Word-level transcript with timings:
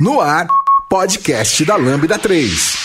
No 0.00 0.20
ar, 0.20 0.46
podcast 0.88 1.64
da 1.64 1.74
Lambda 1.74 2.16
3. 2.16 2.76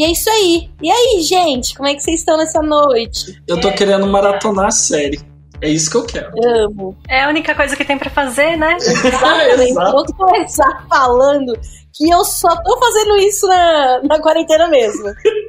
E 0.00 0.04
é 0.04 0.12
isso 0.12 0.30
aí. 0.30 0.70
E 0.80 0.90
aí, 0.90 1.20
gente, 1.20 1.76
como 1.76 1.86
é 1.86 1.94
que 1.94 2.02
vocês 2.02 2.20
estão 2.20 2.38
nessa 2.38 2.62
noite? 2.62 3.38
Eu 3.46 3.60
tô 3.60 3.70
querendo 3.70 4.06
maratonar 4.06 4.68
a 4.68 4.70
série. 4.70 5.20
É 5.60 5.68
isso 5.68 5.90
que 5.90 5.96
eu 5.98 6.06
quero. 6.06 6.32
Amo. 6.42 6.96
É 7.06 7.24
a 7.24 7.28
única 7.28 7.54
coisa 7.54 7.76
que 7.76 7.84
tem 7.84 7.98
para 7.98 8.08
fazer, 8.08 8.56
né? 8.56 8.76
Exatamente. 8.80 9.74
Vou 9.74 10.06
começar 10.16 10.86
falando 10.88 11.52
que 11.92 12.08
eu 12.08 12.24
só 12.24 12.48
tô 12.62 12.78
fazendo 12.78 13.14
isso 13.18 13.46
na, 13.46 14.00
na 14.04 14.18
quarentena 14.22 14.68
mesmo. 14.68 15.04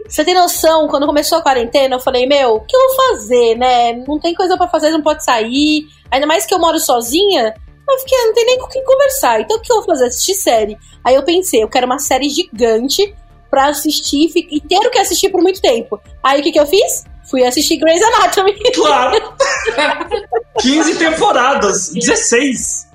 Você 0.05 0.25
tem 0.25 0.35
noção, 0.35 0.89
quando 0.89 1.05
começou 1.05 1.38
a 1.38 1.41
quarentena, 1.41 1.95
eu 1.95 2.02
falei, 2.02 2.27
meu, 2.27 2.55
o 2.55 2.59
que 2.59 2.75
eu 2.75 2.79
vou 2.81 2.95
fazer, 3.07 3.55
né? 3.55 3.94
Não 4.05 4.19
tem 4.19 4.35
coisa 4.35 4.57
para 4.57 4.67
fazer, 4.67 4.89
não 4.89 5.02
pode 5.02 5.23
sair. 5.23 5.85
Ainda 6.11 6.27
mais 6.27 6.45
que 6.45 6.53
eu 6.53 6.59
moro 6.59 6.77
sozinha. 6.77 7.53
Eu 7.89 7.99
fiquei, 7.99 8.17
não 8.25 8.33
tem 8.33 8.45
nem 8.47 8.59
com 8.59 8.67
quem 8.67 8.83
conversar. 8.83 9.39
Então 9.39 9.55
o 9.55 9.61
que 9.61 9.72
eu 9.72 9.77
vou 9.77 9.85
fazer? 9.85 10.07
Assistir 10.07 10.33
série. 10.33 10.77
Aí 11.05 11.16
eu 11.16 11.23
pensei, 11.23 11.63
eu 11.63 11.69
quero 11.69 11.85
uma 11.85 11.99
série 11.99 12.27
gigante 12.27 13.16
pra 13.52 13.67
assistir 13.67 14.31
e 14.35 14.61
ter 14.61 14.77
o 14.77 14.89
que 14.89 14.97
assistir 14.97 15.30
por 15.30 15.41
muito 15.41 15.61
tempo. 15.61 15.99
Aí 16.23 16.39
o 16.39 16.44
que, 16.44 16.53
que 16.53 16.59
eu 16.59 16.66
fiz? 16.66 17.03
Fui 17.30 17.45
assistir 17.45 17.77
Grey's 17.77 18.02
Anatomy. 18.02 18.55
Claro! 18.73 19.33
15 20.59 20.95
temporadas, 20.97 21.91
16. 21.94 22.89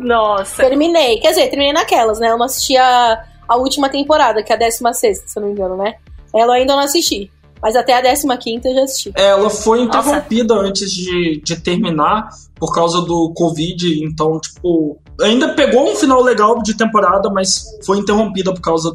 Nossa. 0.00 0.62
Terminei. 0.62 1.20
Quer 1.20 1.30
dizer, 1.30 1.48
terminei 1.48 1.72
naquelas, 1.72 2.18
né? 2.18 2.30
Eu 2.30 2.38
não 2.38 2.46
assisti 2.46 2.76
a, 2.76 3.24
a 3.48 3.56
última 3.56 3.88
temporada, 3.88 4.42
que 4.42 4.52
é 4.52 4.56
a 4.56 4.58
16, 4.58 5.22
se 5.24 5.38
eu 5.38 5.40
não 5.40 5.48
me 5.48 5.54
engano, 5.54 5.76
né? 5.76 5.94
Ela 6.34 6.54
ainda 6.54 6.74
não 6.74 6.82
assisti. 6.82 7.30
Mas 7.62 7.76
até 7.76 7.94
a 7.94 8.02
15 8.36 8.60
eu 8.64 8.74
já 8.74 8.82
assisti. 8.82 9.12
Ela 9.14 9.48
foi 9.48 9.82
interrompida 9.82 10.54
Nossa. 10.54 10.66
antes 10.66 10.90
de, 10.90 11.40
de 11.44 11.60
terminar 11.60 12.28
por 12.56 12.74
causa 12.74 13.00
do 13.02 13.32
Covid, 13.34 14.04
então, 14.04 14.40
tipo, 14.40 14.98
ainda 15.20 15.54
pegou 15.54 15.90
um 15.90 15.96
final 15.96 16.22
legal 16.22 16.62
de 16.62 16.76
temporada, 16.76 17.30
mas 17.30 17.64
foi 17.84 17.98
interrompida 17.98 18.52
por 18.52 18.60
causa 18.60 18.88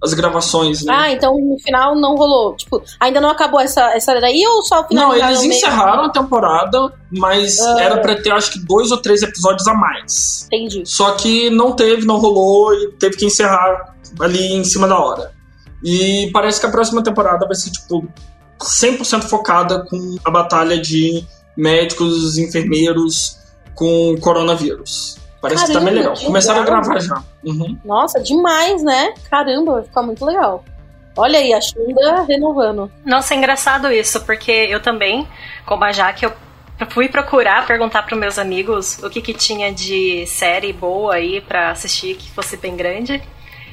das 0.00 0.10
do, 0.10 0.16
gravações, 0.16 0.84
né? 0.84 0.92
Ah, 0.94 1.12
então 1.12 1.36
no 1.38 1.58
final 1.58 1.94
não 1.94 2.14
rolou. 2.14 2.54
Tipo, 2.56 2.82
ainda 3.00 3.20
não 3.20 3.30
acabou 3.30 3.60
essa, 3.60 3.94
essa 3.94 4.20
daí 4.20 4.44
ou 4.46 4.62
só 4.62 4.82
o 4.82 4.84
final? 4.84 5.08
Não, 5.08 5.14
eles 5.16 5.42
encerraram 5.42 6.04
a 6.04 6.10
temporada, 6.10 6.92
mas 7.10 7.58
ah. 7.60 7.76
era 7.80 7.98
pra 7.98 8.20
ter 8.20 8.30
acho 8.30 8.52
que 8.52 8.58
dois 8.58 8.90
ou 8.90 8.98
três 8.98 9.22
episódios 9.22 9.66
a 9.66 9.74
mais. 9.74 10.46
Entendi. 10.46 10.82
Só 10.84 11.12
que 11.12 11.50
não 11.50 11.72
teve, 11.72 12.04
não 12.04 12.18
rolou 12.18 12.74
e 12.74 12.92
teve 12.92 13.16
que 13.16 13.26
encerrar 13.26 13.94
ali 14.20 14.52
em 14.52 14.64
cima 14.64 14.86
da 14.86 14.98
hora. 14.98 15.32
E 15.82 16.30
parece 16.32 16.60
que 16.60 16.66
a 16.66 16.70
próxima 16.70 17.02
temporada 17.02 17.44
vai 17.44 17.56
ser, 17.56 17.70
tipo, 17.70 18.06
100% 18.60 19.22
focada 19.22 19.84
com 19.88 20.16
a 20.24 20.30
batalha 20.30 20.80
de 20.80 21.24
médicos, 21.56 22.38
enfermeiros 22.38 23.36
com 23.74 24.16
coronavírus. 24.20 25.21
Parece 25.42 25.66
Caramba, 25.66 25.80
que 25.80 25.84
tá 25.84 25.90
bem 25.90 26.00
legal. 26.00 26.24
Começaram 26.24 26.60
legal. 26.60 26.76
a 26.76 26.80
gravar 26.80 27.00
já. 27.00 27.22
Uhum. 27.44 27.76
Nossa, 27.84 28.20
demais, 28.20 28.80
né? 28.84 29.12
Caramba, 29.28 29.72
vai 29.72 29.82
ficar 29.82 30.02
muito 30.02 30.24
legal. 30.24 30.64
Olha 31.16 31.38
aí, 31.38 31.52
a 31.52 31.60
Xunda 31.60 32.22
renovando. 32.22 32.90
Nossa, 33.04 33.34
é 33.34 33.36
engraçado 33.36 33.90
isso, 33.90 34.24
porque 34.24 34.52
eu 34.52 34.80
também, 34.80 35.28
como 35.66 35.84
a 35.84 35.90
Jaque, 35.90 36.24
eu 36.24 36.32
fui 36.88 37.08
procurar, 37.08 37.66
perguntar 37.66 38.04
para 38.04 38.16
meus 38.16 38.38
amigos 38.38 39.02
o 39.02 39.10
que, 39.10 39.20
que 39.20 39.34
tinha 39.34 39.72
de 39.72 40.24
série 40.28 40.72
boa 40.72 41.14
aí 41.14 41.40
para 41.40 41.70
assistir 41.70 42.14
que 42.14 42.30
fosse 42.30 42.56
bem 42.56 42.76
grande. 42.76 43.20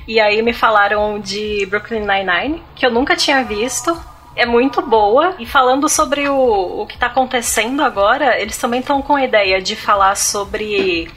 E 0.07 0.19
aí 0.19 0.41
me 0.41 0.53
falaram 0.53 1.19
de 1.19 1.67
Brooklyn 1.67 2.01
Nine-Nine, 2.01 2.63
que 2.75 2.83
eu 2.83 2.91
nunca 2.91 3.15
tinha 3.15 3.43
visto. 3.43 3.95
É 4.35 4.45
muito 4.45 4.81
boa. 4.81 5.35
E 5.37 5.45
falando 5.45 5.87
sobre 5.87 6.27
o, 6.27 6.81
o 6.81 6.87
que 6.87 6.97
tá 6.97 7.05
acontecendo 7.05 7.83
agora, 7.83 8.41
eles 8.41 8.57
também 8.57 8.79
estão 8.79 9.03
com 9.03 9.15
a 9.15 9.23
ideia 9.23 9.61
de 9.61 9.75
falar 9.75 10.15
sobre 10.15 11.09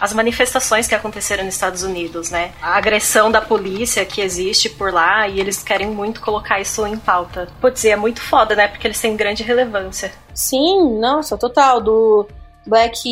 as 0.00 0.12
manifestações 0.12 0.86
que 0.86 0.94
aconteceram 0.94 1.44
nos 1.44 1.54
Estados 1.54 1.82
Unidos, 1.82 2.30
né? 2.30 2.52
A 2.60 2.76
agressão 2.76 3.30
da 3.30 3.40
polícia 3.40 4.04
que 4.04 4.20
existe 4.20 4.68
por 4.68 4.92
lá 4.92 5.28
e 5.28 5.40
eles 5.40 5.62
querem 5.62 5.90
muito 5.90 6.20
colocar 6.20 6.60
isso 6.60 6.86
em 6.86 6.96
pauta. 6.96 7.48
Putz, 7.60 7.84
e 7.84 7.90
é 7.90 7.96
muito 7.96 8.20
foda, 8.20 8.56
né? 8.56 8.68
Porque 8.68 8.86
eles 8.86 9.00
têm 9.00 9.16
grande 9.16 9.42
relevância. 9.42 10.12
Sim, 10.34 10.98
nossa, 10.98 11.38
total. 11.38 11.80
Do 11.80 12.26
Black 12.66 13.08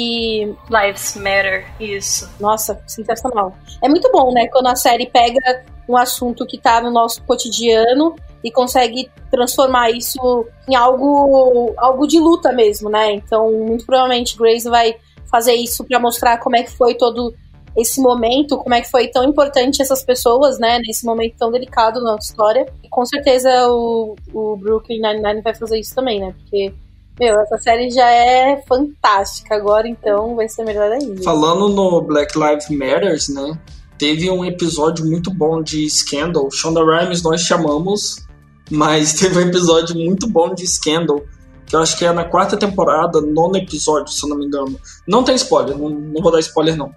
Lives 0.70 1.16
Matter, 1.16 1.66
isso. 1.78 2.28
Nossa, 2.40 2.80
sensacional. 2.86 3.56
É 3.82 3.88
muito 3.88 4.10
bom, 4.10 4.32
né, 4.32 4.48
quando 4.48 4.66
a 4.66 4.76
série 4.76 5.06
pega 5.06 5.64
um 5.88 5.96
assunto 5.96 6.46
que 6.46 6.58
tá 6.58 6.80
no 6.80 6.90
nosso 6.90 7.22
cotidiano 7.24 8.16
e 8.42 8.50
consegue 8.50 9.10
transformar 9.30 9.90
isso 9.90 10.46
em 10.68 10.74
algo 10.74 11.74
algo 11.76 12.06
de 12.06 12.18
luta 12.18 12.52
mesmo, 12.52 12.88
né? 12.88 13.12
Então, 13.12 13.50
muito 13.52 13.84
provavelmente 13.84 14.36
Grace 14.36 14.68
vai 14.68 14.96
fazer 15.32 15.54
isso 15.54 15.82
para 15.84 15.98
mostrar 15.98 16.38
como 16.38 16.56
é 16.56 16.62
que 16.62 16.70
foi 16.70 16.94
todo 16.94 17.34
esse 17.76 18.00
momento, 18.00 18.58
como 18.58 18.74
é 18.74 18.82
que 18.82 18.90
foi 18.90 19.08
tão 19.08 19.24
importante 19.24 19.80
essas 19.80 20.04
pessoas, 20.04 20.58
né, 20.58 20.78
nesse 20.86 21.06
momento 21.06 21.36
tão 21.38 21.50
delicado 21.50 22.02
na 22.02 22.16
história. 22.16 22.70
E 22.84 22.88
com 22.88 23.04
certeza 23.06 23.48
o, 23.68 24.14
o 24.32 24.56
Brooklyn 24.56 25.00
Nine-Nine 25.00 25.40
vai 25.40 25.54
fazer 25.54 25.80
isso 25.80 25.94
também, 25.94 26.20
né, 26.20 26.34
porque 26.38 26.74
meu, 27.18 27.38
essa 27.40 27.58
série 27.58 27.90
já 27.90 28.08
é 28.08 28.62
fantástica 28.66 29.54
agora, 29.54 29.88
então 29.88 30.34
vai 30.34 30.48
ser 30.48 30.64
melhor 30.64 30.90
ainda. 30.90 31.22
Falando 31.22 31.68
no 31.68 32.00
Black 32.00 32.38
Lives 32.38 32.68
Matters, 32.70 33.28
né? 33.28 33.58
Teve 33.98 34.30
um 34.30 34.44
episódio 34.44 35.04
muito 35.04 35.30
bom 35.32 35.62
de 35.62 35.88
Scandal. 35.88 36.50
Shonda 36.50 36.80
Rhimes 36.82 37.22
nós 37.22 37.42
chamamos, 37.42 38.26
mas 38.70 39.12
teve 39.20 39.38
um 39.38 39.42
episódio 39.42 39.94
muito 39.94 40.26
bom 40.26 40.54
de 40.54 40.66
Scandal, 40.66 41.22
que 41.72 41.76
eu 41.76 41.80
acho 41.80 41.96
que 41.96 42.04
é 42.04 42.12
na 42.12 42.22
quarta 42.22 42.54
temporada, 42.54 43.18
nono 43.22 43.56
episódio, 43.56 44.12
se 44.12 44.22
eu 44.22 44.28
não 44.28 44.36
me 44.36 44.44
engano. 44.44 44.78
Não 45.08 45.24
tem 45.24 45.34
spoiler, 45.36 45.74
não, 45.74 45.88
não 45.88 46.22
vou 46.22 46.30
dar 46.30 46.38
spoiler 46.40 46.76
não. 46.76 46.94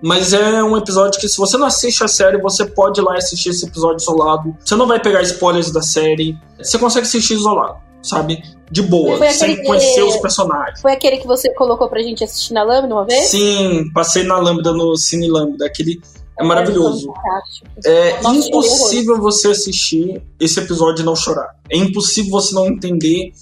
Mas 0.00 0.32
é 0.32 0.62
um 0.62 0.76
episódio 0.76 1.20
que, 1.20 1.28
se 1.28 1.36
você 1.36 1.58
não 1.58 1.66
assiste 1.66 2.04
a 2.04 2.08
série, 2.08 2.40
você 2.40 2.64
pode 2.64 3.00
ir 3.00 3.02
lá 3.02 3.16
assistir 3.16 3.48
esse 3.48 3.66
episódio 3.66 3.96
isolado. 3.96 4.56
Você 4.64 4.76
não 4.76 4.86
vai 4.86 5.00
pegar 5.00 5.22
spoilers 5.22 5.72
da 5.72 5.82
série. 5.82 6.38
Você 6.56 6.78
consegue 6.78 7.04
assistir 7.04 7.34
isolado 7.34 7.78
sabe? 8.00 8.42
De 8.68 8.82
boa, 8.82 9.30
sem 9.30 9.62
conhecer 9.62 10.02
os 10.02 10.16
personagens. 10.16 10.80
Foi 10.80 10.92
aquele 10.92 11.18
que 11.18 11.26
você 11.26 11.52
colocou 11.54 11.88
pra 11.88 12.02
gente 12.02 12.24
assistir 12.24 12.52
na 12.52 12.64
Lambda 12.64 12.92
uma 12.92 13.04
vez? 13.04 13.26
Sim, 13.26 13.84
passei 13.94 14.24
na 14.24 14.38
Lambda, 14.38 14.72
no 14.72 14.96
Cine 14.96 15.28
Lambda. 15.28 15.66
Aquele 15.66 16.00
é 16.36 16.42
maravilhoso. 16.42 17.12
É 17.84 18.18
impossível 18.28 19.20
você 19.20 19.48
assistir 19.48 20.20
esse 20.40 20.58
episódio 20.58 21.02
e 21.02 21.04
não 21.04 21.14
chorar. 21.14 21.54
É 21.70 21.76
impossível 21.76 22.32
você 22.32 22.52
não 22.54 22.66
entender 22.66 23.32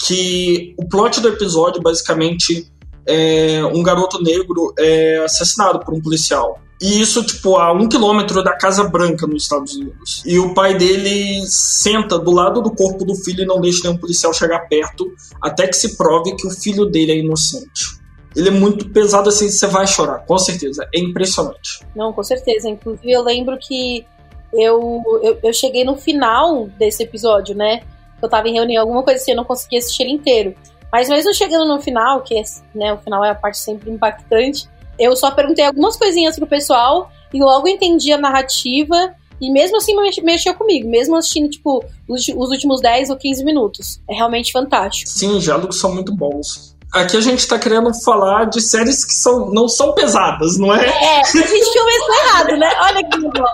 que 0.00 0.74
o 0.78 0.88
plot 0.88 1.20
do 1.20 1.28
episódio, 1.28 1.82
basicamente, 1.82 2.70
é 3.06 3.64
um 3.64 3.82
garoto 3.82 4.22
negro 4.22 4.74
é 4.78 5.18
assassinado 5.24 5.80
por 5.80 5.94
um 5.94 6.00
policial. 6.00 6.60
E 6.80 7.00
isso, 7.00 7.24
tipo, 7.24 7.56
a 7.56 7.72
um 7.72 7.88
quilômetro 7.88 8.42
da 8.42 8.56
Casa 8.56 8.84
Branca 8.84 9.26
nos 9.26 9.42
Estados 9.42 9.74
Unidos. 9.74 10.22
E 10.24 10.38
o 10.38 10.54
pai 10.54 10.76
dele 10.76 11.44
senta 11.46 12.18
do 12.18 12.30
lado 12.30 12.62
do 12.62 12.70
corpo 12.70 13.04
do 13.04 13.16
filho 13.16 13.42
e 13.42 13.46
não 13.46 13.60
deixa 13.60 13.82
nenhum 13.84 13.98
policial 13.98 14.32
chegar 14.32 14.60
perto 14.68 15.12
até 15.42 15.66
que 15.66 15.76
se 15.76 15.96
prove 15.96 16.36
que 16.36 16.46
o 16.46 16.50
filho 16.50 16.86
dele 16.86 17.12
é 17.12 17.18
inocente. 17.18 17.98
Ele 18.36 18.48
é 18.48 18.52
muito 18.52 18.88
pesado 18.90 19.28
assim, 19.28 19.50
você 19.50 19.66
vai 19.66 19.86
chorar, 19.88 20.20
com 20.20 20.38
certeza. 20.38 20.88
É 20.94 21.00
impressionante. 21.00 21.80
Não, 21.96 22.12
com 22.12 22.22
certeza. 22.22 22.68
Inclusive, 22.68 23.10
eu 23.10 23.22
lembro 23.22 23.58
que 23.58 24.06
eu, 24.52 25.02
eu, 25.22 25.38
eu 25.42 25.52
cheguei 25.52 25.84
no 25.84 25.96
final 25.96 26.68
desse 26.78 27.02
episódio, 27.02 27.56
né? 27.56 27.82
Eu 28.20 28.28
tava 28.28 28.48
em 28.48 28.54
reunião, 28.54 28.82
alguma 28.82 29.02
coisa 29.02 29.20
assim, 29.20 29.32
eu 29.32 29.36
não 29.36 29.44
conseguia 29.44 29.78
assistir 29.78 30.02
ele 30.04 30.12
inteiro. 30.12 30.54
Mas 30.90 31.08
mesmo 31.08 31.34
chegando 31.34 31.66
no 31.66 31.80
final, 31.80 32.22
que 32.22 32.40
né, 32.74 32.92
o 32.92 32.98
final 32.98 33.24
é 33.24 33.30
a 33.30 33.34
parte 33.34 33.58
sempre 33.58 33.90
impactante, 33.90 34.68
eu 34.98 35.14
só 35.14 35.30
perguntei 35.30 35.64
algumas 35.64 35.96
coisinhas 35.96 36.36
pro 36.36 36.46
pessoal 36.46 37.10
e 37.32 37.40
logo 37.40 37.68
entendi 37.68 38.12
a 38.12 38.18
narrativa 38.18 39.14
e 39.40 39.50
mesmo 39.50 39.76
assim 39.76 39.94
mexeu 40.22 40.54
comigo, 40.54 40.88
mesmo 40.88 41.16
assistindo, 41.16 41.48
tipo, 41.48 41.84
os, 42.08 42.26
os 42.28 42.50
últimos 42.50 42.80
10 42.80 43.10
ou 43.10 43.16
15 43.16 43.44
minutos. 43.44 44.00
É 44.10 44.14
realmente 44.14 44.50
fantástico. 44.50 45.08
Sim, 45.08 45.36
os 45.36 45.44
diálogos 45.44 45.78
são 45.78 45.94
muito 45.94 46.12
bons. 46.14 46.76
Aqui 46.92 47.16
a 47.16 47.20
gente 47.20 47.46
tá 47.46 47.58
querendo 47.58 47.92
falar 48.02 48.46
de 48.46 48.60
séries 48.60 49.04
que 49.04 49.12
são, 49.12 49.50
não 49.50 49.68
são 49.68 49.92
pesadas, 49.92 50.58
não 50.58 50.74
é? 50.74 50.86
É, 50.86 51.20
a 51.20 51.24
gente 51.24 51.78
começou 51.78 52.14
errado, 52.24 52.56
né? 52.56 52.70
Olha 52.80 53.08
que 53.08 53.20
bom. 53.20 53.44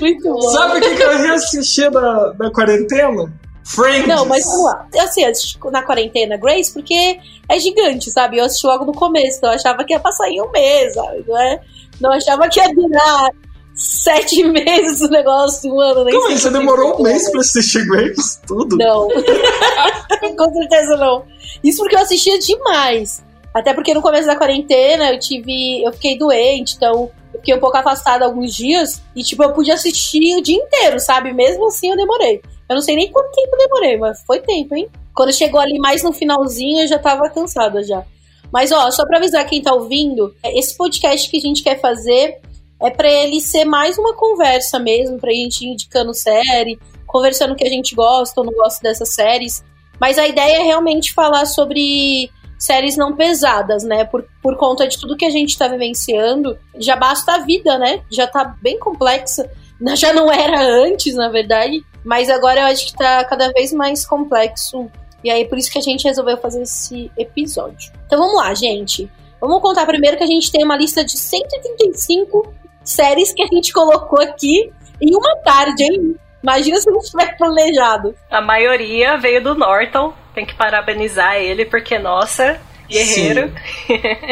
Muito 0.00 0.22
bom. 0.22 0.40
Sabe 0.42 0.78
o 0.78 0.80
que, 0.80 0.94
que 0.96 1.02
eu 1.02 1.18
reassisti 1.18 1.90
da, 1.90 2.32
da 2.32 2.50
quarentena? 2.50 3.32
Friends. 3.64 4.08
Não, 4.08 4.24
mas 4.24 4.44
vamos 4.44 4.64
lá. 4.64 4.88
Assim, 5.00 5.22
eu 5.22 5.30
assisti 5.30 5.58
na 5.70 5.82
quarentena 5.82 6.36
Grace 6.36 6.72
porque 6.72 7.18
é 7.48 7.58
gigante, 7.58 8.10
sabe? 8.10 8.38
Eu 8.38 8.44
assisti 8.44 8.66
logo 8.66 8.84
no 8.84 8.92
começo, 8.92 9.38
então 9.38 9.50
eu 9.50 9.56
achava 9.56 9.84
que 9.84 9.92
ia 9.92 10.00
passar 10.00 10.28
em 10.28 10.40
um 10.40 10.50
mês, 10.50 10.94
sabe? 10.94 11.24
Não, 11.26 11.40
é? 11.40 11.60
não 12.00 12.12
achava 12.12 12.48
que 12.48 12.58
ia 12.58 12.72
durar 12.74 13.30
sete 13.74 14.42
meses 14.48 15.00
o 15.02 15.08
negócio, 15.08 15.72
um 15.72 15.80
ano. 15.80 16.04
Nem 16.04 16.14
Como 16.14 16.36
você 16.36 16.50
demorou 16.50 16.98
um 16.98 17.02
mês 17.02 17.30
pra 17.30 17.40
assistir 17.40 17.86
Grace? 17.86 18.40
Tudo? 18.46 18.76
Não. 18.76 19.08
Com 20.36 20.52
certeza 20.52 20.96
não. 20.96 21.24
Isso 21.62 21.78
porque 21.78 21.94
eu 21.94 22.00
assistia 22.00 22.38
demais. 22.38 23.22
Até 23.54 23.74
porque 23.74 23.94
no 23.94 24.02
começo 24.02 24.26
da 24.26 24.36
quarentena 24.36 25.12
eu 25.12 25.18
tive. 25.18 25.84
Eu 25.84 25.92
fiquei 25.92 26.18
doente, 26.18 26.76
então 26.76 27.10
fiquei 27.40 27.54
um 27.54 27.60
pouco 27.60 27.76
afastada 27.76 28.24
alguns 28.24 28.54
dias. 28.54 29.02
E, 29.14 29.22
tipo, 29.22 29.42
eu 29.42 29.52
pude 29.52 29.70
assistir 29.70 30.36
o 30.36 30.42
dia 30.42 30.56
inteiro, 30.56 31.00
sabe? 31.00 31.32
Mesmo 31.32 31.66
assim 31.66 31.90
eu 31.90 31.96
demorei. 31.96 32.40
Eu 32.68 32.74
não 32.76 32.82
sei 32.82 32.94
nem 32.94 33.10
quanto 33.10 33.32
tempo 33.32 33.56
demorei, 33.56 33.96
mas 33.96 34.22
foi 34.24 34.38
tempo, 34.40 34.74
hein? 34.74 34.88
Quando 35.14 35.32
chegou 35.32 35.60
ali 35.60 35.78
mais 35.78 36.02
no 36.02 36.12
finalzinho, 36.12 36.82
eu 36.82 36.86
já 36.86 36.98
tava 36.98 37.28
cansada 37.28 37.82
já. 37.82 38.04
Mas, 38.52 38.70
ó, 38.72 38.90
só 38.90 39.04
pra 39.04 39.18
avisar 39.18 39.46
quem 39.46 39.62
tá 39.62 39.72
ouvindo, 39.72 40.34
esse 40.44 40.76
podcast 40.76 41.28
que 41.28 41.36
a 41.36 41.40
gente 41.40 41.62
quer 41.62 41.80
fazer 41.80 42.38
é 42.80 42.90
para 42.90 43.10
ele 43.10 43.40
ser 43.40 43.64
mais 43.64 43.98
uma 43.98 44.14
conversa 44.14 44.78
mesmo, 44.78 45.18
pra 45.18 45.32
gente 45.32 45.66
indicando 45.66 46.14
série, 46.14 46.78
conversando 47.06 47.52
o 47.52 47.56
que 47.56 47.66
a 47.66 47.70
gente 47.70 47.94
gosta 47.94 48.40
ou 48.40 48.46
não 48.46 48.52
gosta 48.52 48.82
dessas 48.82 49.14
séries. 49.14 49.62
Mas 50.00 50.18
a 50.18 50.26
ideia 50.26 50.60
é 50.60 50.62
realmente 50.62 51.12
falar 51.12 51.44
sobre 51.44 52.30
séries 52.60 52.96
não 52.96 53.16
pesadas, 53.16 53.82
né? 53.82 54.04
Por, 54.04 54.24
por 54.42 54.56
conta 54.56 54.86
de 54.86 55.00
tudo 55.00 55.16
que 55.16 55.24
a 55.24 55.30
gente 55.30 55.56
tá 55.56 55.66
vivenciando. 55.66 56.58
Já 56.76 56.94
basta 56.94 57.34
a 57.34 57.38
vida, 57.38 57.78
né? 57.78 58.02
Já 58.10 58.26
tá 58.26 58.54
bem 58.62 58.78
complexa. 58.78 59.50
Já 59.96 60.12
não 60.12 60.30
era 60.30 60.60
antes, 60.62 61.14
na 61.14 61.30
verdade. 61.30 61.82
Mas 62.04 62.28
agora 62.28 62.60
eu 62.60 62.66
acho 62.66 62.86
que 62.86 62.92
tá 62.92 63.24
cada 63.24 63.50
vez 63.50 63.72
mais 63.72 64.06
complexo. 64.06 64.90
E 65.24 65.30
aí, 65.30 65.46
por 65.46 65.58
isso 65.58 65.70
que 65.70 65.78
a 65.78 65.82
gente 65.82 66.04
resolveu 66.04 66.36
fazer 66.36 66.62
esse 66.62 67.10
episódio. 67.16 67.92
Então 68.06 68.18
vamos 68.18 68.36
lá, 68.36 68.52
gente. 68.54 69.10
Vamos 69.40 69.62
contar 69.62 69.86
primeiro 69.86 70.18
que 70.18 70.24
a 70.24 70.26
gente 70.26 70.52
tem 70.52 70.62
uma 70.62 70.76
lista 70.76 71.02
de 71.02 71.16
135 71.16 72.54
séries 72.84 73.32
que 73.32 73.42
a 73.42 73.46
gente 73.46 73.72
colocou 73.72 74.20
aqui 74.20 74.70
em 75.00 75.14
uma 75.14 75.36
tarde, 75.36 75.82
hein? 75.82 76.16
Imagina 76.42 76.80
se 76.80 76.90
não 76.90 77.00
tiver 77.00 77.36
planejado. 77.36 78.14
A 78.30 78.40
maioria 78.40 79.16
veio 79.16 79.42
do 79.42 79.54
Norton. 79.54 80.12
Tem 80.34 80.46
que 80.46 80.54
parabenizar 80.54 81.36
ele, 81.36 81.64
porque, 81.64 81.98
nossa, 81.98 82.60
guerreiro. 82.88 83.52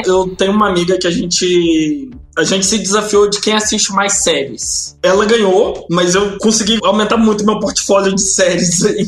Eu 0.04 0.34
tenho 0.36 0.52
uma 0.52 0.68
amiga 0.68 0.98
que 0.98 1.06
a 1.06 1.10
gente 1.10 2.10
a 2.38 2.44
gente 2.44 2.64
se 2.64 2.78
desafiou 2.78 3.28
de 3.28 3.40
quem 3.40 3.54
assiste 3.54 3.92
mais 3.92 4.22
séries. 4.22 4.96
Ela 5.02 5.26
ganhou, 5.26 5.86
mas 5.90 6.14
eu 6.14 6.38
consegui 6.38 6.78
aumentar 6.84 7.16
muito 7.16 7.44
meu 7.44 7.58
portfólio 7.58 8.14
de 8.14 8.22
séries 8.22 8.84
aí. 8.84 9.04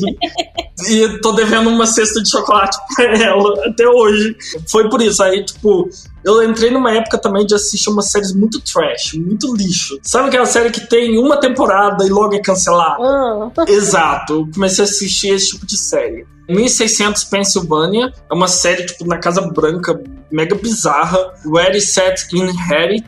e 0.89 1.21
tô 1.21 1.31
devendo 1.31 1.69
uma 1.69 1.85
cesta 1.85 2.21
de 2.21 2.29
chocolate 2.29 2.77
pra 2.93 3.17
ela 3.17 3.67
até 3.67 3.87
hoje. 3.87 4.35
Foi 4.69 4.89
por 4.89 5.01
isso. 5.01 5.23
Aí, 5.23 5.45
tipo, 5.45 5.89
eu 6.25 6.43
entrei 6.43 6.71
numa 6.71 6.91
época 6.91 7.17
também 7.17 7.45
de 7.45 7.55
assistir 7.55 7.89
umas 7.89 8.11
séries 8.11 8.33
muito 8.33 8.59
trash, 8.59 9.13
muito 9.13 9.55
lixo. 9.55 9.97
Sabe 10.03 10.27
aquela 10.27 10.45
série 10.45 10.69
que 10.69 10.81
tem 10.81 11.17
uma 11.17 11.37
temporada 11.37 12.05
e 12.05 12.09
logo 12.09 12.35
é 12.35 12.39
cancelada? 12.39 13.01
Ah. 13.01 13.49
Exato. 13.65 14.33
Eu 14.33 14.47
comecei 14.53 14.83
a 14.83 14.87
assistir 14.87 15.29
esse 15.29 15.51
tipo 15.51 15.65
de 15.65 15.77
série. 15.77 16.25
1600 16.49 17.23
Pennsylvania 17.25 18.11
é 18.29 18.33
uma 18.33 18.47
série 18.49 18.85
tipo 18.85 19.05
na 19.05 19.17
Casa 19.17 19.41
Branca, 19.41 20.01
mega 20.31 20.55
bizarra. 20.55 21.33
Where 21.45 21.77
is 21.77 21.89
Set 21.89 22.27
Inherit, 22.33 23.07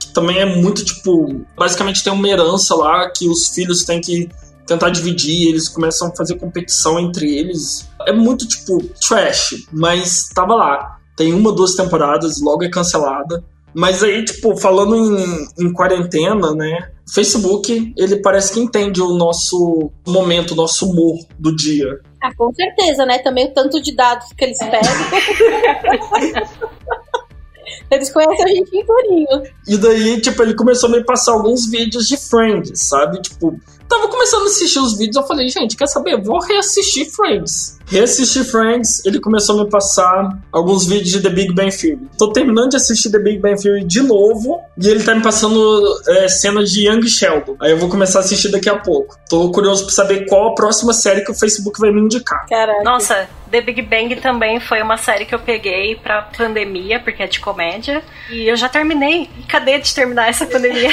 que 0.00 0.12
também 0.12 0.38
é 0.38 0.46
muito 0.46 0.84
tipo, 0.84 1.44
basicamente 1.56 2.02
tem 2.02 2.12
uma 2.12 2.28
herança 2.28 2.74
lá 2.74 3.10
que 3.10 3.28
os 3.28 3.48
filhos 3.48 3.84
têm 3.84 4.00
que 4.00 4.28
tentar 4.66 4.90
dividir, 4.90 5.48
eles 5.48 5.68
começam 5.68 6.08
a 6.08 6.16
fazer 6.16 6.36
competição 6.36 6.98
entre 6.98 7.36
eles. 7.36 7.88
É 8.06 8.12
muito 8.12 8.46
tipo 8.46 8.82
trash, 9.06 9.66
mas 9.72 10.28
tava 10.34 10.54
lá. 10.54 10.98
Tem 11.16 11.32
uma, 11.32 11.52
duas 11.52 11.74
temporadas, 11.74 12.40
logo 12.40 12.64
é 12.64 12.68
cancelada. 12.68 13.42
Mas 13.72 14.02
aí, 14.02 14.24
tipo, 14.24 14.56
falando 14.56 14.96
em, 14.96 15.48
em 15.58 15.72
quarentena, 15.72 16.54
né? 16.54 16.90
Facebook, 17.12 17.92
ele 17.96 18.16
parece 18.16 18.54
que 18.54 18.60
entende 18.60 19.00
o 19.00 19.14
nosso 19.16 19.90
momento, 20.06 20.52
o 20.52 20.56
nosso 20.56 20.90
humor 20.90 21.18
do 21.38 21.54
dia. 21.54 22.00
Ah, 22.26 22.34
com 22.34 22.52
certeza, 22.52 23.06
né? 23.06 23.20
Também 23.20 23.46
o 23.46 23.54
tanto 23.54 23.80
de 23.80 23.94
dados 23.94 24.32
que 24.32 24.44
eles 24.44 24.58
pegam. 24.58 24.80
eles 27.88 28.12
conhecem 28.12 28.44
a 28.44 28.48
gente 28.48 28.76
inteirinho. 28.76 29.44
E 29.68 29.76
daí, 29.76 30.20
tipo, 30.20 30.42
ele 30.42 30.54
começou 30.54 30.88
a 30.88 30.92
me 30.92 31.04
passar 31.04 31.30
alguns 31.32 31.70
vídeos 31.70 32.08
de 32.08 32.16
Friends, 32.16 32.80
sabe? 32.80 33.22
Tipo, 33.22 33.56
tava 33.88 34.08
começando 34.08 34.42
a 34.42 34.46
assistir 34.46 34.78
os 34.78 34.96
vídeos, 34.96 35.16
eu 35.16 35.22
falei, 35.26 35.48
gente, 35.48 35.76
quer 35.76 35.86
saber? 35.86 36.20
Vou 36.20 36.40
reassistir 36.40 37.10
Friends. 37.10 37.76
Reassistir 37.86 38.44
Friends, 38.44 39.04
ele 39.04 39.20
começou 39.20 39.60
a 39.60 39.64
me 39.64 39.70
passar 39.70 40.38
alguns 40.50 40.86
vídeos 40.86 41.10
de 41.10 41.20
The 41.20 41.30
Big 41.30 41.54
Bang 41.54 41.70
Theory. 41.70 42.00
Tô 42.18 42.32
terminando 42.32 42.70
de 42.70 42.76
assistir 42.76 43.10
The 43.10 43.18
Big 43.18 43.38
Bang 43.38 43.60
Theory 43.60 43.84
de 43.84 44.02
novo, 44.02 44.60
e 44.76 44.88
ele 44.88 45.04
tá 45.04 45.14
me 45.14 45.22
passando 45.22 45.84
é, 46.08 46.28
cenas 46.28 46.70
de 46.70 46.88
Young 46.88 47.06
Sheldon. 47.06 47.56
Aí 47.60 47.70
eu 47.70 47.78
vou 47.78 47.88
começar 47.88 48.18
a 48.18 48.22
assistir 48.22 48.50
daqui 48.50 48.68
a 48.68 48.76
pouco. 48.76 49.16
Tô 49.28 49.50
curioso 49.52 49.84
pra 49.84 49.94
saber 49.94 50.26
qual 50.26 50.50
a 50.50 50.54
próxima 50.54 50.92
série 50.92 51.22
que 51.22 51.30
o 51.30 51.34
Facebook 51.34 51.80
vai 51.80 51.92
me 51.92 52.00
indicar. 52.00 52.46
Caraca. 52.48 52.82
Nossa, 52.82 53.28
The 53.50 53.60
Big 53.60 53.82
Bang 53.82 54.14
também 54.16 54.58
foi 54.60 54.82
uma 54.82 54.96
série 54.96 55.24
que 55.24 55.34
eu 55.34 55.38
peguei 55.38 55.94
pra 55.96 56.22
pandemia, 56.22 57.00
porque 57.00 57.22
é 57.22 57.26
de 57.26 57.40
comédia. 57.40 58.02
E 58.30 58.46
eu 58.48 58.56
já 58.56 58.68
terminei. 58.68 59.30
E 59.38 59.42
cadê 59.44 59.78
de 59.78 59.94
terminar 59.94 60.28
essa 60.28 60.46
pandemia? 60.46 60.90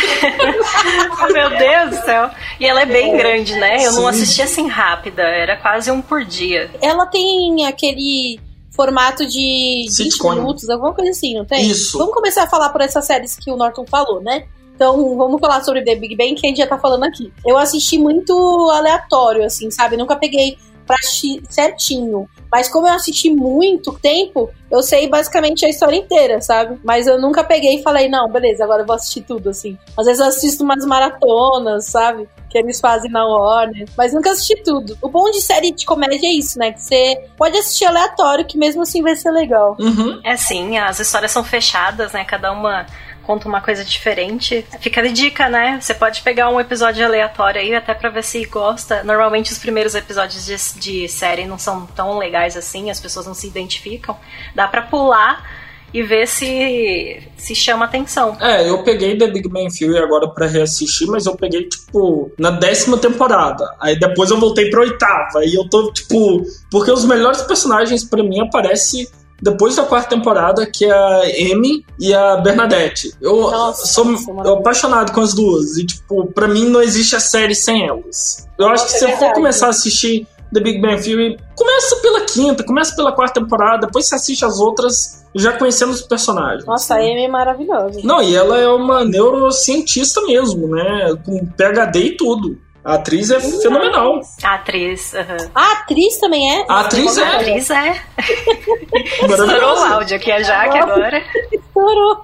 Meu 1.32 1.50
Deus 1.50 1.90
do 1.90 2.06
céu. 2.06 2.30
E 2.60 2.66
ela 2.66 2.82
é 2.82 2.86
bem 2.86 3.18
grande, 3.18 3.56
né? 3.56 3.86
Eu 3.86 3.94
não 3.94 4.08
assisti 4.08 4.42
assim 4.42 4.68
rápida, 4.68 5.24
era 5.24 5.58
quase 5.58 5.92
um 5.92 6.02
por 6.02 6.24
dia. 6.24 6.70
Ela 6.82 7.06
tem 7.06 7.66
aquele 7.66 8.40
formato 8.72 9.26
de 9.26 9.86
20 9.88 9.92
Sitcom. 9.92 10.36
minutos, 10.36 10.70
alguma 10.70 10.94
coisa 10.94 11.12
assim, 11.12 11.36
não 11.36 11.46
tem? 11.46 11.68
Isso. 11.68 11.98
Vamos 11.98 12.14
começar 12.14 12.44
a 12.44 12.48
falar 12.48 12.70
por 12.70 12.82
essas 12.82 13.06
séries 13.06 13.36
que 13.36 13.52
o 13.52 13.56
Norton 13.56 13.86
falou, 13.86 14.22
né? 14.22 14.46
Então, 14.76 15.16
vamos 15.16 15.40
falar 15.40 15.64
sobre 15.64 15.84
The 15.84 15.96
Big 15.96 16.16
Bang, 16.16 16.34
que 16.34 16.46
a 16.46 16.50
gente 16.50 16.58
já 16.58 16.68
tá 16.68 16.80
falando 16.80 17.04
aqui. 17.04 17.32
Eu 17.46 17.58
assisti 17.58 17.98
muito 17.98 18.34
aleatório, 18.72 19.46
assim, 19.46 19.70
sabe? 19.70 19.96
Nunca 19.96 20.16
peguei 20.16 20.58
pra 20.86 20.96
assistir 20.96 21.42
certinho. 21.50 22.28
Mas 22.52 22.70
como 22.70 22.88
eu 22.88 22.94
assisti 22.94 23.32
muito 23.32 23.94
tempo, 24.00 24.50
eu 24.70 24.84
sei 24.84 25.08
basicamente 25.08 25.66
a 25.66 25.70
história 25.70 25.96
inteira, 25.96 26.40
sabe? 26.40 26.80
Mas 26.84 27.08
eu 27.08 27.20
nunca 27.20 27.44
peguei 27.44 27.80
e 27.80 27.84
falei, 27.84 28.08
não, 28.08 28.30
beleza, 28.30 28.64
agora 28.64 28.84
eu 28.84 28.86
vou 28.86 28.96
assistir 28.96 29.22
tudo, 29.22 29.50
assim. 29.50 29.78
Às 29.98 30.06
vezes 30.06 30.20
eu 30.20 30.28
assisto 30.28 30.64
umas 30.64 30.86
maratonas, 30.86 31.86
sabe? 31.88 32.28
Que 32.50 32.60
eles 32.60 32.80
fazem 32.80 33.10
na 33.10 33.26
Warner. 33.26 33.88
Mas 33.98 34.14
nunca 34.14 34.32
assisti 34.32 34.62
tudo. 34.64 34.96
O 35.02 35.10
bom 35.10 35.32
de 35.32 35.42
série 35.42 35.72
de 35.72 35.86
comédia 35.86 36.28
é 36.28 36.34
isso, 36.34 36.60
né? 36.60 36.72
Que 36.72 36.82
você 36.82 37.26
pode 37.36 37.58
assistir 37.58 37.86
aleatório, 37.86 38.46
que 38.46 38.58
mesmo 38.58 38.84
assim 38.84 39.02
vai 39.02 39.16
ser 39.16 39.32
legal. 39.32 39.76
Uhum. 39.80 40.22
É 40.24 40.38
sim, 40.38 40.78
as 40.78 41.00
histórias 41.00 41.32
são 41.32 41.44
fechadas, 41.44 42.12
né? 42.12 42.24
Cada 42.24 42.52
uma 42.52 42.86
conta 43.24 43.48
uma 43.48 43.62
coisa 43.62 43.84
diferente. 43.84 44.66
Fica 44.80 45.02
a 45.02 45.08
dica, 45.08 45.50
né? 45.50 45.80
Você 45.82 45.94
pode 45.94 46.22
pegar 46.22 46.50
um 46.50 46.60
episódio 46.60 47.06
aleatório 47.06 47.62
aí 47.62 47.74
até 47.74 47.94
pra 47.94 48.10
ver 48.10 48.24
se 48.24 48.44
gosta. 48.46 49.04
Normalmente 49.04 49.52
os 49.52 49.58
primeiros 49.58 49.96
episódios 49.96 50.46
de, 50.46 50.56
de 50.80 51.08
série 51.08 51.46
não 51.46 51.58
são 51.58 51.86
tão 51.88 52.18
legais 52.18 52.56
assim, 52.56 52.90
as 52.90 53.00
pessoas 53.00 53.26
não 53.26 53.34
se 53.34 53.48
identificam. 53.48 54.18
Dá 54.54 54.68
pra 54.68 54.82
pular 54.82 55.64
e 55.94 56.02
ver 56.02 56.28
se 56.28 57.22
se 57.38 57.54
chama 57.54 57.86
atenção. 57.86 58.36
É, 58.42 58.68
eu 58.68 58.84
peguei 58.84 59.18
The 59.18 59.28
Big 59.28 59.48
Bang 59.48 59.68
Theory 59.72 60.00
agora 60.00 60.28
pra 60.28 60.48
reassistir, 60.48 61.08
mas 61.08 61.26
eu 61.26 61.36
peguei, 61.36 61.68
tipo, 61.68 62.32
na 62.38 62.52
décima 62.52 62.98
temporada. 62.98 63.64
Aí 63.80 64.00
depois 64.00 64.32
eu 64.32 64.40
voltei 64.40 64.70
pra 64.70 64.82
oitava. 64.82 65.46
E 65.46 65.54
eu 65.54 65.70
tô, 65.70 65.92
tipo. 65.92 66.44
Porque 66.72 66.92
os 66.92 67.06
melhores 67.06 67.42
personagens 67.44 68.04
pra 68.04 68.24
mim 68.24 68.40
aparecem 68.40 69.08
depois 69.42 69.76
da 69.76 69.84
quarta 69.84 70.16
temporada, 70.16 70.66
que 70.66 70.86
é 70.86 70.92
a 70.92 71.22
Amy 71.52 71.86
e 72.00 72.14
a 72.14 72.38
Bernadette. 72.38 73.14
Eu 73.22 73.52
Nossa, 73.52 73.88
sou 73.88 74.06
eu 74.06 74.12
maravilhoso. 74.12 74.60
apaixonado 74.60 75.12
com 75.12 75.22
as 75.22 75.34
duas. 75.34 75.78
E, 75.78 75.86
tipo, 75.86 76.28
pra 76.32 76.48
mim 76.48 76.66
não 76.70 76.82
existe 76.82 77.16
a 77.16 77.20
série 77.20 77.56
sem 77.56 77.88
elas. 77.88 78.48
Eu 78.58 78.68
acho 78.68 78.86
que 78.86 78.92
se 78.92 79.06
é 79.06 79.14
eu 79.14 79.18
for 79.18 79.34
começar 79.34 79.68
a 79.68 79.70
assistir 79.70 80.28
The 80.54 80.60
Big 80.60 80.80
Bang 80.80 81.02
Theory. 81.02 81.38
Começa 81.56 81.96
pela 81.98 82.22
quinta, 82.22 82.64
começa 82.64 82.96
pela 82.96 83.12
quarta 83.12 83.42
temporada, 83.42 83.88
depois 83.88 84.06
você 84.06 84.16
assiste 84.16 84.46
as 84.46 84.60
outras 84.60 85.26
já 85.36 85.52
conhecendo 85.54 85.92
os 85.92 86.02
personagens. 86.02 86.66
Nossa, 86.66 86.94
a 86.96 86.98
Amy 87.00 87.26
é 87.26 87.28
maravilhosa. 87.28 88.00
Não, 88.04 88.22
e 88.22 88.36
ela 88.36 88.60
é 88.60 88.68
uma 88.68 89.04
neurocientista 89.04 90.22
mesmo, 90.22 90.68
né? 90.68 91.18
Com 91.26 91.46
PhD 91.46 92.00
e 92.00 92.18
tudo. 92.18 92.58
A 92.84 92.96
atriz 92.96 93.32
é 93.32 93.40
fenomenal. 93.40 94.20
A 94.44 94.56
atriz, 94.56 95.14
uhum. 95.14 95.50
A 95.56 95.72
atriz 95.72 96.18
também 96.20 96.52
é? 96.54 96.66
A 96.68 96.82
atriz 96.82 97.18
é. 97.18 97.24
A 97.24 97.36
atriz 97.36 97.70
é. 97.70 98.02
Estourou 99.24 99.78
o 99.78 99.94
áudio 99.94 100.18
aqui, 100.18 100.32
a 100.32 100.44
Jaque 100.44 100.78
agora. 100.78 101.24
Estourou. 101.52 102.24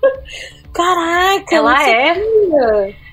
Caraca, 0.74 1.56
ela 1.56 1.90
é. 1.90 2.14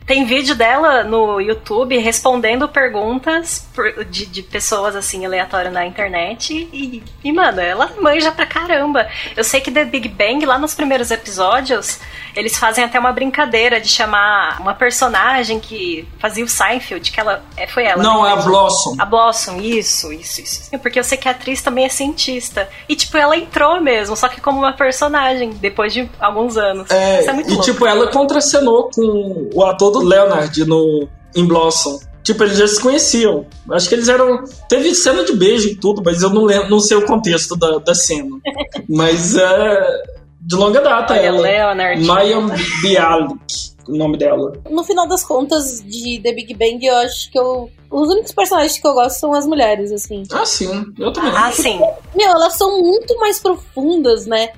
Tem 0.07 0.25
vídeo 0.25 0.55
dela 0.55 1.03
no 1.03 1.41
YouTube 1.41 1.99
respondendo 1.99 2.69
perguntas 2.69 3.67
de, 4.09 4.25
de 4.27 4.41
pessoas 4.41 4.95
assim 4.95 5.27
aleatórias 5.27 5.73
na 5.75 5.85
internet 5.85 6.69
e, 6.73 7.03
e, 7.25 7.33
mano, 7.33 7.61
ela 7.61 7.91
manja 8.01 8.31
pra 8.31 8.47
caramba. 8.47 9.09
Eu 9.37 9.43
sei 9.43 9.61
que 9.61 9.71
The 9.71 9.85
Big 9.85 10.09
Bang, 10.09 10.47
lá 10.47 10.59
nos 10.59 10.75
primeiros 10.75 11.11
episódios, 11.11 11.99
eles 12.37 12.57
fazem 12.57 12.85
até 12.85 13.01
uma 13.01 13.11
brincadeira 13.11 13.81
de 13.81 13.89
chamar 13.89 14.61
uma 14.61 14.75
personagem 14.75 15.59
que 15.59 16.07
fazia 16.21 16.45
o 16.45 16.49
Seinfeld, 16.49 17.11
que 17.11 17.19
ela. 17.19 17.43
É, 17.57 17.67
foi 17.67 17.85
ela. 17.85 18.01
Não, 18.01 18.23
né? 18.23 18.31
é 18.31 18.33
a 18.35 18.37
Blossom. 18.37 18.95
A 18.99 19.05
Blossom, 19.05 19.61
isso, 19.61 20.13
isso, 20.13 20.41
isso. 20.41 20.71
Porque 20.79 21.01
eu 21.01 21.05
sei 21.05 21.19
que 21.19 21.29
a 21.29 21.33
atriz 21.33 21.61
também 21.63 21.85
é 21.85 21.89
cientista. 21.89 22.69
E, 22.89 22.95
tipo, 22.95 23.17
ela 23.17 23.37
entrou 23.37 23.81
mesmo, 23.81 24.17
só 24.17 24.29
que 24.29 24.41
como 24.41 24.59
uma 24.59 24.73
personagem, 24.73 25.51
depois 25.51 25.93
de 25.93 26.09
alguns 26.21 26.57
anos. 26.57 26.91
É, 26.91 27.21
Isso 27.21 27.31
é 27.31 27.33
muito 27.33 27.49
e, 27.49 27.55
louco. 27.55 27.65
tipo, 27.65 27.87
ela 27.87 28.07
contracenou 28.09 28.91
com 28.95 29.51
o 29.53 29.65
ator 29.65 29.96
do 30.01 30.07
Leonard 30.07 30.65
no, 30.65 31.09
em 31.35 31.47
Blossom. 31.47 31.99
Tipo, 32.27 32.43
eles 32.43 32.59
já 32.59 32.67
se 32.67 32.81
conheciam. 32.81 33.47
Acho 33.71 33.89
que 33.89 33.95
eles 33.95 34.09
eram. 34.09 34.43
Teve 34.69 34.93
cena 34.97 35.25
de 35.25 35.33
beijo 35.33 35.69
e 35.69 35.77
tudo, 35.77 36.03
mas 36.05 36.23
eu 36.23 36.31
não 36.31 36.45
lembro, 36.45 36.69
não 36.69 36.81
sei 36.81 36.97
o 36.97 37.07
contexto 37.07 37.55
da, 37.55 37.79
da 37.79 37.95
cena. 37.95 38.37
mas 38.89 39.37
é. 39.37 40.03
De 40.41 40.57
longa 40.57 40.81
data, 40.81 41.13
Olha, 41.13 41.21
ela. 41.21 41.41
Leonard. 41.41 42.05
Maya 42.05 42.39
Bialik, 42.83 43.73
o 43.89 43.97
nome 43.97 44.17
dela. 44.17 44.53
No 44.69 44.83
final 44.83 45.07
das 45.07 45.25
contas, 45.25 45.81
de 45.85 46.21
The 46.21 46.33
Big 46.33 46.55
Bang, 46.55 46.85
eu 46.85 46.97
acho 46.97 47.31
que 47.31 47.39
eu. 47.39 47.71
Os 47.91 48.09
únicos 48.09 48.33
personagens 48.33 48.77
que 48.77 48.87
eu 48.87 48.95
gosto 48.95 49.21
são 49.21 49.33
as 49.33 49.47
mulheres, 49.47 49.93
assim. 49.93 50.25
Ah, 50.33 50.45
sim. 50.45 50.85
Eu 50.99 51.13
também. 51.13 51.33
Ah, 51.33 51.53
sim. 51.53 51.79
Meu, 52.15 52.29
elas 52.29 52.55
são 52.55 52.81
muito 52.81 53.17
mais 53.19 53.39
profundas, 53.39 54.27
né? 54.27 54.51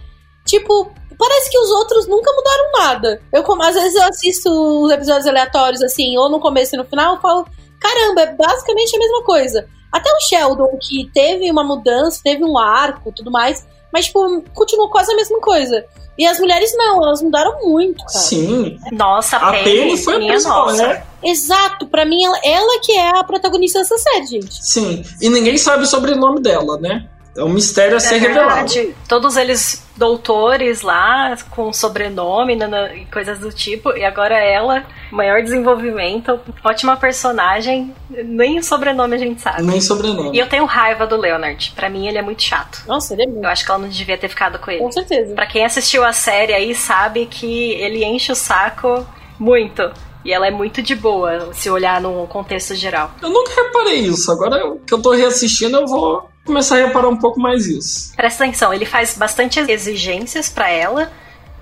Tipo, 0.46 0.90
parece 1.18 1.50
que 1.50 1.58
os 1.58 1.70
outros 1.70 2.06
nunca 2.06 2.32
mudaram 2.32 2.72
nada. 2.72 3.20
Eu, 3.32 3.42
como 3.42 3.62
às 3.62 3.74
vezes 3.74 3.94
eu 3.94 4.04
assisto 4.04 4.50
os 4.84 4.90
episódios 4.92 5.26
aleatórios, 5.26 5.82
assim, 5.82 6.16
ou 6.16 6.28
no 6.28 6.40
começo 6.40 6.74
e 6.74 6.78
no 6.78 6.84
final, 6.84 7.16
eu 7.16 7.20
falo, 7.20 7.46
caramba, 7.80 8.22
é 8.22 8.34
basicamente 8.34 8.94
a 8.96 8.98
mesma 8.98 9.22
coisa. 9.24 9.66
Até 9.92 10.10
o 10.10 10.20
Sheldon, 10.20 10.78
que 10.80 11.10
teve 11.12 11.50
uma 11.50 11.64
mudança, 11.64 12.20
teve 12.22 12.44
um 12.44 12.58
arco 12.58 13.10
tudo 13.10 13.30
mais, 13.30 13.66
mas, 13.92 14.06
tipo, 14.06 14.42
continuou 14.54 14.90
quase 14.90 15.12
a 15.12 15.16
mesma 15.16 15.40
coisa. 15.40 15.84
E 16.18 16.26
as 16.26 16.38
mulheres 16.40 16.74
não, 16.76 17.02
elas 17.02 17.22
mudaram 17.22 17.60
muito, 17.62 17.98
cara. 17.98 18.18
Sim. 18.18 18.76
Nossa, 18.92 19.36
A 19.36 19.52
Penny, 19.52 19.96
foi 19.96 20.16
a 20.16 20.18
principal, 20.18 20.66
nossa. 20.66 20.86
né? 20.86 21.02
Exato, 21.22 21.86
pra 21.86 22.04
mim 22.04 22.24
ela, 22.24 22.38
ela 22.44 22.80
que 22.80 22.92
é 22.92 23.18
a 23.18 23.24
protagonista 23.24 23.78
dessa 23.78 23.96
série, 23.96 24.26
gente. 24.26 24.54
Sim. 24.64 25.04
E 25.20 25.28
ninguém 25.28 25.56
sabe 25.56 25.84
o 25.84 25.86
sobrenome 25.86 26.40
dela, 26.40 26.76
né? 26.78 27.08
É 27.38 27.44
um 27.44 27.48
mistério 27.48 27.96
a 27.96 28.00
ser 28.00 28.16
É 28.16 28.18
revelado. 28.18 28.48
verdade. 28.68 28.94
Todos 29.08 29.36
eles 29.36 29.86
doutores 29.96 30.82
lá, 30.82 31.36
com 31.50 31.72
sobrenome 31.72 32.56
nana- 32.56 32.92
e 32.94 33.04
coisas 33.06 33.38
do 33.38 33.52
tipo. 33.52 33.96
E 33.96 34.04
agora 34.04 34.36
ela, 34.38 34.84
maior 35.10 35.42
desenvolvimento, 35.42 36.40
ótima 36.64 36.96
personagem. 36.96 37.94
Nem 38.10 38.58
o 38.58 38.62
sobrenome 38.64 39.14
a 39.14 39.18
gente 39.18 39.40
sabe. 39.40 39.62
Nem 39.62 39.78
E 39.78 39.82
sobrenome. 39.82 40.36
eu 40.38 40.48
tenho 40.48 40.64
raiva 40.64 41.06
do 41.06 41.16
Leonard. 41.16 41.72
Pra 41.76 41.88
mim, 41.88 42.06
ele 42.08 42.18
é 42.18 42.22
muito 42.22 42.42
chato. 42.42 42.82
Nossa, 42.86 43.14
ele 43.14 43.22
é 43.22 43.26
muito. 43.26 43.44
Eu 43.44 43.50
acho 43.50 43.64
que 43.64 43.70
ela 43.70 43.80
não 43.80 43.88
devia 43.88 44.18
ter 44.18 44.28
ficado 44.28 44.58
com 44.58 44.70
ele. 44.70 44.80
Com 44.80 44.90
certeza. 44.92 45.34
Pra 45.34 45.46
quem 45.46 45.64
assistiu 45.64 46.04
a 46.04 46.12
série 46.12 46.52
aí, 46.52 46.74
sabe 46.74 47.26
que 47.26 47.72
ele 47.74 48.04
enche 48.04 48.32
o 48.32 48.36
saco 48.36 49.06
muito. 49.38 49.90
E 50.24 50.32
ela 50.32 50.46
é 50.46 50.50
muito 50.50 50.82
de 50.82 50.94
boa, 50.94 51.52
se 51.54 51.70
olhar 51.70 52.00
num 52.00 52.26
contexto 52.26 52.74
geral. 52.74 53.12
Eu 53.22 53.30
nunca 53.30 53.54
reparei 53.54 54.00
isso. 54.00 54.30
Agora 54.30 54.76
que 54.86 54.92
eu 54.92 55.00
tô 55.00 55.12
reassistindo, 55.12 55.76
eu 55.78 55.86
vou 55.86 56.28
começar 56.44 56.76
a 56.76 56.86
reparar 56.86 57.08
um 57.08 57.16
pouco 57.16 57.40
mais 57.40 57.66
isso. 57.66 58.14
Presta 58.16 58.44
atenção, 58.44 58.72
ele 58.72 58.84
faz 58.84 59.16
bastante 59.16 59.60
exigências 59.60 60.48
pra 60.48 60.70
ela, 60.70 61.10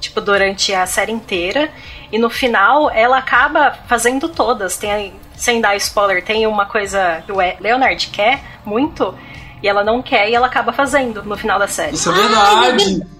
tipo, 0.00 0.20
durante 0.20 0.72
a 0.72 0.86
série 0.86 1.12
inteira. 1.12 1.70
E 2.10 2.18
no 2.18 2.30
final, 2.30 2.90
ela 2.90 3.18
acaba 3.18 3.76
fazendo 3.88 4.28
todas. 4.28 4.76
Tem, 4.76 5.14
sem 5.36 5.60
dar 5.60 5.76
spoiler, 5.76 6.24
tem 6.24 6.46
uma 6.46 6.66
coisa 6.66 7.22
que 7.26 7.32
o 7.32 7.36
Leonard 7.36 8.08
quer 8.08 8.42
muito, 8.64 9.14
e 9.62 9.68
ela 9.68 9.84
não 9.84 10.02
quer, 10.02 10.30
e 10.30 10.34
ela 10.34 10.46
acaba 10.46 10.72
fazendo 10.72 11.22
no 11.22 11.36
final 11.36 11.58
da 11.58 11.68
série. 11.68 11.94
Isso 11.94 12.10
é 12.10 12.14
Ai, 12.14 12.20
verdade. 12.22 13.15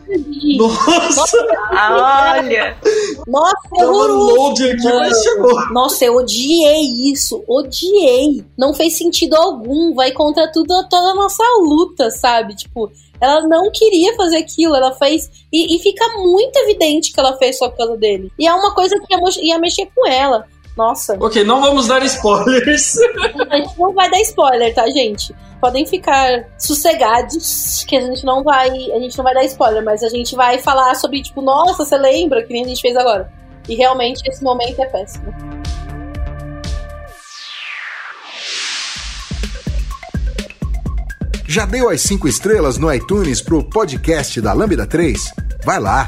Nossa, 0.56 1.46
olha! 1.72 2.76
Nossa, 3.26 3.68
é 3.78 3.86
horroroso. 3.86 4.64
aqui, 4.64 4.84
mas 4.84 5.22
chegou. 5.22 5.72
Nossa, 5.72 6.04
eu 6.04 6.16
odiei 6.16 7.10
isso. 7.10 7.42
Odiei. 7.46 8.44
Não 8.56 8.72
fez 8.72 8.96
sentido 8.96 9.34
algum. 9.34 9.94
Vai 9.94 10.12
contra 10.12 10.50
tudo, 10.52 10.68
toda 10.88 11.10
a 11.10 11.14
nossa 11.14 11.42
luta, 11.60 12.10
sabe? 12.10 12.54
Tipo, 12.54 12.90
ela 13.20 13.46
não 13.46 13.70
queria 13.70 14.14
fazer 14.14 14.36
aquilo. 14.36 14.76
Ela 14.76 14.92
fez. 14.92 15.30
E, 15.52 15.76
e 15.76 15.78
fica 15.80 16.06
muito 16.18 16.56
evidente 16.56 17.12
que 17.12 17.18
ela 17.18 17.36
fez 17.36 17.58
só 17.58 17.68
por 17.68 17.78
causa 17.78 17.96
dele. 17.96 18.30
E 18.38 18.46
é 18.46 18.54
uma 18.54 18.72
coisa 18.74 18.98
que 19.00 19.12
ia, 19.12 19.54
ia 19.54 19.58
mexer 19.58 19.88
com 19.94 20.06
ela. 20.06 20.46
Nossa. 20.76 21.16
Ok, 21.18 21.42
não 21.42 21.62
vamos 21.62 21.88
dar 21.88 22.04
spoilers. 22.04 22.98
A 23.50 23.56
gente 23.56 23.78
não 23.78 23.94
vai 23.94 24.10
dar 24.10 24.20
spoiler, 24.20 24.74
tá, 24.74 24.86
gente? 24.90 25.34
Podem 25.58 25.86
ficar 25.86 26.46
sossegados 26.58 27.82
que 27.88 27.96
a 27.96 28.00
gente 28.00 28.24
não 28.26 28.44
vai. 28.44 28.68
A 28.68 29.00
gente 29.00 29.16
não 29.16 29.24
vai 29.24 29.32
dar 29.32 29.44
spoiler, 29.44 29.82
mas 29.82 30.02
a 30.02 30.10
gente 30.10 30.36
vai 30.36 30.58
falar 30.58 30.94
sobre, 30.94 31.22
tipo, 31.22 31.40
nossa, 31.40 31.84
você 31.84 31.96
lembra 31.96 32.42
que 32.44 32.52
nem 32.52 32.64
a 32.64 32.68
gente 32.68 32.82
fez 32.82 32.94
agora. 32.94 33.32
E 33.66 33.74
realmente 33.74 34.22
esse 34.28 34.44
momento 34.44 34.80
é 34.80 34.86
péssimo. 34.86 35.34
Já 41.48 41.64
deu 41.64 41.88
as 41.88 42.02
5 42.02 42.28
estrelas 42.28 42.76
no 42.76 42.92
iTunes 42.92 43.40
pro 43.40 43.64
podcast 43.64 44.40
da 44.42 44.52
Lambda 44.52 44.86
3? 44.86 45.32
Vai 45.64 45.80
lá. 45.80 46.06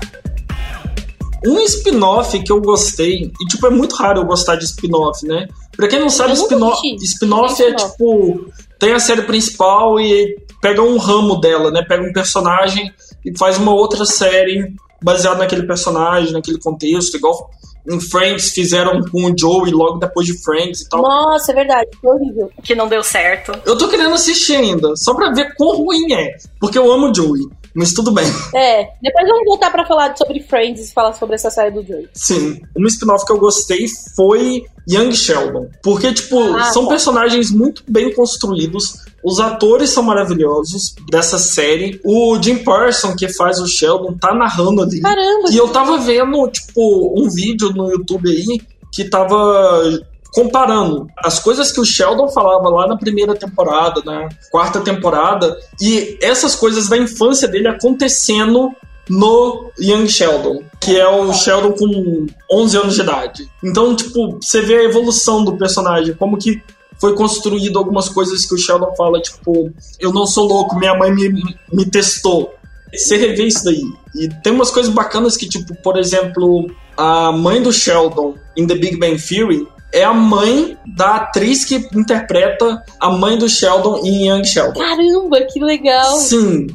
Um 1.46 1.60
spin-off 1.60 2.38
que 2.42 2.50
eu 2.50 2.60
gostei, 2.60 3.30
e 3.40 3.44
tipo, 3.46 3.66
é 3.66 3.70
muito 3.70 3.94
raro 3.94 4.20
eu 4.20 4.26
gostar 4.26 4.56
de 4.56 4.64
spin-off, 4.64 5.26
né? 5.26 5.46
Pra 5.76 5.88
quem 5.88 6.00
não 6.00 6.10
sabe, 6.10 6.32
spin-off 6.34 6.80
spin-off 7.02 7.62
é 7.62 7.74
tipo. 7.74 8.46
Tem 8.78 8.92
a 8.92 9.00
série 9.00 9.22
principal 9.22 9.98
e 9.98 10.36
pega 10.60 10.82
um 10.82 10.98
ramo 10.98 11.40
dela, 11.40 11.70
né? 11.70 11.82
Pega 11.82 12.02
um 12.02 12.12
personagem 12.12 12.92
e 13.24 13.36
faz 13.36 13.58
uma 13.58 13.72
outra 13.72 14.04
série 14.04 14.72
baseada 15.02 15.38
naquele 15.38 15.66
personagem, 15.66 16.32
naquele 16.32 16.58
contexto, 16.58 17.16
igual 17.16 17.50
em 17.90 18.00
Friends 18.00 18.50
fizeram 18.50 19.00
com 19.10 19.24
o 19.24 19.34
Joey 19.36 19.72
logo 19.72 19.98
depois 19.98 20.26
de 20.26 20.34
Friends 20.42 20.82
e 20.82 20.88
tal. 20.88 21.00
Nossa, 21.00 21.52
é 21.52 21.54
verdade, 21.54 21.88
foi 22.00 22.14
horrível. 22.14 22.50
Que 22.62 22.74
não 22.74 22.86
deu 22.86 23.02
certo. 23.02 23.52
Eu 23.64 23.78
tô 23.78 23.88
querendo 23.88 24.14
assistir 24.14 24.56
ainda, 24.56 24.94
só 24.94 25.14
pra 25.14 25.30
ver 25.30 25.54
quão 25.54 25.76
ruim 25.78 26.12
é. 26.12 26.36
Porque 26.60 26.78
eu 26.78 26.92
amo 26.92 27.10
o 27.10 27.14
Joey, 27.14 27.48
mas 27.74 27.92
tudo 27.92 28.12
bem. 28.12 28.26
É, 28.54 28.88
depois 29.02 29.26
vamos 29.28 29.44
voltar 29.44 29.70
pra 29.70 29.86
falar 29.86 30.16
sobre 30.16 30.40
Friends 30.42 30.90
e 30.90 30.92
falar 30.92 31.12
sobre 31.14 31.34
essa 31.34 31.50
série 31.50 31.70
do 31.70 31.86
Joey. 31.86 32.08
Sim, 32.14 32.60
um 32.76 32.86
spin-off 32.86 33.24
que 33.26 33.32
eu 33.32 33.38
gostei 33.38 33.86
foi 34.16 34.64
Young 34.90 35.12
Sheldon. 35.12 35.68
Porque, 35.82 36.12
tipo, 36.12 36.38
Ah, 36.56 36.72
são 36.72 36.84
tá. 36.84 36.90
personagens 36.90 37.50
muito 37.50 37.82
bem 37.88 38.12
construídos. 38.14 39.06
Os 39.22 39.40
atores 39.40 39.90
são 39.90 40.02
maravilhosos 40.02 40.94
dessa 41.10 41.38
série. 41.38 42.00
O 42.04 42.40
Jim 42.42 42.58
Parson, 42.58 43.14
que 43.16 43.28
faz 43.28 43.58
o 43.60 43.66
Sheldon, 43.66 44.16
tá 44.18 44.32
narrando 44.34 44.82
ali. 44.82 45.00
Caramba, 45.00 45.50
E 45.50 45.56
eu 45.56 45.68
tava 45.68 45.98
vendo, 45.98 46.48
tipo, 46.48 47.14
um 47.20 47.28
vídeo 47.28 47.70
no 47.70 47.90
YouTube 47.90 48.30
aí 48.30 48.60
que 48.92 49.04
tava 49.04 50.00
comparando 50.32 51.06
as 51.18 51.38
coisas 51.38 51.72
que 51.72 51.80
o 51.80 51.84
Sheldon 51.84 52.28
falava 52.28 52.68
lá 52.68 52.86
na 52.86 52.96
primeira 52.96 53.34
temporada, 53.34 54.02
na 54.04 54.28
quarta 54.50 54.80
temporada, 54.80 55.58
e 55.80 56.18
essas 56.20 56.54
coisas 56.54 56.88
da 56.88 56.96
infância 56.96 57.48
dele 57.48 57.68
acontecendo 57.68 58.72
no 59.08 59.70
Young 59.80 60.06
Sheldon, 60.06 60.62
que 60.80 60.98
é 60.98 61.08
o 61.08 61.32
Sheldon 61.32 61.72
com 61.72 62.26
11 62.50 62.76
anos 62.76 62.94
de 62.94 63.00
idade. 63.00 63.50
Então, 63.64 63.96
tipo, 63.96 64.38
você 64.40 64.60
vê 64.60 64.76
a 64.76 64.84
evolução 64.84 65.44
do 65.44 65.56
personagem, 65.56 66.14
como 66.14 66.36
que 66.36 66.62
foi 67.00 67.14
construído 67.14 67.78
algumas 67.78 68.08
coisas 68.08 68.44
que 68.44 68.54
o 68.54 68.58
Sheldon 68.58 68.94
fala, 68.96 69.20
tipo, 69.20 69.72
eu 69.98 70.12
não 70.12 70.26
sou 70.26 70.46
louco, 70.46 70.78
minha 70.78 70.94
mãe 70.94 71.10
me, 71.10 71.56
me 71.72 71.86
testou. 71.86 72.54
Você 72.92 73.16
revê 73.16 73.44
isso 73.44 73.64
daí. 73.64 73.82
E 74.14 74.28
tem 74.42 74.52
umas 74.52 74.70
coisas 74.70 74.92
bacanas 74.92 75.36
que, 75.36 75.48
tipo, 75.48 75.74
por 75.76 75.98
exemplo, 75.98 76.70
a 76.96 77.30
mãe 77.32 77.62
do 77.62 77.72
Sheldon 77.72 78.34
em 78.56 78.66
The 78.66 78.74
Big 78.74 78.96
Bang 78.98 79.16
Theory 79.16 79.66
é 79.92 80.04
a 80.04 80.12
mãe 80.12 80.76
da 80.86 81.16
atriz 81.16 81.64
que 81.64 81.76
interpreta 81.94 82.82
a 83.00 83.10
mãe 83.10 83.38
do 83.38 83.48
Sheldon 83.48 84.00
em 84.04 84.28
Young 84.28 84.44
Sheldon. 84.44 84.78
caramba, 84.80 85.40
que 85.42 85.60
legal. 85.60 86.16
Sim. 86.16 86.66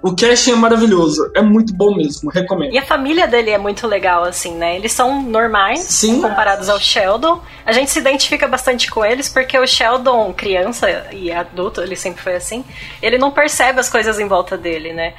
O 0.00 0.14
casting 0.14 0.52
é 0.52 0.54
maravilhoso, 0.54 1.28
é 1.34 1.42
muito 1.42 1.74
bom 1.74 1.96
mesmo, 1.96 2.30
recomendo. 2.30 2.72
E 2.72 2.78
a 2.78 2.84
família 2.84 3.26
dele 3.26 3.50
é 3.50 3.58
muito 3.58 3.84
legal, 3.84 4.22
assim, 4.22 4.54
né? 4.54 4.76
Eles 4.76 4.92
são 4.92 5.20
normais 5.22 5.80
Sim. 5.80 6.22
comparados 6.22 6.68
ao 6.68 6.78
Sheldon. 6.78 7.40
A 7.66 7.72
gente 7.72 7.90
se 7.90 7.98
identifica 7.98 8.46
bastante 8.46 8.88
com 8.88 9.04
eles 9.04 9.28
porque 9.28 9.58
o 9.58 9.66
Sheldon, 9.66 10.32
criança 10.32 10.88
e 11.12 11.32
adulto, 11.32 11.80
ele 11.80 11.96
sempre 11.96 12.22
foi 12.22 12.36
assim, 12.36 12.64
ele 13.02 13.18
não 13.18 13.32
percebe 13.32 13.80
as 13.80 13.88
coisas 13.88 14.20
em 14.20 14.28
volta 14.28 14.56
dele, 14.56 14.92
né? 14.92 15.14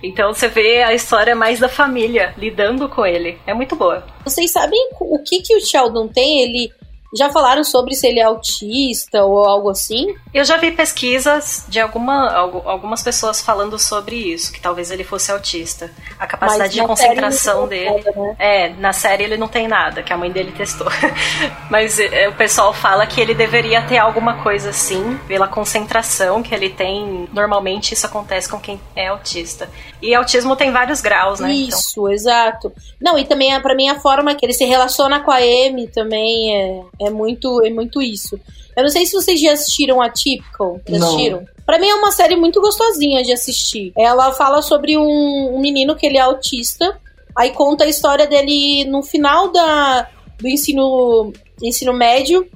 Então 0.00 0.32
você 0.32 0.46
vê 0.46 0.82
a 0.82 0.94
história 0.94 1.34
mais 1.34 1.58
da 1.58 1.68
família 1.68 2.32
lidando 2.38 2.88
com 2.88 3.04
ele. 3.04 3.38
É 3.44 3.52
muito 3.52 3.74
boa. 3.74 4.04
Vocês 4.24 4.52
sabem 4.52 4.78
o 5.00 5.18
que, 5.18 5.40
que 5.42 5.56
o 5.56 5.60
Sheldon 5.60 6.06
tem? 6.06 6.42
Ele 6.42 6.72
já 7.14 7.30
falaram 7.30 7.62
sobre 7.62 7.94
se 7.94 8.06
ele 8.06 8.20
é 8.20 8.24
autista 8.24 9.22
ou 9.24 9.44
algo 9.44 9.70
assim? 9.70 10.14
Eu 10.32 10.44
já 10.44 10.56
vi 10.56 10.70
pesquisas 10.70 11.64
de 11.68 11.78
alguma, 11.78 12.30
algumas 12.32 13.02
pessoas 13.02 13.40
falando 13.40 13.78
sobre 13.78 14.16
isso, 14.16 14.52
que 14.52 14.60
talvez 14.60 14.90
ele 14.90 15.04
fosse 15.04 15.30
autista. 15.30 15.90
A 16.18 16.26
capacidade 16.26 16.72
de 16.72 16.82
concentração 16.82 17.68
dele. 17.68 18.02
Nada, 18.04 18.12
né? 18.16 18.36
É, 18.38 18.68
na 18.70 18.92
série 18.92 19.24
ele 19.24 19.36
não 19.36 19.48
tem 19.48 19.68
nada, 19.68 20.02
que 20.02 20.12
a 20.12 20.16
mãe 20.16 20.30
dele 20.30 20.52
testou. 20.52 20.88
Mas 21.70 21.98
é, 21.98 22.28
o 22.28 22.34
pessoal 22.34 22.72
fala 22.72 23.06
que 23.06 23.20
ele 23.20 23.34
deveria 23.34 23.82
ter 23.82 23.98
alguma 23.98 24.42
coisa 24.42 24.70
assim, 24.70 25.18
pela 25.28 25.46
concentração 25.46 26.42
que 26.42 26.54
ele 26.54 26.70
tem. 26.70 27.28
Normalmente 27.32 27.92
isso 27.92 28.06
acontece 28.06 28.48
com 28.48 28.58
quem 28.58 28.80
é 28.96 29.08
autista. 29.08 29.68
E 30.02 30.14
autismo 30.14 30.56
tem 30.56 30.72
vários 30.72 31.00
graus, 31.00 31.38
né? 31.38 31.52
Então 31.52 31.68
isso, 31.68 32.00
então. 32.00 32.12
exato. 32.12 32.72
Não, 33.00 33.16
e 33.16 33.24
também 33.24 33.58
para 33.60 33.74
mim 33.74 33.88
a 33.88 34.00
forma 34.00 34.34
que 34.34 34.44
ele 34.44 34.52
se 34.52 34.64
relaciona 34.64 35.20
com 35.20 35.30
a 35.30 35.36
Amy 35.36 35.86
também 35.86 36.56
é 36.56 36.82
é 37.00 37.10
muito, 37.10 37.64
é 37.64 37.70
muito 37.70 38.02
isso. 38.02 38.38
Eu 38.76 38.82
não 38.82 38.90
sei 38.90 39.06
se 39.06 39.12
vocês 39.12 39.40
já 39.40 39.52
assistiram 39.52 40.00
a 40.00 40.08
Typical. 40.08 40.80
Já 40.88 40.96
assistiram? 40.96 41.44
Pra 41.64 41.78
mim 41.78 41.88
é 41.88 41.94
uma 41.94 42.10
série 42.10 42.36
muito 42.36 42.60
gostosinha 42.60 43.22
de 43.22 43.32
assistir. 43.32 43.92
Ela 43.96 44.32
fala 44.32 44.62
sobre 44.62 44.96
um, 44.96 45.54
um 45.54 45.60
menino 45.60 45.94
que 45.94 46.06
ele 46.06 46.16
é 46.16 46.20
autista. 46.20 46.98
Aí 47.36 47.50
conta 47.50 47.84
a 47.84 47.88
história 47.88 48.26
dele 48.26 48.84
no 48.84 49.02
final 49.02 49.50
da, 49.50 50.08
do 50.38 50.48
ensino, 50.48 51.32
ensino 51.62 51.92
médio, 51.92 52.46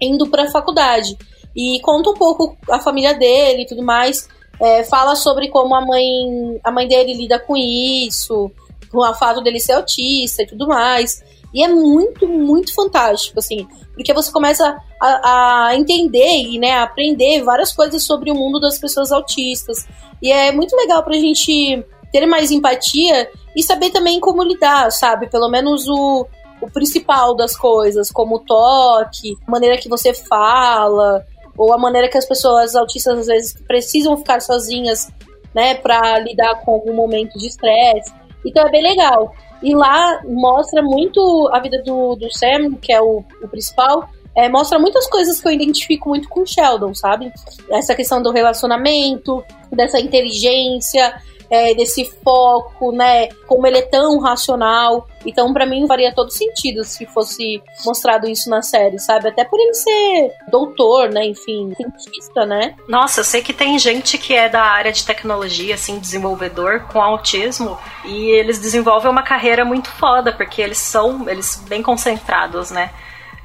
indo 0.00 0.28
pra 0.28 0.50
faculdade. 0.50 1.16
E 1.54 1.80
conta 1.80 2.10
um 2.10 2.14
pouco 2.14 2.56
a 2.70 2.78
família 2.78 3.14
dele 3.14 3.62
e 3.62 3.66
tudo 3.66 3.82
mais. 3.82 4.28
É, 4.60 4.84
fala 4.84 5.16
sobre 5.16 5.48
como 5.48 5.74
a 5.74 5.84
mãe, 5.84 6.60
a 6.62 6.70
mãe 6.70 6.86
dele 6.86 7.14
lida 7.14 7.38
com 7.38 7.56
isso, 7.56 8.50
com 8.90 8.98
o 8.98 9.14
fato 9.14 9.40
dele 9.40 9.58
ser 9.60 9.72
autista 9.72 10.42
e 10.42 10.46
tudo 10.46 10.68
mais. 10.68 11.22
E 11.52 11.62
é 11.62 11.68
muito, 11.68 12.26
muito 12.28 12.74
fantástico, 12.74 13.38
assim 13.38 13.66
porque 13.94 14.12
você 14.12 14.32
começa 14.32 14.76
a, 15.00 15.66
a 15.68 15.76
entender 15.76 16.42
e 16.42 16.58
né, 16.58 16.72
a 16.72 16.84
aprender 16.84 17.42
várias 17.42 17.72
coisas 17.72 18.02
sobre 18.02 18.30
o 18.30 18.34
mundo 18.34 18.60
das 18.60 18.78
pessoas 18.78 19.12
autistas. 19.12 19.86
E 20.20 20.30
é 20.30 20.52
muito 20.52 20.76
legal 20.76 21.02
pra 21.02 21.14
gente 21.14 21.84
ter 22.10 22.26
mais 22.26 22.50
empatia 22.50 23.30
e 23.54 23.62
saber 23.62 23.90
também 23.90 24.20
como 24.20 24.42
lidar, 24.42 24.90
sabe? 24.90 25.28
Pelo 25.28 25.48
menos 25.48 25.86
o, 25.88 26.26
o 26.60 26.70
principal 26.70 27.34
das 27.34 27.56
coisas, 27.56 28.10
como 28.10 28.36
o 28.36 28.40
toque, 28.40 29.36
a 29.46 29.50
maneira 29.50 29.78
que 29.78 29.88
você 29.88 30.14
fala, 30.14 31.24
ou 31.56 31.72
a 31.72 31.78
maneira 31.78 32.08
que 32.08 32.18
as 32.18 32.26
pessoas 32.26 32.74
autistas 32.74 33.18
às 33.20 33.26
vezes 33.26 33.54
precisam 33.66 34.16
ficar 34.16 34.40
sozinhas, 34.40 35.10
né, 35.54 35.74
para 35.74 36.18
lidar 36.18 36.60
com 36.64 36.72
algum 36.72 36.94
momento 36.94 37.38
de 37.38 37.46
estresse. 37.46 38.12
Então 38.44 38.66
é 38.66 38.70
bem 38.70 38.82
legal. 38.82 39.34
E 39.62 39.74
lá 39.74 40.20
mostra 40.24 40.82
muito 40.82 41.48
a 41.52 41.60
vida 41.60 41.82
do, 41.82 42.16
do 42.16 42.32
Sam, 42.32 42.74
que 42.80 42.92
é 42.92 43.00
o, 43.00 43.24
o 43.42 43.48
principal, 43.48 44.08
é, 44.34 44.48
mostra 44.48 44.78
muitas 44.78 45.06
coisas 45.08 45.40
que 45.40 45.46
eu 45.46 45.52
identifico 45.52 46.08
muito 46.08 46.28
com 46.28 46.44
Sheldon, 46.46 46.94
sabe? 46.94 47.32
Essa 47.70 47.94
questão 47.94 48.22
do 48.22 48.32
relacionamento, 48.32 49.44
dessa 49.70 50.00
inteligência, 50.00 51.14
é, 51.52 51.74
desse 51.74 52.10
foco, 52.24 52.92
né? 52.92 53.28
Como 53.46 53.66
ele 53.66 53.76
é 53.76 53.82
tão 53.82 54.18
racional. 54.20 55.06
Então, 55.26 55.52
para 55.52 55.66
mim, 55.66 55.86
faria 55.86 56.14
todo 56.14 56.30
sentido 56.30 56.82
se 56.82 57.04
fosse 57.04 57.62
mostrado 57.84 58.26
isso 58.26 58.48
na 58.48 58.62
série, 58.62 58.98
sabe? 58.98 59.28
Até 59.28 59.44
por 59.44 59.60
ele 59.60 59.74
ser 59.74 60.32
doutor, 60.48 61.10
né? 61.10 61.26
Enfim, 61.26 61.74
cientista, 61.76 62.46
né? 62.46 62.74
Nossa, 62.88 63.20
eu 63.20 63.24
sei 63.24 63.42
que 63.42 63.52
tem 63.52 63.78
gente 63.78 64.16
que 64.16 64.34
é 64.34 64.48
da 64.48 64.62
área 64.62 64.90
de 64.90 65.04
tecnologia, 65.04 65.74
assim, 65.74 65.98
desenvolvedor 65.98 66.86
com 66.90 67.02
autismo, 67.02 67.78
e 68.06 68.30
eles 68.30 68.58
desenvolvem 68.58 69.10
uma 69.10 69.22
carreira 69.22 69.62
muito 69.62 69.90
foda, 69.90 70.32
porque 70.32 70.62
eles 70.62 70.78
são, 70.78 71.28
eles 71.28 71.62
bem 71.68 71.82
concentrados, 71.82 72.70
né? 72.70 72.90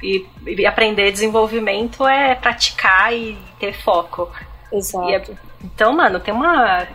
E, 0.02 0.26
e 0.46 0.64
aprender 0.64 1.12
desenvolvimento 1.12 2.08
é 2.08 2.34
praticar 2.34 3.14
e 3.14 3.36
ter 3.60 3.74
foco. 3.74 4.30
Exato. 4.72 5.32
É, 5.32 5.48
então, 5.62 5.92
mano, 5.92 6.20
tem 6.20 6.32
uma 6.32 6.86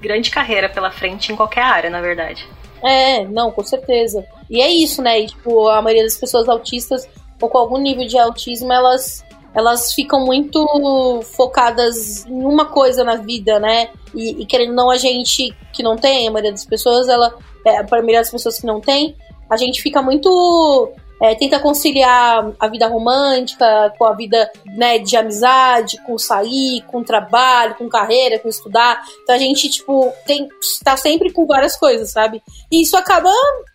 grande 0.00 0.30
carreira 0.30 0.68
pela 0.68 0.90
frente 0.90 1.32
em 1.32 1.36
qualquer 1.36 1.62
área, 1.62 1.90
na 1.90 2.00
verdade. 2.00 2.46
É, 2.82 3.24
não, 3.24 3.50
com 3.50 3.64
certeza. 3.64 4.24
E 4.48 4.60
é 4.60 4.70
isso, 4.70 5.02
né? 5.02 5.20
E, 5.20 5.26
tipo, 5.26 5.68
a 5.68 5.82
maioria 5.82 6.04
das 6.04 6.16
pessoas 6.16 6.48
autistas 6.48 7.08
ou 7.40 7.48
com 7.48 7.58
algum 7.58 7.78
nível 7.78 8.06
de 8.06 8.18
autismo, 8.18 8.72
elas 8.72 9.24
elas 9.54 9.92
ficam 9.92 10.24
muito 10.24 11.22
focadas 11.34 12.24
em 12.26 12.44
uma 12.44 12.66
coisa 12.66 13.02
na 13.02 13.16
vida, 13.16 13.58
né? 13.58 13.88
E, 14.14 14.42
e 14.42 14.46
querendo 14.46 14.74
não 14.74 14.90
a 14.90 14.96
gente 14.96 15.54
que 15.72 15.82
não 15.82 15.96
tem, 15.96 16.28
a 16.28 16.30
maioria 16.30 16.52
das 16.52 16.64
pessoas, 16.64 17.08
ela, 17.08 17.34
é, 17.66 17.78
a 17.78 17.82
maioria 17.82 18.18
das 18.18 18.30
pessoas 18.30 18.60
que 18.60 18.66
não 18.66 18.80
tem, 18.80 19.16
a 19.50 19.56
gente 19.56 19.82
fica 19.82 20.02
muito 20.02 20.92
é, 21.20 21.34
tenta 21.34 21.58
conciliar 21.58 22.52
a 22.58 22.68
vida 22.68 22.86
romântica 22.86 23.92
com 23.98 24.04
a 24.04 24.14
vida 24.14 24.50
né, 24.66 24.98
de 24.98 25.16
amizade, 25.16 26.00
com 26.04 26.16
sair, 26.16 26.82
com 26.86 27.02
trabalho, 27.02 27.74
com 27.74 27.88
carreira, 27.88 28.38
com 28.38 28.48
estudar. 28.48 29.00
Então 29.22 29.34
a 29.34 29.38
gente, 29.38 29.68
tipo, 29.68 30.12
tem, 30.26 30.48
tá 30.84 30.96
sempre 30.96 31.32
com 31.32 31.46
várias 31.46 31.76
coisas, 31.76 32.10
sabe? 32.10 32.42
E 32.70 32.82
isso 32.82 32.96
acaba 32.96 33.32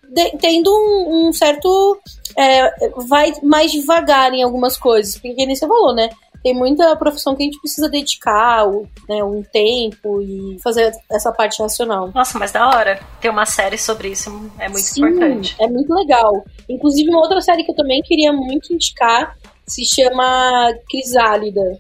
de, 0.10 0.32
tendo 0.38 0.72
um, 0.72 1.28
um 1.28 1.34
certo. 1.34 2.00
É, 2.36 2.90
vai 3.08 3.32
mais 3.44 3.72
devagar 3.72 4.34
em 4.34 4.42
algumas 4.42 4.76
coisas, 4.76 5.14
porque 5.20 5.46
nem 5.46 5.56
você 5.56 5.68
falou, 5.68 5.94
né? 5.94 6.10
Tem 6.44 6.54
muita 6.54 6.94
profissão 6.98 7.36
que 7.36 7.44
a 7.44 7.46
gente 7.46 7.60
precisa 7.60 7.88
dedicar 7.88 8.68
né, 9.08 9.24
um 9.24 9.42
tempo 9.42 10.22
e 10.22 10.60
fazer 10.62 10.92
essa 11.10 11.32
parte 11.32 11.62
racional. 11.62 12.12
Nossa, 12.14 12.38
mas 12.38 12.52
da 12.52 12.68
hora. 12.68 13.00
Ter 13.22 13.30
uma 13.30 13.46
série 13.46 13.78
sobre 13.78 14.10
isso 14.10 14.30
é 14.60 14.68
muito 14.68 14.86
Sim, 14.86 15.06
importante. 15.06 15.56
É 15.58 15.68
muito 15.68 15.94
legal. 15.94 16.44
Inclusive, 16.68 17.10
uma 17.10 17.22
outra 17.22 17.40
série 17.40 17.64
que 17.64 17.72
eu 17.72 17.76
também 17.76 18.02
queria 18.02 18.34
muito 18.34 18.74
indicar 18.74 19.38
se 19.66 19.86
chama 19.86 20.74
Crisálida. 20.90 21.80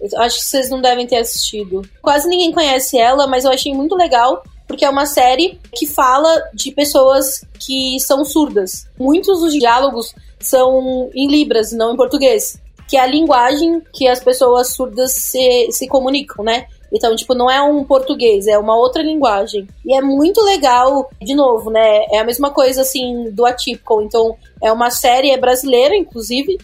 Eu 0.00 0.20
acho 0.20 0.36
que 0.36 0.44
vocês 0.44 0.70
não 0.70 0.80
devem 0.80 1.06
ter 1.06 1.16
assistido. 1.16 1.82
Quase 2.00 2.28
ninguém 2.28 2.52
conhece 2.52 2.96
ela, 2.96 3.26
mas 3.26 3.44
eu 3.44 3.50
achei 3.50 3.74
muito 3.74 3.96
legal 3.96 4.40
porque 4.68 4.84
é 4.84 4.90
uma 4.90 5.06
série 5.06 5.60
que 5.74 5.86
fala 5.86 6.48
de 6.54 6.70
pessoas 6.70 7.44
que 7.58 7.98
são 8.00 8.24
surdas. 8.24 8.88
Muitos 8.98 9.40
dos 9.40 9.52
diálogos 9.52 10.14
são 10.38 11.10
em 11.14 11.28
libras, 11.28 11.72
não 11.72 11.94
em 11.94 11.96
português 11.96 12.60
que 12.88 12.96
é 12.96 13.00
a 13.00 13.06
linguagem 13.06 13.82
que 13.92 14.06
as 14.06 14.20
pessoas 14.20 14.74
surdas 14.74 15.12
se, 15.12 15.68
se 15.70 15.88
comunicam, 15.88 16.44
né? 16.44 16.66
Então, 16.92 17.14
tipo, 17.16 17.34
não 17.34 17.50
é 17.50 17.60
um 17.60 17.84
português, 17.84 18.46
é 18.46 18.56
uma 18.56 18.76
outra 18.76 19.02
linguagem. 19.02 19.66
E 19.84 19.94
é 19.94 20.00
muito 20.00 20.40
legal, 20.42 21.10
de 21.20 21.34
novo, 21.34 21.70
né? 21.70 22.06
É 22.10 22.18
a 22.18 22.24
mesma 22.24 22.50
coisa, 22.50 22.82
assim, 22.82 23.30
do 23.30 23.44
Atypical. 23.44 24.02
Então, 24.02 24.36
é 24.62 24.72
uma 24.72 24.90
série 24.90 25.30
é 25.30 25.36
brasileira, 25.36 25.96
inclusive, 25.96 26.58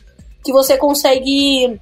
que 0.45 0.53
você 0.53 0.77
consegue 0.77 1.79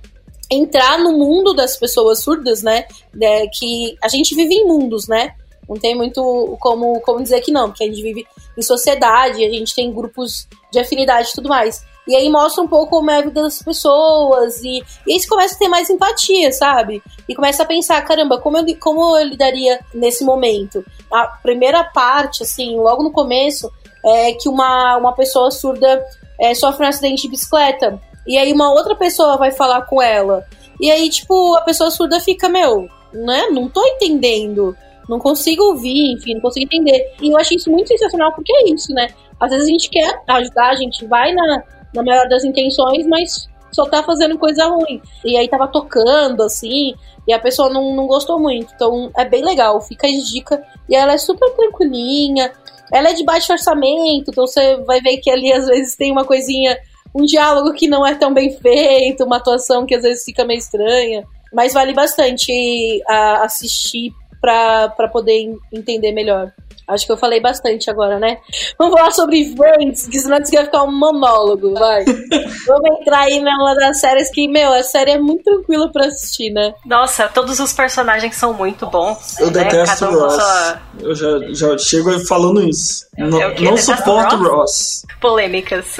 entrar 0.50 0.98
no 0.98 1.12
mundo 1.12 1.54
das 1.54 1.76
pessoas 1.76 2.22
surdas, 2.22 2.62
né? 2.62 2.86
É, 3.20 3.46
que 3.46 3.96
a 4.02 4.08
gente 4.08 4.34
vive 4.34 4.54
em 4.54 4.66
mundos, 4.66 5.06
né? 5.06 5.34
Não 5.68 5.76
tem 5.76 5.94
muito 5.94 6.56
como, 6.60 6.98
como 7.00 7.22
dizer 7.22 7.40
que 7.42 7.52
não, 7.52 7.68
porque 7.68 7.84
a 7.84 7.86
gente 7.86 8.02
vive 8.02 8.26
em 8.58 8.62
sociedade, 8.62 9.44
a 9.44 9.50
gente 9.50 9.74
tem 9.74 9.92
grupos 9.92 10.48
de 10.72 10.80
afinidade 10.80 11.30
e 11.30 11.34
tudo 11.34 11.48
mais. 11.48 11.84
E 12.06 12.16
aí 12.16 12.28
mostra 12.28 12.62
um 12.62 12.68
pouco 12.68 12.90
como 12.90 13.10
é 13.10 13.18
a 13.18 13.22
vida 13.22 13.42
das 13.42 13.62
pessoas. 13.62 14.62
E, 14.62 14.82
e 15.06 15.12
aí 15.12 15.20
você 15.20 15.28
começa 15.28 15.54
a 15.54 15.58
ter 15.58 15.68
mais 15.68 15.88
empatia, 15.90 16.50
sabe? 16.52 17.02
E 17.28 17.34
começa 17.34 17.62
a 17.62 17.66
pensar, 17.66 18.02
caramba, 18.02 18.38
como 18.38 18.58
eu, 18.58 18.64
como 18.78 19.18
eu 19.18 19.26
lidaria 19.26 19.80
nesse 19.94 20.24
momento? 20.24 20.84
A 21.12 21.26
primeira 21.26 21.84
parte, 21.84 22.42
assim, 22.42 22.76
logo 22.76 23.02
no 23.02 23.12
começo, 23.12 23.70
é 24.04 24.32
que 24.32 24.48
uma, 24.48 24.96
uma 24.96 25.12
pessoa 25.12 25.50
surda 25.50 26.04
é, 26.40 26.54
sofre 26.54 26.84
um 26.84 26.88
acidente 26.88 27.22
de 27.22 27.28
bicicleta. 27.28 28.00
E 28.26 28.36
aí 28.38 28.52
uma 28.52 28.72
outra 28.72 28.94
pessoa 28.94 29.36
vai 29.36 29.50
falar 29.50 29.82
com 29.82 30.00
ela. 30.00 30.46
E 30.80 30.90
aí, 30.90 31.08
tipo, 31.10 31.54
a 31.56 31.60
pessoa 31.60 31.90
surda 31.90 32.18
fica, 32.20 32.48
meu, 32.48 32.88
né? 33.12 33.48
Não 33.50 33.68
tô 33.68 33.84
entendendo. 33.86 34.74
Não 35.08 35.18
consigo 35.18 35.64
ouvir, 35.64 36.14
enfim, 36.14 36.34
não 36.34 36.40
consigo 36.40 36.64
entender. 36.64 37.14
E 37.20 37.30
eu 37.30 37.36
achei 37.36 37.56
isso 37.56 37.70
muito 37.70 37.88
sensacional, 37.88 38.32
porque 38.32 38.52
é 38.54 38.70
isso, 38.70 38.92
né? 38.94 39.08
Às 39.38 39.50
vezes 39.50 39.66
a 39.66 39.70
gente 39.70 39.90
quer 39.90 40.22
ajudar, 40.28 40.70
a 40.70 40.76
gente 40.76 41.04
vai 41.06 41.34
na, 41.34 41.64
na 41.94 42.02
melhor 42.02 42.28
das 42.28 42.44
intenções, 42.44 43.06
mas 43.06 43.48
só 43.72 43.86
tá 43.86 44.02
fazendo 44.02 44.38
coisa 44.38 44.66
ruim. 44.66 45.00
E 45.24 45.36
aí 45.36 45.48
tava 45.48 45.68
tocando, 45.68 46.42
assim, 46.42 46.94
e 47.26 47.32
a 47.32 47.38
pessoa 47.38 47.70
não, 47.70 47.94
não 47.94 48.06
gostou 48.06 48.38
muito. 48.38 48.72
Então 48.74 49.10
é 49.16 49.24
bem 49.24 49.44
legal, 49.44 49.80
fica 49.80 50.06
a 50.06 50.10
dica. 50.10 50.62
E 50.88 50.94
ela 50.94 51.12
é 51.12 51.18
super 51.18 51.50
tranquilinha, 51.54 52.52
ela 52.92 53.10
é 53.10 53.14
de 53.14 53.24
baixo 53.24 53.52
orçamento, 53.52 54.30
então 54.30 54.46
você 54.46 54.76
vai 54.78 55.00
ver 55.00 55.18
que 55.18 55.30
ali 55.30 55.52
às 55.52 55.66
vezes 55.66 55.96
tem 55.96 56.10
uma 56.10 56.24
coisinha, 56.24 56.76
um 57.14 57.24
diálogo 57.24 57.72
que 57.72 57.88
não 57.88 58.06
é 58.06 58.14
tão 58.14 58.34
bem 58.34 58.50
feito, 58.50 59.24
uma 59.24 59.36
atuação 59.36 59.86
que 59.86 59.94
às 59.94 60.02
vezes 60.02 60.24
fica 60.24 60.44
meio 60.44 60.58
estranha. 60.58 61.24
Mas 61.52 61.72
vale 61.72 61.92
bastante 61.92 63.02
a 63.08 63.44
assistir 63.44 64.12
pra, 64.40 64.88
pra 64.88 65.08
poder 65.08 65.54
entender 65.72 66.12
melhor. 66.12 66.52
Acho 66.90 67.06
que 67.06 67.12
eu 67.12 67.16
falei 67.16 67.40
bastante 67.40 67.88
agora, 67.88 68.18
né? 68.18 68.38
Vamos 68.76 68.98
falar 68.98 69.12
sobre 69.12 69.54
Friends, 69.54 70.08
que 70.08 70.18
senão 70.18 70.38
isso 70.38 70.50
vai 70.52 70.64
ficar 70.64 70.82
um 70.82 70.90
monólogo, 70.90 71.72
vai. 71.74 72.04
Vamos 72.66 73.00
entrar 73.00 73.20
aí 73.20 73.38
numa 73.38 73.74
das 73.76 74.00
séries 74.00 74.28
que, 74.30 74.48
meu, 74.48 74.72
a 74.72 74.82
série 74.82 75.12
é 75.12 75.18
muito 75.18 75.44
tranquila 75.44 75.90
pra 75.92 76.06
assistir, 76.06 76.50
né? 76.50 76.74
Nossa, 76.84 77.28
todos 77.28 77.60
os 77.60 77.72
personagens 77.72 78.34
são 78.34 78.52
muito 78.52 78.86
bons. 78.88 79.38
Eu 79.38 79.52
né? 79.52 79.64
detesto 79.64 80.04
o 80.04 80.18
Ross. 80.18 80.34
Sua... 80.34 80.82
Eu 81.00 81.14
já, 81.14 81.38
já 81.52 81.78
chego 81.78 82.18
falando 82.26 82.68
isso. 82.68 83.06
Eu, 83.16 83.28
não, 83.28 83.40
eu 83.40 83.62
não 83.62 83.76
suporto 83.76 84.34
o 84.34 84.38
Ross? 84.38 84.50
Ross. 84.50 85.06
Polêmicas. 85.20 85.96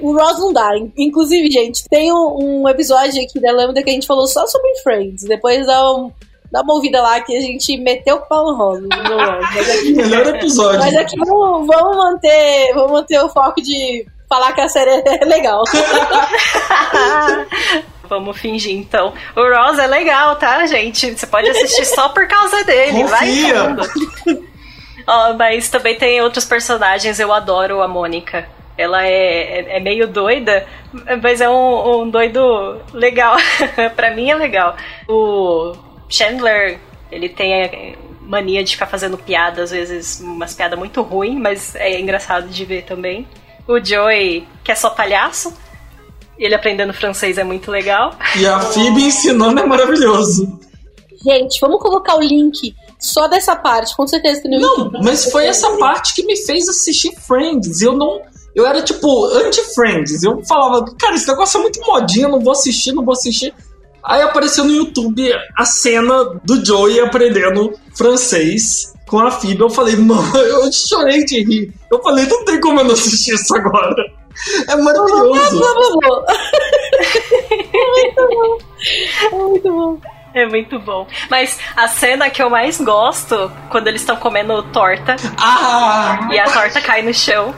o 0.00 0.16
Ross 0.16 0.38
não 0.38 0.52
dá. 0.52 0.70
Inclusive, 0.96 1.50
gente, 1.50 1.82
tem 1.90 2.12
um, 2.12 2.62
um 2.62 2.68
episódio 2.68 3.20
aqui 3.20 3.40
da 3.40 3.50
Lambda 3.50 3.82
que 3.82 3.90
a 3.90 3.92
gente 3.92 4.06
falou 4.06 4.28
só 4.28 4.46
sobre 4.46 4.72
Friends. 4.84 5.24
Depois 5.24 5.66
dá 5.66 5.92
um 5.92 6.12
dá 6.54 6.62
uma 6.62 6.74
ouvida 6.74 7.02
lá 7.02 7.20
que 7.20 7.36
a 7.36 7.40
gente 7.40 7.76
meteu 7.76 8.14
o 8.14 8.20
pau 8.20 8.46
no 8.46 8.54
rosa. 8.54 8.86
Melhor 9.96 10.24
episódio. 10.28 10.78
Mas 10.78 10.94
aqui 10.94 11.16
vamos, 11.18 11.66
vamos, 11.66 11.96
manter, 11.96 12.72
vamos 12.74 12.92
manter 12.92 13.18
o 13.18 13.28
foco 13.28 13.60
de 13.60 14.06
falar 14.28 14.52
que 14.52 14.60
a 14.60 14.68
série 14.68 15.02
é 15.04 15.24
legal. 15.26 15.64
Vamos 18.06 18.38
fingir 18.38 18.76
então. 18.76 19.14
O 19.34 19.40
Ross 19.40 19.78
é 19.78 19.86
legal, 19.86 20.36
tá, 20.36 20.66
gente? 20.66 21.16
Você 21.16 21.26
pode 21.26 21.48
assistir 21.48 21.86
só 21.86 22.10
por 22.10 22.28
causa 22.28 22.62
dele. 22.62 23.02
Confia. 23.02 23.74
Vai 23.74 24.38
oh, 25.32 25.32
mas 25.38 25.70
também 25.70 25.96
tem 25.96 26.20
outros 26.20 26.44
personagens. 26.44 27.18
Eu 27.18 27.32
adoro 27.32 27.80
a 27.80 27.88
Mônica. 27.88 28.46
Ela 28.76 29.06
é, 29.06 29.60
é, 29.60 29.76
é, 29.78 29.80
meio 29.80 30.06
doida, 30.06 30.66
mas 31.22 31.40
é 31.40 31.48
um, 31.48 32.02
um 32.02 32.10
doido 32.10 32.78
legal. 32.92 33.38
pra 33.96 34.14
mim 34.14 34.30
é 34.30 34.34
legal. 34.34 34.76
O 35.08 35.72
Chandler, 36.08 36.78
ele 37.10 37.28
tem 37.28 37.64
a 37.64 37.70
mania 38.22 38.64
de 38.64 38.72
ficar 38.72 38.86
fazendo 38.86 39.18
piada, 39.18 39.62
às 39.62 39.70
vezes 39.70 40.20
umas 40.20 40.54
piadas 40.54 40.78
muito 40.78 41.02
ruins, 41.02 41.38
mas 41.38 41.74
é 41.74 42.00
engraçado 42.00 42.48
de 42.48 42.64
ver 42.64 42.84
também. 42.84 43.26
O 43.66 43.82
Joey, 43.82 44.46
que 44.62 44.72
é 44.72 44.74
só 44.74 44.90
palhaço, 44.90 45.52
ele 46.38 46.54
aprendendo 46.54 46.92
francês 46.92 47.38
é 47.38 47.44
muito 47.44 47.70
legal. 47.70 48.14
E 48.36 48.46
a 48.46 48.60
Phoebe 48.60 49.04
ensinando 49.04 49.60
é 49.60 49.66
maravilhoso. 49.66 50.58
Gente, 51.24 51.58
vamos 51.60 51.80
colocar 51.80 52.16
o 52.16 52.20
link 52.20 52.74
só 52.98 53.28
dessa 53.28 53.56
parte, 53.56 53.96
com 53.96 54.06
certeza 54.06 54.42
que 54.42 54.48
no 54.48 54.60
Não, 54.60 54.78
YouTube. 54.78 54.98
mas 55.02 55.30
foi 55.30 55.46
essa 55.46 55.76
parte 55.78 56.14
que 56.14 56.24
me 56.24 56.36
fez 56.36 56.68
assistir 56.68 57.12
Friends. 57.26 57.80
Eu 57.80 57.94
não. 57.94 58.20
Eu 58.54 58.66
era 58.66 58.82
tipo 58.82 59.24
anti-Friends. 59.26 60.22
Eu 60.22 60.42
falava, 60.44 60.84
cara, 60.98 61.14
esse 61.14 61.26
negócio 61.26 61.58
é 61.58 61.62
muito 61.62 61.80
modinha, 61.80 62.28
não 62.28 62.40
vou 62.40 62.52
assistir, 62.52 62.92
não 62.92 63.04
vou 63.04 63.12
assistir. 63.12 63.54
Aí 64.04 64.20
apareceu 64.22 64.64
no 64.64 64.72
YouTube 64.72 65.32
a 65.56 65.64
cena 65.64 66.38
do 66.44 66.64
Joey 66.64 67.00
aprendendo 67.00 67.72
francês 67.96 68.92
com 69.06 69.18
a 69.18 69.30
Phoebe. 69.30 69.62
Eu 69.62 69.70
falei, 69.70 69.96
mano, 69.96 70.36
eu 70.36 70.70
chorei 70.72 71.24
de 71.24 71.42
rir. 71.42 71.72
Eu 71.90 72.02
falei, 72.02 72.26
não 72.26 72.44
tem 72.44 72.60
como 72.60 72.80
eu 72.80 72.84
não 72.84 72.92
assistir 72.92 73.34
isso 73.34 73.56
agora. 73.56 74.04
É 74.68 74.76
maravilhoso. 74.76 75.58
muito 75.58 76.00
bom. 76.02 76.24
É 79.22 79.30
muito 79.30 79.72
bom. 79.72 80.00
É 80.34 80.46
muito 80.46 80.78
bom. 80.80 81.06
Mas 81.30 81.58
a 81.76 81.86
cena 81.86 82.28
que 82.28 82.42
eu 82.42 82.50
mais 82.50 82.80
gosto, 82.80 83.50
quando 83.70 83.86
eles 83.86 84.00
estão 84.00 84.16
comendo 84.16 84.62
torta 84.64 85.14
ah! 85.38 86.28
e 86.32 86.38
a 86.38 86.50
torta 86.50 86.80
cai 86.80 87.02
no 87.02 87.14
chão. 87.14 87.54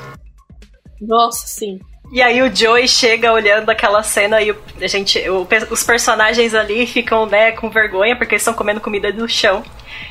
Nossa, 1.00 1.46
sim. 1.46 1.80
E 2.11 2.23
aí 2.23 2.40
o 2.40 2.55
Joey 2.55 2.87
chega 2.87 3.33
olhando 3.33 3.69
aquela 3.71 4.03
cena 4.03 4.40
e 4.40 4.55
a 4.81 4.87
gente, 4.87 5.19
o, 5.29 5.47
os 5.71 5.83
personagens 5.83 6.55
ali 6.55 6.87
ficam, 6.87 7.27
né, 7.27 7.53
com 7.53 7.69
vergonha 7.69 8.16
porque 8.16 8.35
eles 8.35 8.42
estão 8.42 8.55
comendo 8.55 8.81
comida 8.81 9.12
do 9.12 9.29
chão. 9.29 9.62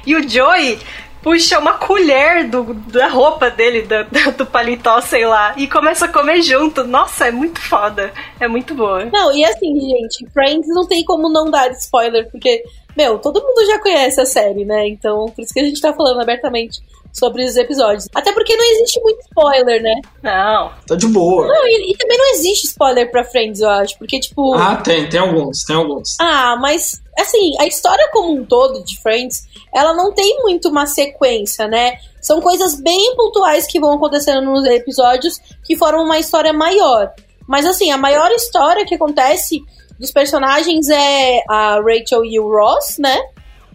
E 0.06 0.16
o 0.16 0.28
Joey 0.28 0.80
puxa 1.26 1.58
uma 1.58 1.74
colher 1.74 2.48
do, 2.48 2.76
da 2.76 3.08
roupa 3.08 3.50
dele, 3.50 3.82
do, 3.82 4.32
do 4.38 4.46
paletó, 4.46 5.02
sei 5.02 5.26
lá, 5.26 5.56
e 5.58 5.68
começa 5.68 6.06
a 6.06 6.08
comer 6.08 6.44
junto. 6.44 6.84
Nossa, 6.84 7.26
é 7.28 7.32
muito 7.32 7.60
foda. 7.60 8.14
É 8.40 8.48
muito 8.48 8.76
boa. 8.76 9.06
Não, 9.06 9.36
e 9.36 9.44
assim, 9.44 9.74
gente, 9.80 10.32
Friends 10.32 10.68
não 10.68 10.88
tem 10.88 11.04
como 11.04 11.28
não 11.28 11.50
dar 11.50 11.72
spoiler, 11.72 12.30
porque, 12.30 12.64
meu, 12.96 13.20
todo 13.20 13.42
mundo 13.42 13.66
já 13.66 13.80
conhece 13.80 14.22
a 14.22 14.26
série, 14.26 14.66
né? 14.66 14.88
Então, 14.88 15.26
por 15.36 15.42
isso 15.42 15.54
que 15.54 15.60
a 15.60 15.66
gente 15.66 15.82
tá 15.82 15.94
falando 15.94 16.22
abertamente 16.22 16.82
sobre 17.16 17.46
os 17.46 17.56
episódios. 17.56 18.10
Até 18.14 18.34
porque 18.34 18.56
não 18.56 18.66
existe 18.74 19.00
muito 19.02 19.22
spoiler, 19.22 19.82
né? 19.82 20.02
Não. 20.22 20.72
Tá 20.86 20.96
de 20.96 21.08
boa. 21.08 21.48
Não, 21.48 21.66
e, 21.66 21.92
e, 21.92 21.98
também 21.98 22.18
não 22.18 22.32
existe 22.34 22.68
spoiler 22.68 23.10
pra 23.10 23.24
Friends, 23.24 23.62
eu 23.62 23.70
acho. 23.70 23.98
Porque, 23.98 24.20
tipo. 24.20 24.54
Ah, 24.54 24.76
tem, 24.76 25.08
tem 25.08 25.20
alguns, 25.20 25.64
tem 25.64 25.76
alguns. 25.76 26.18
Ah, 26.20 26.58
mas, 26.60 27.02
assim, 27.18 27.54
a 27.60 27.66
história 27.66 28.10
como 28.12 28.34
um 28.34 28.46
todo 28.46 28.84
de 28.84 29.00
Friends, 29.02 29.48
ela 29.74 29.94
não 29.94 30.14
tem 30.14 30.42
muito 30.42 30.68
uma 30.68 30.86
sequência, 30.86 31.68
né? 31.68 31.98
São 32.22 32.42
coisas 32.42 32.82
bem 32.82 33.16
pontuais 33.16 33.66
que 33.66 33.80
vão 33.80 33.94
acontecendo 33.94 34.42
nos 34.42 34.66
episódios 34.66 35.40
que 35.64 35.78
formam 35.78 36.04
uma 36.04 36.20
história 36.20 36.52
maior. 36.52 37.14
Mas, 37.48 37.66
assim, 37.66 37.92
a 37.92 37.98
maior 37.98 38.30
história 38.32 38.86
que 38.86 38.96
acontece 38.96 39.64
dos 40.00 40.12
personagens 40.12 40.90
é 40.90 41.44
a 41.50 41.80
Rachel 41.82 42.26
e 42.26 42.40
o 42.40 42.50
Ross, 42.50 42.98
né? 43.00 43.18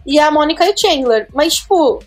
E 0.05 0.19
a 0.19 0.31
Mônica 0.31 0.65
e 0.65 0.71
o 0.71 0.77
Chandler. 0.77 1.27
Mas, 1.33 1.55
tipo, 1.55 2.03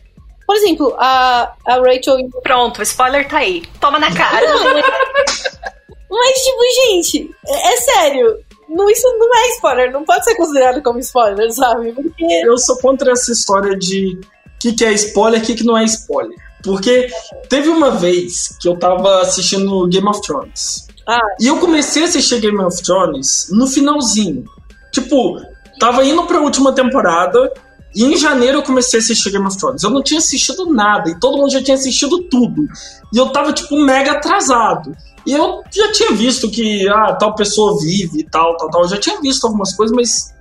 por 0.46 0.56
exemplo, 0.56 0.94
a, 0.98 1.52
a 1.66 1.74
Rachel. 1.76 2.28
Pronto, 2.42 2.78
o 2.78 2.82
spoiler 2.82 3.28
tá 3.28 3.38
aí. 3.38 3.62
Toma 3.80 3.98
na 3.98 4.14
cara. 4.14 4.46
Não, 4.46 6.18
mas, 6.18 6.42
tipo, 6.42 6.58
gente, 6.86 7.30
é, 7.46 7.72
é, 7.72 7.76
sério. 7.76 8.38
Não, 8.68 8.88
isso 8.88 9.06
não 9.18 9.36
é 9.36 9.48
spoiler, 9.50 9.92
não 9.92 10.04
pode 10.04 10.24
ser 10.24 10.34
considerado 10.36 10.82
como 10.82 10.98
spoiler, 10.98 11.52
sabe? 11.52 11.92
Porque... 11.92 12.24
Eu 12.44 12.56
sou 12.56 12.78
contra 12.78 13.12
essa 13.12 13.30
história 13.30 13.76
de 13.76 14.18
o 14.22 14.58
que, 14.58 14.72
que 14.72 14.84
é 14.84 14.92
spoiler 14.92 15.40
e 15.40 15.42
o 15.42 15.46
que, 15.46 15.54
que 15.54 15.64
não 15.64 15.76
é 15.76 15.84
spoiler. 15.84 16.36
Porque 16.62 17.08
teve 17.48 17.68
uma 17.68 17.90
vez 17.90 18.56
que 18.60 18.68
eu 18.68 18.78
tava 18.78 19.20
assistindo 19.20 19.86
Game 19.88 20.08
of 20.08 20.22
Thrones. 20.22 20.86
Ah. 21.06 21.20
E 21.40 21.46
eu 21.46 21.58
comecei 21.58 22.02
a 22.02 22.06
assistir 22.06 22.40
Game 22.40 22.58
of 22.62 22.82
Thrones 22.82 23.48
no 23.50 23.66
finalzinho. 23.66 24.44
Tipo, 24.92 25.40
tava 25.78 26.04
indo 26.04 26.24
pra 26.24 26.40
última 26.40 26.72
temporada 26.72 27.52
e 27.94 28.04
em 28.04 28.16
janeiro 28.16 28.58
eu 28.58 28.62
comecei 28.62 28.98
a 28.98 29.02
assistir 29.02 29.30
Game 29.30 29.46
of 29.46 29.56
Thrones. 29.58 29.82
Eu 29.82 29.90
não 29.90 30.02
tinha 30.02 30.18
assistido 30.18 30.66
nada 30.72 31.10
e 31.10 31.18
todo 31.18 31.36
mundo 31.36 31.50
já 31.50 31.62
tinha 31.62 31.76
assistido 31.76 32.22
tudo. 32.24 32.66
E 33.12 33.18
eu 33.18 33.28
tava, 33.30 33.52
tipo, 33.52 33.76
mega 33.76 34.12
atrasado. 34.12 34.96
E 35.26 35.32
eu 35.32 35.62
já 35.70 35.92
tinha 35.92 36.12
visto 36.12 36.50
que, 36.50 36.88
ah, 36.88 37.14
tal 37.14 37.34
pessoa 37.34 37.78
vive 37.80 38.20
e 38.20 38.24
tal, 38.24 38.56
tal, 38.56 38.70
tal. 38.70 38.82
Eu 38.82 38.88
já 38.88 38.96
tinha 38.98 39.20
visto 39.20 39.46
algumas 39.46 39.74
coisas, 39.74 39.94
mas 39.94 40.34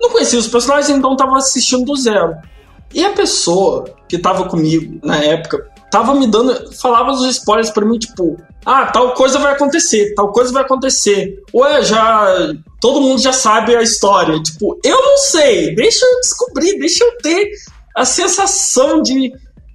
não 0.00 0.10
conhecia 0.10 0.38
os 0.38 0.48
personagens, 0.48 0.90
então 0.90 1.16
tava 1.16 1.36
assistindo 1.36 1.84
do 1.84 1.96
zero. 1.96 2.36
E 2.92 3.04
a 3.04 3.12
pessoa 3.12 3.84
que 4.08 4.18
tava 4.18 4.48
comigo 4.48 4.98
na 5.04 5.16
época 5.16 5.68
tava 5.90 6.14
me 6.14 6.26
dando, 6.26 6.72
falava 6.74 7.10
os 7.10 7.24
spoilers 7.26 7.70
para 7.70 7.84
mim, 7.84 7.98
tipo, 7.98 8.36
ah, 8.64 8.86
tal 8.86 9.14
coisa 9.14 9.38
vai 9.38 9.52
acontecer, 9.52 10.14
tal 10.14 10.32
coisa 10.32 10.52
vai 10.52 10.62
acontecer. 10.62 11.42
Ué, 11.54 11.82
já. 11.82 12.54
Todo 12.80 13.00
mundo 13.00 13.20
já 13.20 13.32
sabe 13.32 13.74
a 13.74 13.82
história. 13.82 14.40
Tipo, 14.42 14.78
eu 14.84 14.96
não 14.96 15.16
sei, 15.18 15.74
deixa 15.74 16.04
eu 16.04 16.20
descobrir, 16.20 16.78
deixa 16.78 17.04
eu 17.04 17.16
ter 17.18 17.50
a 17.96 18.04
sensação 18.04 19.02
de, 19.02 19.32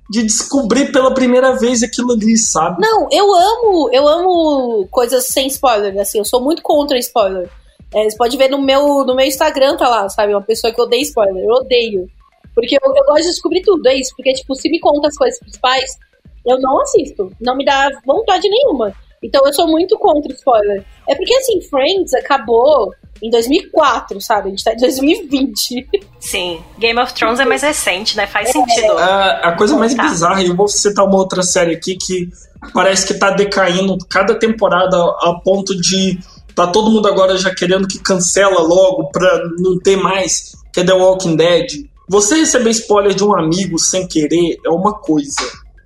de 0.10 0.24
descobrir 0.24 0.92
pela 0.92 1.14
primeira 1.14 1.56
vez 1.58 1.84
aquilo 1.84 2.14
ali, 2.14 2.38
sabe? 2.38 2.82
Não, 2.82 3.08
eu 3.12 3.26
amo, 3.34 3.90
eu 3.92 4.08
amo 4.08 4.88
coisas 4.90 5.26
sem 5.26 5.48
spoiler, 5.48 6.00
assim, 6.00 6.20
eu 6.20 6.26
sou 6.26 6.42
muito 6.42 6.62
contra 6.62 6.98
spoiler. 6.98 7.50
É, 7.94 8.10
você 8.10 8.18
pode 8.18 8.36
ver 8.38 8.50
no 8.50 8.62
meu, 8.62 9.06
no 9.06 9.16
meu 9.16 9.26
Instagram, 9.26 9.78
tá 9.78 9.88
lá, 9.88 10.10
sabe? 10.10 10.34
Uma 10.34 10.42
pessoa 10.42 10.74
que 10.74 10.82
odeia 10.82 11.02
spoiler, 11.02 11.44
eu 11.44 11.52
odeio. 11.52 12.10
Porque 12.54 12.76
eu, 12.76 12.96
eu 12.96 13.06
gosto 13.06 13.24
de 13.24 13.30
descobrir 13.30 13.62
tudo, 13.62 13.88
é 13.88 13.96
isso. 13.96 14.14
Porque, 14.16 14.34
tipo, 14.34 14.56
se 14.56 14.70
me 14.70 14.80
conta 14.80 15.08
as 15.08 15.18
coisas 15.18 15.40
principais, 15.40 15.98
eu 16.46 16.60
não 16.60 16.82
assisto. 16.82 17.32
Não 17.42 17.56
me 17.56 17.66
dá 17.66 17.90
vontade 18.06 18.48
nenhuma. 18.50 18.94
Então 19.24 19.42
eu 19.46 19.54
sou 19.54 19.68
muito 19.68 19.98
contra 19.98 20.32
spoiler. 20.34 20.86
É 21.08 21.16
porque 21.16 21.34
assim, 21.36 21.62
Friends 21.62 22.14
acabou 22.14 22.94
em 23.22 23.30
2004, 23.30 24.22
sabe? 24.22 24.48
A 24.48 24.50
gente 24.52 24.64
tá 24.64 24.74
em 24.74 24.78
2020. 24.78 25.88
Sim. 26.20 26.60
Game 26.78 27.00
of 27.00 27.14
Thrones 27.14 27.40
é 27.40 27.46
mais 27.46 27.64
recente, 27.64 28.16
né? 28.16 28.28
Faz 28.28 28.50
é. 28.50 28.52
sentido. 28.52 28.98
a 28.98 29.54
coisa 29.58 29.76
mais 29.76 29.96
tá. 29.96 30.04
bizarra, 30.04 30.44
e 30.44 30.48
eu 30.48 30.56
vou 30.56 30.68
citar 30.68 31.06
uma 31.06 31.18
outra 31.18 31.42
série 31.42 31.74
aqui 31.74 31.96
que 31.96 32.30
parece 32.74 33.08
que 33.08 33.14
tá 33.14 33.32
decaindo 33.32 33.98
cada 34.10 34.38
temporada 34.38 34.98
a 34.98 35.40
ponto 35.44 35.76
de 35.80 36.20
tá 36.54 36.68
todo 36.68 36.92
mundo 36.92 37.08
agora 37.08 37.38
já 37.38 37.54
querendo 37.54 37.88
que 37.88 38.00
cancela 38.00 38.62
logo 38.62 39.10
pra 39.12 39.40
não 39.58 39.78
ter 39.80 39.98
mais, 39.98 40.54
que 40.74 40.82
é 40.82 40.84
The 40.84 40.94
Walking 40.94 41.36
Dead. 41.36 41.86
Você 42.08 42.36
receber 42.36 42.70
spoiler 42.70 43.14
de 43.14 43.24
um 43.24 43.36
amigo 43.36 43.80
sem 43.80 44.08
querer 44.08 44.58
é 44.64 44.70
uma 44.70 44.94
coisa. 44.94 45.42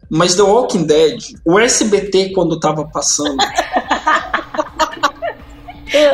Mas 0.10 0.36
The 0.36 0.42
Walking 0.42 0.86
Dead, 0.86 1.20
o 1.46 1.60
SBT 1.60 2.32
quando 2.34 2.60
tava 2.60 2.86
passando. 2.86 3.38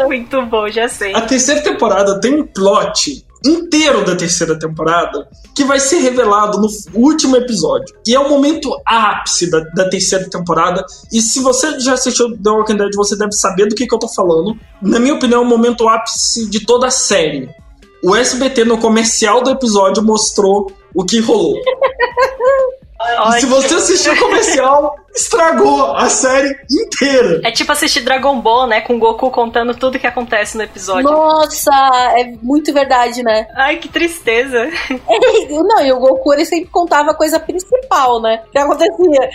Muito 0.06 0.42
bom, 0.46 0.70
já 0.70 0.88
sei. 0.88 1.14
A 1.14 1.22
terceira 1.22 1.62
temporada 1.62 2.20
tem 2.20 2.34
um 2.34 2.46
plot 2.46 3.26
inteiro 3.46 4.04
da 4.04 4.16
terceira 4.16 4.58
temporada 4.58 5.28
que 5.54 5.64
vai 5.64 5.80
ser 5.80 6.00
revelado 6.00 6.60
no 6.60 6.68
último 6.94 7.38
episódio. 7.38 7.96
E 8.06 8.16
é 8.16 8.20
o 8.20 8.28
momento 8.28 8.70
ápice 8.86 9.50
da, 9.50 9.60
da 9.76 9.90
terceira 9.90 10.28
temporada. 10.30 10.86
E 11.12 11.22
se 11.22 11.40
você 11.40 11.80
já 11.80 11.94
assistiu 11.94 12.36
The 12.38 12.50
Walking 12.50 12.78
Dead, 12.78 12.96
você 12.96 13.16
deve 13.16 13.34
saber 13.34 13.68
do 13.68 13.76
que, 13.76 13.86
que 13.86 13.94
eu 13.94 14.00
tô 14.00 14.08
falando. 14.08 14.58
Na 14.82 15.00
minha 15.00 15.14
opinião, 15.14 15.42
é 15.42 15.46
o 15.46 15.48
momento 15.48 15.88
ápice 15.88 16.50
de 16.50 16.66
toda 16.66 16.88
a 16.88 16.92
série. 16.92 17.50
O 18.04 18.16
SBT, 18.16 18.66
no 18.66 18.78
comercial 18.78 19.44
do 19.44 19.50
episódio, 19.50 20.04
mostrou 20.04 20.72
o 20.94 21.06
que 21.06 21.20
rolou. 21.20 21.56
Se 23.40 23.46
você 23.46 23.76
assistiu 23.76 24.14
o 24.14 24.20
comercial, 24.20 24.96
estragou 25.14 25.96
a 25.96 26.10
série 26.10 26.56
inteira. 26.70 27.42
É 27.44 27.52
tipo 27.52 27.72
assistir 27.72 28.02
Dragon 28.02 28.40
Ball, 28.42 28.68
né? 28.68 28.82
Com 28.82 28.96
o 28.96 29.00
Goku 29.00 29.30
contando 29.32 29.74
tudo 29.76 30.00
que 30.00 30.08
acontece 30.08 30.58
no 30.58 30.64
episódio. 30.64 31.10
Nossa, 31.10 31.72
é 32.18 32.34
muito 32.42 32.74
verdade, 32.74 33.24
né? 33.24 33.48
Ai, 33.56 33.78
que 33.78 33.88
tristeza. 33.88 34.70
É, 35.08 35.50
não, 35.50 35.86
e 35.86 35.92
o 35.92 36.00
Goku 36.00 36.34
ele 36.34 36.46
sempre 36.46 36.70
contava 36.70 37.12
a 37.12 37.16
coisa 37.16 37.40
principal, 37.40 38.22
né? 38.22 38.42
Que 38.52 38.58
acontecia. 38.58 38.96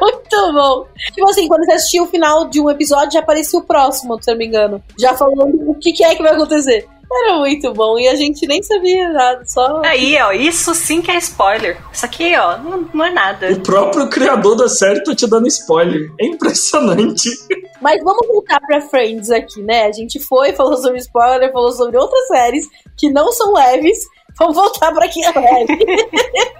muito 0.00 0.52
bom. 0.52 0.86
Tipo 1.12 1.30
assim, 1.30 1.48
quando 1.48 1.64
você 1.64 1.72
assistia 1.72 2.02
o 2.02 2.08
final 2.08 2.48
de 2.48 2.60
um 2.60 2.70
episódio, 2.70 3.12
já 3.12 3.20
aparecia 3.20 3.58
o 3.58 3.64
próximo, 3.64 4.22
se 4.22 4.30
eu 4.30 4.34
não 4.34 4.38
me 4.38 4.46
engano. 4.46 4.82
Já 4.98 5.14
falando 5.14 5.70
o 5.70 5.74
que, 5.74 5.92
que 5.92 6.04
é 6.04 6.14
que 6.14 6.22
vai 6.22 6.32
acontecer. 6.32 6.86
Era 7.12 7.38
muito 7.38 7.72
bom 7.74 7.98
e 7.98 8.06
a 8.06 8.14
gente 8.14 8.46
nem 8.46 8.62
sabia 8.62 9.08
nada, 9.10 9.44
só. 9.44 9.82
Aí, 9.84 10.16
ó, 10.22 10.30
isso 10.30 10.72
sim 10.74 11.02
que 11.02 11.10
é 11.10 11.18
spoiler. 11.18 11.76
Isso 11.92 12.06
aqui, 12.06 12.36
ó, 12.36 12.56
não, 12.58 12.88
não 12.94 13.04
é 13.04 13.10
nada. 13.10 13.52
O 13.52 13.60
próprio 13.60 14.08
criador 14.08 14.54
da 14.54 14.68
série 14.68 15.02
tá 15.02 15.14
te 15.14 15.26
dando 15.26 15.48
spoiler. 15.48 16.12
É 16.20 16.26
impressionante. 16.26 17.28
Mas 17.82 18.00
vamos 18.04 18.28
voltar 18.28 18.60
pra 18.60 18.80
Friends 18.82 19.30
aqui, 19.30 19.60
né? 19.62 19.86
A 19.86 19.92
gente 19.92 20.20
foi, 20.20 20.52
falou 20.52 20.76
sobre 20.76 20.98
spoiler, 20.98 21.50
falou 21.50 21.72
sobre 21.72 21.96
outras 21.96 22.28
séries 22.28 22.68
que 22.96 23.10
não 23.10 23.32
são 23.32 23.54
leves. 23.54 23.98
Vamos 24.38 24.54
voltar 24.54 24.92
pra 24.92 25.06
aqui 25.06 25.24
a 25.24 25.32
leve. 25.32 25.78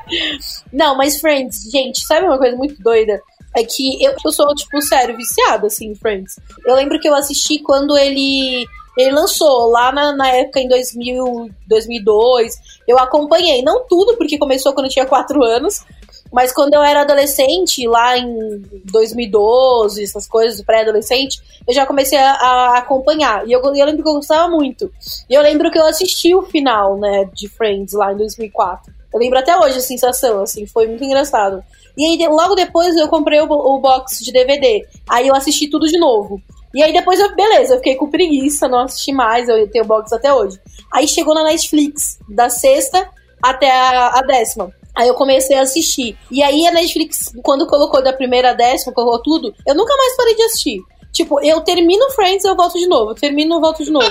não, 0.72 0.96
mas 0.96 1.20
Friends, 1.20 1.70
gente, 1.70 2.04
sabe 2.06 2.26
uma 2.26 2.38
coisa 2.38 2.56
muito 2.56 2.82
doida? 2.82 3.20
É 3.56 3.62
que 3.62 4.02
eu, 4.02 4.14
eu 4.24 4.32
sou, 4.32 4.54
tipo, 4.54 4.80
sério, 4.82 5.16
viciada, 5.16 5.66
assim, 5.66 5.88
em 5.88 5.94
Friends. 5.94 6.36
Eu 6.66 6.74
lembro 6.74 6.98
que 6.98 7.08
eu 7.08 7.14
assisti 7.14 7.58
quando 7.58 7.96
ele 7.96 8.66
ele 8.96 9.12
lançou 9.12 9.70
lá 9.70 9.92
na, 9.92 10.14
na 10.14 10.28
época 10.28 10.60
em 10.60 10.68
2000, 10.68 11.50
2002. 11.66 12.54
Eu 12.86 12.98
acompanhei, 12.98 13.62
não 13.62 13.84
tudo, 13.86 14.16
porque 14.16 14.38
começou 14.38 14.72
quando 14.72 14.86
eu 14.86 14.92
tinha 14.92 15.06
4 15.06 15.42
anos, 15.44 15.84
mas 16.32 16.52
quando 16.52 16.74
eu 16.74 16.82
era 16.82 17.00
adolescente, 17.00 17.86
lá 17.86 18.16
em 18.16 18.62
2012, 18.84 20.02
essas 20.02 20.28
coisas, 20.28 20.62
pré-adolescente, 20.62 21.40
eu 21.66 21.74
já 21.74 21.86
comecei 21.86 22.18
a, 22.18 22.32
a 22.32 22.78
acompanhar. 22.78 23.46
E 23.48 23.52
eu, 23.52 23.60
eu, 23.60 23.84
lembro 23.84 24.02
que 24.02 24.08
eu 24.08 24.14
gostava 24.14 24.48
muito. 24.48 24.92
E 25.28 25.34
eu 25.34 25.42
lembro 25.42 25.70
que 25.70 25.78
eu 25.78 25.86
assisti 25.86 26.34
o 26.34 26.42
final, 26.42 26.96
né, 26.98 27.28
de 27.34 27.48
Friends 27.48 27.92
lá 27.94 28.12
em 28.12 28.16
2004. 28.16 28.92
Eu 29.12 29.18
lembro 29.18 29.38
até 29.38 29.56
hoje 29.56 29.78
a 29.78 29.80
sensação, 29.80 30.40
assim, 30.40 30.66
foi 30.66 30.86
muito 30.86 31.02
engraçado. 31.02 31.64
E 31.98 32.04
aí, 32.04 32.28
logo 32.28 32.54
depois, 32.54 32.96
eu 32.96 33.08
comprei 33.08 33.40
o, 33.40 33.46
o 33.50 33.80
box 33.80 34.24
de 34.24 34.32
DVD. 34.32 34.86
Aí 35.08 35.26
eu 35.26 35.34
assisti 35.34 35.68
tudo 35.68 35.86
de 35.86 35.98
novo. 35.98 36.40
E 36.74 36.82
aí 36.82 36.92
depois 36.92 37.18
eu, 37.18 37.34
beleza, 37.34 37.74
eu 37.74 37.78
fiquei 37.78 37.96
com 37.96 38.10
preguiça, 38.10 38.68
não 38.68 38.80
assisti 38.80 39.12
mais, 39.12 39.48
eu 39.48 39.68
tenho 39.70 39.84
box 39.84 40.12
até 40.12 40.32
hoje. 40.32 40.60
Aí 40.92 41.06
chegou 41.08 41.34
na 41.34 41.44
Netflix, 41.44 42.18
da 42.28 42.48
sexta 42.48 43.08
até 43.42 43.70
a, 43.70 44.18
a 44.18 44.22
décima. 44.22 44.72
Aí 44.94 45.08
eu 45.08 45.14
comecei 45.14 45.56
a 45.56 45.62
assistir. 45.62 46.16
E 46.30 46.42
aí 46.42 46.66
a 46.66 46.72
Netflix, 46.72 47.32
quando 47.42 47.66
colocou 47.66 48.02
da 48.02 48.12
primeira 48.12 48.50
a 48.50 48.54
décima, 48.54 48.92
colocou 48.92 49.22
tudo, 49.22 49.54
eu 49.66 49.74
nunca 49.74 49.96
mais 49.96 50.16
parei 50.16 50.34
de 50.34 50.42
assistir. 50.42 50.80
Tipo, 51.12 51.40
eu 51.44 51.60
termino 51.62 52.10
Friends, 52.12 52.44
eu 52.44 52.54
volto 52.54 52.78
de 52.78 52.86
novo. 52.86 53.10
Eu 53.10 53.14
termino, 53.14 53.56
eu 53.56 53.60
volto 53.60 53.84
de 53.84 53.90
novo. 53.90 54.10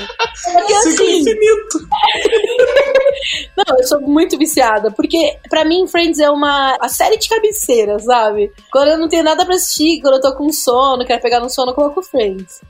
Porque 0.53 0.73
assim. 0.75 1.19
infinito. 1.19 1.87
Não, 3.55 3.77
eu 3.77 3.87
sou 3.87 4.01
muito 4.01 4.37
viciada. 4.37 4.91
Porque, 4.91 5.37
pra 5.49 5.63
mim, 5.63 5.87
Friends 5.87 6.19
é 6.19 6.29
uma 6.29 6.77
a 6.79 6.89
série 6.89 7.17
de 7.17 7.29
cabeceira, 7.29 7.97
sabe? 7.99 8.51
Quando 8.71 8.89
eu 8.89 8.97
não 8.97 9.07
tenho 9.07 9.23
nada 9.23 9.45
pra 9.45 9.55
assistir, 9.55 10.01
quando 10.01 10.15
eu 10.15 10.21
tô 10.21 10.35
com 10.35 10.51
sono, 10.51 11.05
quero 11.05 11.21
pegar 11.21 11.39
no 11.39 11.49
sono, 11.49 11.71
eu 11.71 11.75
coloco 11.75 12.01
Friends. 12.01 12.61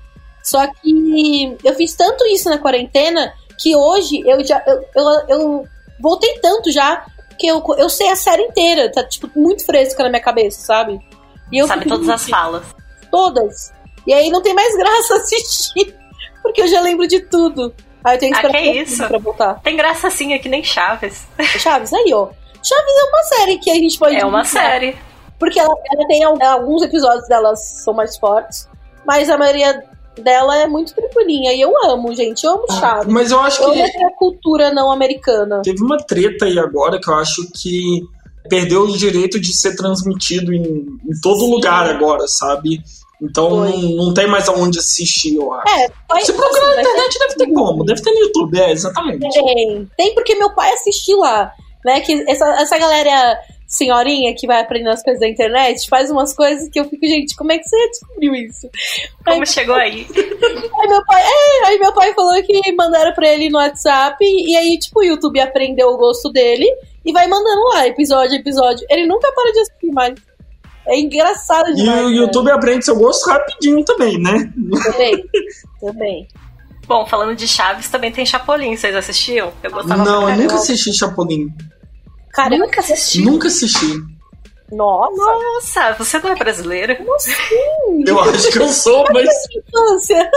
Só 0.43 0.65
que 0.67 1.57
eu 1.63 1.73
fiz 1.75 1.93
tanto 1.95 2.25
isso 2.27 2.49
na 2.49 2.57
quarentena 2.57 3.33
que 3.57 3.75
hoje 3.75 4.21
eu 4.25 4.43
já. 4.43 4.63
Eu, 4.65 4.85
eu, 4.95 5.27
eu 5.27 5.67
voltei 5.99 6.39
tanto 6.39 6.71
já 6.71 7.05
que 7.37 7.47
eu, 7.47 7.63
eu 7.77 7.89
sei 7.89 8.09
a 8.09 8.15
série 8.15 8.43
inteira. 8.43 8.91
Tá, 8.91 9.03
tipo, 9.03 9.29
muito 9.35 9.65
fresca 9.65 10.03
na 10.03 10.09
minha 10.09 10.21
cabeça, 10.21 10.61
sabe? 10.61 10.99
E 11.51 11.57
eu 11.57 11.67
Sabe 11.67 11.87
todas 11.87 12.09
as 12.09 12.29
falas. 12.29 12.63
Todas. 13.11 13.78
E 14.05 14.13
aí 14.13 14.29
não 14.29 14.41
tem 14.41 14.53
mais 14.53 14.75
graça 14.75 15.15
assistir, 15.21 15.95
porque 16.41 16.61
eu 16.61 16.67
já 16.67 16.81
lembro 16.81 17.07
de 17.07 17.19
tudo. 17.19 17.73
Aí 18.03 18.15
eu 18.15 18.19
tenho 18.19 18.31
que 18.31 18.37
esperar 18.37 18.59
ah, 18.59 18.61
que 18.61 18.69
é 18.69 18.81
isso? 18.81 19.07
pra 19.07 19.17
voltar. 19.17 19.61
Tem 19.61 19.75
graça 19.75 20.09
sim, 20.09 20.33
é 20.33 20.39
que 20.39 20.47
nem 20.49 20.63
Chaves. 20.63 21.27
Chaves, 21.59 21.93
aí, 21.93 22.13
ó. 22.13 22.29
Chaves 22.63 22.93
é 22.97 23.03
uma 23.03 23.23
série 23.23 23.57
que 23.57 23.69
a 23.69 23.75
gente 23.75 23.97
pode. 23.97 24.15
É 24.15 24.25
uma 24.25 24.43
série. 24.45 24.95
Porque 25.37 25.59
ela, 25.59 25.73
ela 25.93 26.07
tem 26.07 26.23
alguns 26.23 26.83
episódios 26.83 27.27
delas 27.27 27.59
são 27.83 27.93
mais 27.93 28.17
fortes, 28.17 28.67
mas 29.05 29.29
a 29.29 29.37
maioria 29.37 29.83
dela 30.17 30.57
é 30.57 30.67
muito 30.67 30.93
tranquilinha. 30.93 31.53
E 31.53 31.61
eu 31.61 31.73
amo, 31.85 32.13
gente. 32.13 32.45
Eu 32.45 32.53
amo 32.53 32.65
ah, 32.69 32.73
Chaves. 32.73 33.13
Mas 33.13 33.31
eu 33.31 33.39
acho 33.39 33.63
eu 33.63 33.71
que. 33.71 33.79
Eu 33.79 34.07
a 34.07 34.11
cultura 34.17 34.71
não 34.73 34.91
americana. 34.91 35.61
Teve 35.61 35.81
uma 35.81 35.97
treta 35.97 36.45
aí 36.45 36.59
agora 36.59 36.99
que 36.99 37.09
eu 37.09 37.15
acho 37.15 37.49
que 37.53 38.01
perdeu 38.49 38.83
o 38.83 38.97
direito 38.97 39.39
de 39.39 39.53
ser 39.53 39.75
transmitido 39.75 40.53
em, 40.53 40.63
em 40.63 41.21
todo 41.21 41.41
Sim. 41.41 41.51
lugar 41.51 41.89
agora, 41.89 42.27
sabe? 42.27 42.81
Então 43.21 43.49
não, 43.49 43.79
não, 43.95 44.13
tem 44.13 44.27
mais 44.27 44.47
aonde 44.47 44.79
assistir, 44.79 45.35
eu 45.35 45.51
acho. 45.53 45.75
É, 45.75 45.89
foi, 46.09 46.21
Se 46.21 46.33
procurar 46.33 46.75
na 46.75 46.81
internet, 46.81 47.19
deve 47.19 47.35
ter 47.35 47.53
como. 47.53 47.83
Deve 47.83 48.01
ter 48.01 48.11
no 48.11 48.19
YouTube, 48.19 48.59
é, 48.59 48.71
exatamente. 48.71 49.29
Tem, 49.29 49.89
tem 49.97 50.15
porque 50.15 50.35
meu 50.35 50.53
pai 50.53 50.71
assistiu 50.73 51.19
lá. 51.19 51.53
Né, 51.85 52.01
que 52.01 52.25
essa, 52.29 52.45
essa 52.61 52.77
galera 52.77 53.39
senhorinha 53.65 54.35
que 54.35 54.47
vai 54.47 54.59
aprendendo 54.59 54.93
as 54.93 55.03
coisas 55.03 55.21
da 55.21 55.29
internet 55.29 55.87
faz 55.87 56.09
umas 56.09 56.33
coisas 56.33 56.67
que 56.69 56.79
eu 56.79 56.85
fico, 56.85 57.05
gente, 57.05 57.35
como 57.35 57.51
é 57.51 57.57
que 57.57 57.63
você 57.63 57.87
descobriu 57.87 58.33
isso? 58.33 58.67
Como 59.23 59.41
aí, 59.41 59.47
chegou 59.47 59.75
aí? 59.75 60.07
Aí 60.81 60.87
meu 60.87 61.05
pai, 61.05 61.23
é, 61.23 61.67
aí 61.67 61.79
meu 61.79 61.93
pai 61.93 62.13
falou 62.13 62.41
que 62.43 62.71
mandaram 62.73 63.13
pra 63.13 63.27
ele 63.27 63.49
no 63.49 63.57
WhatsApp 63.57 64.17
e 64.21 64.55
aí, 64.55 64.77
tipo, 64.79 64.99
o 64.99 65.03
YouTube 65.03 65.39
aprendeu 65.39 65.89
o 65.89 65.97
gosto 65.97 66.31
dele 66.31 66.65
e 67.05 67.11
vai 67.11 67.27
mandando 67.27 67.61
lá, 67.73 67.87
episódio, 67.87 68.35
episódio. 68.35 68.85
Ele 68.89 69.05
nunca 69.05 69.31
para 69.33 69.51
de 69.51 69.59
assistir 69.59 69.91
mais. 69.91 70.15
É 70.89 70.99
engraçado 70.99 71.73
demais. 71.73 72.01
E 72.01 72.03
o 72.03 72.09
YouTube 72.09 72.47
né? 72.47 72.53
aprende 72.53 72.83
seu 72.83 72.95
gosto 72.95 73.29
rapidinho 73.29 73.85
também, 73.85 74.19
né? 74.19 74.51
Também. 74.83 75.25
também. 75.79 76.27
Bom, 76.87 77.05
falando 77.05 77.35
de 77.35 77.47
Chaves, 77.47 77.87
também 77.89 78.11
tem 78.11 78.25
Chapolin. 78.25 78.75
Vocês 78.75 78.95
assistiam? 78.95 79.53
Eu 79.61 79.69
gostava 79.69 80.03
Não, 80.03 80.27
eu 80.27 80.35
nunca 80.35 80.55
assisti 80.55 80.91
Chapolin. 80.91 81.47
Cara, 82.33 82.57
nunca 82.57 82.79
assisti. 82.79 83.21
Nunca 83.21 83.47
assisti. 83.47 84.01
Nossa. 84.71 85.15
Nossa, 85.15 85.93
você 85.93 86.19
não 86.19 86.31
é 86.31 86.35
brasileira? 86.35 86.95
Como 86.95 87.15
assim? 87.15 88.03
Eu 88.07 88.19
acho 88.19 88.51
que 88.51 88.59
eu 88.59 88.69
sou, 88.69 89.05
mas. 89.13 89.29
Infância. 89.55 90.31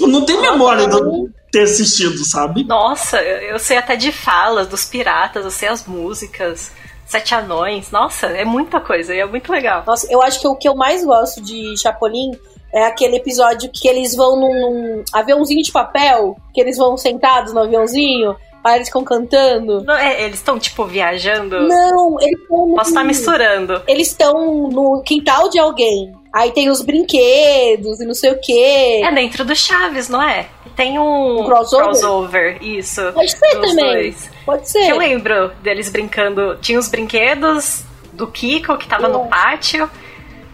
Não 0.00 0.24
tem 0.24 0.40
memória 0.40 0.86
de 0.86 1.30
ter 1.50 1.62
assistido, 1.62 2.24
sabe? 2.24 2.64
Nossa, 2.64 3.20
eu 3.22 3.58
sei 3.58 3.76
até 3.76 3.96
de 3.96 4.12
falas 4.12 4.66
dos 4.66 4.84
piratas, 4.84 5.44
eu 5.44 5.50
sei 5.50 5.68
as 5.68 5.86
músicas. 5.86 6.72
Sete 7.12 7.34
Anões. 7.34 7.90
Nossa, 7.90 8.26
é 8.28 8.42
muita 8.42 8.80
coisa 8.80 9.14
e 9.14 9.20
é 9.20 9.26
muito 9.26 9.52
legal. 9.52 9.84
Nossa, 9.86 10.10
eu 10.10 10.22
acho 10.22 10.40
que 10.40 10.48
o 10.48 10.56
que 10.56 10.66
eu 10.66 10.74
mais 10.74 11.04
gosto 11.04 11.42
de 11.42 11.78
Chapolin 11.78 12.30
é 12.72 12.86
aquele 12.86 13.16
episódio 13.16 13.70
que 13.70 13.86
eles 13.86 14.16
vão 14.16 14.34
num, 14.34 14.70
num 14.70 15.04
aviãozinho 15.12 15.62
de 15.62 15.70
papel, 15.70 16.34
que 16.54 16.60
eles 16.60 16.78
vão 16.78 16.96
sentados 16.96 17.52
no 17.52 17.60
aviãozinho. 17.60 18.34
Aí 18.64 18.76
eles 18.76 18.88
ficam 18.88 19.02
cantando. 19.02 19.82
Não, 19.84 19.94
é, 19.94 20.22
eles 20.22 20.36
estão, 20.36 20.58
tipo, 20.58 20.84
viajando? 20.84 21.66
Não, 21.66 22.20
eles 22.20 22.40
estão. 22.40 22.74
Posso 22.74 22.90
estar 22.90 23.04
misturando. 23.04 23.82
Eles 23.88 24.08
estão 24.08 24.68
no 24.68 25.02
quintal 25.02 25.48
de 25.48 25.58
alguém. 25.58 26.12
Aí 26.32 26.50
tem 26.52 26.70
os 26.70 26.80
brinquedos 26.80 28.00
e 28.00 28.06
não 28.06 28.14
sei 28.14 28.30
o 28.32 28.40
quê. 28.40 29.02
É 29.04 29.12
dentro 29.12 29.44
do 29.44 29.54
Chaves, 29.54 30.08
não 30.08 30.22
é? 30.22 30.48
Tem 30.74 30.98
um, 30.98 31.40
um 31.40 31.44
crossover? 31.44 31.86
crossover? 31.86 32.58
isso. 32.62 33.12
Pode 33.12 33.30
ser 33.32 33.60
também. 33.60 33.74
Dois. 33.76 34.30
Pode 34.46 34.68
ser. 34.68 34.88
eu 34.88 34.96
lembro 34.96 35.50
deles 35.62 35.90
brincando. 35.90 36.56
Tinha 36.62 36.78
os 36.78 36.88
brinquedos 36.88 37.84
do 38.12 38.26
Kiko 38.26 38.78
que 38.78 38.88
tava 38.88 39.08
no 39.08 39.26
pátio. 39.26 39.90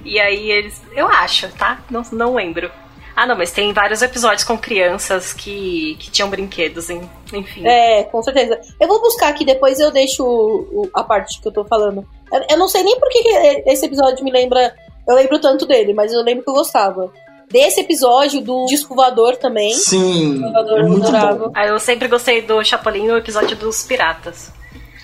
E 0.05 0.19
aí 0.19 0.51
eles. 0.51 0.83
Eu 0.97 1.07
acho, 1.07 1.49
tá? 1.53 1.81
Não, 1.91 2.03
não 2.11 2.35
lembro. 2.35 2.71
Ah, 3.19 3.27
não, 3.27 3.37
mas 3.37 3.51
tem 3.51 3.73
vários 3.73 4.01
episódios 4.01 4.45
com 4.45 4.57
crianças 4.57 5.33
que, 5.33 5.97
que 5.99 6.09
tinham 6.09 6.31
brinquedos, 6.31 6.89
enfim. 6.89 7.67
É, 7.67 8.05
com 8.05 8.23
certeza. 8.23 8.61
Eu 8.81 8.87
vou 8.87 9.01
buscar 9.01 9.27
aqui, 9.27 9.45
depois 9.45 9.81
eu 9.81 9.91
deixo 9.91 10.25
o, 10.25 10.83
o, 10.83 10.91
a 10.95 11.03
parte 11.03 11.41
que 11.41 11.49
eu 11.49 11.51
tô 11.51 11.65
falando. 11.65 12.07
Eu, 12.33 12.45
eu 12.51 12.57
não 12.57 12.69
sei 12.69 12.85
nem 12.85 12.97
por 13.01 13.09
que 13.09 13.19
esse 13.67 13.87
episódio 13.87 14.25
me 14.25 14.31
lembra. 14.31 14.73
Eu 15.09 15.17
lembro 15.17 15.41
tanto 15.41 15.67
dele, 15.67 15.93
mas 15.93 16.13
eu 16.13 16.23
lembro 16.23 16.45
que 16.45 16.51
eu 16.51 16.55
gostava 16.55 17.13
desse 17.51 17.81
episódio 17.81 18.41
do 18.41 18.67
disco 18.67 18.95
voador 18.95 19.37
também. 19.37 19.75
Sim, 19.75 20.41
voador, 20.53 20.79
é 20.79 20.83
muito 20.85 21.11
bom. 21.11 21.51
Ah, 21.57 21.67
eu 21.67 21.79
sempre 21.81 22.07
gostei 22.07 22.41
do 22.41 22.63
Chapolin 22.63 23.09
no 23.09 23.17
episódio 23.17 23.57
dos 23.57 23.83
piratas. 23.83 24.53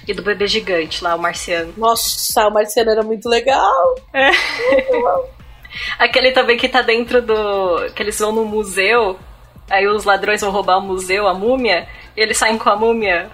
E 0.06 0.14
do 0.14 0.22
bebê 0.22 0.46
gigante 0.46 1.02
lá, 1.02 1.16
o 1.16 1.18
marciano. 1.18 1.74
Nossa, 1.76 2.46
o 2.46 2.50
marciano 2.52 2.92
era 2.92 3.02
muito 3.02 3.28
legal. 3.28 3.96
É. 4.12 4.30
Aquele 5.98 6.32
também 6.32 6.56
que 6.56 6.68
tá 6.68 6.82
dentro 6.82 7.22
do. 7.22 7.90
que 7.94 8.02
eles 8.02 8.18
vão 8.18 8.32
no 8.32 8.44
museu. 8.44 9.18
Aí 9.70 9.86
os 9.86 10.04
ladrões 10.04 10.40
vão 10.40 10.50
roubar 10.50 10.78
o 10.78 10.82
museu, 10.82 11.26
a 11.26 11.32
múmia, 11.32 11.88
e 12.16 12.20
eles 12.20 12.36
saem 12.36 12.58
com 12.58 12.68
a 12.68 12.76
múmia 12.76 13.30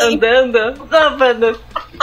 andando. 0.00 0.58
Não, 0.90 1.18
mano, 1.18 1.58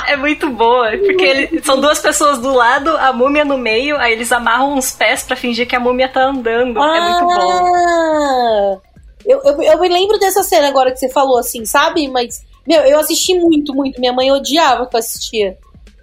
é 0.08 0.16
muito 0.16 0.50
boa. 0.50 0.90
Porque 0.98 1.24
ele, 1.24 1.64
são 1.64 1.80
duas 1.80 2.00
pessoas 2.00 2.40
do 2.40 2.54
lado, 2.54 2.96
a 2.98 3.14
múmia 3.14 3.46
no 3.46 3.58
meio, 3.58 3.98
aí 3.98 4.14
eles 4.14 4.32
amarram 4.32 4.78
os 4.78 4.92
pés 4.92 5.24
para 5.24 5.36
fingir 5.36 5.68
que 5.68 5.76
a 5.76 5.80
múmia 5.80 6.10
tá 6.10 6.24
andando. 6.24 6.82
Ah, 6.82 6.98
é 6.98 7.02
muito 7.02 7.36
bom. 7.36 8.82
Eu, 9.26 9.42
eu, 9.44 9.62
eu 9.62 9.80
me 9.80 9.90
lembro 9.90 10.18
dessa 10.18 10.42
cena 10.42 10.70
agora 10.70 10.92
que 10.92 10.98
você 10.98 11.10
falou, 11.10 11.38
assim, 11.38 11.66
sabe? 11.66 12.08
Mas 12.08 12.42
Meu, 12.66 12.82
eu 12.82 13.00
assisti 13.00 13.38
muito, 13.38 13.74
muito. 13.74 14.00
Minha 14.00 14.14
mãe 14.14 14.32
odiava 14.32 14.86
que 14.86 14.96
eu 14.96 15.00
assistia. 15.00 15.58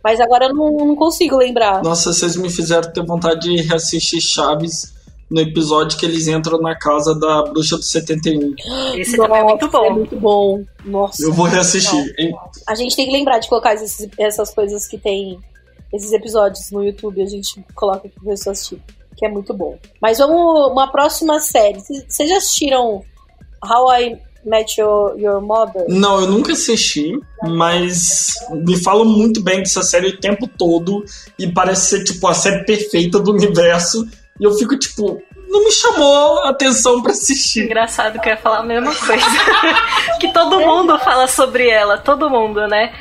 Mas 0.04 0.20
agora 0.20 0.46
eu 0.46 0.54
não, 0.54 0.70
não 0.70 0.94
consigo 0.94 1.38
lembrar. 1.38 1.82
Nossa, 1.82 2.12
vocês 2.12 2.36
me 2.36 2.50
fizeram 2.50 2.92
ter 2.92 3.02
vontade 3.02 3.48
de 3.48 3.62
reassistir 3.62 4.20
Chaves 4.20 4.92
no 5.30 5.40
episódio 5.40 5.98
que 5.98 6.04
eles 6.04 6.28
entram 6.28 6.60
na 6.60 6.76
casa 6.76 7.18
da 7.18 7.42
bruxa 7.44 7.76
do 7.76 7.82
71. 7.82 8.54
Esse 8.96 9.16
Nossa, 9.16 9.28
também 9.28 9.40
é 9.40 9.44
muito 9.44 9.70
bom. 9.70 9.84
É 9.84 9.90
muito 9.90 10.16
bom. 10.16 10.64
Nossa. 10.84 11.24
Eu 11.24 11.32
vou 11.32 11.46
reassistir. 11.46 12.14
A 12.68 12.74
gente 12.74 12.94
tem 12.94 13.06
que 13.06 13.12
lembrar 13.12 13.38
de 13.38 13.48
colocar 13.48 13.72
esses, 13.72 14.06
essas 14.18 14.52
coisas 14.52 14.86
que 14.86 14.98
tem. 14.98 15.38
Esses 15.90 16.12
episódios 16.12 16.70
no 16.70 16.84
YouTube, 16.84 17.22
a 17.22 17.26
gente 17.26 17.64
coloca 17.74 18.08
pra 18.08 18.30
pessoa 18.30 18.52
assistir. 18.52 18.82
Que 19.16 19.24
é 19.24 19.28
muito 19.28 19.54
bom. 19.54 19.78
Mas 20.02 20.18
vamos. 20.18 20.70
Uma 20.70 20.92
próxima 20.92 21.40
série. 21.40 21.80
Vocês 21.80 22.28
já 22.28 22.36
assistiram 22.36 23.02
How 23.64 24.00
I 24.00 24.18
Met 24.44 24.78
Your, 24.78 25.18
Your 25.18 25.40
Mother? 25.40 25.86
Não, 25.88 26.20
eu 26.20 26.26
nunca 26.28 26.52
assisti, 26.52 27.18
mas 27.42 28.34
me 28.50 28.82
falam 28.82 29.04
muito 29.04 29.42
bem 29.42 29.58
dessa 29.58 29.82
série 29.82 30.08
o 30.08 30.20
tempo 30.20 30.46
todo 30.46 31.04
e 31.38 31.50
parece 31.50 31.96
ser 31.96 32.04
tipo 32.04 32.26
a 32.28 32.34
série 32.34 32.64
perfeita 32.64 33.18
do 33.18 33.32
universo. 33.32 34.06
E 34.38 34.44
eu 34.44 34.52
fico 34.54 34.78
tipo, 34.78 35.22
não 35.48 35.64
me 35.64 35.70
chamou 35.70 36.40
a 36.44 36.50
atenção 36.50 37.00
para 37.00 37.12
assistir. 37.12 37.64
Engraçado 37.64 38.20
que 38.20 38.28
eu 38.28 38.32
ia 38.32 38.36
falar 38.36 38.58
a 38.58 38.62
mesma 38.64 38.94
coisa. 38.94 39.24
que 40.20 40.32
todo 40.32 40.60
mundo 40.60 40.98
fala 40.98 41.26
sobre 41.26 41.68
ela, 41.68 41.96
todo 41.96 42.28
mundo, 42.28 42.66
né? 42.66 42.92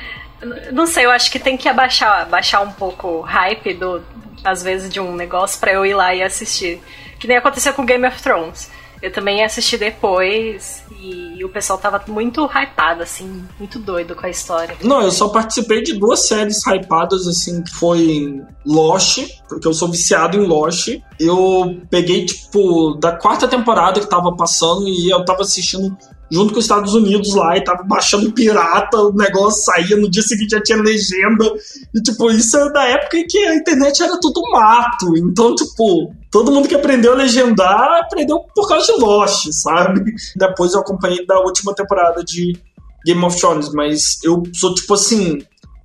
Não 0.72 0.86
sei, 0.86 1.06
eu 1.06 1.12
acho 1.12 1.32
que 1.32 1.40
tem 1.40 1.58
que 1.58 1.68
abaixar, 1.68 2.22
abaixar 2.22 2.62
um 2.62 2.72
pouco 2.72 3.08
o 3.08 3.22
hype 3.22 3.74
do, 3.74 4.04
às 4.44 4.62
vezes, 4.62 4.92
de 4.92 5.00
um 5.00 5.16
negócio 5.16 5.60
para 5.60 5.74
eu 5.74 5.86
ir 5.86 5.94
lá 5.94 6.14
e 6.14 6.22
assistir. 6.22 6.82
Que 7.20 7.28
nem 7.28 7.38
aconteceu 7.38 7.74
com 7.74 7.86
Game 7.86 8.06
of 8.06 8.22
Thrones. 8.22 8.70
Eu 9.04 9.12
também 9.12 9.44
assisti 9.44 9.78
depois 9.78 10.82
e 10.98 11.44
o 11.44 11.50
pessoal 11.50 11.78
tava 11.78 12.02
muito 12.08 12.46
hypado, 12.46 13.04
assim, 13.04 13.44
muito 13.60 13.78
doido 13.78 14.16
com 14.16 14.26
a 14.26 14.30
história. 14.30 14.78
Não, 14.82 15.02
eu 15.02 15.12
só 15.12 15.28
participei 15.28 15.84
de 15.84 16.00
duas 16.00 16.22
séries 16.22 16.66
hypadas, 16.66 17.28
assim, 17.28 17.62
que 17.62 17.72
foi 17.72 18.42
Lost, 18.66 19.28
porque 19.50 19.68
eu 19.68 19.74
sou 19.74 19.92
viciado 19.92 20.38
em 20.38 20.48
Lost. 20.48 20.88
Eu 21.20 21.82
peguei, 21.90 22.26
tipo, 22.26 22.94
da 22.94 23.12
quarta 23.12 23.46
temporada 23.46 24.00
que 24.00 24.10
tava 24.10 24.34
passando 24.38 24.88
e 24.88 25.10
eu 25.10 25.26
tava 25.26 25.42
assistindo 25.42 25.98
junto 26.32 26.54
com 26.54 26.60
os 26.60 26.66
Estados 26.66 26.94
Unidos 26.94 27.36
lá 27.36 27.58
e 27.58 27.64
tava 27.64 27.84
baixando 27.84 28.32
pirata, 28.32 28.98
o 28.98 29.14
negócio 29.14 29.64
saía, 29.64 29.96
no 29.98 30.10
dia 30.10 30.24
seguinte 30.24 30.52
já 30.52 30.62
tinha 30.62 30.82
legenda. 30.82 31.46
E, 31.94 32.02
tipo, 32.02 32.32
isso 32.32 32.58
é 32.58 32.72
da 32.72 32.84
época 32.86 33.18
em 33.18 33.28
que 33.28 33.38
a 33.38 33.56
internet 33.56 34.02
era 34.02 34.20
tudo 34.20 34.42
mato. 34.52 35.16
Então, 35.18 35.54
tipo, 35.56 36.12
todo 36.32 36.52
mundo 36.52 36.68
que 36.68 36.76
aprendeu 36.76 37.14
a 37.14 37.16
legendar 37.16 38.02
aprendeu 38.02 38.40
por 38.56 38.68
causa 38.68 38.94
de 38.94 39.00
Lost, 39.00 39.52
sabe? 39.52 40.14
Depois 40.36 40.74
eu 40.74 40.80
acompanhei 40.80 41.26
da 41.26 41.40
última 41.40 41.74
temporada 41.76 42.24
de 42.24 42.58
Game 43.06 43.24
of 43.24 43.40
Thrones, 43.40 43.70
mas 43.74 44.18
eu 44.24 44.42
sou 44.54 44.74
tipo 44.74 44.94
assim, 44.94 45.40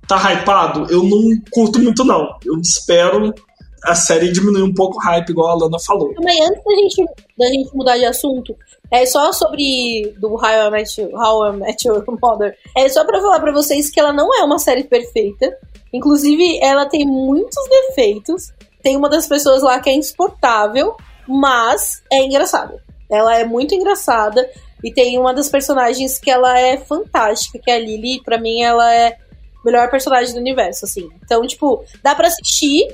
tá 0.07 0.17
hypado? 0.33 0.91
Eu 0.91 1.03
não 1.03 1.39
curto 1.51 1.79
muito, 1.79 2.03
não. 2.03 2.27
Eu 2.43 2.57
espero 2.59 3.33
a 3.83 3.95
série 3.95 4.31
diminuir 4.31 4.63
um 4.63 4.73
pouco 4.73 4.97
o 4.97 5.01
hype, 5.01 5.29
igual 5.29 5.49
a 5.49 5.63
Lana 5.63 5.77
falou. 5.79 6.13
Também, 6.13 6.41
antes 6.43 6.63
da 6.63 6.75
gente, 6.75 7.05
da 7.37 7.45
gente 7.47 7.75
mudar 7.75 7.97
de 7.97 8.05
assunto, 8.05 8.55
é 8.91 9.05
só 9.05 9.31
sobre 9.31 10.15
do 10.19 10.33
How 10.33 10.67
I 10.67 10.71
Met, 10.71 11.01
How 11.13 11.47
I 11.47 11.57
Met 11.57 11.87
Your 11.87 12.03
Mother. 12.21 12.57
É 12.75 12.89
só 12.89 13.05
pra 13.05 13.21
falar 13.21 13.39
pra 13.39 13.51
vocês 13.51 13.89
que 13.89 13.99
ela 13.99 14.11
não 14.11 14.33
é 14.33 14.43
uma 14.43 14.57
série 14.57 14.83
perfeita. 14.83 15.57
Inclusive, 15.93 16.59
ela 16.61 16.85
tem 16.85 17.05
muitos 17.05 17.63
defeitos. 17.69 18.51
Tem 18.81 18.97
uma 18.97 19.09
das 19.09 19.27
pessoas 19.27 19.61
lá 19.61 19.79
que 19.79 19.89
é 19.89 19.93
insuportável, 19.93 20.95
mas 21.27 22.01
é 22.11 22.23
engraçada. 22.23 22.81
Ela 23.09 23.37
é 23.37 23.45
muito 23.45 23.75
engraçada. 23.75 24.49
E 24.83 24.91
tem 24.91 25.19
uma 25.19 25.33
das 25.33 25.49
personagens 25.49 26.17
que 26.17 26.31
ela 26.31 26.57
é 26.57 26.77
fantástica, 26.77 27.59
que 27.59 27.69
é 27.69 27.75
a 27.75 27.79
Lily. 27.79 28.21
Pra 28.23 28.39
mim, 28.39 28.61
ela 28.61 28.91
é 28.93 29.09
a 29.09 29.17
melhor 29.65 29.89
personagem 29.91 30.33
do 30.33 30.39
universo, 30.39 30.85
assim. 30.85 31.09
Então, 31.23 31.45
tipo, 31.45 31.83
dá 32.01 32.15
pra 32.15 32.27
assistir, 32.27 32.87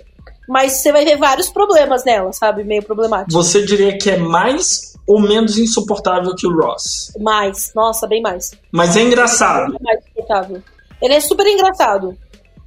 mas 0.49 0.73
você 0.73 0.91
vai 0.91 1.05
ver 1.05 1.17
vários 1.17 1.49
problemas 1.49 2.03
nela, 2.03 2.34
sabe? 2.34 2.63
Meio 2.63 2.84
problemático. 2.84 3.31
Você 3.31 3.63
diria 3.63 3.97
que 3.97 4.10
é 4.10 4.17
mais 4.17 4.94
ou 5.07 5.21
menos 5.21 5.57
insuportável 5.57 6.35
que 6.35 6.47
o 6.47 6.55
Ross? 6.55 7.13
Mais, 7.19 7.71
nossa, 7.75 8.07
bem 8.07 8.21
mais. 8.21 8.51
Mas 8.71 8.97
é 8.97 9.01
engraçado. 9.01 9.75
mais 9.81 9.99
insuportável. 9.99 10.61
Ele 11.01 11.13
é 11.13 11.19
super 11.19 11.45
engraçado. 11.45 12.17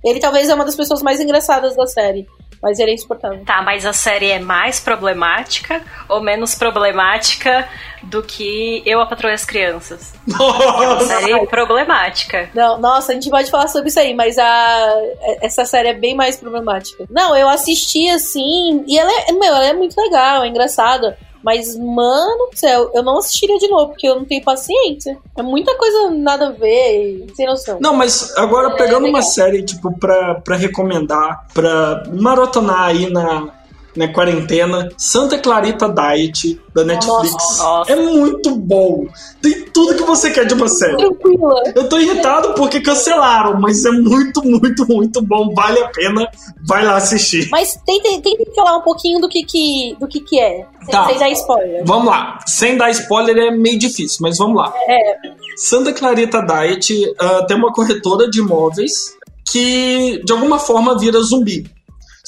Ele 0.05 0.21
talvez 0.21 0.49
é 0.49 0.55
uma 0.55 0.65
das 0.65 0.77
pessoas 0.77 1.03
mais 1.03 1.21
engraçadas 1.21 1.75
da 1.77 1.87
série. 1.87 2.27
Mas 2.63 2.79
ele 2.81 2.91
é 2.91 2.95
insuportável. 2.95 3.45
Tá, 3.45 3.63
mas 3.63 3.87
a 3.87 3.93
série 3.93 4.31
é 4.31 4.41
mais 4.41 4.81
problemática 4.81 5.81
ou 6.09 6.21
menos 6.21 6.57
problemática 6.57 7.69
do 8.03 8.23
que 8.23 8.83
Eu, 8.85 9.01
a 9.01 9.07
Patroa 9.07 9.33
as 9.33 9.45
Crianças? 9.45 10.13
Nossa. 10.27 10.83
É 10.83 10.89
uma 10.89 11.01
série 11.01 11.47
problemática. 11.47 12.51
Não, 12.55 12.79
nossa, 12.79 13.13
a 13.13 13.15
gente 13.15 13.31
pode 13.31 13.51
falar 13.51 13.69
sobre 13.69 13.89
isso 13.89 14.01
aí, 14.01 14.13
mas 14.13 14.39
a, 14.39 14.93
essa 15.41 15.65
série 15.65 15.89
é 15.89 15.95
bem 15.95 16.17
mais 16.17 16.37
problemática. 16.37 17.07
Não, 17.09 17.37
eu 17.37 17.49
assisti 17.49 18.09
assim, 18.09 18.85
e 18.87 18.99
ela 18.99 19.11
é, 19.29 19.33
meu, 19.33 19.55
ela 19.55 19.67
é 19.67 19.73
muito 19.73 19.97
legal, 20.01 20.43
é 20.43 20.49
engraçada. 20.49 21.17
Mas, 21.43 21.77
mano 21.77 22.51
do 22.51 22.59
céu, 22.59 22.91
eu 22.95 23.03
não 23.03 23.19
assistiria 23.19 23.59
de 23.59 23.69
novo, 23.69 23.89
porque 23.89 24.09
eu 24.09 24.17
não 24.17 24.25
tenho 24.25 24.43
paciência. 24.43 25.19
É 25.37 25.43
muita 25.43 25.77
coisa 25.77 26.11
nada 26.11 26.49
a 26.49 26.53
ver, 26.53 27.27
sem 27.35 27.47
noção. 27.47 27.79
Não, 27.81 27.95
mas 27.95 28.37
agora 28.37 28.75
é, 28.75 28.77
pegando 28.77 29.07
é 29.07 29.11
uma 29.11 29.23
série, 29.23 29.63
tipo, 29.63 29.97
pra, 29.99 30.37
pra 30.37 30.57
recomendar, 30.57 31.47
pra 31.55 32.05
maratonar 32.13 32.83
aí 32.83 33.11
na, 33.11 33.49
na 33.97 34.13
quarentena, 34.13 34.89
Santa 34.97 35.39
Clarita 35.39 35.89
Diet, 35.89 36.61
da 36.75 36.85
Netflix. 36.85 37.59
Nossa. 37.59 37.93
É 37.93 37.97
muito 37.97 38.55
bom. 38.55 39.07
Tem 39.43 39.65
tudo 39.65 39.97
que 39.97 40.05
você 40.05 40.31
quer 40.31 40.47
de 40.47 40.55
uma 40.55 40.69
série. 40.69 40.97
Tranquila. 40.97 41.63
Eu 41.75 41.89
tô 41.89 41.99
irritado 41.99 42.55
porque 42.55 42.81
cancelaram, 42.81 43.61
mas 43.61 43.85
é 43.85 43.91
muito, 43.91 44.43
muito, 44.45 44.87
muito 44.87 45.23
bom. 45.23 45.53
Vale 45.55 45.81
a 45.81 45.89
pena. 45.89 46.29
Vai 46.67 46.85
lá 46.85 46.97
assistir. 46.97 47.49
Mas 47.51 47.79
tenta, 47.85 48.09
tenta 48.23 48.55
falar 48.55 48.77
um 48.77 48.83
pouquinho 48.83 49.21
do 49.21 49.29
que, 49.29 49.43
que, 49.45 49.97
do 49.99 50.07
que, 50.07 50.21
que 50.21 50.41
é. 50.41 50.67
Sem, 50.83 50.91
tá. 50.91 51.07
sem 51.07 51.19
dar 51.19 51.31
spoiler. 51.31 51.83
Vamos 51.85 52.07
lá. 52.07 52.39
Sem 52.47 52.77
dar 52.77 52.91
spoiler 52.91 53.37
é 53.37 53.51
meio 53.51 53.79
difícil, 53.79 54.19
mas 54.21 54.39
vamos 54.39 54.57
lá. 54.57 54.73
É. 54.89 55.17
Santa 55.57 55.93
Clarita 55.93 56.41
Diet 56.41 56.93
uh, 56.93 57.47
tem 57.47 57.57
uma 57.57 57.73
corretora 57.73 58.31
de 58.31 58.39
imóveis 58.39 59.17
que 59.51 60.21
de 60.25 60.33
alguma 60.33 60.59
forma 60.59 60.99
vira 60.99 61.21
zumbi. 61.21 61.78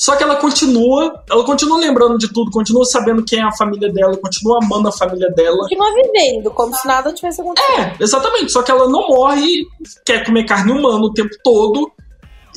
Só 0.00 0.16
que 0.16 0.22
ela 0.22 0.36
continua, 0.36 1.22
ela 1.30 1.44
continua 1.44 1.76
lembrando 1.76 2.16
de 2.16 2.32
tudo, 2.32 2.50
continua 2.50 2.86
sabendo 2.86 3.22
quem 3.22 3.40
é 3.40 3.42
a 3.42 3.52
família 3.52 3.92
dela, 3.92 4.16
continua 4.16 4.58
amando 4.64 4.88
a 4.88 4.92
família 4.92 5.28
dela. 5.28 5.58
Continua 5.58 5.92
vivendo, 5.92 6.50
como 6.52 6.74
se 6.74 6.86
nada 6.86 7.12
tivesse 7.12 7.42
acontecido. 7.42 7.78
É, 7.78 7.96
exatamente. 8.00 8.50
Só 8.50 8.62
que 8.62 8.70
ela 8.70 8.88
não 8.88 9.08
morre, 9.08 9.66
quer 10.02 10.24
comer 10.24 10.44
carne 10.44 10.72
humana 10.72 11.04
o 11.04 11.12
tempo 11.12 11.36
todo. 11.44 11.92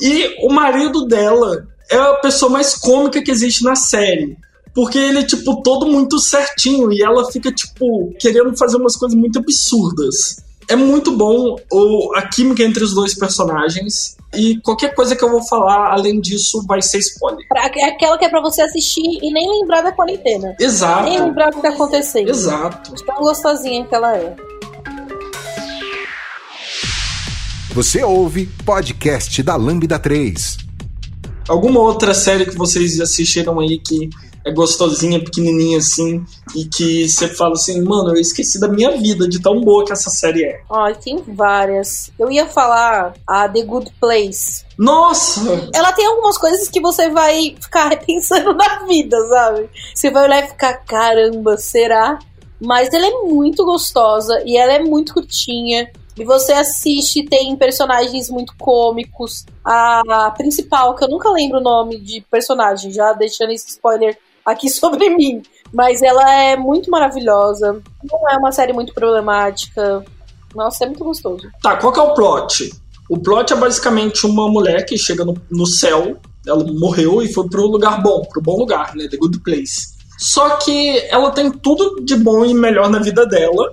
E 0.00 0.34
o 0.42 0.50
marido 0.50 1.04
dela 1.04 1.66
é 1.90 1.98
a 1.98 2.14
pessoa 2.14 2.50
mais 2.50 2.76
cômica 2.76 3.22
que 3.22 3.30
existe 3.30 3.62
na 3.62 3.76
série. 3.76 4.38
Porque 4.74 4.96
ele 4.96 5.18
é, 5.18 5.22
tipo, 5.22 5.62
todo 5.62 5.84
muito 5.84 6.18
certinho 6.20 6.90
e 6.94 7.02
ela 7.02 7.30
fica, 7.30 7.52
tipo, 7.52 8.10
querendo 8.18 8.56
fazer 8.56 8.78
umas 8.78 8.96
coisas 8.96 9.18
muito 9.18 9.38
absurdas. 9.38 10.42
É 10.66 10.74
muito 10.74 11.12
bom 11.12 11.58
o, 11.70 12.16
a 12.16 12.22
química 12.22 12.62
entre 12.62 12.82
os 12.82 12.94
dois 12.94 13.14
personagens. 13.14 14.16
E 14.36 14.60
qualquer 14.60 14.94
coisa 14.94 15.16
que 15.16 15.24
eu 15.24 15.30
vou 15.30 15.42
falar 15.42 15.92
além 15.92 16.20
disso 16.20 16.64
vai 16.66 16.82
ser 16.82 16.98
spoiler. 16.98 17.46
É 17.76 17.86
aquela 17.86 18.18
que 18.18 18.24
é 18.24 18.28
pra 18.28 18.40
você 18.40 18.62
assistir 18.62 19.02
e 19.02 19.32
nem 19.32 19.48
lembrar 19.60 19.82
da 19.82 19.92
quarentena. 19.92 20.56
Exato. 20.60 21.04
Nem 21.04 21.20
lembrar 21.20 21.50
o 21.50 21.56
que 21.56 21.62
tá 21.62 21.68
acontecendo. 21.70 22.28
Exato. 22.28 22.94
Tão 23.04 23.16
gostosinha 23.16 23.84
que 23.84 23.94
ela 23.94 24.16
é. 24.16 24.34
Você 27.74 28.04
ouve 28.04 28.46
podcast 28.64 29.42
da 29.42 29.56
Lambda 29.56 29.98
3. 29.98 30.58
Alguma 31.48 31.80
outra 31.80 32.14
série 32.14 32.46
que 32.46 32.56
vocês 32.56 33.00
assistiram 33.00 33.60
aí 33.60 33.78
que 33.78 34.08
é 34.44 34.52
gostosinha, 34.52 35.18
pequenininha 35.18 35.78
assim, 35.78 36.24
e 36.54 36.66
que 36.66 37.08
você 37.08 37.28
fala 37.28 37.54
assim, 37.54 37.80
mano, 37.82 38.10
eu 38.10 38.20
esqueci 38.20 38.60
da 38.60 38.68
minha 38.68 38.90
vida 38.96 39.26
de 39.26 39.40
tão 39.40 39.60
boa 39.60 39.84
que 39.84 39.92
essa 39.92 40.10
série 40.10 40.44
é. 40.44 40.60
Ai, 40.70 40.94
tem 40.94 41.22
várias. 41.26 42.12
Eu 42.18 42.30
ia 42.30 42.46
falar 42.46 43.14
a 43.26 43.48
The 43.48 43.62
Good 43.62 43.92
Place. 43.98 44.64
Nossa! 44.78 45.40
Ela 45.74 45.92
tem 45.92 46.06
algumas 46.06 46.36
coisas 46.36 46.68
que 46.68 46.80
você 46.80 47.08
vai 47.08 47.56
ficar 47.58 47.88
repensando 47.90 48.52
na 48.52 48.80
vida, 48.84 49.16
sabe? 49.28 49.70
Você 49.94 50.10
vai 50.10 50.24
olhar 50.24 50.44
e 50.44 50.48
ficar, 50.48 50.74
caramba, 50.84 51.56
será? 51.56 52.18
Mas 52.60 52.92
ela 52.92 53.06
é 53.06 53.22
muito 53.22 53.64
gostosa 53.64 54.42
e 54.44 54.56
ela 54.56 54.74
é 54.74 54.82
muito 54.82 55.14
curtinha. 55.14 55.90
E 56.16 56.24
você 56.24 56.52
assiste, 56.52 57.24
tem 57.24 57.56
personagens 57.56 58.30
muito 58.30 58.54
cômicos. 58.56 59.44
A 59.64 60.32
principal, 60.36 60.94
que 60.94 61.02
eu 61.02 61.08
nunca 61.08 61.30
lembro 61.30 61.58
o 61.58 61.62
nome 61.62 61.98
de 61.98 62.20
personagem, 62.30 62.92
já 62.92 63.12
deixando 63.12 63.50
esse 63.50 63.68
spoiler 63.68 64.16
aqui 64.44 64.68
sobre 64.70 65.08
mim. 65.10 65.42
Mas 65.72 66.02
ela 66.02 66.32
é 66.32 66.56
muito 66.56 66.90
maravilhosa. 66.90 67.82
Não 68.04 68.30
é 68.30 68.36
uma 68.36 68.52
série 68.52 68.72
muito 68.72 68.94
problemática. 68.94 70.04
Nossa, 70.54 70.84
é 70.84 70.86
muito 70.86 71.02
gostoso. 71.02 71.48
Tá, 71.60 71.76
qual 71.76 71.92
que 71.92 71.98
é 71.98 72.02
o 72.02 72.14
plot? 72.14 72.70
O 73.08 73.18
plot 73.18 73.52
é 73.52 73.56
basicamente 73.56 74.24
uma 74.26 74.48
mulher 74.48 74.86
que 74.86 74.96
chega 74.96 75.24
no, 75.24 75.36
no 75.50 75.66
céu, 75.66 76.16
ela 76.46 76.64
morreu 76.64 77.22
e 77.22 77.32
foi 77.32 77.48
pro 77.48 77.66
lugar 77.66 78.02
bom, 78.02 78.22
pro 78.22 78.40
bom 78.40 78.56
lugar, 78.56 78.94
né? 78.94 79.08
The 79.08 79.16
Good 79.16 79.40
Place. 79.40 79.94
Só 80.18 80.56
que 80.56 80.98
ela 81.10 81.30
tem 81.30 81.50
tudo 81.50 82.02
de 82.02 82.16
bom 82.16 82.44
e 82.44 82.54
melhor 82.54 82.88
na 82.88 82.98
vida 82.98 83.26
dela, 83.26 83.72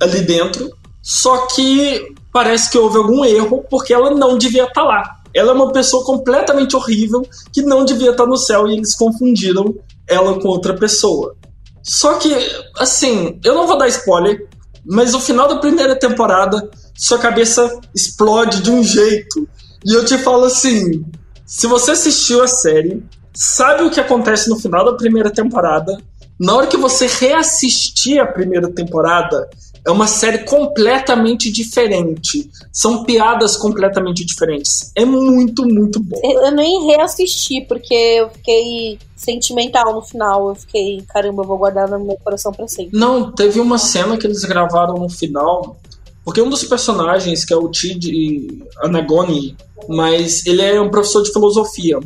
ali 0.00 0.20
dentro. 0.22 0.70
Só 1.02 1.46
que 1.48 2.14
parece 2.32 2.70
que 2.70 2.78
houve 2.78 2.96
algum 2.96 3.24
erro 3.24 3.64
porque 3.68 3.92
ela 3.92 4.10
não 4.10 4.38
devia 4.38 4.64
estar 4.64 4.82
tá 4.82 4.82
lá. 4.82 5.21
Ela 5.34 5.52
é 5.52 5.54
uma 5.54 5.72
pessoa 5.72 6.04
completamente 6.04 6.76
horrível 6.76 7.22
que 7.52 7.62
não 7.62 7.84
devia 7.84 8.10
estar 8.10 8.26
no 8.26 8.36
céu 8.36 8.68
e 8.68 8.74
eles 8.74 8.94
confundiram 8.94 9.74
ela 10.06 10.40
com 10.40 10.48
outra 10.48 10.74
pessoa. 10.74 11.34
Só 11.82 12.14
que, 12.14 12.32
assim, 12.78 13.40
eu 13.44 13.54
não 13.54 13.66
vou 13.66 13.76
dar 13.78 13.88
spoiler, 13.88 14.48
mas 14.84 15.12
no 15.12 15.20
final 15.20 15.48
da 15.48 15.56
primeira 15.56 15.98
temporada, 15.98 16.70
sua 16.94 17.18
cabeça 17.18 17.80
explode 17.94 18.62
de 18.62 18.70
um 18.70 18.82
jeito. 18.82 19.48
E 19.84 19.92
eu 19.92 20.04
te 20.04 20.16
falo 20.18 20.44
assim: 20.44 21.04
se 21.44 21.66
você 21.66 21.92
assistiu 21.92 22.42
a 22.42 22.46
série, 22.46 23.04
sabe 23.34 23.82
o 23.82 23.90
que 23.90 24.00
acontece 24.00 24.48
no 24.48 24.58
final 24.58 24.84
da 24.84 24.96
primeira 24.96 25.30
temporada, 25.30 25.98
na 26.38 26.54
hora 26.54 26.66
que 26.66 26.76
você 26.76 27.06
reassistir 27.06 28.20
a 28.20 28.26
primeira 28.26 28.70
temporada, 28.72 29.48
é 29.84 29.90
uma 29.90 30.06
série 30.06 30.38
completamente 30.38 31.50
diferente. 31.50 32.48
São 32.72 33.04
piadas 33.04 33.56
completamente 33.56 34.24
diferentes. 34.24 34.92
É 34.94 35.04
muito, 35.04 35.64
muito 35.64 36.00
bom. 36.00 36.20
Eu 36.22 36.52
nem 36.52 36.86
reassisti, 36.86 37.60
porque 37.62 37.94
eu 37.94 38.30
fiquei 38.30 38.98
sentimental 39.16 39.92
no 39.92 40.02
final. 40.02 40.50
Eu 40.50 40.54
fiquei, 40.54 41.02
caramba, 41.08 41.42
eu 41.42 41.46
vou 41.46 41.58
guardar 41.58 41.88
no 41.88 41.98
meu 41.98 42.16
coração 42.22 42.52
pra 42.52 42.68
sempre. 42.68 42.96
Não, 42.96 43.32
teve 43.32 43.58
uma 43.58 43.78
cena 43.78 44.16
que 44.16 44.26
eles 44.26 44.44
gravaram 44.44 44.94
no 44.94 45.08
final. 45.08 45.76
Porque 46.24 46.40
um 46.40 46.48
dos 46.48 46.62
personagens, 46.62 47.44
que 47.44 47.52
é 47.52 47.56
o 47.56 47.68
Tid 47.68 48.62
Anagoni, 48.78 49.56
mas 49.88 50.46
ele 50.46 50.62
é 50.62 50.80
um 50.80 50.90
professor 50.90 51.22
de 51.22 51.32
filosofia. 51.32 51.98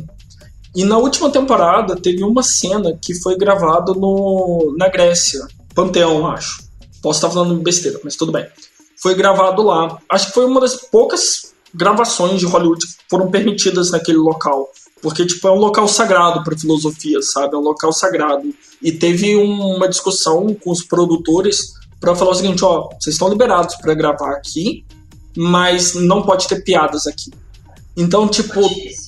E 0.75 0.83
na 0.83 0.97
última 0.97 1.29
temporada 1.29 1.95
teve 1.95 2.23
uma 2.23 2.41
cena 2.41 2.97
que 2.99 3.13
foi 3.15 3.37
gravada 3.37 3.93
no, 3.93 4.75
na 4.77 4.89
Grécia, 4.89 5.47
Panteão, 5.73 6.25
acho. 6.27 6.66
Posso 7.01 7.17
estar 7.17 7.29
falando 7.29 7.61
besteira, 7.61 7.99
mas 8.03 8.15
tudo 8.15 8.31
bem. 8.31 8.47
Foi 9.01 9.13
gravado 9.15 9.61
lá. 9.61 9.97
Acho 10.09 10.27
que 10.27 10.33
foi 10.33 10.45
uma 10.45 10.59
das 10.59 10.75
poucas 10.75 11.53
gravações 11.73 12.39
de 12.39 12.45
Hollywood 12.45 12.85
que 12.85 12.93
foram 13.09 13.29
permitidas 13.29 13.91
naquele 13.91 14.17
local. 14.17 14.69
Porque, 15.01 15.25
tipo, 15.25 15.47
é 15.47 15.51
um 15.51 15.59
local 15.59 15.87
sagrado 15.87 16.43
para 16.43 16.57
filosofia, 16.57 17.21
sabe? 17.21 17.55
É 17.55 17.57
um 17.57 17.61
local 17.61 17.93
sagrado. 17.93 18.53
E 18.81 18.91
teve 18.91 19.35
uma 19.35 19.87
discussão 19.87 20.55
com 20.55 20.71
os 20.71 20.83
produtores 20.83 21.73
para 21.99 22.15
falar 22.15 22.31
o 22.31 22.35
seguinte: 22.35 22.63
ó, 22.63 22.89
vocês 22.99 23.15
estão 23.15 23.29
liberados 23.29 23.75
para 23.75 23.93
gravar 23.93 24.31
aqui, 24.31 24.83
mas 25.35 25.93
não 25.93 26.23
pode 26.23 26.47
ter 26.47 26.63
piadas 26.63 27.05
aqui. 27.05 27.31
Então, 27.95 28.27
tipo, 28.27 28.59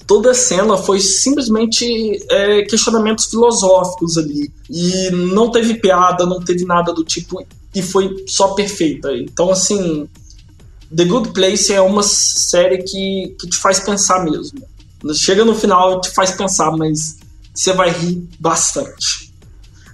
toda 0.09 0.31
a 0.31 0.33
cena 0.33 0.75
foi 0.75 0.99
simplesmente 0.99 1.85
é, 2.31 2.63
questionamentos 2.63 3.25
filosóficos 3.25 4.17
ali. 4.17 4.51
E 4.67 5.11
não 5.11 5.51
teve 5.51 5.75
piada, 5.75 6.25
não 6.25 6.39
teve 6.39 6.65
nada 6.65 6.91
do 6.91 7.03
tipo 7.03 7.45
e 7.75 7.81
foi 7.83 8.25
só 8.25 8.55
perfeita. 8.55 9.13
Então, 9.13 9.51
assim, 9.51 10.09
The 10.93 11.05
Good 11.05 11.29
Place 11.29 11.71
é 11.71 11.79
uma 11.79 12.01
série 12.01 12.79
que, 12.79 13.35
que 13.39 13.47
te 13.47 13.57
faz 13.57 13.79
pensar 13.79 14.23
mesmo. 14.23 14.67
Chega 15.13 15.45
no 15.45 15.53
final 15.53 16.01
te 16.01 16.09
faz 16.09 16.31
pensar, 16.31 16.75
mas 16.75 17.17
você 17.53 17.71
vai 17.73 17.91
rir 17.91 18.27
bastante. 18.39 19.31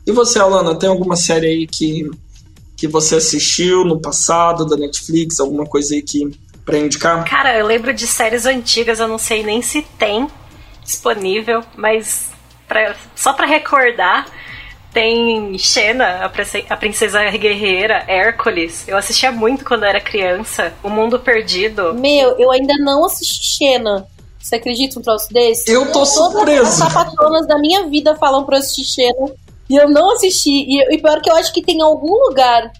E 0.08 0.14
você, 0.14 0.40
Alana, 0.40 0.76
tem 0.76 0.88
alguma 0.88 1.18
série 1.18 1.48
aí 1.48 1.68
que, 1.68 2.10
que 2.78 2.88
você 2.88 3.16
assistiu 3.16 3.84
no 3.84 4.00
passado, 4.00 4.66
da 4.66 4.78
Netflix, 4.78 5.42
alguma 5.42 5.66
coisa 5.66 5.94
aí 5.94 6.02
que 6.02 6.32
pra 6.66 6.78
indicar? 6.78 7.24
Cara, 7.26 7.58
eu 7.58 7.66
lembro 7.66 7.94
de 7.94 8.08
séries 8.08 8.46
antigas, 8.46 9.00
eu 9.00 9.08
não 9.08 9.18
sei 9.18 9.44
nem 9.44 9.62
se 9.62 9.84
tem 9.98 10.28
disponível, 10.84 11.64
mas 11.76 12.32
pra, 12.68 12.96
só 13.16 13.34
para 13.34 13.46
recordar, 13.46 14.26
tem 14.92 15.58
Xena, 15.58 16.32
a 16.70 16.78
princesa 16.78 17.22
guerreira, 17.32 18.04
Hércules. 18.08 18.88
Eu 18.88 18.98
assistia 18.98 19.32
muito 19.32 19.66
quando 19.66 19.84
era 19.84 20.00
criança. 20.00 20.74
O 20.82 20.90
Mundo 20.90 21.20
Perdido. 21.20 21.94
Meu, 21.94 22.38
eu 22.40 22.50
ainda 22.50 22.74
não 22.80 23.06
assisti 23.06 23.58
Xena. 23.58 24.08
Você 24.40 24.56
acredita 24.56 24.98
um 24.98 25.02
troço 25.02 25.34
desse? 25.34 25.70
Eu 25.70 25.92
tô 25.92 26.06
surpreso. 26.06 26.62
As 26.64 26.76
sapatonas 26.76 27.46
da 27.46 27.58
minha 27.58 27.88
vida 27.88 28.16
falam 28.16 28.46
pra 28.46 28.56
eu 28.56 28.60
assistir 28.60 28.86
Xena. 28.86 29.32
E 29.70 29.76
eu 29.76 29.90
não 29.90 30.14
assisti. 30.14 30.52
E, 30.52 30.96
e 30.96 30.98
pior 30.98 31.22
que 31.22 31.30
eu 31.30 31.36
acho 31.36 31.52
que 31.52 31.62
tem 31.62 31.82
algum 31.82 32.28
lugar 32.30 32.72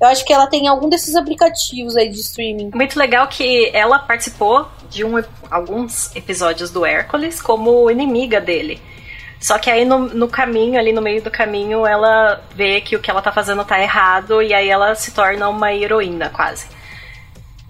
eu 0.00 0.08
acho 0.08 0.24
que 0.24 0.32
ela 0.32 0.46
tem 0.46 0.66
algum 0.66 0.88
desses 0.88 1.14
aplicativos 1.14 1.96
aí 1.96 2.08
de 2.08 2.18
streaming. 2.20 2.70
Muito 2.74 2.98
legal 2.98 3.28
que 3.28 3.70
ela 3.74 3.98
participou 3.98 4.66
de 4.88 5.04
um, 5.04 5.22
alguns 5.50 6.14
episódios 6.16 6.70
do 6.70 6.86
Hércules 6.86 7.42
como 7.42 7.90
inimiga 7.90 8.40
dele. 8.40 8.80
Só 9.38 9.58
que 9.58 9.70
aí 9.70 9.84
no, 9.84 9.98
no, 9.98 10.28
caminho, 10.28 10.78
ali 10.78 10.92
no 10.92 11.00
meio 11.00 11.22
do 11.22 11.30
caminho, 11.30 11.86
ela 11.86 12.42
vê 12.54 12.80
que 12.80 12.96
o 12.96 13.00
que 13.00 13.10
ela 13.10 13.22
tá 13.22 13.32
fazendo 13.32 13.64
tá 13.64 13.80
errado 13.80 14.42
e 14.42 14.52
aí 14.52 14.68
ela 14.68 14.94
se 14.94 15.12
torna 15.12 15.48
uma 15.48 15.72
heroína, 15.72 16.30
quase. 16.30 16.66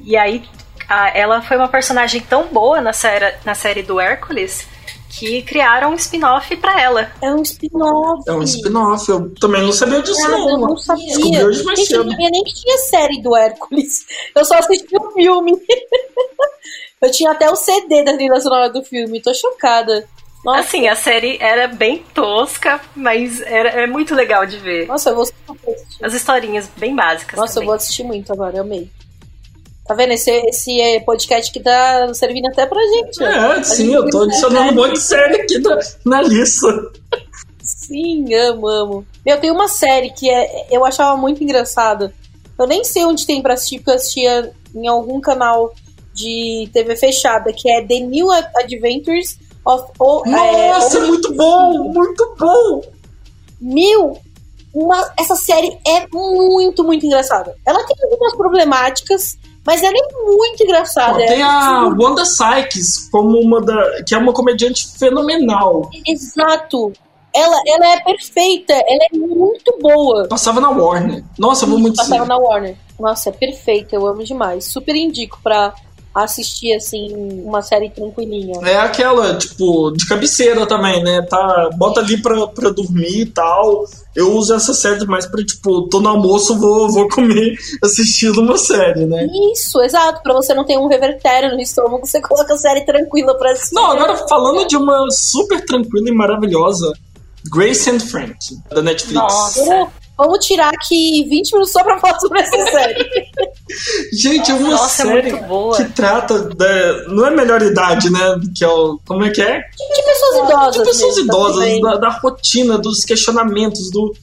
E 0.01 0.16
aí 0.16 0.45
a, 0.89 1.16
ela 1.16 1.43
foi 1.43 1.57
uma 1.57 1.68
personagem 1.68 2.20
tão 2.20 2.49
boa 2.49 2.81
na 2.81 2.93
série, 2.93 3.35
na 3.45 3.55
série 3.55 3.83
do 3.83 4.01
Hércules 4.01 4.66
que 5.11 5.43
criaram 5.43 5.91
um 5.91 5.95
spin-off 5.95 6.57
pra 6.57 6.81
ela. 6.81 7.13
É 7.21 7.35
um 7.35 7.43
spin-off. 7.43 8.23
É 8.29 8.33
um 8.33 8.43
spin-off. 8.43 9.11
Eu 9.11 9.35
também 9.35 9.63
não 9.63 9.73
sabia 9.73 10.01
disso, 10.01 10.23
Nada, 10.23 10.37
não. 10.37 10.51
Eu 10.51 10.59
não 10.59 10.77
sabia. 10.77 11.07
Descobri 11.07 11.45
hoje 11.45 11.65
mais 11.65 11.79
Gente, 11.81 11.89
cedo. 11.89 11.99
eu 11.99 12.05
não 12.05 12.11
sabia 12.13 12.31
nem 12.31 12.45
que 12.45 12.55
tinha 12.55 12.79
série 12.79 13.21
do 13.21 13.37
Hércules. 13.37 14.07
Eu 14.35 14.45
só 14.45 14.55
assisti 14.59 14.97
o 14.97 15.11
filme. 15.11 15.53
eu 17.03 17.11
tinha 17.11 17.33
até 17.33 17.51
o 17.51 17.57
CD 17.57 18.05
da 18.05 18.15
trilha 18.15 18.41
sonora 18.41 18.71
do 18.71 18.83
filme. 18.85 19.21
Tô 19.21 19.35
chocada. 19.35 20.09
Nossa. 20.45 20.61
Assim, 20.61 20.89
a 20.89 20.95
série 20.95 21.37
era 21.39 21.69
bem 21.69 22.03
tosca, 22.15 22.81
mas 22.95 23.43
era, 23.43 23.69
é 23.71 23.87
muito 23.87 24.15
legal 24.15 24.47
de 24.47 24.59
ver. 24.59 24.87
Nossa, 24.87 25.11
eu 25.11 25.15
vou 25.15 25.23
assistir. 25.25 26.05
As 26.05 26.15
historinhas 26.15 26.71
bem 26.79 26.95
básicas. 26.95 27.39
Nossa, 27.39 27.55
também. 27.55 27.65
eu 27.65 27.67
vou 27.67 27.75
assistir 27.75 28.05
muito 28.05 28.33
agora, 28.33 28.57
eu 28.57 28.63
amei. 28.63 28.89
Tá 29.91 29.97
vendo? 29.97 30.12
Esse, 30.12 30.30
esse 30.30 30.80
é 30.80 31.01
podcast 31.01 31.53
que 31.53 31.59
tá 31.59 32.14
servindo 32.14 32.47
até 32.47 32.64
pra 32.64 32.80
gente. 32.80 33.24
É, 33.24 33.36
A 33.36 33.64
sim, 33.64 33.86
gente 33.86 33.95
eu 33.95 34.09
tô 34.09 34.22
adicionando 34.22 34.70
um 34.70 34.74
monte 34.76 34.93
de 34.93 35.01
série 35.01 35.41
aqui 35.41 35.59
na, 35.59 35.78
na 36.07 36.22
lista. 36.22 36.93
Sim, 37.61 38.32
amo, 38.32 38.68
amo. 38.68 39.07
Meu, 39.26 39.41
tem 39.41 39.51
uma 39.51 39.66
série 39.66 40.11
que 40.11 40.30
é, 40.30 40.68
eu 40.70 40.84
achava 40.84 41.16
muito 41.16 41.43
engraçada. 41.43 42.14
Eu 42.57 42.68
nem 42.68 42.84
sei 42.84 43.05
onde 43.05 43.26
tem 43.26 43.43
pra 43.43 43.55
assistir, 43.55 43.78
porque 43.78 43.91
eu 43.91 43.95
assistia 43.97 44.53
em 44.72 44.86
algum 44.86 45.20
canal 45.20 45.74
de 46.14 46.70
TV 46.72 46.95
fechada, 46.95 47.53
que 47.53 47.68
é 47.68 47.84
The 47.84 47.99
New 47.99 48.30
Adventures 48.30 49.41
of... 49.66 49.91
O, 49.99 50.22
Nossa, 50.24 50.99
é, 50.99 51.01
muito 51.01 51.34
bom, 51.34 51.93
muito 51.93 52.36
bom. 52.38 52.82
Mil! 53.61 54.16
Uma, 54.72 55.12
essa 55.18 55.34
série 55.34 55.76
é 55.84 56.07
muito, 56.12 56.84
muito 56.84 57.05
engraçada. 57.05 57.57
Ela 57.66 57.84
tem 57.84 57.97
algumas 58.05 58.36
problemáticas, 58.36 59.36
mas 59.67 59.83
ela 59.83 59.95
é 59.95 60.25
muito 60.25 60.63
engraçada. 60.65 61.19
Pô, 61.19 61.27
tem 61.27 61.41
é 61.41 61.43
a. 61.43 61.95
Wanda 61.99 62.25
Sykes 62.25 63.09
como 63.11 63.39
uma 63.39 63.61
da. 63.61 64.03
que 64.05 64.15
é 64.15 64.19
uma 64.19 64.33
comediante 64.33 64.89
fenomenal. 64.99 65.91
Exato. 66.07 66.93
Ela, 67.33 67.63
ela 67.67 67.93
é 67.93 68.01
perfeita, 68.01 68.73
ela 68.73 69.07
é 69.13 69.17
muito 69.17 69.79
boa. 69.81 70.27
Passava 70.27 70.61
na 70.61 70.71
Warner. 70.71 71.25
Nossa, 71.39 71.65
eu 71.65 71.71
vou 71.71 71.79
muito 71.79 71.97
Passava 71.97 72.27
na 72.27 72.37
Warner. 72.37 72.77
Nossa, 72.99 73.29
é 73.29 73.33
perfeita, 73.33 73.95
eu 73.95 74.07
amo 74.07 74.25
demais. 74.25 74.65
Super 74.65 74.97
indico 74.97 75.39
pra 75.41 75.73
assistir, 76.13 76.75
assim, 76.75 77.09
uma 77.45 77.63
série 77.63 77.89
tranquilinha. 77.89 78.59
É 78.69 78.79
aquela, 78.79 79.37
tipo, 79.37 79.93
de 79.93 80.07
cabeceira 80.07 80.67
também, 80.67 81.03
né? 81.05 81.23
Tá, 81.23 81.71
bota 81.77 82.01
ali 82.01 82.21
pra, 82.21 82.49
pra 82.49 82.71
dormir 82.71 83.21
e 83.21 83.27
tal. 83.27 83.85
Eu 84.15 84.33
uso 84.35 84.55
essa 84.55 84.75
série 84.75 85.07
mais 85.07 85.27
pra, 85.27 85.45
tipo, 85.45 85.89
tô 85.89 86.01
no 86.01 86.09
almoço, 86.09 86.59
vou, 86.59 86.91
vou 86.91 87.09
comer 87.09 87.55
assistindo 87.83 88.41
uma 88.41 88.59
série, 88.59 89.07
né? 89.07 89.27
Isso, 89.53 89.81
exato. 89.81 90.23
Pra 90.23 90.35
você 90.35 90.53
não 90.53 90.65
ter 90.65 90.77
um 90.79 90.89
revertério 90.89 91.51
no 91.51 91.61
estômago, 91.61 92.05
você 92.07 92.21
coloca 92.23 92.55
a 92.55 92.59
série 92.59 92.85
tranquila 92.85 93.37
pra 93.39 93.53
assistir. 93.53 93.75
Não, 93.75 93.93
agora 93.93 94.17
falando 94.29 94.67
de 94.67 94.77
uma 94.77 95.07
super 95.11 95.65
tranquila 95.65 96.09
e 96.09 96.13
maravilhosa, 96.13 96.93
Grace 97.53 97.89
and 97.89 98.01
Frank, 98.01 98.37
da 98.71 98.83
Netflix. 98.83 99.15
Nossa. 99.15 99.89
Vamos- 100.25 100.45
tirar 100.47 100.68
aqui 100.75 101.25
20 101.29 101.53
minutos 101.53 101.73
só 101.73 101.83
pra 101.83 101.99
falar 101.99 102.18
sobre 102.21 102.41
essa 102.41 102.57
série. 102.71 103.09
Gente, 104.12 104.51
é 104.51 104.55
uma 104.55 104.71
Nossa, 104.71 105.03
é 105.03 105.07
série 105.07 105.33
muito 105.33 105.45
boa. 105.47 105.77
que 105.77 105.85
trata 105.93 106.39
da. 106.55 107.09
Não 107.09 107.27
é 107.27 107.31
melhor 107.31 107.62
idade, 107.62 108.11
né? 108.11 108.18
Que 108.57 108.64
é 108.64 108.68
o. 108.68 108.99
Como 109.07 109.25
é 109.25 109.31
que 109.31 109.41
é? 109.41 109.59
De 109.61 110.03
pessoas 110.05 110.37
idosas. 110.49 110.73
De 110.75 110.83
pessoas 110.89 111.16
mesmo, 111.16 111.25
idosas, 111.33 111.81
da, 111.81 111.97
da 111.97 112.09
rotina, 112.11 112.79
dos 112.79 113.05
questionamentos, 113.05 113.91
do, 113.91 114.14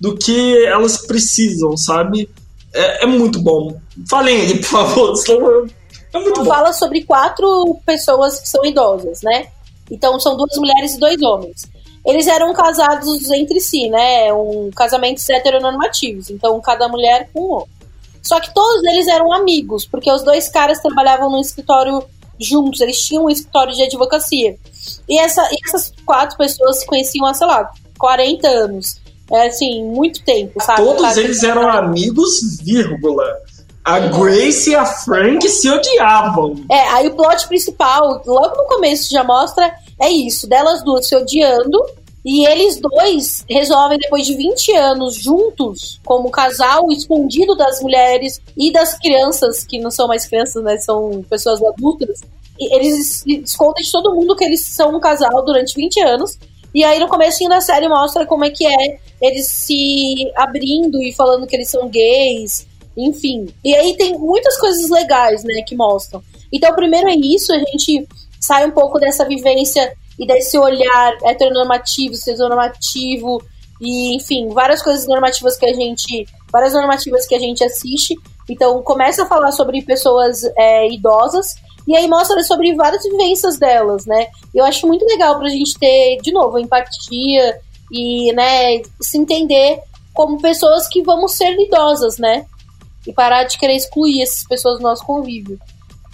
do 0.00 0.16
que 0.16 0.64
elas 0.66 1.06
precisam, 1.06 1.76
sabe? 1.76 2.28
É, 2.74 3.04
é 3.04 3.06
muito 3.06 3.40
bom. 3.40 3.78
Falem 4.10 4.40
aí, 4.42 4.58
por 4.58 4.66
favor. 4.66 5.16
senão 5.18 5.66
É 6.12 6.18
muito 6.18 6.42
bom. 6.42 6.46
Fala 6.50 6.72
sobre 6.72 7.04
quatro 7.04 7.78
pessoas 7.86 8.40
que 8.40 8.48
são 8.48 8.64
idosas, 8.64 9.22
né? 9.22 9.46
Então 9.90 10.18
são 10.18 10.36
duas 10.36 10.56
mulheres 10.58 10.94
e 10.94 10.98
dois 10.98 11.22
homens. 11.22 11.62
Eles 12.06 12.26
eram 12.28 12.54
casados 12.54 13.30
entre 13.32 13.60
si, 13.60 13.88
né? 13.88 14.32
Um 14.32 14.70
casamentos 14.74 15.28
heteronormativos. 15.28 16.30
Então 16.30 16.60
cada 16.60 16.88
mulher 16.88 17.28
com 17.32 17.40
um 17.40 17.52
homem. 17.52 17.68
Só 18.22 18.40
que 18.40 18.52
todos 18.52 18.84
eles 18.84 19.06
eram 19.06 19.32
amigos, 19.32 19.86
porque 19.86 20.10
os 20.10 20.22
dois 20.22 20.48
caras 20.48 20.80
trabalhavam 20.80 21.30
num 21.30 21.40
escritório 21.40 22.02
juntos, 22.38 22.80
eles 22.80 22.98
tinham 23.04 23.24
um 23.24 23.30
escritório 23.30 23.72
de 23.72 23.82
advocacia. 23.82 24.56
E, 25.08 25.18
essa, 25.18 25.42
e 25.52 25.56
essas 25.66 25.92
quatro 26.04 26.36
pessoas 26.36 26.80
se 26.80 26.86
conheciam 26.86 27.26
há, 27.26 27.34
sei 27.34 27.46
lá, 27.46 27.70
40 27.98 28.48
anos. 28.48 29.00
É 29.32 29.46
assim, 29.46 29.84
muito 29.84 30.22
tempo, 30.24 30.62
sabe? 30.62 30.82
Todos 30.82 31.16
eles 31.16 31.42
eram 31.42 31.68
amigos, 31.68 32.60
vírgula. 32.62 33.24
a 33.84 33.98
Grace 34.00 34.70
e 34.70 34.74
a 34.74 34.84
Frank 34.84 35.48
se 35.48 35.68
odiavam. 35.68 36.64
É, 36.70 36.88
aí 36.88 37.08
o 37.08 37.14
plot 37.14 37.46
principal, 37.48 38.22
logo 38.24 38.56
no 38.56 38.66
começo 38.66 39.10
já 39.10 39.24
mostra, 39.24 39.72
é 40.00 40.10
isso, 40.10 40.48
delas 40.48 40.82
duas 40.84 41.06
se 41.06 41.16
odiando. 41.16 41.78
E 42.24 42.44
eles 42.44 42.80
dois 42.80 43.44
resolvem, 43.48 43.98
depois 43.98 44.26
de 44.26 44.34
20 44.34 44.72
anos 44.72 45.14
juntos, 45.14 46.00
como 46.04 46.28
casal, 46.28 46.90
escondido 46.90 47.54
das 47.54 47.80
mulheres 47.80 48.42
e 48.56 48.72
das 48.72 48.98
crianças, 48.98 49.64
que 49.64 49.78
não 49.78 49.92
são 49.92 50.08
mais 50.08 50.26
crianças, 50.26 50.60
né? 50.64 50.76
São 50.78 51.24
pessoas 51.30 51.62
adultas. 51.62 52.20
Eles 52.58 53.24
escondem 53.24 53.84
de 53.84 53.92
todo 53.92 54.12
mundo 54.12 54.34
que 54.34 54.44
eles 54.44 54.66
são 54.66 54.96
um 54.96 54.98
casal 54.98 55.44
durante 55.44 55.76
20 55.76 56.00
anos. 56.00 56.36
E 56.74 56.82
aí 56.82 56.98
no 56.98 57.06
começo 57.06 57.48
da 57.48 57.60
série 57.60 57.88
mostra 57.88 58.26
como 58.26 58.44
é 58.44 58.50
que 58.50 58.66
é 58.66 58.98
eles 59.22 59.46
se 59.46 60.28
abrindo 60.34 61.00
e 61.00 61.14
falando 61.14 61.46
que 61.46 61.54
eles 61.54 61.70
são 61.70 61.88
gays 61.88 62.66
enfim. 62.96 63.48
E 63.62 63.74
aí 63.74 63.96
tem 63.96 64.18
muitas 64.18 64.58
coisas 64.58 64.88
legais, 64.88 65.44
né, 65.44 65.62
que 65.66 65.76
mostram. 65.76 66.22
Então, 66.50 66.74
primeiro 66.74 67.08
é 67.08 67.14
isso, 67.14 67.52
a 67.52 67.58
gente 67.58 68.06
sai 68.40 68.66
um 68.66 68.70
pouco 68.70 68.98
dessa 68.98 69.24
vivência 69.24 69.92
e 70.18 70.26
desse 70.26 70.56
olhar 70.58 71.16
heteronormativo, 71.24 72.14
cisnormativo, 72.14 73.42
e 73.80 74.16
enfim, 74.16 74.48
várias 74.48 74.82
coisas 74.82 75.06
normativas 75.06 75.56
que 75.56 75.66
a 75.66 75.72
gente. 75.72 76.26
Várias 76.50 76.72
normativas 76.72 77.26
que 77.26 77.34
a 77.34 77.38
gente 77.38 77.62
assiste. 77.62 78.14
Então, 78.48 78.82
começa 78.82 79.24
a 79.24 79.26
falar 79.26 79.52
sobre 79.52 79.82
pessoas 79.82 80.42
é, 80.56 80.88
idosas. 80.88 81.56
E 81.86 81.94
aí 81.94 82.08
mostra 82.08 82.42
sobre 82.42 82.74
várias 82.74 83.02
vivências 83.02 83.58
delas, 83.58 84.06
né? 84.06 84.28
Eu 84.54 84.64
acho 84.64 84.86
muito 84.86 85.04
legal 85.04 85.38
pra 85.38 85.48
gente 85.48 85.78
ter, 85.78 86.16
de 86.22 86.32
novo, 86.32 86.58
empatia 86.58 87.60
e, 87.92 88.32
né, 88.32 88.82
se 89.00 89.18
entender 89.18 89.80
como 90.12 90.40
pessoas 90.40 90.88
que 90.88 91.02
vamos 91.02 91.34
ser 91.34 91.52
idosas, 91.60 92.18
né? 92.18 92.46
e 93.06 93.12
parar 93.12 93.44
de 93.44 93.56
querer 93.56 93.76
excluir 93.76 94.22
essas 94.22 94.44
pessoas 94.44 94.78
do 94.78 94.82
nosso 94.82 95.04
convívio. 95.04 95.58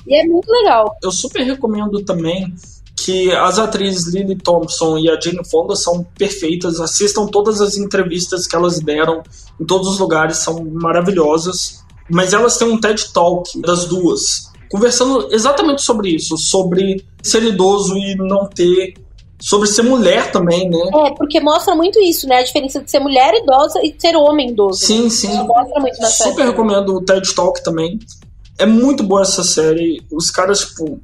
E 0.07 0.15
é 0.15 0.25
muito 0.25 0.51
legal. 0.51 0.97
Eu 1.03 1.11
super 1.11 1.43
recomendo 1.43 2.03
também 2.05 2.53
que 2.97 3.33
as 3.33 3.59
atrizes 3.59 4.13
Lily 4.13 4.37
Thompson 4.37 4.99
e 4.99 5.11
a 5.11 5.19
Jane 5.19 5.45
Fonda 5.49 5.75
são 5.75 6.05
perfeitas. 6.17 6.81
Assistam 6.81 7.27
todas 7.27 7.61
as 7.61 7.77
entrevistas 7.77 8.47
que 8.47 8.55
elas 8.55 8.79
deram 8.79 9.23
em 9.61 9.65
todos 9.65 9.89
os 9.89 9.99
lugares, 9.99 10.39
são 10.39 10.65
maravilhosas. 10.65 11.83
Mas 12.09 12.33
elas 12.33 12.57
têm 12.57 12.69
um 12.69 12.81
TED 12.81 13.13
Talk 13.13 13.61
das 13.61 13.87
duas, 13.87 14.51
conversando 14.71 15.29
exatamente 15.33 15.83
sobre 15.83 16.11
isso, 16.11 16.37
sobre 16.37 17.05
ser 17.23 17.43
idoso 17.43 17.97
e 17.97 18.15
não 18.17 18.49
ter 18.49 18.95
sobre 19.41 19.67
ser 19.67 19.83
mulher 19.83 20.31
também, 20.31 20.71
né? 20.71 20.79
É, 21.07 21.11
porque 21.15 21.41
mostra 21.41 21.75
muito 21.75 21.99
isso, 21.99 22.29
né? 22.29 22.39
A 22.39 22.43
diferença 22.45 22.81
de 22.81 22.89
ser 22.89 23.01
mulher 23.01 23.35
idosa 23.35 23.81
e 23.83 23.93
ser 23.99 24.15
homem 24.15 24.51
idoso. 24.51 24.79
Sim, 24.79 25.05
né? 25.05 25.11
sim. 25.11 25.37
Mostra 25.43 25.81
muito 25.81 26.01
na 26.01 26.07
Super 26.07 26.35
série. 26.35 26.51
recomendo 26.51 26.95
o 26.95 27.05
TED 27.05 27.35
Talk 27.35 27.63
também. 27.65 27.99
É 28.63 28.67
muito 28.67 29.03
boa 29.03 29.23
essa 29.23 29.43
série. 29.43 30.01
Os 30.13 30.31
caras, 30.31 30.61
tipo, 30.61 31.01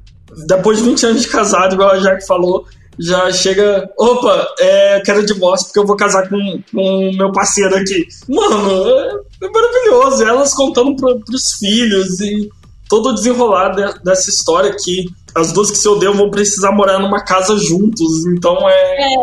depois 0.47 0.77
de 0.77 0.85
20 0.85 1.05
anos 1.07 1.21
de 1.23 1.27
casado, 1.27 1.75
igual 1.75 1.91
a 1.91 1.97
Jack 1.97 2.25
falou, 2.25 2.65
já 2.97 3.29
chega. 3.33 3.89
Opa, 3.97 4.47
é, 4.59 5.01
quero 5.01 5.25
divórcio 5.25 5.67
porque 5.67 5.79
eu 5.79 5.85
vou 5.85 5.97
casar 5.97 6.29
com 6.29 6.37
o 6.73 7.11
meu 7.17 7.33
parceiro 7.33 7.75
aqui. 7.75 8.07
Mano, 8.29 8.87
é, 8.87 9.45
é 9.45 9.49
maravilhoso. 9.49 10.23
Elas 10.23 10.53
contando 10.53 10.95
pro, 10.95 11.19
pros 11.19 11.53
filhos 11.59 12.21
e 12.21 12.49
todo 12.87 13.09
o 13.09 13.13
desenrolar 13.13 13.69
de, 13.69 14.03
dessa 14.05 14.29
história 14.29 14.73
que 14.81 15.05
as 15.35 15.51
duas 15.51 15.69
que 15.69 15.77
se 15.77 15.87
odeiam 15.87 16.13
vão 16.13 16.31
precisar 16.31 16.71
morar 16.71 16.97
numa 16.99 17.23
casa 17.23 17.57
juntos, 17.57 18.25
então 18.25 18.57
é... 18.69 19.03
é. 19.03 19.15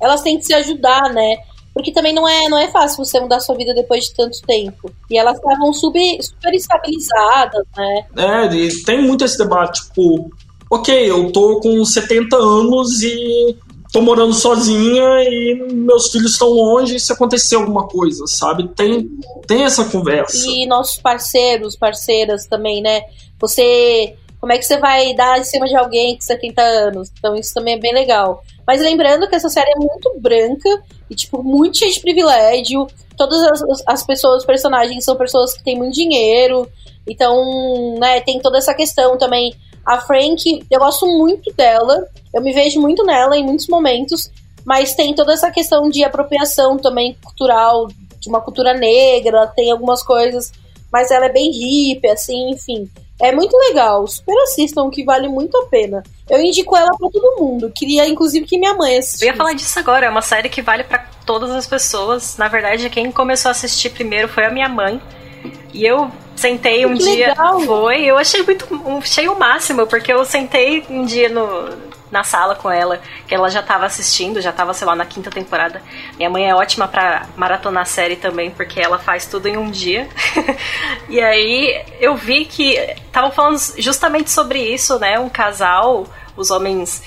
Elas 0.00 0.22
têm 0.22 0.38
que 0.38 0.46
se 0.46 0.54
ajudar, 0.54 1.12
né? 1.12 1.36
Porque 1.74 1.92
também 1.92 2.14
não 2.14 2.28
é, 2.28 2.48
não 2.48 2.58
é 2.58 2.68
fácil 2.70 3.04
você 3.04 3.18
mudar 3.18 3.40
sua 3.40 3.56
vida 3.56 3.74
depois 3.74 4.04
de 4.04 4.14
tanto 4.14 4.40
tempo. 4.42 4.90
E 5.10 5.16
elas 5.16 5.36
estavam 5.36 5.72
super, 5.72 6.22
super 6.22 6.54
estabilizadas, 6.54 7.66
né? 7.76 8.04
É, 8.16 8.54
e 8.54 8.82
tem 8.84 9.02
muito 9.02 9.24
esse 9.24 9.38
debate, 9.38 9.82
tipo, 9.84 10.30
ok, 10.70 11.10
eu 11.10 11.32
tô 11.32 11.60
com 11.60 11.84
70 11.84 12.36
anos 12.36 13.02
e 13.02 13.56
tô 13.90 14.00
morando 14.00 14.32
sozinha 14.32 15.22
e 15.22 15.68
meus 15.72 16.10
filhos 16.10 16.32
estão 16.32 16.48
longe 16.48 16.96
e 16.96 17.00
se 17.00 17.12
acontecer 17.12 17.56
alguma 17.56 17.86
coisa, 17.86 18.26
sabe? 18.26 18.68
Tem, 18.68 19.08
tem 19.46 19.64
essa 19.64 19.84
conversa. 19.84 20.46
E 20.48 20.66
nossos 20.66 20.98
parceiros, 20.98 21.76
parceiras 21.76 22.46
também, 22.46 22.82
né? 22.82 23.02
Você 23.38 24.14
como 24.42 24.52
é 24.52 24.58
que 24.58 24.64
você 24.64 24.76
vai 24.76 25.14
dar 25.14 25.38
em 25.38 25.44
cima 25.44 25.68
de 25.68 25.76
alguém 25.76 26.16
de 26.16 26.24
70 26.24 26.60
anos? 26.60 27.12
Então 27.16 27.36
isso 27.36 27.54
também 27.54 27.74
é 27.74 27.78
bem 27.78 27.94
legal. 27.94 28.42
Mas 28.66 28.80
lembrando 28.80 29.28
que 29.28 29.34
essa 29.34 29.48
série 29.48 29.70
é 29.70 29.78
muito 29.78 30.12
branca 30.18 30.82
e, 31.10 31.14
tipo, 31.14 31.42
muito 31.42 31.78
cheia 31.78 31.90
de 31.90 32.00
privilégio. 32.00 32.86
Todas 33.16 33.42
as, 33.42 33.82
as 33.86 34.06
pessoas, 34.06 34.38
os 34.38 34.46
personagens 34.46 35.04
são 35.04 35.16
pessoas 35.16 35.52
que 35.54 35.64
têm 35.64 35.76
muito 35.76 35.94
dinheiro. 35.94 36.68
Então, 37.06 37.96
né, 37.98 38.20
tem 38.20 38.40
toda 38.40 38.58
essa 38.58 38.74
questão 38.74 39.18
também. 39.18 39.52
A 39.84 40.00
Frank, 40.00 40.64
eu 40.70 40.78
gosto 40.78 41.06
muito 41.06 41.52
dela. 41.54 42.06
Eu 42.32 42.40
me 42.40 42.52
vejo 42.52 42.80
muito 42.80 43.04
nela 43.04 43.36
em 43.36 43.44
muitos 43.44 43.66
momentos. 43.66 44.30
Mas 44.64 44.94
tem 44.94 45.12
toda 45.14 45.32
essa 45.32 45.50
questão 45.50 45.88
de 45.88 46.04
apropriação 46.04 46.78
também 46.78 47.16
cultural, 47.24 47.88
de 48.20 48.28
uma 48.28 48.40
cultura 48.40 48.74
negra. 48.74 49.48
Tem 49.48 49.72
algumas 49.72 50.04
coisas. 50.04 50.52
Mas 50.92 51.10
ela 51.10 51.26
é 51.26 51.32
bem 51.32 51.50
hippie, 51.50 52.08
assim, 52.08 52.50
enfim. 52.50 52.88
É 53.22 53.30
muito 53.30 53.56
legal. 53.56 54.06
Super 54.06 54.36
assistam, 54.42 54.90
que 54.90 55.04
vale 55.04 55.28
muito 55.28 55.56
a 55.56 55.66
pena. 55.66 56.02
Eu 56.28 56.40
indico 56.40 56.76
ela 56.76 56.90
para 56.98 57.08
todo 57.08 57.36
mundo. 57.38 57.70
Queria, 57.72 58.08
inclusive, 58.08 58.44
que 58.44 58.58
minha 58.58 58.74
mãe 58.74 58.98
assistisse. 58.98 59.24
Eu 59.24 59.30
ia 59.30 59.36
falar 59.36 59.52
disso 59.52 59.78
agora. 59.78 60.06
É 60.06 60.10
uma 60.10 60.22
série 60.22 60.48
que 60.48 60.60
vale 60.60 60.82
para 60.82 61.06
todas 61.24 61.50
as 61.52 61.66
pessoas. 61.66 62.36
Na 62.36 62.48
verdade, 62.48 62.90
quem 62.90 63.12
começou 63.12 63.50
a 63.50 63.52
assistir 63.52 63.90
primeiro 63.90 64.28
foi 64.28 64.44
a 64.44 64.50
minha 64.50 64.68
mãe. 64.68 65.00
E 65.72 65.86
eu 65.86 66.10
sentei 66.34 66.84
um 66.84 66.94
que 66.94 67.04
dia. 67.04 67.28
Legal. 67.28 67.60
Foi. 67.60 68.02
Eu 68.02 68.18
achei 68.18 68.42
muito. 68.42 68.66
Achei 68.98 69.28
o 69.28 69.38
máximo, 69.38 69.86
porque 69.86 70.12
eu 70.12 70.24
sentei 70.24 70.84
um 70.90 71.04
dia 71.04 71.28
no 71.28 71.91
na 72.12 72.22
sala 72.22 72.54
com 72.54 72.70
ela, 72.70 73.00
que 73.26 73.34
ela 73.34 73.48
já 73.48 73.62
tava 73.62 73.86
assistindo, 73.86 74.38
já 74.38 74.52
tava, 74.52 74.74
sei 74.74 74.86
lá, 74.86 74.94
na 74.94 75.06
quinta 75.06 75.30
temporada. 75.30 75.80
Minha 76.18 76.28
mãe 76.28 76.48
é 76.48 76.54
ótima 76.54 76.86
para 76.86 77.26
maratonar 77.34 77.86
série 77.86 78.16
também, 78.16 78.50
porque 78.50 78.78
ela 78.78 78.98
faz 78.98 79.24
tudo 79.24 79.48
em 79.48 79.56
um 79.56 79.70
dia. 79.70 80.06
e 81.08 81.18
aí 81.18 81.82
eu 81.98 82.14
vi 82.14 82.44
que 82.44 82.74
estavam 83.06 83.30
falando 83.32 83.58
justamente 83.78 84.30
sobre 84.30 84.60
isso, 84.60 84.98
né? 84.98 85.18
Um 85.18 85.30
casal, 85.30 86.06
os 86.36 86.50
homens 86.50 87.02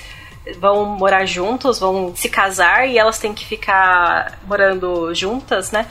vão 0.58 0.84
morar 0.84 1.24
juntos, 1.24 1.78
vão 1.78 2.12
se 2.16 2.28
casar 2.28 2.88
e 2.88 2.98
elas 2.98 3.18
têm 3.18 3.32
que 3.32 3.46
ficar 3.46 4.40
morando 4.44 5.14
juntas, 5.14 5.70
né? 5.70 5.86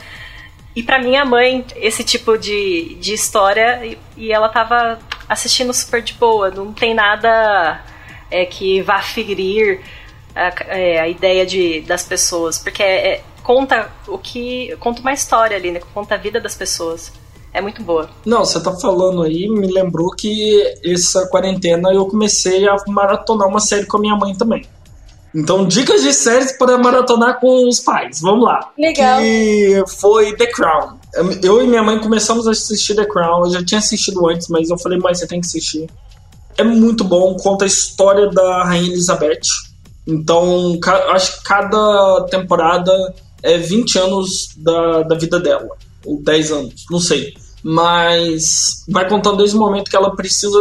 E 0.74 0.82
para 0.82 0.98
minha 0.98 1.24
mãe, 1.24 1.64
esse 1.76 2.04
tipo 2.04 2.36
de, 2.36 2.96
de 3.00 3.14
história, 3.14 3.80
e, 3.82 3.98
e 4.14 4.30
ela 4.30 4.50
tava 4.50 4.98
assistindo 5.26 5.72
super 5.72 6.02
de 6.02 6.12
boa, 6.12 6.50
não 6.50 6.70
tem 6.70 6.92
nada 6.94 7.80
é, 8.36 8.44
que 8.44 8.82
vá 8.82 9.00
ferir 9.00 9.80
a, 10.34 10.52
é, 10.68 11.00
a 11.00 11.08
ideia 11.08 11.46
de, 11.46 11.80
das 11.80 12.02
pessoas, 12.02 12.58
porque 12.58 12.82
é, 12.82 13.14
é, 13.14 13.22
conta 13.42 13.90
o 14.06 14.18
que 14.18 14.76
conta 14.78 15.00
uma 15.00 15.12
história 15.12 15.56
ali, 15.56 15.70
né? 15.70 15.80
Conta 15.94 16.14
a 16.14 16.18
vida 16.18 16.38
das 16.40 16.54
pessoas. 16.54 17.10
É 17.54 17.60
muito 17.62 17.82
boa. 17.82 18.10
Não, 18.26 18.44
você 18.44 18.62
tá 18.62 18.70
falando 18.72 19.22
aí, 19.22 19.48
me 19.48 19.66
lembrou 19.72 20.10
que 20.10 20.62
essa 20.84 21.26
quarentena 21.28 21.90
eu 21.90 22.04
comecei 22.04 22.68
a 22.68 22.76
maratonar 22.86 23.48
uma 23.48 23.60
série 23.60 23.86
com 23.86 23.96
a 23.96 24.00
minha 24.00 24.14
mãe 24.14 24.34
também. 24.36 24.66
Então, 25.34 25.66
dicas 25.66 26.02
de 26.02 26.12
séries 26.12 26.52
para 26.52 26.76
maratonar 26.76 27.40
com 27.40 27.66
os 27.66 27.80
pais. 27.80 28.20
Vamos 28.20 28.44
lá. 28.44 28.72
Legal. 28.78 29.20
Que 29.20 29.82
foi 29.86 30.36
The 30.36 30.46
Crown. 30.46 30.98
Eu 31.42 31.62
e 31.62 31.66
minha 31.66 31.82
mãe 31.82 31.98
começamos 31.98 32.46
a 32.46 32.50
assistir 32.50 32.94
The 32.94 33.06
Crown. 33.06 33.44
Eu 33.44 33.50
já 33.50 33.64
tinha 33.64 33.78
assistido 33.78 34.26
antes, 34.28 34.48
mas 34.48 34.68
eu 34.68 34.78
falei, 34.78 34.98
mãe, 34.98 35.14
você 35.14 35.26
tem 35.26 35.40
que 35.40 35.46
assistir 35.46 35.86
é 36.56 36.64
muito 36.64 37.04
bom, 37.04 37.36
conta 37.36 37.64
a 37.64 37.68
história 37.68 38.28
da 38.28 38.64
Rainha 38.64 38.92
Elizabeth. 38.92 39.48
Então, 40.06 40.78
acho 41.10 41.38
que 41.38 41.44
cada 41.44 42.26
temporada 42.30 42.92
é 43.42 43.58
20 43.58 43.98
anos 43.98 44.50
da, 44.56 45.02
da 45.02 45.16
vida 45.16 45.38
dela, 45.40 45.68
ou 46.04 46.22
10 46.22 46.52
anos, 46.52 46.84
não 46.90 47.00
sei. 47.00 47.34
Mas 47.62 48.84
vai 48.88 49.08
contando 49.08 49.38
desde 49.38 49.56
o 49.56 49.60
momento 49.60 49.90
que 49.90 49.96
ela 49.96 50.14
precisa 50.14 50.58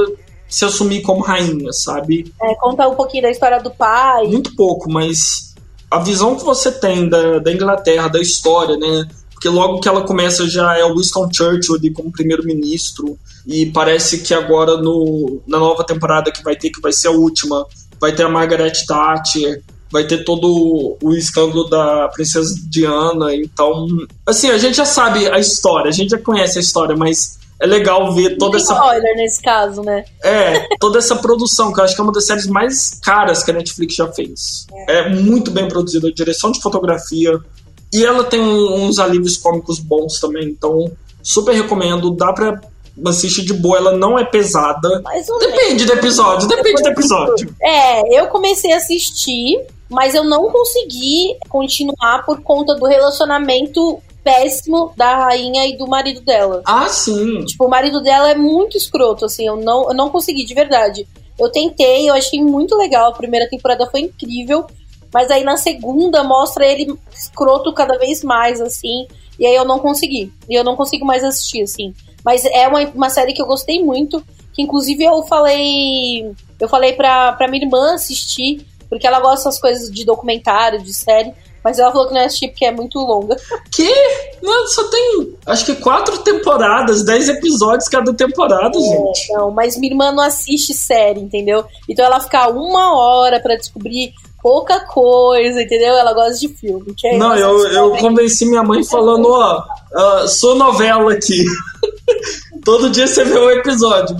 se 0.47 0.65
assumir 0.65 1.01
como 1.01 1.21
rainha, 1.21 1.71
sabe? 1.71 2.33
É, 2.41 2.55
conta 2.55 2.87
um 2.87 2.95
pouquinho 2.95 3.23
da 3.23 3.31
história 3.31 3.61
do 3.61 3.71
pai. 3.71 4.27
Muito 4.27 4.55
pouco, 4.55 4.91
mas 4.91 5.53
a 5.89 5.99
visão 5.99 6.35
que 6.35 6.43
você 6.43 6.71
tem 6.71 7.07
da, 7.07 7.39
da 7.39 7.51
Inglaterra, 7.51 8.07
da 8.07 8.19
história, 8.19 8.75
né? 8.77 9.07
Porque 9.45 9.49
logo 9.55 9.79
que 9.79 9.87
ela 9.87 10.01
começa 10.01 10.49
já 10.49 10.75
é 10.75 10.83
o 10.83 10.95
Winston 10.95 11.29
Churchill 11.31 11.75
ali 11.75 11.91
como 11.91 12.11
primeiro-ministro. 12.11 13.15
E 13.45 13.67
parece 13.67 14.23
que 14.23 14.33
agora 14.33 14.77
no, 14.77 15.39
na 15.45 15.59
nova 15.59 15.83
temporada 15.83 16.31
que 16.31 16.43
vai 16.43 16.55
ter, 16.55 16.71
que 16.71 16.81
vai 16.81 16.91
ser 16.91 17.09
a 17.09 17.11
última, 17.11 17.63
vai 18.01 18.11
ter 18.11 18.23
a 18.23 18.29
Margaret 18.29 18.73
Thatcher, 18.87 19.61
vai 19.91 20.03
ter 20.03 20.23
todo 20.23 20.97
o 20.99 21.13
escândalo 21.13 21.69
da 21.69 22.07
princesa 22.07 22.55
Diana. 22.67 23.35
Então, 23.35 23.85
assim, 24.25 24.49
a 24.49 24.57
gente 24.57 24.77
já 24.77 24.85
sabe 24.85 25.29
a 25.29 25.37
história, 25.37 25.89
a 25.89 25.93
gente 25.93 26.09
já 26.09 26.17
conhece 26.17 26.57
a 26.57 26.61
história, 26.61 26.95
mas 26.97 27.37
é 27.61 27.67
legal 27.67 28.15
ver 28.15 28.37
toda 28.39 28.57
essa. 28.57 28.73
spoiler 28.73 29.15
nesse 29.15 29.43
caso, 29.43 29.83
né? 29.83 30.05
É, 30.23 30.75
toda 30.79 30.97
essa 30.97 31.15
produção, 31.17 31.71
que 31.71 31.79
eu 31.79 31.83
acho 31.83 31.93
que 31.93 32.01
é 32.01 32.03
uma 32.03 32.11
das 32.11 32.25
séries 32.25 32.47
mais 32.47 32.99
caras 32.99 33.43
que 33.43 33.51
a 33.51 33.53
Netflix 33.53 33.93
já 33.93 34.11
fez. 34.11 34.65
É, 34.87 35.01
é 35.01 35.09
muito 35.09 35.51
bem 35.51 35.67
produzida, 35.67 36.11
direção 36.11 36.51
de 36.51 36.59
fotografia. 36.59 37.39
E 37.95 38.05
ela 38.05 38.23
tem 38.23 38.41
uns 38.41 38.99
alívios 38.99 39.37
cômicos 39.37 39.79
bons 39.79 40.19
também, 40.19 40.49
então 40.49 40.91
super 41.23 41.53
recomendo. 41.53 42.11
Dá 42.11 42.33
pra 42.33 42.59
assiste 43.07 43.43
de 43.43 43.53
boa, 43.53 43.77
ela 43.77 43.97
não 43.97 44.17
é 44.17 44.23
pesada. 44.23 45.01
depende 45.39 45.85
do 45.85 45.93
episódio, 45.93 46.47
depende 46.47 46.81
do 46.81 46.89
episódio. 46.89 47.55
É, 47.61 48.19
eu 48.19 48.27
comecei 48.27 48.71
a 48.71 48.77
assistir, 48.77 49.59
mas 49.89 50.15
eu 50.15 50.23
não 50.23 50.49
consegui 50.49 51.35
continuar 51.49 52.25
por 52.25 52.41
conta 52.41 52.75
do 52.75 52.85
relacionamento 52.85 53.99
péssimo 54.23 54.91
da 54.97 55.17
rainha 55.17 55.67
e 55.67 55.77
do 55.77 55.87
marido 55.87 56.21
dela. 56.21 56.61
Ah, 56.65 56.87
sim. 56.87 57.45
Tipo, 57.45 57.65
o 57.65 57.69
marido 57.69 58.01
dela 58.01 58.31
é 58.31 58.35
muito 58.35 58.75
escroto, 58.75 59.25
assim, 59.25 59.45
eu 59.45 59.55
não, 59.55 59.89
eu 59.89 59.93
não 59.93 60.09
consegui, 60.09 60.43
de 60.45 60.53
verdade. 60.53 61.07
Eu 61.37 61.51
tentei, 61.51 62.09
eu 62.09 62.13
achei 62.13 62.41
muito 62.41 62.75
legal, 62.75 63.11
a 63.11 63.15
primeira 63.15 63.47
temporada 63.47 63.85
foi 63.85 64.01
incrível, 64.01 64.65
mas 65.15 65.31
aí 65.31 65.45
na 65.45 65.55
segunda 65.55 66.25
mostra 66.25 66.67
ele 66.67 66.93
escroto 67.17 67.71
cada 67.71 67.97
vez 67.97 68.21
mais, 68.21 68.59
assim, 68.59 69.07
e 69.39 69.45
aí 69.45 69.55
eu 69.55 69.63
não 69.63 69.79
consegui. 69.79 70.29
E 70.49 70.53
eu 70.53 70.61
não 70.61 70.75
consigo 70.75 71.05
mais 71.05 71.23
assistir, 71.23 71.61
assim. 71.61 71.93
Mas 72.21 72.43
é 72.43 72.67
uma, 72.67 72.81
uma 72.89 73.09
série 73.09 73.31
que 73.31 73.41
eu 73.41 73.45
gostei 73.45 73.81
muito, 73.81 74.21
que 74.51 74.61
inclusive 74.61 75.05
eu 75.05 75.23
falei. 75.23 76.29
Eu 76.59 76.67
falei 76.67 76.91
pra, 76.91 77.31
pra 77.31 77.47
minha 77.47 77.63
irmã 77.63 77.93
assistir, 77.93 78.67
porque 78.89 79.07
ela 79.07 79.21
gosta 79.21 79.45
dessas 79.45 79.57
coisas 79.57 79.89
de 79.89 80.03
documentário, 80.03 80.83
de 80.83 80.93
série. 80.93 81.33
Mas 81.65 81.79
ela 81.79 81.91
falou 81.91 82.07
que 82.07 82.13
não 82.13 82.21
ia 82.21 82.27
assistir 82.27 82.49
porque 82.49 82.63
é 82.63 82.71
muito 82.71 82.99
longa. 82.99 83.35
Que? 83.71 83.91
Não, 84.43 84.67
só 84.67 84.83
tem 84.83 85.35
acho 85.47 85.65
que 85.65 85.75
quatro 85.77 86.19
temporadas, 86.19 87.03
dez 87.03 87.27
episódios 87.27 87.89
cada 87.89 88.13
temporada, 88.13 88.77
é, 88.77 88.81
gente. 88.81 89.33
Não, 89.33 89.49
mas 89.49 89.75
minha 89.75 89.91
irmã 89.91 90.11
não 90.11 90.21
assiste 90.21 90.75
série, 90.75 91.19
entendeu? 91.19 91.65
Então 91.89 92.05
ela 92.05 92.19
fica 92.19 92.47
uma 92.49 92.95
hora 92.95 93.39
para 93.39 93.55
descobrir 93.55 94.13
pouca 94.43 94.79
coisa, 94.81 95.59
entendeu? 95.59 95.95
Ela 95.95 96.13
gosta 96.13 96.37
de 96.37 96.49
filme. 96.49 96.95
não, 97.17 97.35
eu, 97.35 97.67
eu 97.69 97.91
convenci 97.97 98.45
minha 98.45 98.61
mãe 98.61 98.83
falando, 98.83 99.27
ó, 99.27 99.63
uh, 99.91 100.27
sou 100.27 100.53
novela 100.53 101.13
aqui. 101.13 101.43
Todo 102.63 102.91
dia 102.91 103.07
você 103.07 103.23
vê 103.23 103.39
um 103.39 103.49
episódio. 103.49 104.15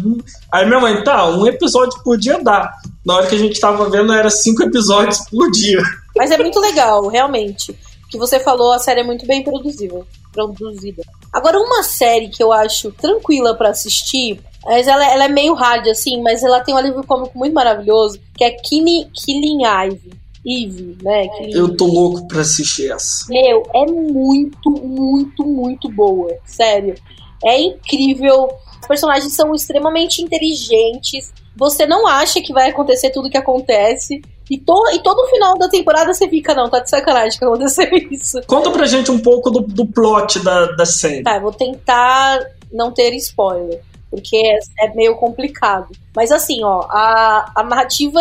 Aí 0.52 0.66
minha 0.66 0.80
mãe, 0.80 1.04
tá, 1.04 1.28
um 1.28 1.46
episódio 1.46 2.02
por 2.04 2.18
dia 2.18 2.40
dá. 2.42 2.74
Na 3.06 3.18
hora 3.18 3.28
que 3.28 3.36
a 3.36 3.40
gente 3.40 3.60
tava 3.60 3.88
vendo, 3.88 4.12
era 4.12 4.32
cinco 4.32 4.64
episódios 4.64 5.20
por 5.30 5.52
dia. 5.52 5.84
Mas 6.16 6.32
é 6.32 6.38
muito 6.38 6.60
legal, 6.60 7.08
realmente. 7.08 7.72
O 7.72 8.08
que 8.10 8.18
você 8.18 8.40
falou, 8.40 8.72
a 8.72 8.80
série 8.80 9.02
é 9.02 9.04
muito 9.04 9.26
bem 9.26 9.44
produzida. 9.44 10.06
produzida. 10.32 11.04
Agora, 11.34 11.60
uma 11.60 11.84
série 11.84 12.30
que 12.30 12.42
eu 12.42 12.54
acho 12.54 12.92
tranquila 12.92 13.56
para 13.56 13.70
assistir, 13.70 14.40
mas 14.64 14.88
ela, 14.88 15.06
ela, 15.12 15.26
é 15.26 15.30
meio 15.30 15.54
hard, 15.54 15.88
assim, 15.88 16.22
mas 16.22 16.44
ela 16.44 16.62
tem 16.62 16.74
um 16.74 16.78
alívio 16.78 17.04
cômico 17.06 17.38
muito 17.38 17.54
maravilhoso, 17.54 18.20
que 18.36 18.44
é 18.44 18.52
Killing, 18.52 19.10
Killing 19.14 19.66
Ivy. 19.66 20.26
Eve, 20.48 20.98
né? 21.02 21.28
Killing 21.30 21.58
eu 21.58 21.76
tô 21.76 21.86
louco 21.86 22.28
pra 22.28 22.42
assistir 22.42 22.92
essa. 22.92 23.26
Meu, 23.28 23.64
é 23.74 23.86
muito, 23.86 24.70
muito, 24.70 25.44
muito 25.44 25.90
boa. 25.90 26.32
Sério. 26.46 26.96
É 27.44 27.60
incrível. 27.60 28.48
Os 28.80 28.88
personagens 28.88 29.34
são 29.34 29.54
extremamente 29.56 30.22
inteligentes. 30.22 31.34
Você 31.56 31.88
não 31.88 32.06
acha 32.06 32.42
que 32.42 32.54
vai 32.54 32.70
acontecer 32.70 33.10
tudo 33.10 33.30
que 33.30 33.38
acontece. 33.38 34.22
E, 34.50 34.60
to, 34.60 34.74
e 34.94 35.00
todo 35.00 35.28
final 35.28 35.58
da 35.58 35.68
temporada 35.68 36.14
você 36.14 36.28
fica, 36.28 36.54
não, 36.54 36.70
tá 36.70 36.80
de 36.80 36.90
sacanagem 36.90 37.38
que 37.38 37.46
aconteceu 37.46 37.90
isso. 38.12 38.42
Conta 38.46 38.70
pra 38.72 38.86
gente 38.86 39.10
um 39.12 39.20
pouco 39.20 39.50
do, 39.50 39.62
do 39.62 39.86
plot 39.86 40.40
da, 40.44 40.66
da 40.74 40.86
série. 40.86 41.24
Tá, 41.24 41.40
vou 41.40 41.52
tentar 41.52 42.46
não 42.72 42.92
ter 42.92 43.14
spoiler, 43.16 43.82
porque 44.10 44.38
é, 44.38 44.86
é 44.86 44.94
meio 44.94 45.16
complicado. 45.16 45.88
Mas 46.16 46.32
assim, 46.32 46.64
ó, 46.64 46.82
a, 46.90 47.52
a 47.56 47.64
narrativa 47.64 48.20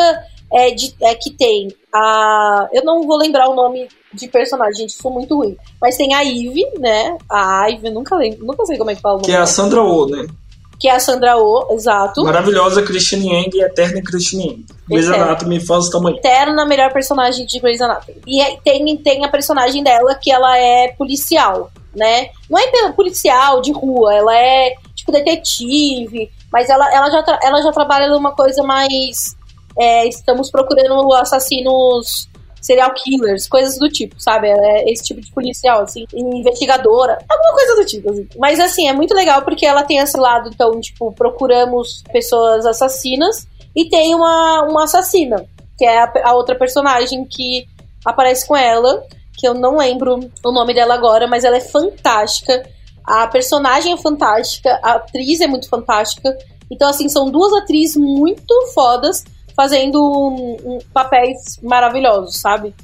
é, 0.53 0.70
de, 0.70 0.95
é 1.03 1.14
que 1.14 1.31
tem 1.31 1.68
a. 1.93 2.68
Eu 2.72 2.85
não 2.85 3.03
vou 3.03 3.18
lembrar 3.18 3.49
o 3.49 3.55
nome 3.55 3.89
de 4.12 4.29
personagem, 4.29 4.83
gente, 4.83 4.93
sou 4.93 5.11
muito 5.11 5.37
ruim. 5.37 5.57
Mas 5.81 5.97
tem 5.97 6.14
a 6.14 6.25
Eve, 6.25 6.64
né? 6.79 7.18
A 7.29 7.68
Ivy, 7.68 7.91
nunca 7.91 8.16
lembro, 8.16 8.47
nunca 8.47 8.64
sei 8.64 8.79
como 8.79 8.91
é 8.91 8.95
que 8.95 9.01
fala 9.01 9.14
o 9.14 9.18
nome. 9.18 9.27
Que 9.27 9.37
é 9.37 9.41
a 9.41 9.47
Sandra 9.47 9.83
Oh, 9.83 10.07
né? 10.07 10.27
Que 10.85 10.89
é 10.89 10.97
a 10.97 11.01
Sandra 11.01 11.39
Oh, 11.39 11.68
exato. 11.70 12.22
Maravilhosa 12.22 12.82
Christine 12.82 13.32
Yang 13.32 13.57
e 13.57 13.62
eterna 13.62 14.03
Christine 14.03 14.45
Yang. 14.45 14.64
Grey's 14.87 15.09
Anatomy 15.09 15.59
faz 15.59 15.89
tamanho. 15.89 16.18
Eterna 16.18 16.66
melhor 16.66 16.93
personagem 16.93 17.47
de 17.47 17.59
Grey's 17.59 17.80
Anatomy. 17.80 18.20
E 18.26 18.59
tem, 18.62 18.95
tem 18.99 19.24
a 19.24 19.28
personagem 19.30 19.82
dela 19.82 20.14
que 20.14 20.30
ela 20.30 20.59
é 20.59 20.89
policial, 20.89 21.70
né? 21.97 22.28
Não 22.51 22.59
é 22.59 22.93
policial 22.93 23.62
de 23.62 23.72
rua, 23.72 24.14
ela 24.14 24.37
é 24.37 24.74
tipo 24.95 25.11
detetive, 25.11 26.30
mas 26.53 26.68
ela, 26.68 26.95
ela, 26.95 27.11
já, 27.11 27.39
ela 27.43 27.62
já 27.62 27.72
trabalha 27.72 28.11
numa 28.11 28.32
coisa 28.32 28.62
mais. 28.62 29.35
É, 29.78 30.07
estamos 30.07 30.51
procurando 30.51 31.14
assassinos 31.14 32.28
serial 32.65 32.95
killers, 32.95 33.47
coisas 33.47 33.79
do 33.79 33.91
tipo, 33.91 34.19
sabe? 34.19 34.49
É 34.49 34.91
esse 34.91 35.05
tipo 35.05 35.21
de 35.21 35.31
policial, 35.31 35.83
assim, 35.83 36.07
investigadora, 36.15 37.19
alguma 37.29 37.53
coisa 37.53 37.75
do 37.77 37.85
tipo, 37.85 38.11
assim. 38.11 38.27
Mas, 38.39 38.59
assim, 38.59 38.89
é 38.89 38.93
muito 38.95 39.15
legal 39.15 39.43
porque 39.43 39.67
ela 39.67 39.83
tem 39.83 39.99
esse 39.99 40.17
lado, 40.17 40.49
então, 40.49 40.81
tipo, 40.81 41.12
procuramos 41.12 42.03
pessoas 42.11 42.65
assassinas 42.65 43.47
e 43.77 43.87
tem 43.91 44.15
uma, 44.15 44.62
uma 44.62 44.85
assassina, 44.85 45.45
que 45.77 45.85
é 45.85 45.99
a, 45.99 46.12
a 46.25 46.33
outra 46.33 46.55
personagem 46.55 47.27
que 47.27 47.67
aparece 48.03 48.49
com 48.49 48.57
ela, 48.57 49.05
que 49.37 49.47
eu 49.47 49.53
não 49.53 49.77
lembro 49.77 50.19
o 50.43 50.51
nome 50.51 50.73
dela 50.73 50.95
agora, 50.95 51.27
mas 51.27 51.45
ela 51.45 51.59
é 51.59 51.61
fantástica. 51.61 52.67
A 53.05 53.27
personagem 53.27 53.93
é 53.93 53.97
fantástica, 53.99 54.81
a 54.83 54.93
atriz 54.93 55.43
é 55.43 55.47
muito 55.47 55.69
fantástica. 55.69 56.35
Então, 56.71 56.89
assim, 56.89 57.11
são 57.11 57.31
duas 57.31 57.53
atrizes 57.53 57.95
muito 57.95 58.55
fodas 58.73 59.23
fazendo 59.57 60.03
um, 60.03 60.57
um, 60.65 60.79
papéis 60.93 61.59
maravilhosos, 61.63 62.37
sabe? 62.37 62.75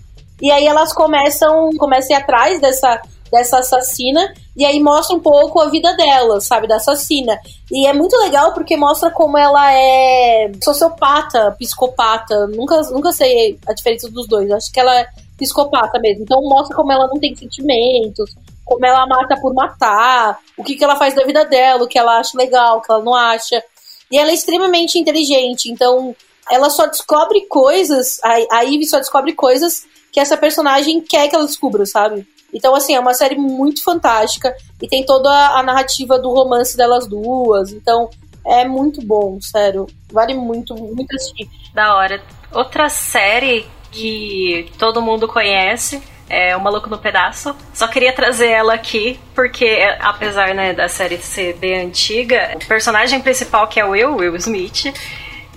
E 0.41 0.51
aí 0.51 0.67
elas 0.67 0.93
começam, 0.93 1.71
começam 1.77 2.17
atrás 2.17 2.61
dessa, 2.61 3.01
dessa 3.31 3.59
assassina 3.59 4.33
e 4.57 4.65
aí 4.65 4.81
mostra 4.81 5.17
um 5.17 5.21
pouco 5.21 5.61
a 5.61 5.69
vida 5.69 5.95
dela, 5.97 6.41
sabe, 6.41 6.67
da 6.67 6.77
assassina. 6.77 7.39
E 7.71 7.87
é 7.87 7.93
muito 7.93 8.17
legal 8.17 8.55
porque 8.55 8.77
mostra 8.77 9.11
como 9.11 9.37
ela 9.37 9.73
é 9.73 10.51
sociopata, 10.63 11.55
psicopata. 11.59 12.47
Nunca, 12.47 12.81
nunca 12.91 13.13
sei 13.13 13.59
a 13.67 13.73
diferença 13.73 14.11
dos 14.11 14.27
dois. 14.27 14.51
Acho 14.51 14.73
que 14.73 14.81
ela 14.81 14.99
é 14.99 15.07
psicopata 15.37 15.99
mesmo. 15.99 16.23
Então 16.23 16.41
mostra 16.43 16.75
como 16.75 16.93
ela 16.93 17.07
não 17.07 17.21
tem 17.21 17.35
sentimentos, 17.35 18.35
como 18.65 18.85
ela 18.87 19.07
mata 19.07 19.37
por 19.41 19.53
matar, 19.53 20.39
o 20.57 20.63
que, 20.63 20.77
que 20.77 20.85
ela 20.85 20.97
faz 20.97 21.15
da 21.15 21.25
vida 21.25 21.45
dela, 21.45 21.85
o 21.85 21.89
que 21.89 21.99
ela 21.99 22.19
acha 22.19 22.37
legal, 22.37 22.79
o 22.79 22.81
que 22.81 22.93
ela 22.93 23.03
não 23.03 23.15
acha. 23.15 23.63
E 24.11 24.19
ela 24.19 24.31
é 24.31 24.35
extremamente 24.35 24.99
inteligente, 24.99 25.71
então 25.71 26.15
ela 26.51 26.71
só 26.71 26.87
descobre 26.87 27.43
coisas, 27.47 28.19
a, 28.23 28.59
a 28.59 28.63
Ivy 28.63 28.87
só 28.87 28.99
descobre 28.99 29.33
coisas 29.33 29.87
que 30.13 30.19
essa 30.19 30.37
personagem 30.37 31.01
quer 31.01 31.29
que 31.29 31.37
ela 31.37 31.47
descubra, 31.47 31.87
sabe? 31.87 32.27
Então, 32.53 32.75
assim, 32.75 32.95
é 32.95 33.01
uma 33.01 33.15
série 33.15 33.37
muito 33.37 33.83
fantástica 33.83 34.55
e 34.83 34.89
tem 34.89 35.05
toda 35.05 35.31
a 35.31 35.63
narrativa 35.63 36.19
do 36.19 36.31
romance 36.31 36.77
delas 36.77 37.07
duas. 37.07 37.73
Então, 37.73 38.11
é 38.45 38.67
muito 38.67 39.01
bom, 39.05 39.41
sério. 39.41 39.87
Vale 40.13 40.35
muito, 40.35 40.75
muito 40.75 41.15
assistir. 41.15 41.49
Da 41.73 41.95
hora. 41.95 42.21
Outra 42.53 42.89
série 42.89 43.67
que 43.93 44.71
todo 44.79 45.01
mundo 45.01 45.29
conhece 45.29 46.03
é 46.29 46.57
O 46.57 46.61
Maluco 46.61 46.89
no 46.89 46.99
Pedaço. 46.99 47.55
Só 47.75 47.87
queria 47.87 48.13
trazer 48.13 48.49
ela 48.49 48.75
aqui 48.75 49.19
porque, 49.35 49.79
apesar 50.01 50.55
né, 50.55 50.73
da 50.73 50.89
série 50.89 51.19
ser 51.19 51.55
bem 51.57 51.87
antiga, 51.87 52.57
o 52.57 52.67
personagem 52.67 53.21
principal, 53.21 53.67
que 53.69 53.79
é 53.79 53.85
o 53.85 53.91
Will, 53.91 54.17
Will 54.17 54.37
Smith, 54.37 54.93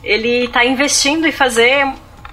ele 0.03 0.47
tá 0.49 0.65
investindo 0.65 1.25
em 1.25 1.31
fazer 1.31 1.85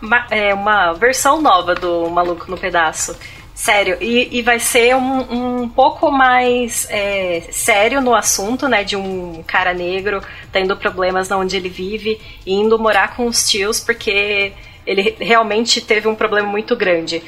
uma, 0.03 0.27
é, 0.31 0.53
uma 0.53 0.93
versão 0.93 1.41
nova 1.41 1.75
do 1.75 2.09
Maluco 2.11 2.51
no 2.51 2.59
Pedaço. 2.59 3.17
Sério, 3.55 3.99
e, 4.01 4.39
e 4.39 4.43
vai 4.43 4.59
ser 4.59 4.97
um, 4.97 5.63
um 5.63 5.69
pouco 5.69 6.11
mais 6.11 6.87
é, 6.89 7.43
sério 7.51 8.01
no 8.01 8.15
assunto, 8.15 8.67
né? 8.67 8.83
De 8.83 8.97
um 8.97 9.45
cara 9.47 9.75
negro 9.75 10.23
tendo 10.51 10.75
problemas 10.77 11.29
na 11.29 11.37
onde 11.37 11.57
ele 11.57 11.69
vive 11.69 12.19
e 12.47 12.55
indo 12.55 12.79
morar 12.79 13.15
com 13.15 13.27
os 13.27 13.49
tios 13.49 13.79
porque 13.79 14.55
ele 14.87 15.15
realmente 15.21 15.81
teve 15.81 16.09
um 16.09 16.15
problema 16.15 16.49
muito 16.49 16.75
grande. 16.75 17.23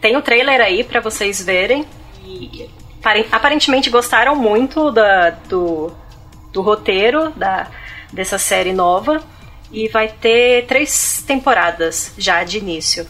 Tem 0.00 0.16
o 0.16 0.22
trailer 0.22 0.60
aí 0.60 0.84
para 0.84 1.00
vocês 1.00 1.44
verem. 1.44 1.84
E 2.24 2.70
aparentemente 3.32 3.90
gostaram 3.90 4.36
muito 4.36 4.92
da, 4.92 5.30
do, 5.30 5.92
do 6.52 6.62
roteiro 6.62 7.30
da, 7.30 7.66
dessa 8.12 8.38
série 8.38 8.72
nova. 8.72 9.22
E 9.72 9.88
vai 9.88 10.08
ter 10.08 10.66
três 10.66 11.24
temporadas 11.26 12.12
já 12.18 12.44
de 12.44 12.58
início. 12.58 13.06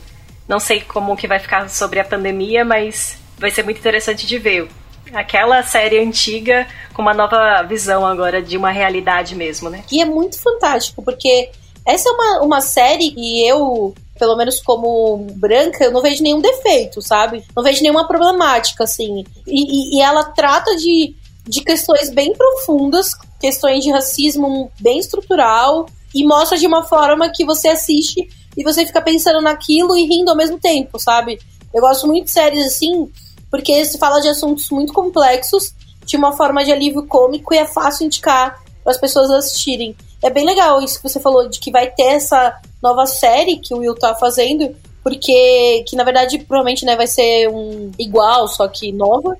Não 0.48 0.60
sei 0.60 0.80
como 0.80 1.16
que 1.16 1.26
vai 1.26 1.38
ficar 1.38 1.68
sobre 1.68 1.98
a 1.98 2.04
pandemia, 2.04 2.64
mas 2.64 3.18
vai 3.36 3.50
ser 3.50 3.64
muito 3.64 3.78
interessante 3.78 4.26
de 4.26 4.38
ver. 4.38 4.68
Aquela 5.12 5.62
série 5.62 5.98
antiga 5.98 6.66
com 6.94 7.02
uma 7.02 7.12
nova 7.12 7.62
visão 7.62 8.06
agora 8.06 8.40
de 8.40 8.56
uma 8.56 8.70
realidade 8.70 9.34
mesmo, 9.34 9.68
né? 9.68 9.84
E 9.90 10.00
é 10.00 10.04
muito 10.04 10.38
fantástico, 10.38 11.02
porque 11.02 11.50
essa 11.84 12.08
é 12.08 12.12
uma, 12.12 12.42
uma 12.42 12.60
série 12.60 13.12
e 13.16 13.48
eu, 13.48 13.94
pelo 14.18 14.36
menos 14.36 14.60
como 14.60 15.26
branca, 15.34 15.84
eu 15.84 15.90
não 15.90 16.00
vejo 16.00 16.22
nenhum 16.22 16.40
defeito, 16.40 17.02
sabe? 17.02 17.44
Não 17.54 17.62
vejo 17.62 17.82
nenhuma 17.82 18.06
problemática, 18.06 18.84
assim. 18.84 19.24
E, 19.46 19.96
e, 19.96 19.98
e 19.98 20.00
ela 20.00 20.24
trata 20.24 20.76
de, 20.76 21.14
de 21.44 21.60
questões 21.62 22.10
bem 22.10 22.32
profundas, 22.32 23.14
questões 23.40 23.82
de 23.82 23.90
racismo 23.90 24.70
bem 24.80 24.98
estrutural, 24.98 25.86
e 26.14 26.24
mostra 26.24 26.58
de 26.58 26.66
uma 26.66 26.84
forma 26.84 27.30
que 27.30 27.44
você 27.44 27.68
assiste 27.68 28.28
e 28.56 28.62
você 28.62 28.84
fica 28.86 29.00
pensando 29.00 29.40
naquilo 29.40 29.96
e 29.96 30.04
rindo 30.04 30.30
ao 30.30 30.36
mesmo 30.36 30.58
tempo, 30.58 30.98
sabe? 30.98 31.38
Eu 31.72 31.80
gosto 31.80 32.06
muito 32.06 32.26
de 32.26 32.30
séries 32.30 32.66
assim, 32.66 33.10
porque 33.50 33.84
se 33.84 33.98
fala 33.98 34.20
de 34.20 34.28
assuntos 34.28 34.68
muito 34.70 34.92
complexos, 34.92 35.74
de 36.04 36.16
uma 36.16 36.32
forma 36.32 36.64
de 36.64 36.72
alívio 36.72 37.06
cômico 37.06 37.54
e 37.54 37.58
é 37.58 37.66
fácil 37.66 38.06
indicar 38.06 38.62
para 38.82 38.92
as 38.92 38.98
pessoas 38.98 39.30
assistirem. 39.30 39.96
É 40.22 40.30
bem 40.30 40.44
legal 40.44 40.82
isso 40.82 41.00
que 41.00 41.08
você 41.08 41.20
falou, 41.20 41.48
de 41.48 41.58
que 41.58 41.70
vai 41.70 41.90
ter 41.90 42.14
essa 42.14 42.60
nova 42.82 43.06
série 43.06 43.58
que 43.58 43.72
o 43.72 43.78
Will 43.78 43.94
tá 43.94 44.14
fazendo, 44.14 44.74
porque 45.02 45.84
que 45.86 45.96
na 45.96 46.04
verdade 46.04 46.38
provavelmente 46.38 46.84
né, 46.84 46.96
vai 46.96 47.06
ser 47.06 47.48
um 47.48 47.90
igual, 47.98 48.46
só 48.48 48.68
que 48.68 48.92
nova. 48.92 49.36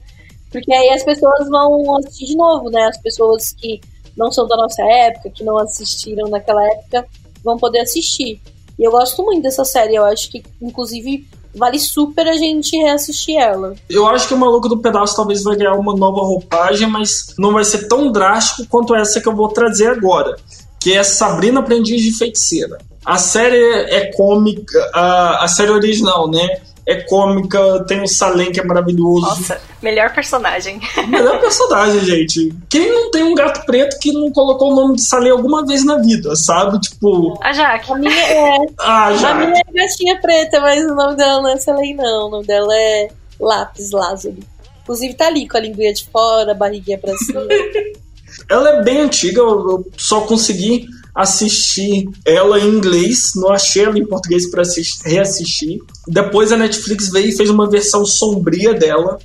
Porque 0.50 0.72
aí 0.72 0.90
as 0.90 1.02
pessoas 1.02 1.48
vão 1.48 1.96
assistir 1.96 2.26
de 2.26 2.36
novo, 2.36 2.68
né? 2.68 2.82
As 2.82 3.00
pessoas 3.00 3.52
que 3.54 3.80
não 4.16 4.30
são 4.30 4.46
da 4.46 4.56
nossa 4.56 4.82
época, 4.82 5.30
que 5.30 5.44
não 5.44 5.58
assistiram 5.58 6.28
naquela 6.28 6.64
época, 6.64 7.06
vão 7.44 7.56
poder 7.56 7.80
assistir. 7.80 8.40
E 8.78 8.84
eu 8.84 8.90
gosto 8.90 9.22
muito 9.22 9.42
dessa 9.42 9.64
série, 9.64 9.94
eu 9.94 10.04
acho 10.04 10.30
que, 10.30 10.42
inclusive, 10.60 11.26
vale 11.54 11.78
super 11.78 12.26
a 12.26 12.36
gente 12.36 12.76
reassistir 12.76 13.36
ela. 13.36 13.74
Eu 13.88 14.06
acho 14.06 14.28
que 14.28 14.34
o 14.34 14.38
Maluco 14.38 14.68
do 14.68 14.78
Pedaço 14.78 15.16
talvez 15.16 15.42
vai 15.42 15.56
ganhar 15.56 15.74
uma 15.74 15.94
nova 15.94 16.20
roupagem, 16.20 16.88
mas 16.88 17.34
não 17.38 17.52
vai 17.52 17.64
ser 17.64 17.88
tão 17.88 18.10
drástico 18.10 18.66
quanto 18.68 18.94
essa 18.94 19.20
que 19.20 19.28
eu 19.28 19.36
vou 19.36 19.48
trazer 19.48 19.88
agora, 19.88 20.36
que 20.80 20.92
é 20.92 21.02
Sabrina 21.02 21.60
Aprendiz 21.60 22.02
de 22.02 22.12
Feiticeira. 22.16 22.78
A 23.04 23.18
série 23.18 23.56
é 23.56 24.12
cômica, 24.12 24.78
a, 24.94 25.44
a 25.44 25.48
série 25.48 25.70
original, 25.70 26.30
né? 26.30 26.60
É 26.86 27.02
cômica, 27.02 27.84
tem 27.86 28.02
o 28.02 28.08
Salem 28.08 28.50
que 28.50 28.60
é 28.60 28.64
maravilhoso. 28.64 29.20
Nossa, 29.20 29.60
melhor 29.80 30.12
personagem. 30.12 30.80
Melhor 31.08 31.38
personagem, 31.40 32.00
gente. 32.00 32.52
Quem 32.68 32.90
não 32.90 33.10
tem 33.10 33.22
um 33.22 33.34
gato 33.34 33.64
preto 33.64 33.98
que 34.00 34.12
não 34.12 34.32
colocou 34.32 34.72
o 34.72 34.74
nome 34.74 34.96
de 34.96 35.02
Salem 35.02 35.30
alguma 35.30 35.64
vez 35.64 35.84
na 35.84 35.98
vida, 35.98 36.34
sabe? 36.34 36.80
Tipo. 36.80 37.38
A 37.40 37.52
Jaque. 37.52 37.92
A 37.92 37.96
minha 37.96 38.12
é. 38.12 38.58
Ah, 38.78 39.12
Jaque. 39.14 39.44
A 39.44 39.46
minha 39.46 39.62
é 39.66 39.72
gatinha 39.72 40.20
preta, 40.20 40.60
mas 40.60 40.84
o 40.84 40.94
nome 40.94 41.16
dela 41.16 41.40
não 41.40 41.50
é 41.50 41.56
Salem, 41.56 41.94
não. 41.94 42.26
O 42.26 42.30
nome 42.30 42.46
dela 42.46 42.74
é 42.74 43.08
Lápis 43.38 43.90
Lázaro. 43.92 44.38
Inclusive 44.82 45.14
tá 45.14 45.28
ali 45.28 45.48
com 45.48 45.56
a 45.56 45.60
linguinha 45.60 45.92
de 45.92 46.04
fora, 46.06 46.50
a 46.50 46.54
barriguinha 46.54 46.98
pra 46.98 47.16
cima. 47.16 47.42
Ela 48.50 48.70
é 48.70 48.82
bem 48.82 49.00
antiga, 49.00 49.40
eu 49.40 49.86
só 49.96 50.22
consegui 50.22 50.88
assistir 51.14 52.08
ela 52.24 52.58
em 52.58 52.68
inglês, 52.68 53.32
não 53.36 53.50
achei 53.50 53.84
ela 53.84 53.98
em 53.98 54.06
português 54.06 54.50
para 54.50 54.62
reassistir. 55.04 55.78
Depois 56.08 56.52
a 56.52 56.56
Netflix 56.56 57.10
veio 57.10 57.28
e 57.28 57.36
fez 57.36 57.50
uma 57.50 57.68
versão 57.68 58.04
sombria 58.04 58.72
dela, 58.72 59.18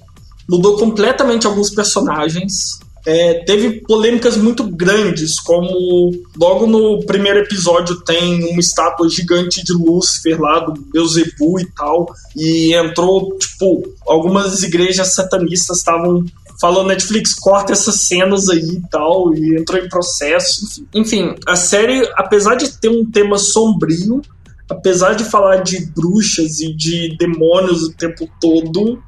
mudou 0.50 0.78
completamente 0.78 1.48
alguns 1.48 1.70
personagens. 1.70 2.80
É, 3.06 3.36
teve 3.46 3.80
polêmicas 3.88 4.36
muito 4.36 4.66
grandes, 4.66 5.40
como 5.40 6.12
logo 6.38 6.68
no 6.68 7.06
primeiro 7.06 7.40
episódio 7.40 8.02
tem 8.02 8.44
uma 8.52 8.60
estátua 8.60 9.08
gigante 9.08 9.64
de 9.64 9.72
Lúcifer 9.72 10.38
lá, 10.42 10.60
do 10.60 10.74
Beuzebu 10.74 11.58
e 11.58 11.66
tal, 11.72 12.14
e 12.36 12.76
entrou, 12.76 13.38
tipo, 13.38 13.82
algumas 14.06 14.62
igrejas 14.62 15.14
satanistas 15.14 15.78
estavam 15.78 16.26
falou 16.60 16.84
Netflix, 16.84 17.34
corta 17.34 17.74
essas 17.74 18.01
cenas 18.01 18.49
aí 18.49 18.60
e 18.60 18.82
tal, 18.89 19.34
e 19.34 19.60
entrou 19.60 19.84
em 19.84 19.88
processo. 19.88 20.86
Enfim, 20.93 21.36
a 21.47 21.55
série, 21.55 22.10
apesar 22.16 22.55
de 22.55 22.78
ter 22.78 22.89
um 22.89 23.10
tema 23.10 23.38
sombrio, 23.38 24.22
apesar 24.70 25.14
de 25.14 25.24
falar 25.24 25.58
de 25.58 25.86
bruxas 25.91 26.60
e 26.60 26.74
de 26.74 27.16
demônios 27.18 27.84
o 27.84 27.93
tempo 27.93 28.28
todo, 28.41 29.01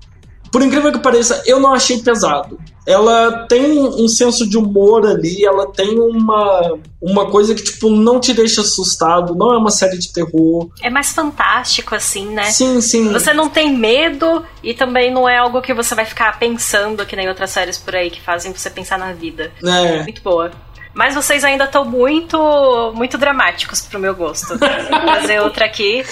por 0.51 0.61
incrível 0.61 0.91
que 0.91 0.99
pareça, 0.99 1.43
eu 1.45 1.59
não 1.59 1.73
achei 1.73 1.99
pesado. 1.99 2.57
Ela 2.89 3.45
tem 3.47 3.77
um, 3.77 4.07
senso 4.07 4.49
de 4.49 4.57
humor 4.57 5.05
ali, 5.05 5.45
ela 5.45 5.71
tem 5.71 5.99
uma, 5.99 6.79
uma 6.99 7.29
coisa 7.29 7.53
que, 7.53 7.63
tipo, 7.63 7.87
não 7.87 8.19
te 8.19 8.33
deixa 8.33 8.61
assustado, 8.61 9.35
não 9.35 9.53
é 9.53 9.57
uma 9.57 9.69
série 9.69 9.99
de 9.99 10.11
terror. 10.11 10.71
É 10.81 10.89
mais 10.89 11.11
fantástico, 11.11 11.93
assim, 11.93 12.25
né? 12.25 12.45
Sim, 12.45 12.81
sim. 12.81 13.13
Você 13.13 13.31
não 13.31 13.47
tem 13.47 13.77
medo 13.77 14.43
e 14.63 14.73
também 14.73 15.13
não 15.13 15.29
é 15.29 15.37
algo 15.37 15.61
que 15.61 15.71
você 15.71 15.93
vai 15.93 16.03
ficar 16.03 16.39
pensando, 16.39 17.05
que 17.05 17.15
nem 17.15 17.29
outras 17.29 17.51
séries 17.51 17.77
por 17.77 17.95
aí 17.95 18.09
que 18.09 18.19
fazem 18.19 18.51
você 18.51 18.71
pensar 18.71 18.97
na 18.97 19.13
vida. 19.13 19.51
É. 19.63 20.01
Muito 20.01 20.23
boa. 20.23 20.49
Mas 20.91 21.13
vocês 21.13 21.43
ainda 21.43 21.65
estão 21.65 21.85
muito, 21.85 22.91
muito 22.95 23.19
dramáticos 23.19 23.81
pro 23.81 23.99
meu 23.99 24.15
gosto. 24.15 24.57
Vou 24.57 25.01
fazer 25.13 25.39
outra 25.41 25.65
aqui, 25.65 26.03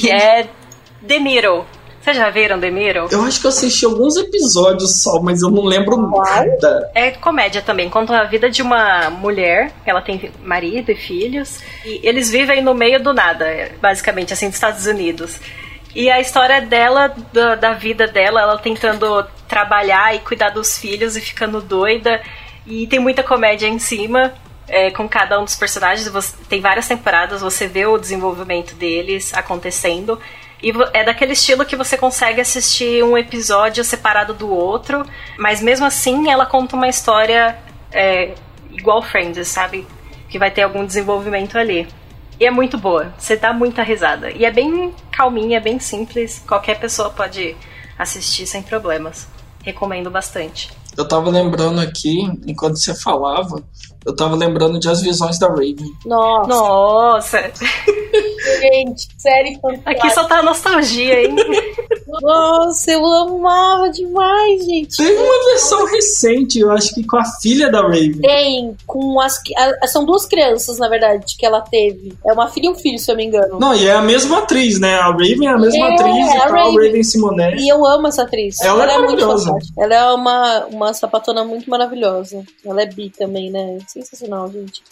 que 0.00 0.10
é 0.10 0.48
The 1.06 1.20
Middle. 1.20 1.64
Vocês 2.04 2.18
já 2.18 2.28
viram 2.28 2.60
The? 2.60 2.68
Eu 3.10 3.22
acho 3.22 3.40
que 3.40 3.46
eu 3.46 3.48
assisti 3.48 3.86
alguns 3.86 4.18
episódios 4.18 5.00
só, 5.00 5.22
mas 5.22 5.40
eu 5.40 5.50
não 5.50 5.64
lembro 5.64 5.96
nada. 5.96 6.90
É 6.94 7.12
comédia 7.12 7.62
também. 7.62 7.88
Conta 7.88 8.18
a 8.18 8.24
vida 8.24 8.50
de 8.50 8.60
uma 8.60 9.08
mulher. 9.08 9.72
Ela 9.86 10.02
tem 10.02 10.30
marido 10.44 10.92
e 10.92 10.94
filhos. 10.94 11.60
E 11.82 12.00
eles 12.02 12.28
vivem 12.28 12.62
no 12.62 12.74
meio 12.74 13.02
do 13.02 13.14
nada, 13.14 13.46
basicamente, 13.80 14.34
assim, 14.34 14.48
dos 14.48 14.56
Estados 14.56 14.84
Unidos. 14.84 15.40
E 15.94 16.10
a 16.10 16.20
história 16.20 16.60
dela, 16.60 17.14
da, 17.32 17.54
da 17.54 17.72
vida 17.72 18.06
dela, 18.06 18.42
ela 18.42 18.58
tentando 18.58 19.24
trabalhar 19.48 20.14
e 20.14 20.18
cuidar 20.18 20.50
dos 20.50 20.76
filhos 20.76 21.16
e 21.16 21.22
ficando 21.22 21.62
doida. 21.62 22.20
E 22.66 22.86
tem 22.86 22.98
muita 22.98 23.22
comédia 23.22 23.66
em 23.66 23.78
cima. 23.78 24.34
É, 24.68 24.90
com 24.90 25.08
cada 25.08 25.40
um 25.40 25.44
dos 25.44 25.56
personagens, 25.56 26.06
você, 26.08 26.34
tem 26.50 26.60
várias 26.60 26.86
temporadas, 26.86 27.40
você 27.40 27.66
vê 27.66 27.86
o 27.86 27.96
desenvolvimento 27.96 28.74
deles 28.74 29.32
acontecendo. 29.32 30.18
E 30.64 30.72
é 30.94 31.04
daquele 31.04 31.34
estilo 31.34 31.66
que 31.66 31.76
você 31.76 31.94
consegue 31.94 32.40
assistir 32.40 33.04
um 33.04 33.18
episódio 33.18 33.84
separado 33.84 34.32
do 34.32 34.50
outro, 34.50 35.04
mas 35.38 35.60
mesmo 35.60 35.84
assim 35.84 36.30
ela 36.30 36.46
conta 36.46 36.74
uma 36.74 36.88
história 36.88 37.58
é, 37.92 38.34
igual 38.72 39.02
Friends, 39.02 39.46
sabe? 39.46 39.86
Que 40.26 40.38
vai 40.38 40.50
ter 40.50 40.62
algum 40.62 40.86
desenvolvimento 40.86 41.58
ali. 41.58 41.86
E 42.40 42.46
é 42.46 42.50
muito 42.50 42.78
boa, 42.78 43.12
você 43.18 43.36
dá 43.36 43.52
muita 43.52 43.82
risada. 43.82 44.30
E 44.30 44.46
é 44.46 44.50
bem 44.50 44.94
calminha, 45.12 45.58
é 45.58 45.60
bem 45.60 45.78
simples, 45.78 46.42
qualquer 46.48 46.80
pessoa 46.80 47.10
pode 47.10 47.54
assistir 47.98 48.46
sem 48.46 48.62
problemas. 48.62 49.28
Recomendo 49.62 50.10
bastante. 50.10 50.72
Eu 50.96 51.06
tava 51.06 51.28
lembrando 51.28 51.78
aqui, 51.78 52.22
enquanto 52.46 52.76
você 52.76 52.94
falava, 52.94 53.62
eu 54.06 54.16
tava 54.16 54.34
lembrando 54.34 54.78
de 54.78 54.88
As 54.88 55.02
Visões 55.02 55.38
da 55.38 55.48
Raven. 55.48 55.92
Nossa! 56.06 56.48
Nossa! 56.48 57.52
Gente, 58.60 59.08
série 59.16 59.58
fantástica. 59.60 59.90
Aqui 59.90 60.10
só 60.10 60.24
tá 60.24 60.42
nostalgia, 60.42 61.22
hein? 61.22 61.36
Nossa, 62.22 62.92
eu 62.92 63.04
amava 63.04 63.90
demais, 63.90 64.64
gente. 64.64 64.96
Teve 64.96 65.16
uma 65.16 65.44
versão 65.46 65.84
recente, 65.86 66.58
eu 66.58 66.70
acho 66.70 66.94
que 66.94 67.04
com 67.06 67.16
a 67.16 67.24
filha 67.40 67.70
da 67.70 67.82
Raven. 67.82 68.20
Tem, 68.20 68.76
com 68.86 69.20
as. 69.20 69.40
A, 69.82 69.86
são 69.86 70.04
duas 70.04 70.26
crianças, 70.26 70.78
na 70.78 70.88
verdade, 70.88 71.36
que 71.36 71.44
ela 71.44 71.60
teve. 71.60 72.16
É 72.24 72.32
uma 72.32 72.48
filha 72.48 72.66
e 72.66 72.70
um 72.70 72.74
filho, 72.74 72.98
se 72.98 73.10
eu 73.10 73.16
me 73.16 73.24
engano. 73.24 73.58
Não, 73.58 73.74
e 73.74 73.86
é 73.86 73.92
a 73.92 74.02
mesma 74.02 74.38
atriz, 74.38 74.78
né? 74.78 74.96
A 74.96 75.06
Raven 75.06 75.46
é 75.46 75.50
a 75.50 75.58
mesma 75.58 75.88
é, 75.88 75.94
atriz 75.94 76.28
é 76.28 76.36
a, 76.38 76.40
tal, 76.40 76.52
Raven. 76.52 76.86
Raven 76.86 77.02
Simonet. 77.02 77.56
E 77.60 77.68
eu 77.68 77.86
amo 77.86 78.08
essa 78.08 78.22
atriz. 78.22 78.60
Ela, 78.60 78.84
ela 78.84 78.92
é, 78.92 78.94
é 78.94 78.98
maravilhosa. 78.98 79.52
Ela 79.78 79.94
é 79.94 80.12
uma, 80.12 80.66
uma 80.66 80.94
sapatona 80.94 81.44
muito 81.44 81.68
maravilhosa. 81.68 82.44
Ela 82.64 82.82
é 82.82 82.86
bi 82.86 83.10
também, 83.10 83.50
né? 83.50 83.78
Sensacional, 83.86 84.50
gente. 84.50 84.82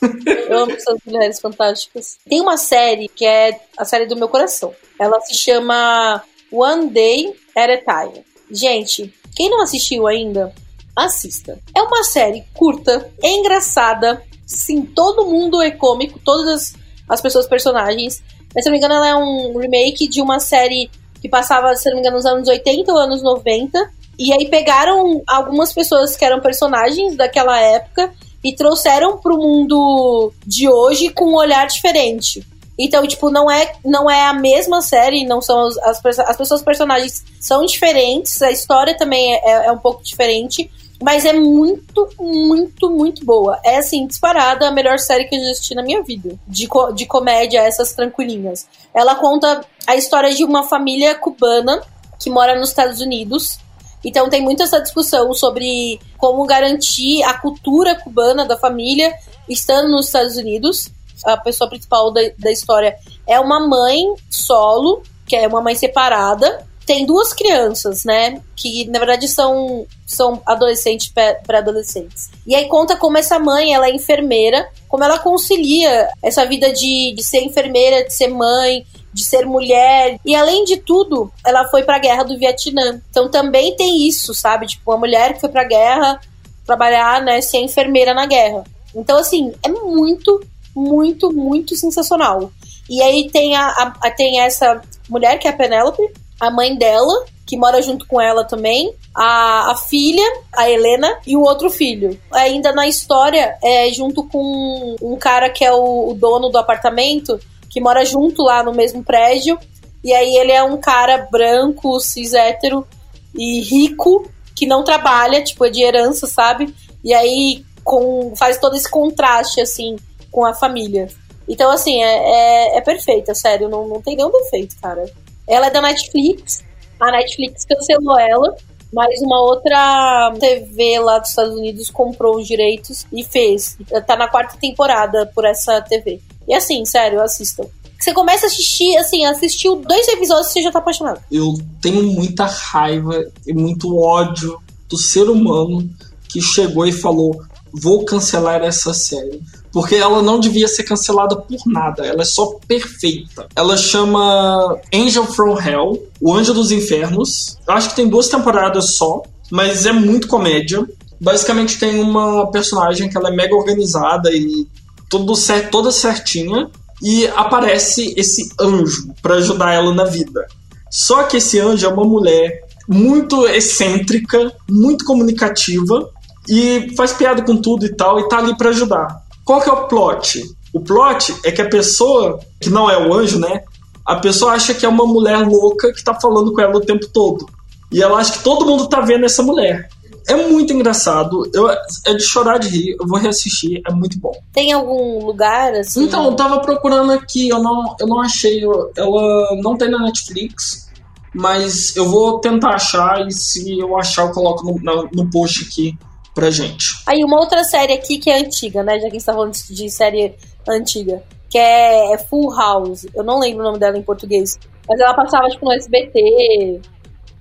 eu 0.48 0.58
amo 0.58 0.72
essas 0.72 0.98
mulheres 1.06 1.40
fantásticas. 1.40 2.18
Tem 2.28 2.40
uma 2.40 2.56
série 2.56 3.08
que 3.08 3.24
é 3.24 3.60
a 3.76 3.84
série 3.84 4.06
do 4.06 4.16
meu 4.16 4.28
coração. 4.28 4.72
Ela 4.98 5.20
se 5.20 5.34
chama 5.34 6.22
One 6.52 6.90
Day 6.90 7.34
at 7.56 7.70
a 7.70 7.78
Time. 7.78 8.24
Gente, 8.50 9.12
quem 9.34 9.48
não 9.48 9.62
assistiu 9.62 10.06
ainda, 10.06 10.52
assista. 10.94 11.58
É 11.74 11.82
uma 11.82 12.04
série 12.04 12.44
curta, 12.54 13.10
é 13.22 13.32
engraçada, 13.32 14.22
sim, 14.46 14.82
todo 14.82 15.26
mundo 15.26 15.62
é 15.62 15.70
cômico, 15.70 16.20
todas 16.22 16.46
as, 16.48 16.74
as 17.08 17.20
pessoas 17.20 17.46
personagens. 17.46 18.22
Mas 18.54 18.64
se 18.64 18.70
não 18.70 18.72
me 18.72 18.78
engano, 18.78 18.94
ela 18.94 19.08
é 19.08 19.14
um 19.14 19.56
remake 19.56 20.06
de 20.06 20.20
uma 20.20 20.38
série 20.38 20.90
que 21.20 21.28
passava, 21.28 21.74
se 21.74 21.88
não 21.88 21.94
me 21.94 22.00
engano, 22.00 22.16
nos 22.16 22.26
anos 22.26 22.48
80 22.48 22.92
ou 22.92 22.98
anos 22.98 23.22
90. 23.22 23.90
E 24.18 24.32
aí 24.32 24.48
pegaram 24.50 25.22
algumas 25.26 25.72
pessoas 25.72 26.14
que 26.14 26.24
eram 26.24 26.40
personagens 26.40 27.16
daquela 27.16 27.58
época 27.58 28.12
e 28.44 28.54
trouxeram 28.54 29.18
pro 29.18 29.38
mundo 29.38 30.32
de 30.46 30.68
hoje 30.68 31.08
com 31.10 31.26
um 31.26 31.36
olhar 31.36 31.66
diferente. 31.66 32.46
Então, 32.84 33.06
tipo, 33.06 33.30
não 33.30 33.48
é, 33.48 33.74
não 33.84 34.10
é 34.10 34.26
a 34.26 34.32
mesma 34.32 34.82
série, 34.82 35.24
não 35.24 35.40
são 35.40 35.68
as, 35.68 35.78
as, 35.78 36.18
as 36.18 36.36
pessoas 36.36 36.62
personagens 36.62 37.24
são 37.40 37.64
diferentes, 37.64 38.42
a 38.42 38.50
história 38.50 38.96
também 38.96 39.34
é, 39.34 39.40
é, 39.44 39.66
é 39.66 39.72
um 39.72 39.78
pouco 39.78 40.02
diferente, 40.02 40.68
mas 41.00 41.24
é 41.24 41.32
muito, 41.32 42.08
muito, 42.18 42.90
muito 42.90 43.24
boa. 43.24 43.56
É, 43.64 43.78
assim, 43.78 44.04
disparada 44.04 44.66
a 44.66 44.72
melhor 44.72 44.98
série 44.98 45.26
que 45.26 45.36
eu 45.36 45.44
já 45.44 45.50
assisti 45.52 45.76
na 45.76 45.82
minha 45.84 46.02
vida. 46.02 46.36
De, 46.46 46.68
de 46.96 47.06
comédia, 47.06 47.60
essas 47.60 47.92
tranquilinhas. 47.92 48.66
Ela 48.92 49.14
conta 49.14 49.64
a 49.86 49.94
história 49.94 50.34
de 50.34 50.44
uma 50.44 50.64
família 50.64 51.14
cubana 51.14 51.82
que 52.18 52.30
mora 52.30 52.58
nos 52.58 52.70
Estados 52.70 53.00
Unidos. 53.00 53.58
Então 54.04 54.28
tem 54.28 54.42
muita 54.42 54.64
essa 54.64 54.80
discussão 54.80 55.32
sobre 55.34 56.00
como 56.18 56.44
garantir 56.46 57.22
a 57.22 57.34
cultura 57.34 57.94
cubana 57.94 58.44
da 58.44 58.58
família 58.58 59.14
estando 59.48 59.88
nos 59.88 60.06
Estados 60.06 60.36
Unidos 60.36 60.90
a 61.24 61.36
pessoa 61.36 61.68
principal 61.68 62.10
da, 62.12 62.20
da 62.38 62.50
história 62.50 62.96
é 63.26 63.38
uma 63.38 63.66
mãe 63.66 64.14
solo, 64.30 65.02
que 65.26 65.36
é 65.36 65.46
uma 65.46 65.60
mãe 65.60 65.74
separada. 65.74 66.66
Tem 66.84 67.06
duas 67.06 67.32
crianças, 67.32 68.04
né? 68.04 68.42
Que 68.56 68.88
na 68.88 68.98
verdade 68.98 69.28
são, 69.28 69.86
são 70.06 70.42
adolescentes 70.44 71.12
para 71.12 71.58
adolescentes. 71.58 72.30
E 72.46 72.54
aí 72.54 72.66
conta 72.66 72.96
como 72.96 73.18
essa 73.18 73.38
mãe, 73.38 73.72
ela 73.72 73.86
é 73.86 73.94
enfermeira, 73.94 74.68
como 74.88 75.04
ela 75.04 75.18
concilia 75.18 76.08
essa 76.22 76.44
vida 76.44 76.72
de, 76.72 77.12
de 77.14 77.22
ser 77.22 77.42
enfermeira, 77.42 78.04
de 78.04 78.12
ser 78.12 78.28
mãe, 78.28 78.84
de 79.12 79.24
ser 79.24 79.46
mulher. 79.46 80.18
E 80.24 80.34
além 80.34 80.64
de 80.64 80.76
tudo, 80.76 81.32
ela 81.46 81.68
foi 81.68 81.84
para 81.84 81.96
a 81.96 82.00
guerra 82.00 82.24
do 82.24 82.36
Vietnã. 82.36 83.00
Então 83.10 83.30
também 83.30 83.76
tem 83.76 84.08
isso, 84.08 84.34
sabe? 84.34 84.66
Tipo, 84.66 84.90
uma 84.90 84.98
mulher 84.98 85.34
que 85.34 85.40
foi 85.40 85.50
para 85.50 85.62
a 85.62 85.68
guerra 85.68 86.20
trabalhar, 86.66 87.22
né, 87.22 87.40
ser 87.40 87.58
enfermeira 87.58 88.14
na 88.14 88.26
guerra. 88.26 88.64
Então, 88.94 89.18
assim, 89.18 89.52
é 89.62 89.68
muito, 89.68 90.40
muito, 90.74 91.32
muito 91.32 91.76
sensacional. 91.76 92.50
E 92.88 93.02
aí 93.02 93.30
tem, 93.30 93.54
a, 93.56 93.94
a, 94.00 94.10
tem 94.10 94.40
essa 94.40 94.80
mulher 95.08 95.38
que 95.38 95.46
é 95.46 95.50
a 95.50 95.56
Penélope, 95.56 96.02
a 96.40 96.50
mãe 96.50 96.76
dela, 96.76 97.24
que 97.46 97.56
mora 97.56 97.80
junto 97.82 98.06
com 98.06 98.20
ela 98.20 98.44
também, 98.44 98.94
a, 99.14 99.72
a 99.72 99.76
filha, 99.76 100.24
a 100.52 100.68
Helena, 100.68 101.18
e 101.26 101.36
o 101.36 101.42
outro 101.42 101.70
filho. 101.70 102.18
Ainda 102.32 102.72
na 102.72 102.88
história, 102.88 103.56
é 103.62 103.90
junto 103.92 104.24
com 104.24 104.96
um 105.00 105.16
cara 105.16 105.50
que 105.50 105.64
é 105.64 105.72
o, 105.72 106.10
o 106.10 106.14
dono 106.14 106.48
do 106.48 106.58
apartamento, 106.58 107.38
que 107.68 107.80
mora 107.80 108.04
junto 108.04 108.42
lá 108.42 108.62
no 108.62 108.72
mesmo 108.72 109.04
prédio. 109.04 109.58
E 110.02 110.12
aí 110.12 110.34
ele 110.36 110.52
é 110.52 110.62
um 110.62 110.78
cara 110.78 111.28
branco, 111.30 112.00
cis 112.00 112.34
hétero 112.34 112.86
e 113.34 113.60
rico, 113.60 114.28
que 114.54 114.66
não 114.66 114.82
trabalha, 114.82 115.42
tipo, 115.42 115.64
é 115.64 115.70
de 115.70 115.82
herança, 115.82 116.26
sabe? 116.26 116.74
E 117.04 117.14
aí 117.14 117.64
com, 117.84 118.34
faz 118.36 118.58
todo 118.58 118.76
esse 118.76 118.90
contraste, 118.90 119.60
assim, 119.60 119.96
com 120.32 120.44
a 120.44 120.52
família. 120.52 121.08
Então, 121.48 121.70
assim, 121.70 122.02
é, 122.02 122.74
é, 122.74 122.78
é 122.78 122.80
perfeita, 122.80 123.34
sério, 123.34 123.68
não, 123.68 123.86
não 123.86 124.02
tem 124.02 124.16
nenhum 124.16 124.32
defeito, 124.32 124.74
cara. 124.80 125.04
Ela 125.46 125.66
é 125.66 125.70
da 125.70 125.80
Netflix, 125.80 126.64
a 126.98 127.12
Netflix 127.12 127.64
cancelou 127.64 128.18
ela, 128.18 128.56
mas 128.92 129.20
uma 129.22 129.40
outra 129.42 130.32
TV 130.38 130.98
lá 131.00 131.18
dos 131.18 131.30
Estados 131.30 131.54
Unidos 131.54 131.90
comprou 131.90 132.36
os 132.36 132.46
direitos 132.46 133.06
e 133.12 133.24
fez. 133.24 133.76
Tá 134.06 134.16
na 134.16 134.28
quarta 134.28 134.56
temporada 134.58 135.30
por 135.34 135.44
essa 135.44 135.80
TV. 135.80 136.20
E 136.46 136.54
assim, 136.54 136.84
sério, 136.84 137.20
assistam. 137.20 137.64
Você 137.98 138.12
começa 138.12 138.46
a 138.46 138.48
assistir, 138.48 138.96
assim, 138.96 139.24
assistiu 139.24 139.76
dois 139.76 140.08
episódios 140.08 140.48
e 140.48 140.52
você 140.52 140.62
já 140.62 140.72
tá 140.72 140.80
apaixonado. 140.80 141.20
Eu 141.30 141.54
tenho 141.80 142.02
muita 142.02 142.44
raiva 142.44 143.24
e 143.46 143.52
muito 143.52 143.96
ódio 143.96 144.60
do 144.88 144.98
ser 144.98 145.30
humano 145.30 145.88
que 146.28 146.42
chegou 146.42 146.84
e 146.86 146.92
falou: 146.92 147.40
vou 147.72 148.04
cancelar 148.04 148.62
essa 148.62 148.92
série. 148.92 149.40
Porque 149.72 149.94
ela 149.94 150.22
não 150.22 150.38
devia 150.38 150.68
ser 150.68 150.82
cancelada 150.84 151.34
por 151.34 151.58
nada, 151.66 152.04
ela 152.04 152.22
é 152.22 152.24
só 152.24 152.58
perfeita. 152.68 153.46
Ela 153.56 153.76
chama 153.76 154.78
Angel 154.92 155.24
from 155.24 155.58
Hell, 155.58 156.06
o 156.20 156.34
Anjo 156.34 156.52
dos 156.52 156.70
Infernos. 156.70 157.58
Acho 157.66 157.90
que 157.90 157.96
tem 157.96 158.08
duas 158.08 158.28
temporadas 158.28 158.96
só, 158.96 159.22
mas 159.50 159.86
é 159.86 159.92
muito 159.92 160.28
comédia. 160.28 160.86
Basicamente 161.18 161.78
tem 161.78 162.00
uma 162.00 162.50
personagem 162.50 163.08
que 163.08 163.16
ela 163.16 163.30
é 163.30 163.32
mega 163.32 163.54
organizada 163.54 164.30
e 164.30 164.66
tudo 165.08 165.34
certo, 165.34 165.70
toda 165.70 165.90
certinha. 165.90 166.70
E 167.02 167.26
aparece 167.28 168.14
esse 168.16 168.50
anjo 168.60 169.12
para 169.20 169.36
ajudar 169.36 169.72
ela 169.72 169.92
na 169.92 170.04
vida. 170.04 170.46
Só 170.90 171.24
que 171.24 171.38
esse 171.38 171.58
anjo 171.58 171.86
é 171.86 171.88
uma 171.88 172.04
mulher 172.04 172.62
muito 172.86 173.46
excêntrica, 173.48 174.52
muito 174.68 175.04
comunicativa 175.04 176.10
e 176.48 176.92
faz 176.96 177.12
piada 177.12 177.42
com 177.42 177.56
tudo 177.56 177.86
e 177.86 177.94
tal, 177.94 178.20
e 178.20 178.28
tá 178.28 178.38
ali 178.38 178.56
para 178.56 178.70
ajudar. 178.70 179.21
Qual 179.44 179.60
que 179.60 179.68
é 179.68 179.72
o 179.72 179.88
plot? 179.88 180.42
O 180.72 180.80
plot 180.80 181.34
é 181.44 181.52
que 181.52 181.60
a 181.60 181.68
pessoa, 181.68 182.40
que 182.60 182.70
não 182.70 182.90
é 182.90 182.96
o 182.96 183.12
anjo, 183.12 183.38
né? 183.38 183.62
A 184.04 184.16
pessoa 184.16 184.52
acha 184.52 184.74
que 184.74 184.86
é 184.86 184.88
uma 184.88 185.06
mulher 185.06 185.46
louca 185.46 185.92
que 185.92 186.02
tá 186.02 186.14
falando 186.14 186.52
com 186.52 186.60
ela 186.60 186.76
o 186.76 186.80
tempo 186.80 187.06
todo. 187.08 187.46
E 187.90 188.02
ela 188.02 188.18
acha 188.18 188.32
que 188.32 188.44
todo 188.44 188.64
mundo 188.64 188.88
tá 188.88 189.00
vendo 189.00 189.24
essa 189.24 189.42
mulher. 189.42 189.88
É 190.26 190.36
muito 190.48 190.72
engraçado. 190.72 191.48
Eu, 191.52 191.68
é 191.68 192.14
de 192.14 192.22
chorar 192.22 192.58
de 192.58 192.68
rir. 192.68 192.96
Eu 192.98 193.06
vou 193.06 193.18
reassistir. 193.18 193.82
É 193.86 193.92
muito 193.92 194.18
bom. 194.18 194.32
Tem 194.52 194.72
algum 194.72 195.24
lugar 195.26 195.74
assim? 195.74 196.04
Então, 196.04 196.24
eu 196.24 196.34
tava 196.34 196.60
procurando 196.60 197.12
aqui. 197.12 197.48
Eu 197.48 197.60
não, 197.62 197.96
eu 198.00 198.06
não 198.06 198.20
achei. 198.20 198.62
Ela 198.96 199.56
não 199.62 199.76
tem 199.76 199.90
na 199.90 199.98
Netflix. 199.98 200.90
Mas 201.34 201.96
eu 201.96 202.08
vou 202.08 202.38
tentar 202.38 202.74
achar. 202.74 203.26
E 203.26 203.32
se 203.32 203.78
eu 203.78 203.96
achar, 203.98 204.26
eu 204.26 204.32
coloco 204.32 204.64
no, 204.64 205.08
no 205.12 205.30
post 205.30 205.64
aqui 205.64 205.98
pra 206.34 206.50
gente. 206.50 207.02
Aí, 207.06 207.24
uma 207.24 207.38
outra 207.38 207.64
série 207.64 207.92
aqui 207.92 208.18
que 208.18 208.30
é 208.30 208.38
antiga, 208.38 208.82
né? 208.82 208.94
Já 208.94 209.02
que 209.02 209.06
a 209.06 209.10
gente 209.10 209.24
tá 209.24 209.32
falando 209.32 209.52
de 209.52 209.90
série 209.90 210.34
antiga, 210.68 211.22
que 211.50 211.58
é 211.58 212.16
Full 212.28 212.54
House. 212.54 213.06
Eu 213.14 213.22
não 213.22 213.38
lembro 213.38 213.62
o 213.62 213.66
nome 213.66 213.78
dela 213.78 213.98
em 213.98 214.02
português. 214.02 214.58
Mas 214.88 215.00
ela 215.00 215.14
passava, 215.14 215.48
tipo, 215.48 215.64
no 215.64 215.72
SBT. 215.72 216.80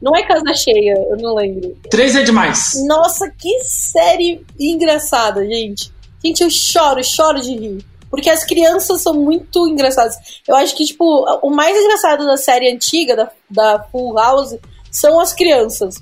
Não 0.02 0.16
é 0.16 0.24
Casa 0.24 0.54
Cheia, 0.54 0.96
eu 1.10 1.18
não 1.18 1.36
lembro. 1.36 1.78
Três 1.90 2.16
é 2.16 2.24
demais. 2.24 2.72
Nossa, 2.88 3.30
que 3.30 3.60
série 3.64 4.44
engraçada, 4.60 5.46
gente. 5.46 5.94
Gente, 6.24 6.44
eu 6.44 6.50
choro, 6.50 7.04
choro 7.04 7.40
de 7.40 7.56
rir. 7.56 7.86
Porque 8.10 8.30
as 8.30 8.44
crianças 8.44 9.02
são 9.02 9.14
muito 9.14 9.68
engraçadas. 9.68 10.16
Eu 10.48 10.56
acho 10.56 10.76
que, 10.76 10.86
tipo, 10.86 11.26
o 11.42 11.50
mais 11.50 11.78
engraçado 11.78 12.26
da 12.26 12.36
série 12.36 12.70
antiga, 12.70 13.16
da, 13.16 13.32
da 13.50 13.84
Full 13.92 14.16
House, 14.16 14.58
são 14.92 15.20
as 15.20 15.34
crianças. 15.34 15.96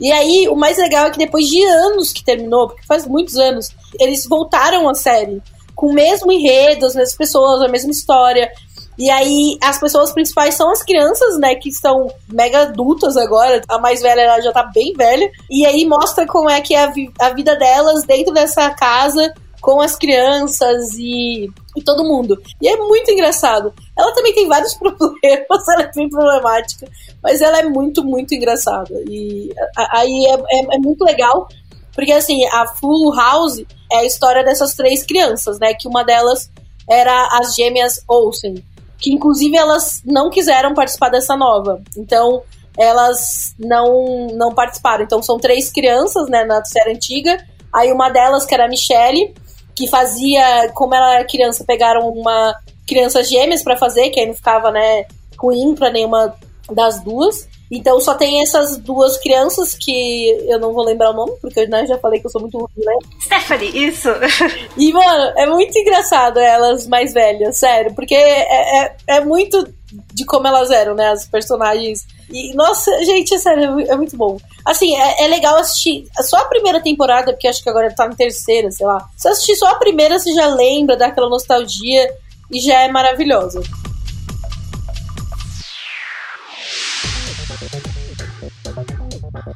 E 0.00 0.12
aí, 0.12 0.48
o 0.48 0.54
mais 0.54 0.76
legal 0.78 1.06
é 1.06 1.10
que 1.10 1.18
depois 1.18 1.46
de 1.46 1.62
anos 1.64 2.12
que 2.12 2.24
terminou, 2.24 2.68
porque 2.68 2.86
faz 2.86 3.06
muitos 3.06 3.36
anos, 3.36 3.70
eles 3.98 4.26
voltaram 4.26 4.88
à 4.88 4.94
série. 4.94 5.42
Com 5.74 5.88
o 5.88 5.94
mesmo 5.94 6.30
enredo, 6.32 6.86
as 6.86 6.94
mesmas 6.94 7.16
pessoas, 7.16 7.62
a 7.62 7.68
mesma 7.68 7.90
história. 7.90 8.50
E 8.98 9.10
aí, 9.10 9.58
as 9.62 9.78
pessoas 9.78 10.12
principais 10.12 10.54
são 10.54 10.70
as 10.70 10.82
crianças, 10.82 11.38
né, 11.38 11.54
que 11.54 11.70
são 11.70 12.08
mega 12.32 12.62
adultas 12.62 13.16
agora. 13.16 13.60
A 13.68 13.78
mais 13.78 14.00
velha, 14.00 14.22
ela 14.22 14.40
já 14.40 14.52
tá 14.52 14.62
bem 14.62 14.92
velha. 14.94 15.30
E 15.50 15.66
aí, 15.66 15.84
mostra 15.84 16.26
como 16.26 16.48
é 16.48 16.60
que 16.60 16.74
é 16.74 16.84
a, 16.84 16.86
vi 16.86 17.10
a 17.18 17.30
vida 17.30 17.56
delas 17.56 18.04
dentro 18.04 18.32
dessa 18.32 18.70
casa 18.70 19.34
com 19.60 19.80
as 19.80 19.96
crianças 19.96 20.94
e, 20.96 21.50
e, 21.76 21.82
todo 21.82 22.04
mundo. 22.04 22.40
E 22.62 22.68
é 22.68 22.76
muito 22.76 23.10
engraçado. 23.10 23.74
Ela 23.96 24.12
também 24.12 24.34
tem 24.34 24.46
vários 24.46 24.74
problemas, 24.78 25.68
ela 25.68 25.82
é 25.82 25.92
bem 25.92 26.08
problemática, 26.08 26.88
mas 27.22 27.40
ela 27.40 27.58
é 27.58 27.64
muito, 27.64 28.04
muito 28.04 28.34
engraçada. 28.34 28.94
E 29.08 29.50
aí 29.92 30.26
é, 30.26 30.34
é, 30.34 30.76
é, 30.76 30.78
muito 30.78 31.04
legal, 31.04 31.48
porque 31.94 32.12
assim, 32.12 32.44
a 32.46 32.66
Full 32.66 33.14
House 33.14 33.64
é 33.90 33.98
a 33.98 34.04
história 34.04 34.44
dessas 34.44 34.74
três 34.74 35.02
crianças, 35.02 35.58
né? 35.58 35.72
Que 35.74 35.88
uma 35.88 36.04
delas 36.04 36.50
era 36.88 37.28
as 37.32 37.54
gêmeas 37.54 38.02
Olsen, 38.06 38.62
que 38.98 39.12
inclusive 39.12 39.56
elas 39.56 40.02
não 40.04 40.30
quiseram 40.30 40.74
participar 40.74 41.08
dessa 41.08 41.36
nova. 41.36 41.80
Então, 41.96 42.42
elas 42.78 43.54
não, 43.58 44.28
não 44.34 44.54
participaram. 44.54 45.04
Então, 45.04 45.22
são 45.22 45.38
três 45.38 45.72
crianças, 45.72 46.28
né, 46.28 46.44
na 46.44 46.64
série 46.64 46.92
antiga. 46.92 47.44
Aí 47.72 47.90
uma 47.90 48.10
delas, 48.10 48.44
que 48.44 48.54
era 48.54 48.66
a 48.66 48.68
Michelle, 48.68 49.34
que 49.74 49.88
fazia, 49.88 50.70
como 50.74 50.94
ela 50.94 51.14
era 51.14 51.24
criança, 51.26 51.64
pegaram 51.64 52.08
uma 52.08 52.54
criança 52.86 53.22
gêmeas 53.22 53.62
para 53.62 53.76
fazer, 53.76 54.10
que 54.10 54.20
aí 54.20 54.26
não 54.26 54.34
ficava, 54.34 54.70
né, 54.70 55.06
ruim 55.38 55.74
para 55.74 55.90
nenhuma 55.90 56.34
das 56.70 57.02
duas. 57.02 57.48
Então 57.70 58.00
só 58.00 58.14
tem 58.14 58.42
essas 58.42 58.76
duas 58.78 59.18
crianças 59.18 59.74
que 59.74 60.28
eu 60.48 60.58
não 60.60 60.72
vou 60.72 60.84
lembrar 60.84 61.10
o 61.10 61.14
nome, 61.14 61.32
porque 61.40 61.60
eu 61.60 61.68
né, 61.68 61.84
já 61.86 61.98
falei 61.98 62.20
que 62.20 62.26
eu 62.26 62.30
sou 62.30 62.40
muito 62.40 62.56
ruim, 62.58 62.68
né? 62.76 62.94
Stephanie, 63.20 63.86
isso! 63.88 64.08
E, 64.76 64.92
mano, 64.92 65.32
é 65.36 65.46
muito 65.46 65.76
engraçado 65.76 66.38
elas 66.38 66.86
mais 66.86 67.12
velhas, 67.12 67.56
sério, 67.56 67.94
porque 67.94 68.14
é, 68.14 68.84
é, 68.84 68.96
é 69.06 69.24
muito 69.24 69.66
de 70.12 70.24
como 70.24 70.46
elas 70.46 70.70
eram, 70.70 70.94
né? 70.94 71.08
As 71.08 71.26
personagens. 71.26 72.06
E, 72.30 72.54
nossa, 72.54 72.90
gente, 73.04 73.34
é 73.34 73.38
sério, 73.38 73.80
é 73.80 73.96
muito 73.96 74.16
bom. 74.16 74.36
Assim, 74.64 74.96
é, 74.96 75.24
é, 75.24 75.28
legal 75.28 75.56
assistir 75.56 76.06
só 76.20 76.38
a 76.38 76.44
primeira 76.44 76.80
temporada, 76.80 77.32
porque 77.32 77.48
acho 77.48 77.62
que 77.62 77.70
agora 77.70 77.92
tá 77.94 78.06
na 78.06 78.14
terceira, 78.14 78.70
sei 78.70 78.86
lá. 78.86 79.08
Se 79.16 79.28
assistir 79.28 79.56
só 79.56 79.68
a 79.68 79.76
primeira, 79.76 80.18
você 80.18 80.32
já 80.32 80.46
lembra 80.48 80.96
daquela 80.96 81.28
nostalgia 81.28 82.12
e 82.50 82.60
já 82.60 82.82
é 82.82 82.90
maravilhosa. 82.90 83.62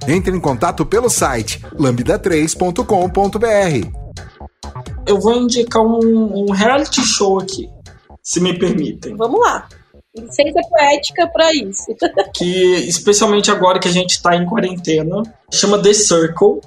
Entre 0.09 0.37
em 0.37 0.41
contato 0.41 0.85
pelo 0.85 1.09
site 1.09 1.65
lambda3.com.br. 1.75 4.01
Eu 5.07 5.21
vou 5.21 5.35
indicar 5.35 5.83
um, 5.83 6.45
um 6.45 6.53
reality 6.53 7.03
show 7.03 7.41
aqui, 7.41 7.69
se 8.23 8.41
me 8.41 8.59
permitem. 8.59 9.17
Vamos 9.17 9.41
lá. 9.41 9.69
Licença 10.17 10.61
poética 10.69 11.29
para 11.29 11.55
isso. 11.55 11.95
que, 12.35 12.75
especialmente 12.89 13.51
agora 13.51 13.79
que 13.79 13.89
a 13.89 13.93
gente 13.93 14.11
está 14.11 14.35
em 14.35 14.47
quarentena, 14.47 15.23
chama 15.53 15.81
The 15.81 15.93
Circle. 15.93 16.61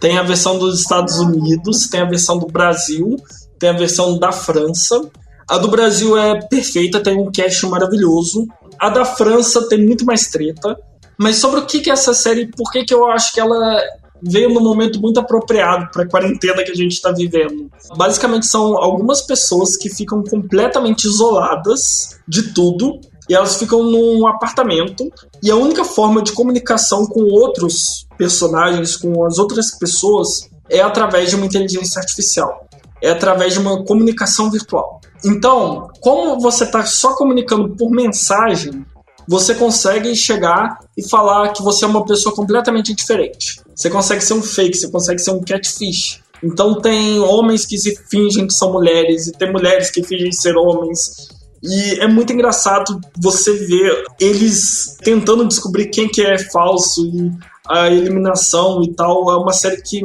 Tem 0.00 0.18
a 0.18 0.22
versão 0.22 0.58
dos 0.58 0.80
Estados 0.80 1.18
Unidos, 1.18 1.88
tem 1.88 2.00
a 2.00 2.06
versão 2.06 2.38
do 2.38 2.46
Brasil, 2.46 3.16
tem 3.58 3.70
a 3.70 3.74
versão 3.74 4.18
da 4.18 4.32
França. 4.32 5.10
A 5.48 5.58
do 5.58 5.68
Brasil 5.68 6.18
é 6.18 6.40
perfeita, 6.48 7.02
tem 7.02 7.16
um 7.16 7.30
cast 7.30 7.66
maravilhoso. 7.66 8.46
A 8.78 8.88
da 8.88 9.04
França 9.04 9.68
tem 9.68 9.84
muito 9.84 10.04
mais 10.04 10.28
treta. 10.28 10.76
Mas 11.18 11.36
sobre 11.36 11.60
o 11.60 11.66
que 11.66 11.88
é 11.88 11.92
essa 11.92 12.12
série, 12.12 12.46
por 12.46 12.70
que, 12.70 12.84
que 12.84 12.92
eu 12.92 13.06
acho 13.06 13.32
que 13.32 13.40
ela 13.40 13.80
veio 14.22 14.50
num 14.50 14.62
momento 14.62 15.00
muito 15.00 15.20
apropriado 15.20 15.90
para 15.90 16.02
a 16.02 16.08
quarentena 16.08 16.64
que 16.64 16.70
a 16.70 16.74
gente 16.74 16.92
está 16.92 17.12
vivendo. 17.12 17.70
Basicamente 17.96 18.46
são 18.46 18.76
algumas 18.76 19.22
pessoas 19.22 19.76
que 19.76 19.88
ficam 19.88 20.22
completamente 20.22 21.04
isoladas 21.06 22.18
de 22.26 22.54
tudo 22.54 23.00
e 23.28 23.34
elas 23.34 23.56
ficam 23.56 23.82
num 23.82 24.26
apartamento 24.26 25.10
e 25.42 25.50
a 25.50 25.56
única 25.56 25.84
forma 25.84 26.22
de 26.22 26.32
comunicação 26.32 27.06
com 27.06 27.22
outros 27.24 28.06
personagens, 28.16 28.96
com 28.96 29.24
as 29.24 29.38
outras 29.38 29.76
pessoas, 29.78 30.48
é 30.70 30.80
através 30.80 31.30
de 31.30 31.36
uma 31.36 31.46
inteligência 31.46 32.00
artificial. 32.00 32.66
É 33.02 33.10
através 33.10 33.52
de 33.52 33.58
uma 33.58 33.84
comunicação 33.84 34.50
virtual. 34.50 34.95
Então, 35.24 35.88
como 36.00 36.40
você 36.40 36.64
está 36.64 36.84
só 36.84 37.14
comunicando 37.14 37.76
por 37.76 37.90
mensagem, 37.90 38.84
você 39.28 39.54
consegue 39.54 40.14
chegar 40.14 40.78
e 40.96 41.08
falar 41.08 41.52
que 41.52 41.62
você 41.62 41.84
é 41.84 41.88
uma 41.88 42.04
pessoa 42.04 42.34
completamente 42.34 42.94
diferente. 42.94 43.60
Você 43.74 43.90
consegue 43.90 44.22
ser 44.22 44.34
um 44.34 44.42
fake, 44.42 44.76
você 44.76 44.90
consegue 44.90 45.20
ser 45.20 45.32
um 45.32 45.40
catfish. 45.40 46.20
Então 46.42 46.80
tem 46.80 47.18
homens 47.18 47.66
que 47.66 47.78
se 47.78 47.96
fingem 48.08 48.46
que 48.46 48.54
são 48.54 48.72
mulheres 48.72 49.26
e 49.26 49.32
tem 49.32 49.50
mulheres 49.50 49.90
que 49.90 50.02
fingem 50.02 50.30
ser 50.30 50.56
homens. 50.56 51.28
E 51.62 51.98
é 52.00 52.06
muito 52.06 52.32
engraçado 52.32 53.00
você 53.18 53.52
ver 53.52 54.04
eles 54.20 54.96
tentando 55.02 55.46
descobrir 55.46 55.86
quem 55.86 56.08
que 56.08 56.22
é 56.22 56.38
falso 56.38 57.04
e 57.06 57.32
a 57.68 57.88
eliminação 57.88 58.82
e 58.82 58.94
tal. 58.94 59.30
É 59.30 59.36
uma 59.36 59.52
série 59.52 59.82
que 59.82 60.04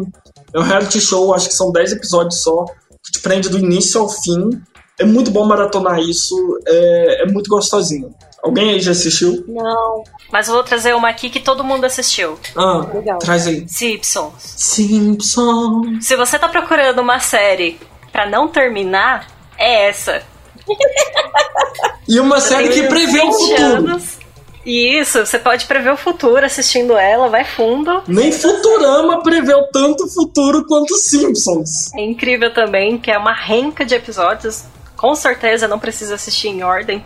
é 0.54 0.60
um 0.60 0.64
reality 0.64 1.00
show, 1.00 1.34
acho 1.34 1.50
que 1.50 1.56
são 1.56 1.72
10 1.72 1.94
episódios 1.94 2.42
só, 2.42 2.66
que 3.04 3.12
te 3.12 3.20
prende 3.20 3.50
do 3.50 3.60
início 3.60 4.02
ao 4.02 4.10
fim. 4.10 4.50
É 5.02 5.06
muito 5.06 5.32
bom 5.32 5.46
maratonar 5.46 6.00
isso, 6.00 6.36
é, 6.68 7.24
é 7.24 7.26
muito 7.26 7.50
gostosinho. 7.50 8.14
Alguém 8.44 8.72
aí 8.72 8.80
já 8.80 8.92
assistiu? 8.92 9.44
Não. 9.48 10.04
Mas 10.32 10.48
eu 10.48 10.54
vou 10.54 10.64
trazer 10.64 10.96
uma 10.96 11.10
aqui 11.10 11.30
que 11.30 11.40
todo 11.40 11.64
mundo 11.64 11.86
assistiu. 11.86 12.38
Ah, 12.56 12.86
Legal. 12.94 13.20
traz 13.20 13.48
aí. 13.48 13.68
Simpsons. 13.68 14.34
Simpsons. 14.38 16.06
Se 16.06 16.16
você 16.16 16.40
tá 16.40 16.48
procurando 16.48 17.00
uma 17.00 17.20
série 17.20 17.80
pra 18.12 18.30
não 18.30 18.48
terminar, 18.48 19.28
é 19.58 19.90
essa. 19.90 20.22
e 22.08 22.20
uma 22.20 22.38
eu 22.38 22.42
série 22.42 22.70
que 22.70 22.84
prevê 22.84 23.22
o 23.22 23.32
futuro. 23.32 23.64
Anos. 23.64 24.20
Isso, 24.66 25.26
você 25.26 25.40
pode 25.40 25.66
prever 25.66 25.92
o 25.92 25.98
futuro 25.98 26.46
assistindo 26.46 26.96
ela, 26.96 27.28
vai 27.30 27.44
fundo. 27.44 28.04
Nem 28.08 28.32
Futurama 28.32 29.24
preveu 29.24 29.64
tanto 29.74 30.08
futuro 30.08 30.66
quanto 30.68 30.96
Simpsons. 30.98 31.92
É 31.96 32.02
incrível 32.02 32.54
também, 32.54 32.98
que 32.98 33.10
é 33.10 33.18
uma 33.18 33.34
renca 33.34 33.84
de 33.84 33.96
episódios. 33.96 34.64
Com 35.02 35.16
certeza 35.16 35.68
não 35.68 35.80
precisa 35.80 36.14
assistir 36.14 36.50
em 36.50 36.62
ordem. 36.62 37.04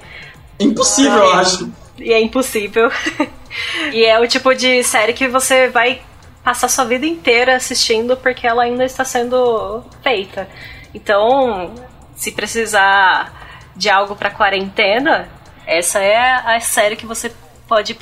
Impossível, 0.60 1.14
eu 1.14 1.34
acho. 1.36 1.72
E 1.98 2.12
é 2.12 2.20
impossível. 2.20 2.92
e 3.94 4.04
é 4.04 4.20
o 4.20 4.28
tipo 4.28 4.54
de 4.54 4.84
série 4.84 5.14
que 5.14 5.30
você 5.30 5.70
vai 5.70 6.02
passar 6.44 6.68
sua 6.68 6.84
vida 6.84 7.06
inteira 7.06 7.56
assistindo 7.56 8.18
porque 8.18 8.46
ela 8.46 8.64
ainda 8.64 8.84
está 8.84 9.06
sendo 9.06 9.82
feita. 10.04 10.46
Então, 10.94 11.74
se 12.18 12.34
precisar 12.34 13.72
de 13.78 13.90
algo 13.90 14.14
para 14.14 14.30
quarentena, 14.30 15.30
essa 15.66 16.00
é 16.00 16.18
a 16.18 16.60
série 16.60 16.98
que 16.98 17.06
você 17.06 17.32
pode 17.66 17.98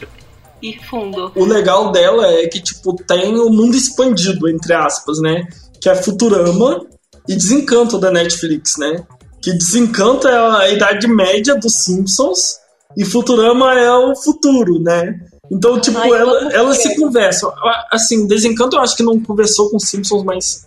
ir 0.59 0.83
fundo. 0.89 1.31
O 1.35 1.45
legal 1.45 1.91
dela 1.91 2.25
é 2.33 2.47
que 2.47 2.59
tipo 2.59 2.95
tem 2.95 3.37
o 3.37 3.51
mundo 3.51 3.77
expandido 3.77 4.49
entre 4.49 4.73
aspas, 4.73 5.19
né? 5.19 5.45
Que 5.79 5.87
é 5.87 5.93
Futurama 5.93 6.83
e 7.29 7.35
Desencanto 7.35 7.99
da 7.99 8.09
Netflix, 8.09 8.75
né? 8.79 9.05
Que 9.43 9.51
Desencanto 9.51 10.27
é 10.27 10.37
a 10.37 10.69
idade 10.69 11.07
média 11.07 11.55
dos 11.55 11.75
Simpsons 11.75 12.59
e 12.95 13.03
Futurama 13.03 13.77
é 13.77 13.91
o 13.91 14.15
futuro, 14.15 14.79
né? 14.79 15.19
Então, 15.51 15.79
tipo, 15.79 15.97
Ai, 15.99 16.09
ela, 16.09 16.53
ela 16.53 16.73
se 16.73 16.95
conversa. 16.95 17.51
Assim, 17.91 18.25
Desencanto 18.25 18.77
eu 18.77 18.81
acho 18.81 18.95
que 18.95 19.03
não 19.03 19.19
conversou 19.19 19.69
com 19.69 19.77
Simpsons, 19.77 20.23
mas 20.23 20.65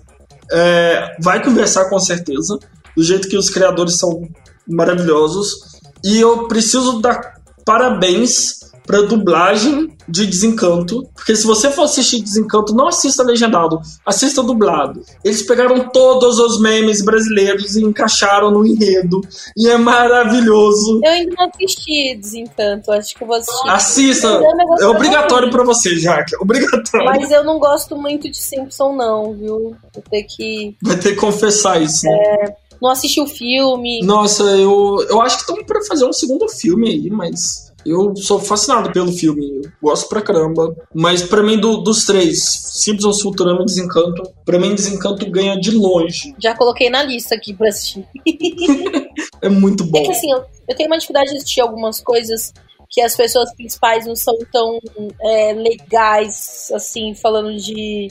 é, 0.53 1.16
vai 1.20 1.43
conversar 1.43 1.89
com 1.89 1.99
certeza. 1.99 2.59
Do 2.95 3.03
jeito 3.03 3.29
que 3.29 3.37
os 3.37 3.49
criadores 3.49 3.97
são 3.97 4.29
maravilhosos. 4.68 5.81
E 6.05 6.20
eu 6.20 6.47
preciso 6.47 7.01
dar 7.01 7.37
parabéns 7.64 8.66
pra 8.87 9.03
dublagem 9.03 9.89
de 10.09 10.26
Desencanto. 10.26 11.09
Porque 11.14 11.34
se 11.34 11.47
você 11.47 11.70
for 11.70 11.82
assistir 11.82 12.22
Desencanto, 12.22 12.74
não 12.74 12.89
assista 12.89 13.22
legendado, 13.22 13.80
assista 14.05 14.43
dublado. 14.43 15.03
Eles 15.24 15.43
pegaram 15.43 15.89
todos 15.91 16.39
os 16.39 16.61
memes 16.61 17.05
brasileiros 17.05 17.76
e 17.76 17.82
encaixaram 17.82 18.51
no 18.51 18.64
enredo. 18.64 19.20
E 19.57 19.68
é 19.68 19.76
maravilhoso. 19.76 21.01
Eu 21.05 21.11
ainda 21.11 21.34
não 21.37 21.49
assisti 21.49 22.16
Desencanto, 22.16 22.93
acho 22.93 23.14
que 23.14 23.22
eu 23.22 23.26
vou 23.26 23.37
assistir. 23.37 23.68
Assista! 23.68 24.41
É 24.80 24.87
obrigatório 24.87 25.51
para 25.51 25.64
você, 25.64 25.97
Jaque. 25.97 26.34
É 26.34 26.39
obrigatório. 26.39 27.07
Mas 27.07 27.30
eu 27.30 27.45
não 27.45 27.59
gosto 27.59 27.97
muito 27.97 28.30
de 28.30 28.39
Simpson, 28.39 28.95
não, 28.95 29.32
viu? 29.32 29.76
Vou 29.93 30.05
ter 30.11 30.22
que. 30.22 30.76
Vai 30.82 30.97
ter 30.97 31.11
que 31.11 31.20
confessar 31.20 31.82
isso. 31.82 32.07
É 32.09 32.66
não 32.80 32.91
assisti 32.91 33.20
o 33.20 33.26
filme. 33.26 34.01
Nossa, 34.03 34.43
eu, 34.43 35.05
eu 35.09 35.20
acho 35.20 35.37
que 35.37 35.43
estão 35.43 35.64
para 35.64 35.82
fazer 35.84 36.05
um 36.05 36.12
segundo 36.12 36.49
filme 36.49 36.89
aí, 36.89 37.11
mas 37.11 37.66
eu 37.87 38.14
sou 38.16 38.39
fascinado 38.39 38.93
pelo 38.93 39.12
filme, 39.12 39.62
eu 39.64 39.70
gosto 39.82 40.09
pra 40.09 40.22
caramba. 40.22 40.74
Mas 40.95 41.22
para 41.22 41.43
mim, 41.43 41.59
do, 41.59 41.78
dos 41.78 42.05
três, 42.05 42.43
Simpsons, 42.43 43.22
Futurama 43.22 43.62
e 43.62 43.66
Desencanto, 43.66 44.22
pra 44.45 44.59
mim, 44.59 44.74
Desencanto 44.74 45.30
ganha 45.30 45.59
de 45.59 45.70
longe. 45.70 46.34
Já 46.39 46.55
coloquei 46.55 46.91
na 46.91 47.03
lista 47.03 47.34
aqui 47.34 47.55
pra 47.55 47.68
assistir. 47.68 48.07
é 49.43 49.49
muito 49.49 49.84
bom. 49.84 49.99
É 49.99 50.03
que 50.03 50.12
assim, 50.12 50.30
eu, 50.32 50.45
eu 50.68 50.76
tenho 50.76 50.89
uma 50.89 50.99
dificuldade 50.99 51.30
de 51.30 51.37
assistir 51.37 51.61
algumas 51.61 52.01
coisas 52.01 52.53
que 52.89 53.01
as 53.01 53.16
pessoas 53.16 53.55
principais 53.55 54.07
não 54.07 54.16
são 54.16 54.37
tão 54.53 54.78
é, 55.20 55.53
legais, 55.53 56.70
assim, 56.72 57.14
falando 57.14 57.57
de 57.57 58.09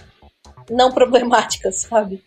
não 0.70 0.92
problemáticas, 0.92 1.82
sabe? 1.82 2.24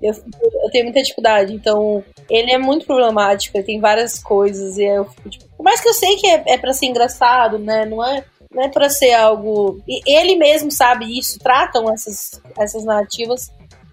Eu, 0.00 0.12
eu, 0.12 0.70
tenho 0.70 0.84
muita 0.84 1.02
dificuldade, 1.02 1.54
então 1.54 2.04
ele 2.28 2.50
é 2.52 2.58
muito 2.58 2.86
problemático, 2.86 3.56
ele 3.56 3.64
tem 3.64 3.80
várias 3.80 4.22
coisas, 4.22 4.76
e 4.78 4.84
eu 4.84 5.04
fico 5.04 5.30
tipo. 5.30 5.46
Por 5.56 5.62
mais 5.62 5.80
que 5.80 5.88
eu 5.88 5.94
sei 5.94 6.16
que 6.16 6.26
é, 6.26 6.44
é 6.48 6.58
para 6.58 6.72
ser 6.72 6.86
engraçado, 6.86 7.58
né? 7.58 7.84
Não 7.86 8.04
é, 8.04 8.24
não 8.52 8.62
é 8.62 8.68
pra 8.68 8.88
ser 8.88 9.12
algo. 9.14 9.80
E 9.88 10.00
ele 10.06 10.36
mesmo 10.36 10.70
sabe 10.70 11.18
isso, 11.18 11.38
tratam 11.38 11.92
essas, 11.92 12.40
essas 12.58 12.84
narrativas 12.84 13.50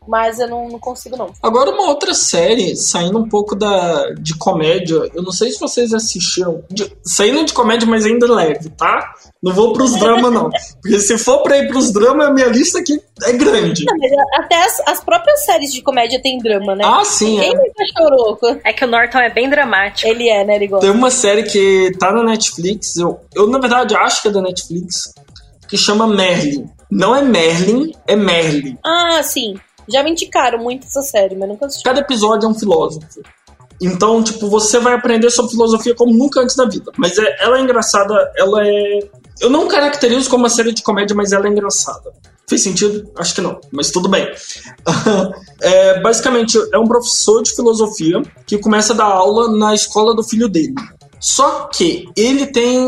mas 0.08 0.40
eu 0.40 0.48
não, 0.48 0.68
não, 0.68 0.80
consigo, 0.80 1.18
não. 1.18 1.32
Agora, 1.42 1.72
uma 1.72 1.88
outra 1.88 2.14
série, 2.14 2.76
saindo 2.76 3.18
um 3.18 3.28
pouco 3.28 3.56
da, 3.56 4.10
de 4.12 4.38
comédia, 4.38 5.10
eu 5.14 5.24
não 5.24 5.32
sei 5.32 5.52
se 5.52 5.60
vocês 5.60 5.94
assistiram. 5.94 6.64
De, 6.70 6.92
saindo 7.04 7.46
de 7.46 7.54
comédia, 7.54 7.88
mas 7.88 8.06
ainda 8.06 8.32
leve, 8.32 8.70
tá? 8.70 9.14
Não 9.42 9.54
vou 9.54 9.74
pros 9.74 9.96
dramas, 9.98 10.32
não. 10.32 10.50
Porque 10.82 11.00
se 11.00 11.18
for 11.18 11.44
pra 11.44 11.58
ir 11.58 11.68
pros 11.68 11.92
dramas, 11.92 12.28
a 12.28 12.34
minha 12.34 12.48
lista 12.48 12.80
aqui 12.80 13.02
é 13.24 13.34
grande. 13.34 13.86
Não, 13.86 13.96
até 14.40 14.64
as, 14.64 14.80
as, 14.88 15.04
próprias 15.04 15.46
séries 15.46 15.74
de 15.74 15.82
comédia 15.82 16.22
tem 16.22 16.38
drama, 16.38 16.76
né? 16.76 16.84
Ah, 16.86 17.04
sim. 17.04 17.40
Quem 17.40 17.54
é. 17.54 17.86
chorou? 17.98 18.40
É 18.64 18.72
que 18.72 18.86
o 18.86 18.88
Norton 18.88 19.20
é 19.20 19.30
bem 19.30 19.50
dramático. 19.50 20.08
Ele 20.08 20.30
é, 20.30 20.44
né? 20.46 20.66
Gosta. 20.66 20.88
Tem 20.88 20.96
uma 20.96 21.12
série 21.12 21.44
que 21.44 21.92
tá 22.00 22.12
na 22.12 22.24
Netflix, 22.24 22.96
eu, 22.96 23.20
eu 23.36 23.48
na 23.48 23.60
verdade 23.60 23.96
acho 23.96 24.22
que 24.22 24.30
é 24.30 24.32
da 24.32 24.42
Netflix, 24.42 25.14
que 25.68 25.78
chama 25.78 26.08
Merlin. 26.08 26.70
Não 26.90 27.16
é 27.16 27.22
Merlin, 27.22 27.92
é 28.08 28.16
Merlin. 28.16 28.78
Ah, 28.86 29.22
sim. 29.24 29.56
Já 29.88 30.04
me 30.04 30.12
indicaram 30.12 30.60
muito 30.60 30.88
essa 30.88 31.02
série, 31.02 31.36
mas 31.36 31.50
nunca 31.50 31.66
assisti. 31.66 31.84
Cada 31.84 32.00
episódio 32.00 32.48
é 32.48 32.50
um 32.50 32.56
filósofo. 32.56 33.22
Então, 33.82 34.24
tipo, 34.24 34.48
você 34.48 34.80
vai 34.80 34.94
aprender 34.94 35.30
sobre 35.30 35.52
filosofia 35.52 35.96
como 35.96 36.14
nunca 36.14 36.40
antes 36.40 36.56
da 36.56 36.66
vida. 36.66 36.92
Mas 36.98 37.18
é, 37.18 37.36
ela 37.40 37.58
é 37.58 37.62
engraçada, 37.62 38.32
ela 38.38 38.66
é. 38.66 39.00
Eu 39.42 39.50
não 39.50 39.68
caracterizo 39.68 40.30
como 40.30 40.44
uma 40.44 40.50
série 40.50 40.72
de 40.72 40.84
comédia, 40.84 41.16
mas 41.16 41.32
ela 41.32 41.48
é 41.48 41.50
engraçada. 41.50 42.14
Fez 42.48 42.62
sentido? 42.62 43.10
Acho 43.18 43.36
que 43.36 43.42
não, 43.42 43.60
mas 43.72 43.92
tudo 43.92 44.08
bem. 44.08 44.32
é, 45.62 46.00
basicamente, 46.02 46.58
é 46.74 46.78
um 46.78 46.88
professor 46.88 47.42
de 47.42 47.56
filosofia 47.56 48.22
que 48.46 48.58
começa 48.58 48.94
a 48.94 48.96
dar 48.96 49.06
aula 49.06 49.52
na 49.58 49.74
escola 49.74 50.16
do 50.16 50.24
filho 50.24 50.48
dele. 50.48 50.76
Só 51.20 51.68
que 51.68 52.06
ele 52.16 52.48
tem 52.48 52.86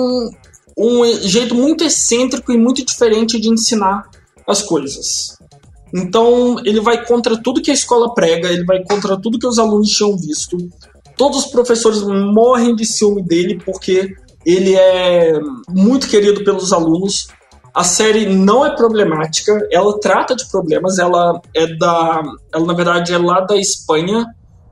um 0.78 1.06
jeito 1.22 1.56
muito 1.56 1.84
excêntrico 1.84 2.52
e 2.52 2.58
muito 2.58 2.86
diferente 2.86 3.40
de 3.40 3.50
ensinar 3.50 4.10
as 4.48 4.62
coisas. 4.62 5.38
Então, 5.96 6.58
ele 6.66 6.82
vai 6.82 7.06
contra 7.06 7.42
tudo 7.42 7.62
que 7.62 7.72
a 7.72 7.74
escola 7.74 8.14
prega, 8.14 8.50
ele 8.50 8.66
vai 8.66 8.84
contra 8.84 9.16
tudo 9.16 9.40
que 9.40 9.48
os 9.48 9.58
alunos 9.58 9.90
tinham 9.92 10.18
visto. 10.18 10.58
Todos 11.16 11.46
os 11.46 11.52
professores 11.52 12.02
morrem 12.02 12.76
de 12.76 12.86
ciúme 12.86 13.24
dele 13.24 13.62
porque 13.66 14.14
ele 14.46 14.76
é 14.76 15.40
muito 15.70 16.10
querido 16.10 16.44
pelos 16.44 16.74
alunos. 16.74 17.28
A 17.74 17.86
série 17.86 18.26
não 18.26 18.66
é 18.66 18.76
problemática, 18.76 19.58
ela 19.72 19.98
trata 19.98 20.36
de 20.36 20.50
problemas, 20.50 21.00
ela 21.00 21.42
é 21.54 21.66
da. 21.78 22.22
Ela, 22.54 22.66
na 22.66 22.74
verdade, 22.74 23.14
é 23.14 23.18
lá 23.18 23.40
da 23.40 23.56
Espanha. 23.56 24.26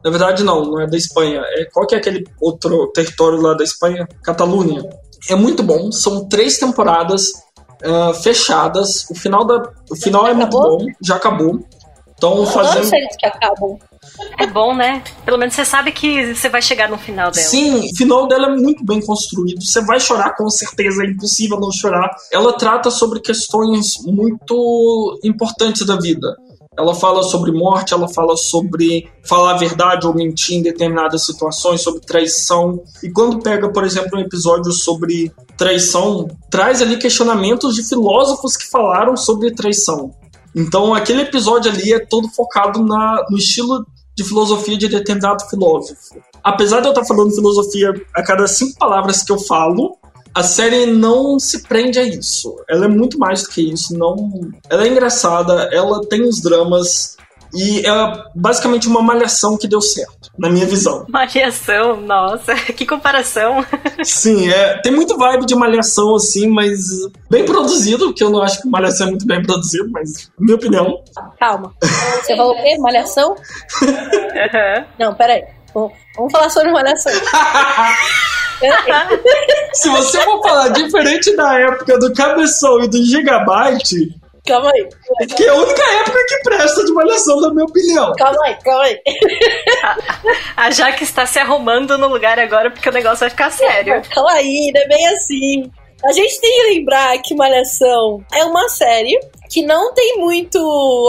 Na 0.04 0.12
verdade, 0.12 0.44
não, 0.44 0.66
não 0.66 0.82
é 0.82 0.88
da 0.88 0.98
Espanha. 0.98 1.42
É, 1.56 1.66
qual 1.72 1.88
que 1.88 1.96
é 1.96 2.00
aquele 2.00 2.26
outro 2.42 2.92
território 2.94 3.40
lá 3.42 3.54
da 3.54 3.64
Espanha? 3.64 4.06
Catalunha. 4.22 4.84
É 5.30 5.36
muito 5.36 5.64
bom, 5.64 5.90
são 5.90 6.28
três 6.28 6.58
temporadas 6.58 7.32
uh, 7.86 8.14
fechadas. 8.14 9.10
O 9.10 9.16
final, 9.16 9.46
da, 9.46 9.64
o 9.90 9.96
final 9.96 10.28
é 10.28 10.34
muito 10.34 10.50
bom, 10.50 10.86
já 11.02 11.16
acabou. 11.16 11.64
Então, 12.16 12.46
fazendo. 12.46 12.90
que 13.20 13.26
acabam. 13.26 13.78
É 14.40 14.46
bom, 14.46 14.76
né? 14.76 15.04
Pelo 15.26 15.38
menos 15.38 15.54
você 15.56 15.66
sabe 15.66 15.92
que 15.92 16.34
você 16.34 16.48
vai 16.48 16.62
chegar 16.62 16.90
no 16.90 16.98
final 16.98 17.32
dela. 17.32 17.48
Sim, 17.48 17.90
o 17.90 17.96
final 17.96 18.28
dela 18.28 18.48
é 18.48 18.56
muito 18.56 18.86
bem 18.86 19.02
construído. 19.02 19.64
Você 19.64 19.82
vai 19.82 20.00
chorar 20.00 20.36
com 20.36 20.50
certeza, 20.50 21.04
é 21.04 21.08
impossível 21.08 21.60
não 21.60 21.72
chorar. 21.72 22.10
Ela 22.32 22.54
trata 22.54 22.90
sobre 22.90 23.20
questões 23.20 23.96
muito 24.06 25.20
importantes 25.24 25.86
da 25.86 25.98
vida. 25.98 26.36
Ela 26.78 26.96
fala 26.96 27.24
sobre 27.24 27.52
morte, 27.52 27.94
ela 27.94 28.08
fala 28.08 28.36
sobre 28.36 29.10
falar 29.24 29.52
a 29.52 29.58
verdade 29.58 30.08
ou 30.08 30.14
mentir 30.14 30.58
em 30.58 30.62
determinadas 30.62 31.26
situações, 31.26 31.82
sobre 31.82 32.02
traição. 32.02 32.82
E 33.04 33.12
quando 33.12 33.42
pega, 33.42 33.72
por 33.72 33.84
exemplo, 33.84 34.18
um 34.18 34.22
episódio 34.22 34.72
sobre 34.72 35.32
traição, 35.58 36.28
traz 36.50 36.82
ali 36.82 36.98
questionamentos 36.98 37.76
de 37.76 37.88
filósofos 37.88 38.58
que 38.58 38.70
falaram 38.70 39.16
sobre 39.16 39.54
traição. 39.54 40.12
Então, 40.56 40.94
aquele 40.94 41.24
episódio 41.24 41.72
ali 41.72 41.94
é 41.94 42.00
todo 42.00 42.28
focado 42.30 42.84
na, 42.84 43.26
no 43.30 43.38
estilo 43.38 43.86
de 44.16 44.24
filosofia 44.24 44.78
de 44.78 44.88
determinado 44.88 45.44
filósofo. 45.50 46.22
Apesar 46.44 46.82
de 46.82 46.88
eu 46.88 46.92
estar 46.92 47.06
falando 47.06 47.34
filosofia 47.34 47.94
a 48.16 48.22
cada 48.22 48.46
cinco 48.48 48.78
palavras 48.78 49.24
que 49.24 49.32
eu 49.32 49.40
falo, 49.40 49.98
a 50.36 50.44
série 50.44 50.88
não 50.88 51.40
se 51.40 51.64
prende 51.64 52.00
a 52.00 52.04
isso. 52.04 52.56
Ela 52.70 52.86
é 52.86 52.88
muito 52.88 53.20
mais 53.20 53.44
do 53.44 53.50
que 53.50 53.62
isso. 53.62 53.98
Não, 53.98 54.16
ela 54.70 54.84
é 54.84 54.88
engraçada, 54.88 55.70
ela 55.72 56.02
tem 56.08 56.24
os 56.24 56.42
dramas 56.42 57.18
E 57.54 57.86
é 57.86 58.24
basicamente 58.34 58.88
uma 58.88 59.02
malhação 59.02 59.56
que 59.56 59.68
deu 59.68 59.80
certo, 59.80 60.32
na 60.38 60.50
minha 60.50 60.66
visão. 60.66 61.06
Malhação, 61.08 62.02
nossa, 62.02 62.56
que 62.74 62.84
comparação. 62.86 63.64
Sim, 64.04 64.50
é, 64.50 64.82
tem 64.82 64.92
muito 64.92 65.16
vibe 65.16 65.46
de 65.46 65.56
malhação, 65.56 66.16
assim, 66.16 66.48
mas 66.48 66.80
bem 67.30 67.46
produzido, 67.46 68.12
que 68.12 68.24
eu 68.24 68.32
não 68.32 68.42
acho 68.42 68.60
que 68.60 68.68
malhação 68.68 69.08
é 69.08 69.10
muito 69.12 69.28
bem 69.28 69.42
produzido, 69.44 69.88
mas 69.92 70.32
minha 70.40 70.56
opinião. 70.56 71.04
Calma. 71.40 71.74
Você 72.24 72.36
falou 72.36 72.54
o 72.54 72.56
quê? 72.56 72.76
Malhação? 72.80 73.36
Uhum. 73.84 74.86
Não, 74.98 75.14
peraí. 75.14 75.44
Vamos 75.74 76.32
falar 76.32 76.50
sobre 76.50 76.72
malhação. 76.72 77.12
Se 79.74 79.90
você 79.90 80.22
for 80.22 80.42
falar 80.42 80.70
diferente 80.70 81.36
da 81.36 81.60
época 81.60 81.98
do 82.00 82.14
Cabeção 82.14 82.84
e 82.84 82.88
do 82.88 83.04
Gigabyte, 83.04 84.22
Calma 84.46 84.72
aí. 84.72 84.90
Que 85.28 85.44
é 85.46 85.50
a 85.50 85.54
única 85.54 85.82
época 85.82 86.20
que 86.28 86.44
presta 86.44 86.84
de 86.84 86.92
malhação, 86.92 87.40
na 87.40 87.54
minha 87.54 87.64
opinião. 87.64 88.12
Calma 88.18 88.46
aí, 88.46 88.56
calma 88.62 88.84
aí. 88.84 89.00
A 90.58 90.70
Jaque 90.70 91.04
está 91.04 91.26
se 91.26 91.40
arrumando 91.40 91.98
no 91.98 92.10
lugar 92.10 92.38
agora 92.40 92.70
porque 92.70 92.90
o 92.90 92.92
negócio 92.92 93.20
vai 93.22 93.30
ficar 93.30 93.52
sério. 93.52 94.02
Calma 94.14 94.34
aí, 94.34 94.70
não 94.74 94.82
é 94.82 94.88
bem 94.88 95.08
assim. 95.08 95.72
A 96.04 96.12
gente 96.12 96.42
tem 96.42 96.52
que 96.52 96.74
lembrar 96.74 97.18
que 97.20 97.34
Malhação 97.34 98.22
é 98.34 98.44
uma 98.44 98.68
série 98.68 99.18
que 99.50 99.62
não 99.62 99.94
tem 99.94 100.18
muito 100.18 100.60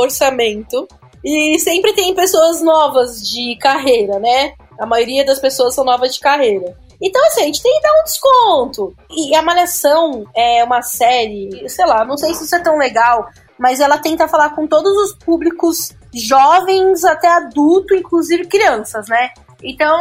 orçamento 0.01 0.87
e 1.25 1.59
sempre 1.59 1.93
tem 1.93 2.15
pessoas 2.15 2.63
novas 2.63 3.21
de 3.21 3.57
carreira, 3.59 4.21
né? 4.21 4.53
A 4.79 4.87
maioria 4.87 5.25
das 5.25 5.41
pessoas 5.41 5.75
são 5.75 5.85
novas 5.85 6.15
de 6.15 6.21
carreira. 6.21 6.77
Então, 7.01 7.25
assim, 7.27 7.43
a 7.43 7.45
gente 7.45 7.63
tem 7.63 7.75
que 7.75 7.83
dar 7.83 8.01
um 8.01 8.05
desconto. 8.05 8.97
E 9.11 9.35
a 9.35 9.43
Malhação 9.43 10.25
é 10.35 10.65
uma 10.65 10.83
série, 10.83 11.69
sei 11.69 11.87
lá, 11.87 12.05
não 12.05 12.17
sei 12.17 12.35
se 12.35 12.45
isso 12.45 12.55
é 12.55 12.63
tão 12.63 12.79
legal, 12.79 13.29
mas 13.59 13.81
ela 13.81 13.99
tenta 13.99 14.29
falar 14.29 14.51
com 14.51 14.67
todos 14.67 14.93
os 14.93 15.15
públicos 15.17 15.93
jovens 16.13 17.05
até 17.05 17.29
adulto, 17.29 17.95
inclusive 17.95 18.47
crianças, 18.47 19.09
né? 19.09 19.31
Então, 19.63 20.01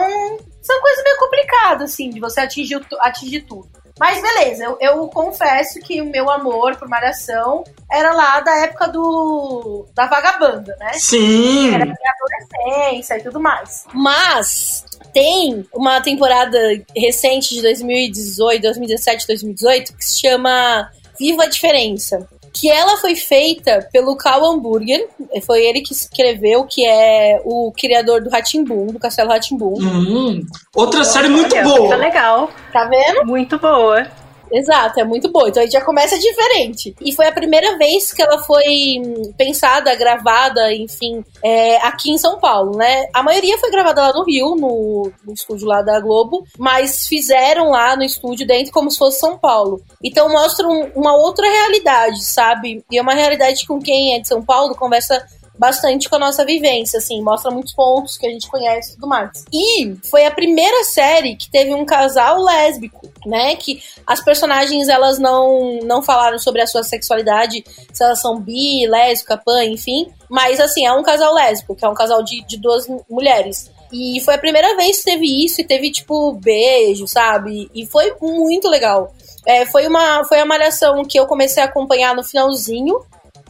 são 0.61 0.81
coisas 0.81 1.03
meio 1.03 1.17
complicadas, 1.17 1.91
assim, 1.91 2.09
de 2.09 2.19
você 2.19 2.41
atingir, 2.41 2.79
atingir 2.99 3.41
tudo. 3.41 3.69
Mas 3.99 4.21
beleza, 4.21 4.63
eu, 4.63 4.77
eu, 4.79 5.07
confesso 5.07 5.79
que 5.79 6.01
o 6.01 6.05
meu 6.05 6.29
amor 6.29 6.75
por 6.77 6.87
Malhação 6.87 7.63
era 7.91 8.11
lá 8.11 8.39
da 8.39 8.63
época 8.63 8.87
do 8.87 9.85
da 9.93 10.07
vagabanda, 10.07 10.75
né? 10.79 10.93
Sim! 10.93 11.73
Era 11.73 11.85
minha 11.85 11.95
adolescência 11.95 13.17
e 13.17 13.23
tudo 13.23 13.39
mais. 13.39 13.85
Mas 13.93 14.83
tem 15.13 15.67
uma 15.71 16.01
temporada 16.01 16.57
recente 16.95 17.53
de 17.53 17.61
2018, 17.61 18.61
2017, 18.61 19.27
2018 19.27 19.93
que 19.95 20.03
se 20.03 20.21
chama 20.21 20.89
Viva 21.19 21.43
a 21.43 21.47
Diferença 21.47 22.27
que 22.53 22.69
ela 22.69 22.97
foi 22.97 23.15
feita 23.15 23.87
pelo 23.91 24.15
Cal 24.15 24.45
Hamburger, 24.45 25.07
foi 25.45 25.65
ele 25.65 25.81
que 25.81 25.93
escreveu, 25.93 26.65
que 26.65 26.85
é 26.85 27.41
o 27.43 27.73
criador 27.75 28.21
do 28.21 28.29
Ratimbum, 28.29 28.87
do 28.87 28.99
Castelo 28.99 29.29
Ratimbum. 29.29 29.73
Hum, 29.81 30.45
outra 30.75 31.03
série 31.03 31.29
muito 31.29 31.55
boa. 31.63 31.89
Tá 31.89 31.95
legal. 31.95 32.51
Tá 32.71 32.85
vendo? 32.85 33.25
Muito 33.25 33.57
boa. 33.57 34.07
Exato, 34.53 34.99
é 34.99 35.03
muito 35.03 35.31
boa. 35.31 35.49
Então 35.49 35.61
a 35.61 35.65
gente 35.65 35.73
já 35.73 35.81
começa 35.81 36.17
diferente. 36.17 36.95
E 37.01 37.11
foi 37.11 37.25
a 37.25 37.31
primeira 37.31 37.75
vez 37.75 38.13
que 38.13 38.21
ela 38.21 38.37
foi 38.43 39.01
hum, 39.03 39.33
pensada, 39.35 39.95
gravada, 39.95 40.71
enfim, 40.71 41.25
é, 41.43 41.77
aqui 41.77 42.11
em 42.11 42.19
São 42.19 42.39
Paulo, 42.39 42.77
né? 42.77 43.07
A 43.11 43.23
maioria 43.23 43.57
foi 43.57 43.71
gravada 43.71 44.01
lá 44.01 44.13
no 44.13 44.23
Rio, 44.23 44.55
no, 44.55 45.11
no 45.25 45.33
estúdio 45.33 45.67
lá 45.67 45.81
da 45.81 45.99
Globo, 45.99 46.45
mas 46.57 47.07
fizeram 47.07 47.71
lá 47.71 47.95
no 47.95 48.03
estúdio 48.03 48.45
dentro 48.45 48.71
como 48.71 48.91
se 48.91 48.99
fosse 48.99 49.19
São 49.19 49.39
Paulo. 49.39 49.81
Então 50.03 50.29
mostra 50.29 50.67
um, 50.67 50.91
uma 50.95 51.15
outra 51.15 51.49
realidade, 51.49 52.23
sabe? 52.23 52.85
E 52.91 52.97
é 52.99 53.01
uma 53.01 53.15
realidade 53.15 53.65
com 53.65 53.79
quem 53.79 54.15
é 54.15 54.19
de 54.19 54.27
São 54.27 54.43
Paulo 54.43 54.75
conversa 54.75 55.25
bastante 55.57 56.09
com 56.09 56.15
a 56.15 56.19
nossa 56.19 56.43
vivência, 56.45 56.97
assim, 56.97 57.21
mostra 57.21 57.51
muitos 57.51 57.73
pontos 57.73 58.17
que 58.17 58.25
a 58.25 58.29
gente 58.29 58.49
conhece 58.49 58.91
e 58.91 58.95
tudo 58.95 59.07
mais. 59.07 59.45
E 59.51 59.95
foi 60.09 60.25
a 60.25 60.31
primeira 60.31 60.83
série 60.85 61.35
que 61.35 61.49
teve 61.49 61.73
um 61.73 61.85
casal 61.85 62.41
lésbico, 62.41 63.11
né? 63.25 63.55
Que 63.55 63.81
as 64.05 64.23
personagens 64.23 64.89
elas 64.89 65.19
não, 65.19 65.79
não 65.83 66.01
falaram 66.01 66.39
sobre 66.39 66.61
a 66.61 66.67
sua 66.67 66.83
sexualidade, 66.83 67.63
se 67.91 68.03
elas 68.03 68.19
são 68.19 68.39
bi, 68.39 68.87
lésbica, 68.87 69.37
pan, 69.37 69.63
enfim. 69.65 70.11
Mas 70.29 70.59
assim, 70.59 70.85
é 70.85 70.93
um 70.93 71.03
casal 71.03 71.33
lésbico, 71.33 71.75
que 71.75 71.85
é 71.85 71.89
um 71.89 71.93
casal 71.93 72.23
de, 72.23 72.43
de 72.45 72.57
duas 72.57 72.87
mulheres. 73.09 73.71
E 73.91 74.19
foi 74.21 74.33
a 74.33 74.39
primeira 74.39 74.75
vez 74.75 74.97
que 74.97 75.03
teve 75.03 75.45
isso 75.45 75.61
e 75.61 75.63
teve, 75.63 75.91
tipo, 75.91 76.33
beijo, 76.33 77.07
sabe? 77.07 77.69
E 77.75 77.85
foi 77.85 78.15
muito 78.19 78.67
legal. 78.67 79.13
É, 79.45 79.65
foi 79.65 79.85
uma 79.85 80.23
foi 80.23 80.39
a 80.39 80.45
malhação 80.45 81.03
que 81.03 81.19
eu 81.19 81.27
comecei 81.27 81.61
a 81.61 81.65
acompanhar 81.65 82.15
no 82.15 82.23
finalzinho 82.23 83.01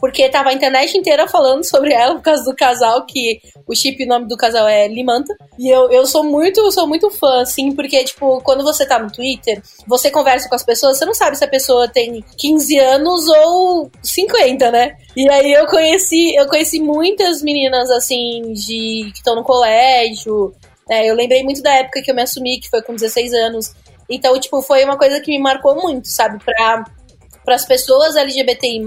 porque 0.04 0.28
tava 0.28 0.50
a 0.50 0.52
internet 0.52 0.98
inteira 0.98 1.26
falando 1.26 1.64
sobre 1.64 1.90
ela 1.90 2.16
por 2.16 2.20
causa 2.20 2.44
do 2.44 2.54
casal, 2.54 3.06
que 3.06 3.40
o 3.66 3.74
chip, 3.74 4.04
nome 4.04 4.28
do 4.28 4.36
casal 4.36 4.68
é 4.68 4.86
Limanta. 4.86 5.34
E 5.58 5.74
eu, 5.74 5.90
eu 5.90 6.06
sou 6.06 6.22
muito, 6.22 6.70
sou 6.72 6.86
muito 6.86 7.10
fã, 7.10 7.40
assim, 7.40 7.74
porque, 7.74 8.04
tipo, 8.04 8.38
quando 8.42 8.62
você 8.62 8.84
tá 8.84 8.98
no 8.98 9.10
Twitter, 9.10 9.62
você 9.86 10.10
conversa 10.10 10.46
com 10.46 10.56
as 10.56 10.62
pessoas, 10.62 10.98
você 10.98 11.06
não 11.06 11.14
sabe 11.14 11.38
se 11.38 11.44
a 11.46 11.48
pessoa 11.48 11.88
tem 11.88 12.22
15 12.36 12.78
anos 12.80 13.26
ou 13.28 13.90
50, 14.02 14.70
né? 14.70 14.94
E 15.16 15.26
aí 15.26 15.50
eu 15.54 15.64
conheci, 15.68 16.34
eu 16.34 16.46
conheci 16.48 16.80
muitas 16.80 17.40
meninas, 17.40 17.90
assim, 17.90 18.52
de 18.52 19.10
que 19.10 19.20
estão 19.20 19.34
no 19.34 19.42
colégio. 19.42 20.52
É, 20.90 21.08
eu 21.08 21.14
lembrei 21.14 21.42
muito 21.42 21.62
da 21.62 21.76
época 21.76 22.02
que 22.02 22.10
eu 22.10 22.14
me 22.14 22.20
assumi, 22.20 22.60
que 22.60 22.68
foi 22.68 22.82
com 22.82 22.92
16 22.92 23.32
anos. 23.32 23.72
Então, 24.10 24.38
tipo, 24.38 24.60
foi 24.60 24.84
uma 24.84 24.98
coisa 24.98 25.18
que 25.18 25.30
me 25.30 25.38
marcou 25.38 25.74
muito, 25.80 26.08
sabe? 26.08 26.44
Para 26.44 26.84
as 27.48 27.64
pessoas 27.64 28.16
LGBTI+, 28.16 28.84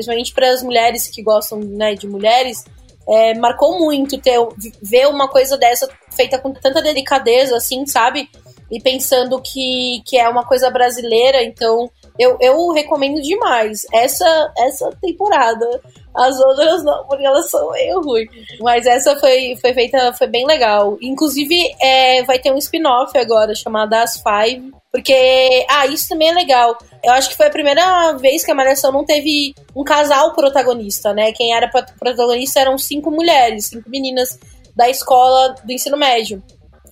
principalmente 0.00 0.32
para 0.32 0.50
as 0.50 0.62
mulheres 0.62 1.06
que 1.08 1.22
gostam 1.22 1.58
né, 1.58 1.94
de 1.94 2.08
mulheres, 2.08 2.64
é, 3.06 3.34
marcou 3.34 3.78
muito 3.78 4.18
ter 4.18 4.38
ver 4.80 5.08
uma 5.08 5.28
coisa 5.28 5.58
dessa 5.58 5.88
feita 6.10 6.38
com 6.38 6.52
tanta 6.52 6.80
delicadeza, 6.80 7.56
assim, 7.56 7.84
sabe? 7.86 8.30
E 8.70 8.80
pensando 8.80 9.40
que, 9.42 10.02
que 10.06 10.16
é 10.16 10.28
uma 10.28 10.44
coisa 10.44 10.70
brasileira, 10.70 11.42
então 11.42 11.90
eu, 12.18 12.38
eu 12.40 12.70
recomendo 12.70 13.20
demais 13.20 13.82
essa, 13.92 14.52
essa 14.58 14.90
temporada. 15.02 15.82
As 16.14 16.38
outras 16.40 16.82
não, 16.82 17.06
porque 17.06 17.24
elas 17.24 17.48
são 17.50 17.70
meio 17.70 18.00
ruins. 18.00 18.28
Mas 18.60 18.86
essa 18.86 19.16
foi, 19.16 19.56
foi 19.60 19.72
feita, 19.72 20.12
foi 20.12 20.26
bem 20.26 20.46
legal. 20.46 20.96
Inclusive, 21.00 21.56
é, 21.80 22.22
vai 22.24 22.38
ter 22.38 22.52
um 22.52 22.58
spin-off 22.58 23.16
agora 23.16 23.54
chamado 23.54 23.94
As 23.94 24.20
Five. 24.20 24.72
Porque, 24.92 25.66
ah, 25.68 25.86
isso 25.86 26.08
também 26.08 26.30
é 26.30 26.34
legal. 26.34 26.76
Eu 27.02 27.12
acho 27.12 27.28
que 27.28 27.36
foi 27.36 27.46
a 27.46 27.50
primeira 27.50 28.12
vez 28.14 28.44
que 28.44 28.50
a 28.50 28.54
Malhação 28.54 28.90
não 28.90 29.04
teve 29.04 29.54
um 29.74 29.84
casal 29.84 30.34
protagonista, 30.34 31.14
né? 31.14 31.30
Quem 31.32 31.54
era 31.54 31.70
protagonista 31.98 32.60
eram 32.60 32.76
cinco 32.76 33.08
mulheres, 33.10 33.66
cinco 33.66 33.88
meninas 33.88 34.36
da 34.74 34.90
escola 34.90 35.54
do 35.64 35.72
ensino 35.72 35.96
médio. 35.96 36.42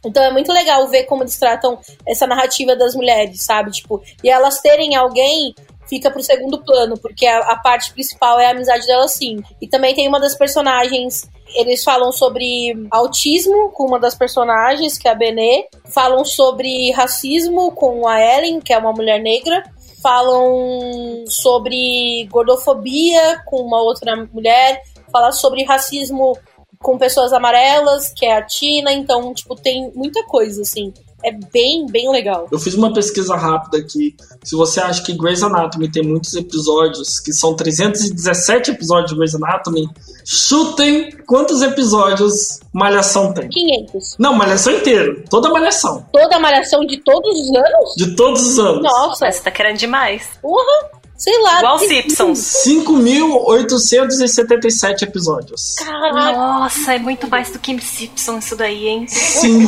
Então 0.04 0.22
é 0.22 0.30
muito 0.30 0.52
legal 0.52 0.86
ver 0.86 1.04
como 1.04 1.24
eles 1.24 1.36
tratam 1.38 1.78
essa 2.06 2.26
narrativa 2.26 2.76
das 2.76 2.94
mulheres, 2.94 3.42
sabe? 3.42 3.72
Tipo, 3.72 4.00
e 4.22 4.30
elas 4.30 4.60
terem 4.60 4.94
alguém 4.94 5.54
fica 5.88 6.10
pro 6.10 6.22
segundo 6.22 6.62
plano, 6.62 6.98
porque 6.98 7.26
a, 7.26 7.38
a, 7.40 7.56
parte 7.56 7.92
principal 7.92 8.38
é 8.38 8.46
a 8.46 8.50
amizade 8.50 8.86
delas 8.86 9.12
sim. 9.12 9.42
E 9.60 9.66
também 9.66 9.94
tem 9.94 10.06
uma 10.06 10.20
das 10.20 10.36
personagens, 10.36 11.28
eles 11.54 11.82
falam 11.82 12.12
sobre 12.12 12.74
autismo 12.90 13.70
com 13.72 13.86
uma 13.86 13.98
das 13.98 14.14
personagens, 14.14 14.98
que 14.98 15.08
é 15.08 15.12
a 15.12 15.14
Benê, 15.14 15.66
falam 15.86 16.24
sobre 16.24 16.90
racismo 16.92 17.72
com 17.72 18.06
a 18.06 18.20
Ellen, 18.20 18.60
que 18.60 18.72
é 18.72 18.78
uma 18.78 18.92
mulher 18.92 19.20
negra, 19.20 19.62
falam 20.02 21.24
sobre 21.26 22.26
gordofobia 22.30 23.42
com 23.46 23.62
uma 23.62 23.82
outra 23.82 24.14
mulher, 24.32 24.82
fala 25.10 25.32
sobre 25.32 25.64
racismo 25.64 26.38
com 26.80 26.96
pessoas 26.96 27.32
amarelas, 27.32 28.12
que 28.12 28.24
é 28.24 28.36
a 28.36 28.42
Tina, 28.42 28.92
então, 28.92 29.34
tipo, 29.34 29.56
tem 29.56 29.90
muita 29.94 30.24
coisa, 30.24 30.62
assim. 30.62 30.92
É 31.24 31.32
bem, 31.52 31.84
bem 31.86 32.08
legal. 32.10 32.46
Eu 32.50 32.58
fiz 32.60 32.74
uma 32.74 32.92
pesquisa 32.92 33.34
rápida 33.34 33.78
aqui. 33.78 34.14
Se 34.44 34.54
você 34.54 34.78
acha 34.80 35.02
que 35.02 35.12
Grey's 35.16 35.42
Anatomy 35.42 35.90
tem 35.90 36.04
muitos 36.04 36.34
episódios, 36.34 37.18
que 37.18 37.32
são 37.32 37.56
317 37.56 38.70
episódios 38.70 39.10
de 39.10 39.16
Grey's 39.16 39.34
Anatomy, 39.34 39.88
chutem 40.24 41.10
quantos 41.26 41.60
episódios 41.60 42.60
Malhação 42.72 43.34
tem. 43.34 43.48
500. 43.48 44.14
Não, 44.18 44.32
Malhação 44.34 44.72
inteiro. 44.72 45.24
Toda 45.28 45.50
Malhação. 45.50 46.06
Toda 46.12 46.38
Malhação 46.38 46.86
de 46.86 46.98
todos 46.98 47.36
os 47.36 47.48
anos? 47.56 47.94
De 47.96 48.14
todos 48.14 48.46
os 48.46 48.56
anos. 48.58 48.82
Nossa. 48.82 49.30
Você 49.30 49.42
tá 49.42 49.50
querendo 49.50 49.78
demais. 49.78 50.28
Porra. 50.40 50.98
Sei 51.16 51.36
lá. 51.42 51.58
Igual 51.58 51.80
Simpsons. 51.80 52.38
5.877 52.64 55.02
episódios. 55.02 55.74
Caraca. 55.74 56.32
Nossa, 56.32 56.94
é 56.94 56.98
muito 57.00 57.28
mais 57.28 57.50
do 57.50 57.58
que 57.58 57.76
Simpsons 57.80 58.44
isso 58.46 58.54
daí, 58.54 58.86
hein? 58.86 59.08
Sim. 59.08 59.66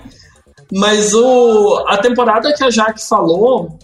Mas 0.72 1.14
o, 1.14 1.84
a 1.88 1.98
temporada 1.98 2.52
que 2.54 2.64
a 2.64 2.70
Jaque 2.70 3.06
falou 3.06 3.78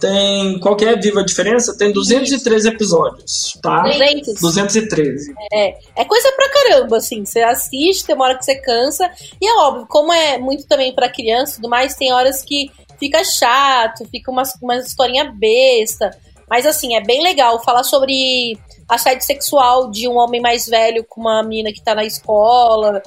tem. 0.00 0.58
Qual 0.58 0.74
que 0.74 0.84
é 0.84 0.96
Viva 0.96 1.22
Diferença? 1.22 1.76
Tem 1.76 1.92
213 1.92 2.68
episódios, 2.68 3.58
tá? 3.62 3.82
200. 3.82 4.40
213. 4.40 5.34
É, 5.52 5.78
é 5.96 6.04
coisa 6.04 6.32
pra 6.32 6.48
caramba, 6.48 6.96
assim. 6.96 7.24
Você 7.24 7.40
assiste, 7.40 8.06
tem 8.06 8.14
uma 8.14 8.24
hora 8.24 8.38
que 8.38 8.44
você 8.44 8.56
cansa. 8.56 9.10
E 9.40 9.46
é 9.46 9.54
óbvio, 9.56 9.86
como 9.88 10.12
é 10.12 10.38
muito 10.38 10.66
também 10.66 10.94
pra 10.94 11.08
criança 11.08 11.52
e 11.52 11.56
tudo 11.56 11.68
mais, 11.68 11.94
tem 11.94 12.12
horas 12.12 12.42
que 12.42 12.70
fica 12.98 13.22
chato, 13.24 14.06
fica 14.10 14.30
uma, 14.30 14.42
uma 14.62 14.76
historinha 14.76 15.30
besta. 15.32 16.10
Mas 16.48 16.66
assim, 16.66 16.96
é 16.96 17.00
bem 17.00 17.22
legal 17.22 17.62
falar 17.62 17.84
sobre 17.84 18.58
assédio 18.88 19.24
sexual 19.24 19.90
de 19.90 20.08
um 20.08 20.16
homem 20.16 20.40
mais 20.40 20.66
velho 20.66 21.04
com 21.08 21.20
uma 21.20 21.42
menina 21.44 21.72
que 21.72 21.82
tá 21.82 21.94
na 21.94 22.04
escola. 22.04 23.00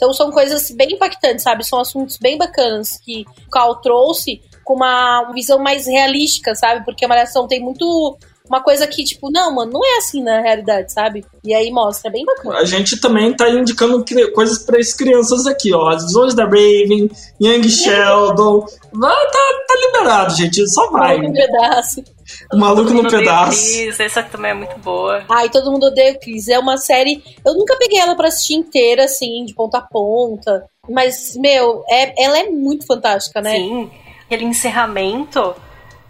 Então 0.00 0.14
são 0.14 0.30
coisas 0.30 0.70
bem 0.70 0.94
impactantes, 0.94 1.42
sabe? 1.42 1.62
São 1.62 1.78
assuntos 1.78 2.16
bem 2.16 2.38
bacanas 2.38 2.98
que 3.04 3.26
o 3.46 3.50
Cal 3.50 3.82
trouxe 3.82 4.40
com 4.64 4.72
uma 4.72 5.30
visão 5.34 5.58
mais 5.58 5.86
realística, 5.86 6.54
sabe? 6.54 6.86
Porque 6.86 7.04
a 7.04 7.08
Malhação 7.08 7.46
tem 7.46 7.60
muito 7.60 8.16
uma 8.48 8.62
coisa 8.62 8.86
que, 8.86 9.04
tipo, 9.04 9.30
não, 9.30 9.54
mano, 9.54 9.72
não 9.72 9.84
é 9.84 9.98
assim 9.98 10.22
na 10.22 10.40
realidade, 10.40 10.90
sabe? 10.90 11.22
E 11.44 11.52
aí 11.52 11.70
mostra, 11.70 12.08
é 12.08 12.12
bem 12.12 12.24
bacana. 12.24 12.56
A 12.56 12.64
gente 12.64 12.98
também 12.98 13.36
tá 13.36 13.50
indicando 13.50 14.02
coisas 14.32 14.60
para 14.60 14.80
as 14.80 14.94
crianças 14.94 15.46
aqui, 15.46 15.72
ó. 15.74 15.90
As 15.90 16.04
visões 16.04 16.34
da 16.34 16.44
Raven, 16.44 17.10
Young 17.38 17.68
Sheldon. 17.68 18.64
Vai, 18.94 19.26
tá, 19.26 19.38
tá 19.68 19.74
liberado, 19.86 20.34
gente, 20.34 20.66
só 20.66 20.90
vai. 20.90 21.20
Um 21.20 21.32
pedaço. 21.32 22.02
O 22.52 22.58
maluco 22.58 22.92
no 22.92 23.08
pedaço. 23.08 23.72
Chris, 23.72 24.00
essa 24.00 24.22
também 24.22 24.50
é 24.50 24.54
muito 24.54 24.78
boa. 24.78 25.24
Ai, 25.28 25.48
todo 25.48 25.70
mundo 25.70 25.86
odeia 25.86 26.12
o 26.12 26.20
Chris. 26.20 26.48
É 26.48 26.58
uma 26.58 26.76
série. 26.76 27.22
Eu 27.44 27.54
nunca 27.54 27.76
peguei 27.76 27.98
ela 27.98 28.14
pra 28.14 28.28
assistir 28.28 28.54
inteira, 28.54 29.04
assim, 29.04 29.44
de 29.44 29.54
ponta 29.54 29.78
a 29.78 29.82
ponta. 29.82 30.64
Mas, 30.88 31.36
meu, 31.36 31.84
é, 31.88 32.14
ela 32.22 32.38
é 32.38 32.50
muito 32.50 32.86
fantástica, 32.86 33.40
né? 33.40 33.56
Sim. 33.56 33.90
Aquele 34.26 34.44
encerramento 34.44 35.54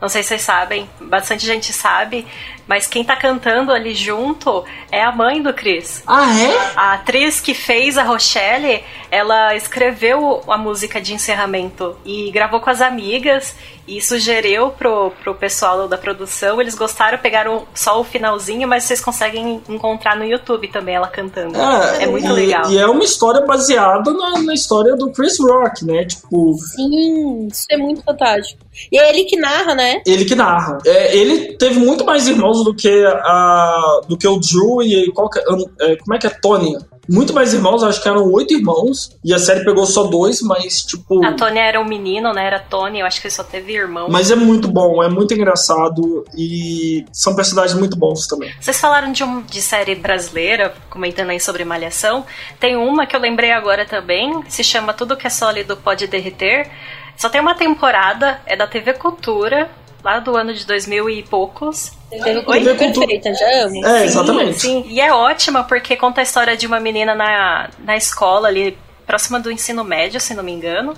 não 0.01 0.09
sei 0.09 0.23
se 0.23 0.31
vocês 0.31 0.43
sabem, 0.43 0.89
bastante 0.99 1.45
gente 1.45 1.75
sabe, 1.75 2.27
mas 2.71 2.87
quem 2.87 3.03
tá 3.03 3.17
cantando 3.17 3.73
ali 3.73 3.93
junto 3.93 4.65
é 4.93 5.03
a 5.03 5.11
mãe 5.11 5.43
do 5.43 5.53
Chris. 5.53 6.05
Ah, 6.07 6.33
é? 6.41 6.73
A 6.77 6.93
atriz 6.93 7.41
que 7.41 7.53
fez 7.53 7.99
a 7.99 8.05
Rochelle, 8.05 8.85
ela 9.11 9.57
escreveu 9.57 10.41
a 10.47 10.57
música 10.57 11.01
de 11.01 11.13
encerramento 11.13 11.97
e 12.05 12.31
gravou 12.31 12.61
com 12.61 12.71
as 12.71 12.81
amigas 12.81 13.57
e 13.91 14.01
sugeriu 14.01 14.71
pro, 14.71 15.11
pro 15.23 15.35
pessoal 15.35 15.89
da 15.89 15.99
produção. 15.99 16.61
Eles 16.61 16.77
gostaram, 16.77 17.19
pegaram 17.19 17.67
só 17.75 18.01
o 18.01 18.05
finalzinho, 18.05 18.69
mas 18.69 18.85
vocês 18.85 19.01
conseguem 19.01 19.61
encontrar 19.69 20.17
no 20.17 20.25
YouTube 20.25 20.69
também 20.69 20.95
ela 20.95 21.09
cantando. 21.09 21.61
É, 21.61 22.05
é 22.05 22.07
muito 22.07 22.29
e, 22.29 22.33
legal. 22.33 22.71
E 22.71 22.79
é 22.79 22.87
uma 22.87 23.03
história 23.03 23.45
baseada 23.45 24.13
na, 24.13 24.43
na 24.43 24.55
história 24.55 24.95
do 24.95 25.11
Chris 25.11 25.41
Rock, 25.41 25.85
né? 25.85 26.05
Tipo. 26.05 26.55
Sim, 26.55 27.49
isso 27.49 27.67
é 27.69 27.77
muito 27.77 28.01
fantástico. 28.03 28.61
E 28.93 28.99
é 28.99 29.11
ele 29.11 29.25
que 29.25 29.37
narra, 29.37 29.75
né? 29.75 30.01
Ele 30.07 30.25
que 30.25 30.37
narra. 30.37 30.79
É, 30.87 31.17
ele 31.17 31.55
teve 31.55 31.81
muito 31.81 32.05
mais 32.05 32.29
irmãos 32.29 32.60
do 32.63 32.75
que 32.75 33.05
a 33.07 34.01
do 34.09 34.17
que 34.17 34.27
o 34.27 34.39
Drew 34.39 34.83
e 34.83 35.11
qual 35.13 35.29
que, 35.29 35.39
é, 35.39 35.97
como 35.97 36.15
é 36.15 36.19
que 36.19 36.27
é 36.27 36.31
Tony? 36.31 36.77
muito 37.11 37.35
mais 37.35 37.53
irmãos, 37.53 37.83
acho 37.83 38.01
que 38.01 38.09
eram 38.09 38.31
oito 38.31 38.55
irmãos, 38.55 39.19
e 39.25 39.35
a 39.35 39.39
série 39.39 39.65
pegou 39.65 39.85
só 39.85 40.05
dois, 40.05 40.41
mas 40.43 40.83
tipo. 40.83 41.25
A 41.25 41.33
Tony 41.33 41.59
era 41.59 41.81
um 41.81 41.85
menino, 41.85 42.33
né? 42.33 42.47
Era 42.47 42.61
Tony, 42.61 43.01
eu 43.01 43.07
acho 43.07 43.21
que 43.21 43.27
ele 43.27 43.35
só 43.35 43.43
teve 43.43 43.73
irmão. 43.73 44.07
Mas 44.09 44.31
é 44.31 44.37
muito 44.37 44.69
bom, 44.69 45.03
é 45.03 45.09
muito 45.09 45.35
engraçado 45.35 46.25
e 46.37 47.05
são 47.13 47.35
personagens 47.35 47.77
muito 47.77 47.97
bons 47.97 48.29
também. 48.29 48.53
Vocês 48.61 48.81
falaram 48.81 49.11
de, 49.11 49.25
um, 49.25 49.43
de 49.43 49.61
série 49.61 49.97
brasileira, 49.97 50.73
comentando 50.89 51.31
aí 51.31 51.41
sobre 51.41 51.65
Malhação. 51.65 52.25
Tem 52.61 52.77
uma 52.77 53.07
que 53.07 53.17
eu 53.17 53.21
lembrei 53.21 53.51
agora 53.51 53.85
também, 53.85 54.45
se 54.49 54.63
chama 54.63 54.95
Tudo 54.95 55.17
que 55.17 55.27
é 55.27 55.31
Sólido 55.31 55.77
Pode 55.77 56.07
Derreter. 56.07 56.71
Só 57.17 57.29
tem 57.29 57.41
uma 57.41 57.55
temporada, 57.55 58.41
é 58.47 58.57
da 58.57 58.67
TV 58.67 58.95
Cultura, 58.95 59.71
lá 60.03 60.19
do 60.19 60.37
ano 60.37 60.53
de 60.53 60.67
2000 60.67 61.11
e 61.11 61.23
poucos. 61.23 61.93
Teve 62.11 62.43
perfeita, 62.75 63.35
já 63.35 63.65
amo. 63.65 63.87
É, 63.87 64.05
exatamente. 64.05 64.61
Sim, 64.61 64.85
e 64.89 65.01
é 65.01 65.13
ótima 65.13 65.65
porque 65.65 65.97
conta 65.97 66.21
a 66.21 66.25
história 66.25 66.57
de 66.57 66.67
uma 66.67 66.81
menina 66.81 67.15
na, 67.15 67.71
na 67.79 67.97
escola 67.97 68.49
ali, 68.49 68.77
próxima 69.07 69.39
do 69.39 69.51
ensino 69.51 69.85
médio, 69.85 70.21
se 70.21 70.35
não 70.35 70.43
me 70.43 70.53
engano, 70.53 70.95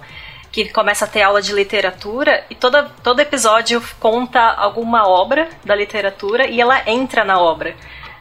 que 0.51 0.69
começa 0.69 1.05
a 1.05 1.09
ter 1.09 1.23
aula 1.23 1.41
de 1.41 1.53
literatura 1.53 2.45
e 2.51 2.55
toda, 2.55 2.85
todo 3.03 3.21
episódio 3.21 3.83
conta 3.99 4.41
alguma 4.41 5.09
obra 5.09 5.49
da 5.65 5.75
literatura 5.75 6.47
e 6.47 6.61
ela 6.61 6.83
entra 6.87 7.25
na 7.25 7.41
obra. 7.41 7.75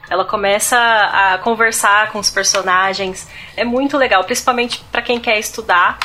Ela 0.10 0.26
começa 0.26 0.78
a 0.78 1.38
conversar 1.38 2.12
com 2.12 2.20
os 2.20 2.30
personagens. 2.30 3.28
É 3.56 3.64
muito 3.64 3.98
legal, 3.98 4.24
principalmente 4.26 4.84
para 4.92 5.02
quem 5.02 5.20
quer 5.20 5.40
estudar 5.40 5.98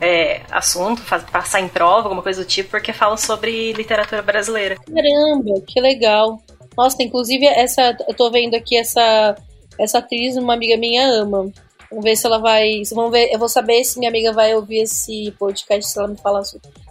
é, 0.00 0.42
assunto, 0.50 1.02
faz, 1.02 1.22
passar 1.24 1.60
em 1.60 1.68
prova, 1.68 2.04
alguma 2.04 2.22
coisa 2.22 2.42
do 2.42 2.48
tipo, 2.48 2.70
porque 2.70 2.92
fala 2.92 3.16
sobre 3.16 3.72
literatura 3.72 4.22
brasileira. 4.22 4.76
Caramba, 4.76 5.60
que 5.66 5.80
legal. 5.80 6.40
Nossa, 6.76 7.02
inclusive 7.02 7.44
essa, 7.46 7.96
eu 8.08 8.14
tô 8.14 8.30
vendo 8.30 8.54
aqui 8.54 8.76
essa 8.78 9.36
essa 9.78 9.98
atriz, 9.98 10.36
uma 10.36 10.54
amiga 10.54 10.76
minha 10.76 11.08
ama. 11.08 11.50
Vamos 11.90 12.04
ver 12.04 12.16
se 12.16 12.26
ela 12.26 12.38
vai, 12.38 12.82
vamos 12.92 13.10
ver, 13.10 13.30
eu 13.32 13.38
vou 13.38 13.48
saber 13.48 13.82
se 13.82 13.98
minha 13.98 14.10
amiga 14.10 14.32
vai 14.32 14.54
ouvir 14.54 14.82
esse 14.82 15.34
podcast 15.38 15.90
se 15.90 15.98
ela 15.98 16.08
me 16.08 16.16
falar 16.16 16.42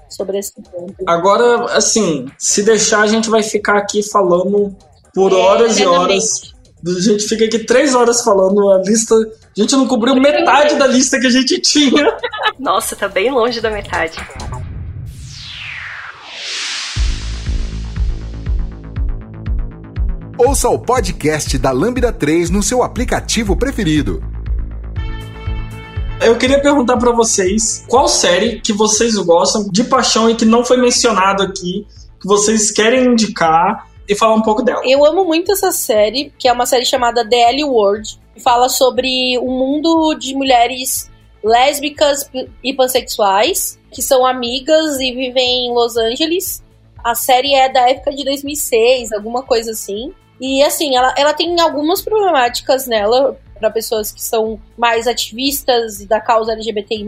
sobre 0.09 0.37
esse 0.37 0.53
ponto. 0.55 0.95
Agora, 1.07 1.71
assim, 1.71 2.27
se 2.37 2.63
deixar 2.63 3.01
a 3.01 3.07
gente 3.07 3.29
vai 3.29 3.41
ficar 3.41 3.77
aqui 3.77 4.03
falando 4.03 4.75
por 5.13 5.31
é, 5.31 5.35
horas 5.35 5.79
e 5.79 5.85
horas. 5.85 6.53
A 6.85 7.01
gente 7.01 7.23
fica 7.27 7.45
aqui 7.45 7.59
três 7.59 7.93
horas 7.95 8.23
falando 8.23 8.71
a 8.71 8.79
lista 8.79 9.15
a 9.59 9.61
gente 9.61 9.75
não 9.75 9.87
cobriu 9.87 10.15
metade 10.15 10.75
da 10.75 10.87
lista 10.87 11.19
que 11.19 11.27
a 11.27 11.29
gente 11.29 11.59
tinha. 11.59 12.17
Nossa, 12.57 12.95
tá 12.95 13.09
bem 13.09 13.29
longe 13.29 13.59
da 13.59 13.69
metade. 13.69 14.17
Ouça 20.37 20.69
o 20.69 20.79
podcast 20.79 21.57
da 21.57 21.71
Lambda 21.71 22.13
3 22.13 22.49
no 22.49 22.63
seu 22.63 22.81
aplicativo 22.81 23.57
preferido. 23.57 24.23
Eu 26.21 26.37
queria 26.37 26.61
perguntar 26.61 26.95
para 26.95 27.11
vocês 27.11 27.83
qual 27.89 28.07
série 28.07 28.61
que 28.61 28.71
vocês 28.71 29.15
gostam 29.15 29.67
de 29.69 29.83
paixão 29.83 30.29
e 30.29 30.35
que 30.35 30.45
não 30.45 30.63
foi 30.63 30.77
mencionado 30.77 31.43
aqui, 31.43 31.85
que 32.21 32.27
vocês 32.27 32.71
querem 32.71 33.07
indicar 33.07 33.89
e 34.07 34.15
falar 34.15 34.35
um 34.35 34.41
pouco 34.41 34.63
dela. 34.63 34.81
Eu 34.85 35.05
amo 35.05 35.25
muito 35.25 35.51
essa 35.51 35.73
série, 35.73 36.31
que 36.39 36.47
é 36.47 36.53
uma 36.53 36.65
série 36.65 36.85
chamada 36.85 37.27
The 37.27 37.49
L 37.51 37.65
World 37.65 38.19
fala 38.39 38.69
sobre 38.69 39.37
um 39.39 39.57
mundo 39.57 40.15
de 40.15 40.33
mulheres 40.35 41.09
lésbicas 41.43 42.29
e 42.63 42.73
pansexuais 42.73 43.79
que 43.91 44.01
são 44.01 44.25
amigas 44.25 44.99
e 44.99 45.11
vivem 45.11 45.67
em 45.67 45.73
Los 45.73 45.97
Angeles. 45.97 46.63
A 47.03 47.15
série 47.15 47.53
é 47.53 47.69
da 47.69 47.89
época 47.89 48.11
de 48.11 48.23
2006, 48.23 49.11
alguma 49.11 49.43
coisa 49.43 49.71
assim. 49.71 50.13
E 50.39 50.63
assim, 50.63 50.95
ela, 50.95 51.13
ela 51.17 51.33
tem 51.33 51.59
algumas 51.59 52.01
problemáticas 52.01 52.87
nela 52.87 53.39
para 53.57 53.69
pessoas 53.69 54.11
que 54.11 54.23
são 54.23 54.59
mais 54.77 55.07
ativistas 55.07 56.05
da 56.05 56.21
causa 56.21 56.53
LGBTI+, 56.53 57.05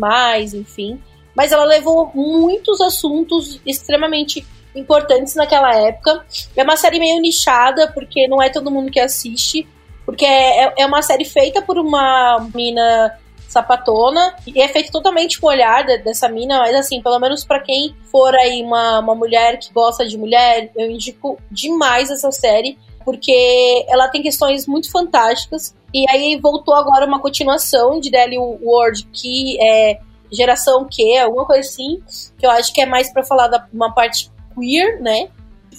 enfim. 0.54 1.02
Mas 1.36 1.52
ela 1.52 1.64
levou 1.64 2.12
muitos 2.14 2.82
assuntos 2.82 3.62
extremamente 3.66 4.46
importantes 4.76 5.36
naquela 5.36 5.74
época. 5.76 6.26
É 6.56 6.64
uma 6.64 6.76
série 6.76 7.00
meio 7.00 7.22
nichada, 7.22 7.90
porque 7.92 8.28
não 8.28 8.42
é 8.42 8.50
todo 8.50 8.72
mundo 8.72 8.92
que 8.92 9.00
assiste. 9.00 9.68
Porque 10.12 10.26
é, 10.26 10.74
é 10.78 10.86
uma 10.86 11.02
série 11.02 11.26
feita 11.26 11.62
por 11.62 11.78
uma 11.78 12.48
mina 12.54 13.18
sapatona 13.48 14.34
e 14.48 14.62
é 14.62 14.68
feito 14.70 14.92
totalmente 14.92 15.40
com 15.40 15.48
o 15.48 15.50
olhar 15.50 15.86
dessa 15.86 16.30
mina, 16.30 16.60
mas 16.60 16.74
assim, 16.74 17.02
pelo 17.02 17.20
menos 17.20 17.44
para 17.44 17.60
quem 17.60 17.94
for 18.10 18.34
aí 18.34 18.64
uma, 18.64 19.00
uma 19.00 19.14
mulher 19.14 19.60
que 19.60 19.74
gosta 19.74 20.08
de 20.08 20.18
mulher, 20.18 20.72
eu 20.78 20.90
indico 20.90 21.38
demais 21.52 22.10
essa 22.10 22.32
série, 22.32 22.78
porque 23.04 23.86
ela 23.90 24.08
tem 24.08 24.22
questões 24.22 24.66
muito 24.66 24.90
fantásticas. 24.90 25.76
E 25.94 26.10
aí 26.10 26.40
voltou 26.42 26.74
agora 26.74 27.06
uma 27.06 27.20
continuação 27.20 28.00
de 28.00 28.10
Daily 28.10 28.38
World, 28.38 29.06
que 29.12 29.62
é 29.62 30.00
geração 30.32 30.88
Q, 30.90 31.18
alguma 31.18 31.46
coisa 31.46 31.68
assim, 31.68 32.02
que 32.38 32.46
eu 32.46 32.52
acho 32.52 32.74
que 32.74 32.82
é 32.82 32.86
mais 32.86 33.12
para 33.12 33.24
falar 33.24 33.50
da 33.50 33.68
uma 33.74 33.94
parte 33.94 34.32
queer, 34.56 35.02
né? 35.02 35.30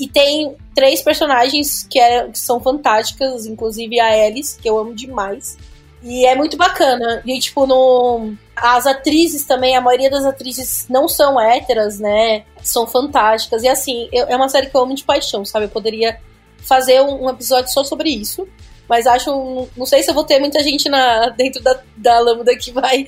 E 0.03 0.09
tem 0.09 0.57
três 0.74 1.01
personagens 1.01 1.87
que, 1.89 1.97
é, 1.97 2.27
que 2.27 2.37
são 2.37 2.59
fantásticas, 2.59 3.47
inclusive 3.47 4.01
a 4.01 4.27
Alice, 4.27 4.59
que 4.59 4.69
eu 4.69 4.77
amo 4.77 4.93
demais. 4.93 5.57
E 6.03 6.27
é 6.27 6.35
muito 6.35 6.57
bacana. 6.57 7.23
E, 7.24 7.39
tipo, 7.39 7.69
no... 7.69 8.35
as 8.57 8.85
atrizes 8.85 9.45
também, 9.45 9.77
a 9.77 9.81
maioria 9.81 10.11
das 10.11 10.24
atrizes 10.24 10.87
não 10.91 11.07
são 11.07 11.41
héteras, 11.41 12.01
né? 12.01 12.43
São 12.65 12.85
fantásticas. 12.85 13.62
E, 13.62 13.69
assim, 13.69 14.09
eu, 14.12 14.27
é 14.27 14.35
uma 14.35 14.49
série 14.49 14.66
que 14.66 14.77
eu 14.77 14.81
amo 14.81 14.93
de 14.93 15.05
paixão, 15.05 15.45
sabe? 15.45 15.66
Eu 15.66 15.70
poderia 15.70 16.19
fazer 16.59 17.01
um, 17.01 17.31
episódio 17.31 17.73
só 17.73 17.85
sobre 17.85 18.11
isso. 18.11 18.45
Mas 18.89 19.07
acho. 19.07 19.69
Não 19.77 19.87
sei 19.87 20.03
se 20.03 20.11
eu 20.11 20.15
vou 20.16 20.24
ter 20.24 20.41
muita 20.41 20.65
gente 20.65 20.89
na, 20.89 21.29
dentro 21.29 21.62
da, 21.62 21.81
da 21.97 22.19
Lambda 22.19 22.57
que 22.57 22.73
vai 22.73 23.07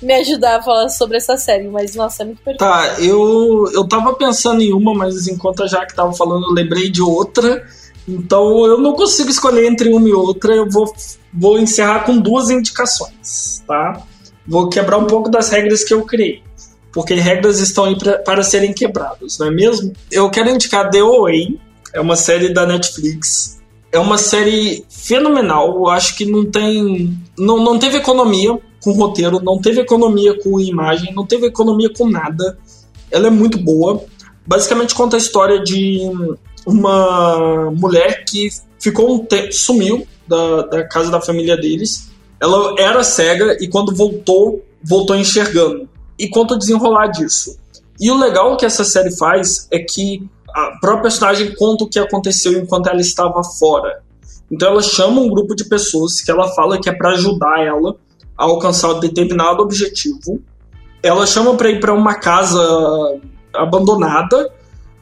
me 0.00 0.14
ajudar 0.14 0.58
a 0.58 0.62
falar 0.62 0.88
sobre 0.88 1.16
essa 1.16 1.36
série, 1.36 1.68
mas 1.68 1.94
nossa, 1.94 2.22
é 2.22 2.26
muito 2.26 2.42
perfeito. 2.42 2.58
Tá, 2.58 2.96
eu, 3.00 3.70
eu 3.72 3.86
tava 3.86 4.14
pensando 4.14 4.62
em 4.62 4.72
uma, 4.72 4.94
mas 4.94 5.26
enquanto 5.26 5.62
a 5.62 5.66
Jaque 5.66 5.94
tava 5.94 6.12
falando, 6.12 6.46
eu 6.46 6.52
lembrei 6.52 6.90
de 6.90 7.02
outra. 7.02 7.66
Então 8.06 8.64
eu 8.64 8.78
não 8.78 8.94
consigo 8.94 9.28
escolher 9.28 9.66
entre 9.66 9.92
uma 9.92 10.08
e 10.08 10.12
outra, 10.12 10.54
eu 10.54 10.68
vou, 10.70 10.90
vou 11.32 11.58
encerrar 11.58 12.04
com 12.04 12.16
duas 12.16 12.48
indicações, 12.48 13.62
tá? 13.66 14.02
Vou 14.46 14.68
quebrar 14.68 14.96
um 14.96 15.06
pouco 15.06 15.28
das 15.28 15.50
regras 15.50 15.84
que 15.84 15.92
eu 15.92 16.02
criei. 16.06 16.42
Porque 16.90 17.14
regras 17.14 17.58
estão 17.58 17.84
aí 17.84 17.98
pra, 17.98 18.18
para 18.18 18.42
serem 18.42 18.72
quebradas, 18.72 19.36
não 19.38 19.48
é 19.48 19.50
mesmo? 19.50 19.92
Eu 20.10 20.30
quero 20.30 20.48
indicar 20.48 20.88
The 20.88 21.00
Away, 21.00 21.60
é 21.92 22.00
uma 22.00 22.16
série 22.16 22.48
da 22.52 22.64
Netflix. 22.64 23.58
É 23.92 23.98
uma 23.98 24.18
série 24.18 24.84
fenomenal, 24.88 25.74
eu 25.76 25.88
acho 25.88 26.16
que 26.16 26.24
não 26.24 26.44
tem. 26.44 27.18
Não, 27.38 27.62
não 27.62 27.78
teve 27.78 27.98
economia 27.98 28.58
com 28.82 28.92
roteiro, 28.92 29.40
não 29.42 29.60
teve 29.60 29.80
economia 29.80 30.38
com 30.40 30.60
imagem, 30.60 31.12
não 31.14 31.26
teve 31.26 31.46
economia 31.46 31.90
com 31.92 32.08
nada. 32.08 32.58
Ela 33.10 33.28
é 33.28 33.30
muito 33.30 33.58
boa. 33.58 34.04
Basicamente 34.46 34.94
conta 34.94 35.16
a 35.16 35.18
história 35.18 35.62
de 35.62 36.00
uma 36.66 37.70
mulher 37.72 38.24
que 38.24 38.48
ficou 38.78 39.14
um 39.14 39.18
tempo, 39.18 39.52
sumiu 39.52 40.06
da, 40.26 40.62
da 40.62 40.88
casa 40.88 41.10
da 41.10 41.20
família 41.20 41.56
deles. 41.56 42.10
Ela 42.40 42.74
era 42.78 43.02
cega 43.02 43.56
e 43.60 43.68
quando 43.68 43.94
voltou, 43.94 44.64
voltou 44.82 45.16
enxergando. 45.16 45.88
E 46.18 46.28
conta 46.28 46.54
o 46.54 46.58
desenrolar 46.58 47.08
disso. 47.08 47.58
E 48.00 48.10
o 48.10 48.18
legal 48.18 48.56
que 48.56 48.64
essa 48.64 48.84
série 48.84 49.16
faz 49.16 49.66
é 49.70 49.78
que 49.78 50.28
a 50.54 50.78
própria 50.80 51.02
personagem 51.02 51.54
conta 51.54 51.84
o 51.84 51.88
que 51.88 51.98
aconteceu 51.98 52.52
enquanto 52.58 52.88
ela 52.88 53.00
estava 53.00 53.42
fora. 53.42 54.02
Então 54.50 54.70
ela 54.70 54.82
chama 54.82 55.20
um 55.20 55.28
grupo 55.28 55.54
de 55.54 55.64
pessoas 55.64 56.20
que 56.20 56.30
ela 56.30 56.48
fala 56.54 56.80
que 56.80 56.88
é 56.88 56.92
para 56.92 57.10
ajudar 57.10 57.60
ela 57.64 57.96
a 58.38 58.44
alcançar 58.44 58.92
um 58.92 59.00
determinado 59.00 59.62
objetivo. 59.62 60.40
Ela 61.02 61.26
chama 61.26 61.56
para 61.56 61.70
ir 61.70 61.80
para 61.80 61.92
uma 61.92 62.14
casa 62.14 62.62
abandonada. 63.52 64.50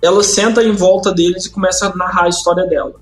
Ela 0.00 0.22
senta 0.22 0.64
em 0.64 0.72
volta 0.72 1.12
deles 1.12 1.44
e 1.44 1.50
começa 1.50 1.86
a 1.86 1.94
narrar 1.94 2.24
a 2.24 2.28
história 2.28 2.66
dela. 2.66 2.94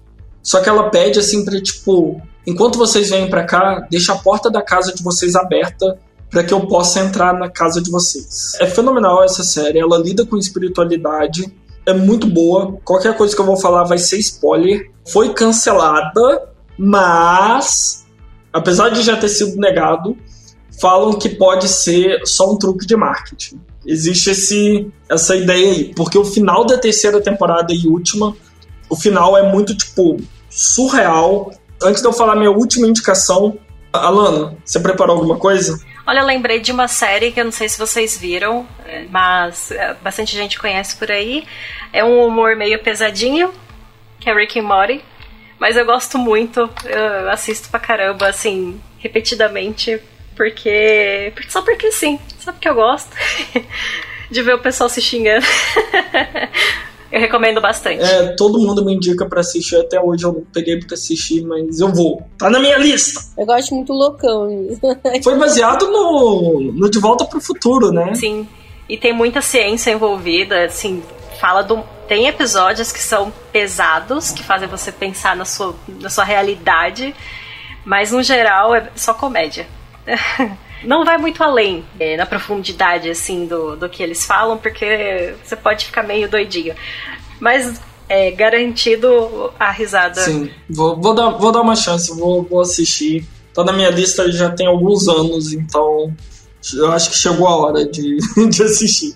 Só 0.42 0.60
que 0.60 0.68
ela 0.68 0.90
pede 0.90 1.18
assim 1.18 1.44
para 1.44 1.60
tipo, 1.60 2.20
enquanto 2.46 2.76
vocês 2.76 3.10
vêm 3.10 3.30
para 3.30 3.44
cá, 3.44 3.86
deixa 3.90 4.12
a 4.12 4.16
porta 4.16 4.50
da 4.50 4.60
casa 4.60 4.92
de 4.92 5.02
vocês 5.02 5.34
aberta 5.34 5.98
para 6.30 6.42
que 6.42 6.52
eu 6.52 6.66
possa 6.66 7.00
entrar 7.00 7.32
na 7.32 7.48
casa 7.48 7.80
de 7.80 7.90
vocês. 7.90 8.54
É 8.60 8.66
fenomenal 8.66 9.22
essa 9.22 9.44
série, 9.44 9.78
ela 9.78 9.96
lida 9.96 10.26
com 10.26 10.36
espiritualidade, 10.36 11.44
é 11.86 11.92
muito 11.92 12.26
boa. 12.26 12.76
Qualquer 12.84 13.16
coisa 13.16 13.34
que 13.34 13.40
eu 13.40 13.46
vou 13.46 13.56
falar 13.56 13.84
vai 13.84 13.98
ser 13.98 14.18
spoiler. 14.18 14.90
Foi 15.06 15.32
cancelada, 15.32 16.48
mas 16.76 18.03
apesar 18.54 18.90
de 18.90 19.02
já 19.02 19.16
ter 19.16 19.28
sido 19.28 19.60
negado, 19.60 20.16
falam 20.80 21.18
que 21.18 21.28
pode 21.28 21.68
ser 21.68 22.20
só 22.24 22.52
um 22.52 22.56
truque 22.56 22.86
de 22.86 22.96
marketing. 22.96 23.60
Existe 23.84 24.30
esse, 24.30 24.90
essa 25.10 25.36
ideia 25.36 25.72
aí, 25.72 25.92
porque 25.94 26.16
o 26.16 26.24
final 26.24 26.64
da 26.64 26.78
terceira 26.78 27.20
temporada 27.20 27.74
e 27.74 27.86
última, 27.88 28.34
o 28.88 28.96
final 28.96 29.36
é 29.36 29.42
muito 29.42 29.76
tipo 29.76 30.16
surreal. 30.48 31.52
Antes 31.82 32.00
de 32.00 32.08
eu 32.08 32.12
falar 32.12 32.36
minha 32.36 32.50
última 32.50 32.86
indicação, 32.86 33.58
Alana, 33.92 34.56
você 34.64 34.78
preparou 34.78 35.16
alguma 35.16 35.36
coisa? 35.36 35.78
Olha, 36.06 36.20
eu 36.20 36.26
lembrei 36.26 36.60
de 36.60 36.70
uma 36.70 36.86
série 36.86 37.32
que 37.32 37.40
eu 37.40 37.44
não 37.44 37.52
sei 37.52 37.68
se 37.68 37.78
vocês 37.78 38.16
viram, 38.16 38.66
mas 39.10 39.70
é, 39.70 39.94
bastante 40.02 40.36
gente 40.36 40.58
conhece 40.58 40.96
por 40.96 41.10
aí. 41.10 41.44
É 41.92 42.04
um 42.04 42.26
humor 42.26 42.56
meio 42.56 42.78
pesadinho, 42.82 43.52
que 44.20 44.30
é 44.30 44.34
Rick 44.34 44.58
and 44.58 44.64
Morty. 44.64 45.02
Mas 45.58 45.76
eu 45.76 45.84
gosto 45.84 46.18
muito, 46.18 46.68
eu 46.84 47.30
assisto 47.30 47.68
pra 47.68 47.80
caramba, 47.80 48.28
assim, 48.28 48.80
repetidamente, 48.98 50.00
porque. 50.36 51.32
Só 51.48 51.62
porque 51.62 51.92
sim, 51.92 52.18
só 52.40 52.52
porque 52.52 52.68
eu 52.68 52.74
gosto 52.74 53.10
de 54.30 54.42
ver 54.42 54.54
o 54.54 54.58
pessoal 54.58 54.88
se 54.88 55.00
xingando. 55.00 55.46
Eu 57.14 57.20
recomendo 57.20 57.60
bastante. 57.60 58.02
É, 58.02 58.34
todo 58.34 58.58
mundo 58.58 58.84
me 58.84 58.92
indica 58.92 59.24
para 59.24 59.38
assistir. 59.38 59.76
Até 59.76 60.00
hoje 60.00 60.24
eu 60.24 60.32
não 60.32 60.42
peguei 60.52 60.80
pra 60.80 60.94
assistir, 60.94 61.42
mas 61.42 61.78
eu 61.78 61.92
vou. 61.92 62.20
Tá 62.36 62.50
na 62.50 62.58
minha 62.58 62.76
lista. 62.76 63.20
Eu 63.38 63.46
gosto 63.46 63.72
muito 63.72 63.92
loucão. 63.92 64.48
Foi 65.22 65.38
baseado 65.38 65.86
no, 65.86 66.72
no 66.74 66.90
De 66.90 66.98
Volta 66.98 67.24
pro 67.24 67.40
Futuro, 67.40 67.92
né? 67.92 68.16
Sim. 68.16 68.48
E 68.88 68.96
tem 68.96 69.12
muita 69.12 69.40
ciência 69.40 69.92
envolvida, 69.92 70.64
assim, 70.64 71.04
fala 71.44 71.62
do. 71.62 71.84
Tem 72.08 72.26
episódios 72.26 72.90
que 72.90 73.02
são 73.02 73.30
pesados, 73.52 74.30
que 74.30 74.42
fazem 74.42 74.66
você 74.66 74.90
pensar 74.90 75.36
na 75.36 75.44
sua, 75.44 75.74
na 76.00 76.08
sua 76.08 76.24
realidade, 76.24 77.14
mas 77.84 78.12
no 78.12 78.22
geral 78.22 78.74
é 78.74 78.90
só 78.96 79.12
comédia. 79.12 79.66
não 80.84 81.04
vai 81.04 81.18
muito 81.18 81.42
além 81.42 81.84
é, 82.00 82.16
na 82.16 82.24
profundidade 82.24 83.10
assim 83.10 83.46
do, 83.46 83.76
do 83.76 83.90
que 83.90 84.02
eles 84.02 84.24
falam, 84.24 84.56
porque 84.56 85.34
você 85.42 85.54
pode 85.54 85.84
ficar 85.84 86.02
meio 86.02 86.30
doidinho. 86.30 86.74
Mas 87.38 87.78
é 88.08 88.30
garantido 88.30 89.52
a 89.60 89.70
risada. 89.70 90.22
Sim, 90.22 90.50
vou, 90.68 90.96
vou, 90.96 91.14
dar, 91.14 91.28
vou 91.30 91.52
dar 91.52 91.60
uma 91.60 91.76
chance, 91.76 92.10
vou, 92.18 92.42
vou 92.42 92.62
assistir. 92.62 93.26
Tá 93.52 93.62
na 93.62 93.72
minha 93.72 93.90
lista 93.90 94.32
já 94.32 94.48
tem 94.50 94.66
alguns 94.66 95.08
anos, 95.08 95.52
então 95.52 96.10
eu 96.74 96.90
acho 96.90 97.10
que 97.10 97.16
chegou 97.16 97.46
a 97.46 97.56
hora 97.56 97.84
de, 97.86 98.16
de 98.48 98.62
assistir. 98.62 99.14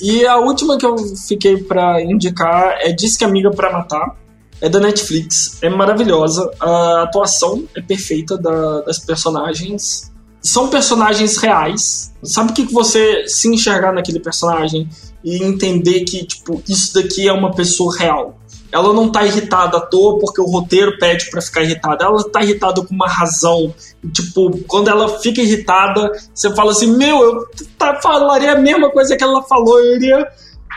E 0.00 0.26
a 0.26 0.36
última 0.38 0.78
que 0.78 0.86
eu 0.86 0.96
fiquei 1.26 1.56
para 1.56 2.00
indicar 2.02 2.78
é 2.80 2.92
Disque 2.92 3.24
Amiga 3.24 3.50
para 3.50 3.72
Matar. 3.72 4.16
É 4.60 4.68
da 4.68 4.80
Netflix, 4.80 5.62
é 5.62 5.68
maravilhosa. 5.68 6.50
A 6.58 7.02
atuação 7.02 7.64
é 7.76 7.80
perfeita 7.80 8.36
da, 8.36 8.80
das 8.80 8.98
personagens 8.98 10.10
são 10.40 10.68
personagens 10.68 11.36
reais. 11.36 12.12
Sabe 12.22 12.50
o 12.52 12.54
que 12.54 12.72
você 12.72 13.26
se 13.26 13.48
enxergar 13.48 13.92
naquele 13.92 14.20
personagem 14.20 14.88
e 15.22 15.42
entender 15.42 16.04
que, 16.04 16.24
tipo, 16.24 16.62
isso 16.68 16.94
daqui 16.94 17.28
é 17.28 17.32
uma 17.32 17.52
pessoa 17.52 17.96
real? 17.96 18.37
Ela 18.70 18.92
não 18.92 19.10
tá 19.10 19.24
irritada 19.24 19.78
à 19.78 19.80
toa 19.80 20.18
porque 20.18 20.40
o 20.40 20.44
roteiro 20.44 20.98
pede 20.98 21.30
para 21.30 21.40
ficar 21.40 21.62
irritada. 21.62 22.04
Ela 22.04 22.22
tá 22.30 22.42
irritada 22.42 22.82
com 22.82 22.94
uma 22.94 23.08
razão. 23.08 23.74
Tipo, 24.12 24.58
quando 24.66 24.88
ela 24.88 25.18
fica 25.20 25.40
irritada, 25.40 26.12
você 26.34 26.54
fala 26.54 26.72
assim: 26.72 26.96
Meu, 26.96 27.22
eu 27.22 27.48
tá, 27.78 28.00
falaria 28.00 28.52
a 28.52 28.58
mesma 28.58 28.90
coisa 28.90 29.16
que 29.16 29.24
ela 29.24 29.42
falou. 29.42 29.78
Eu 29.80 29.96
iria 29.96 30.28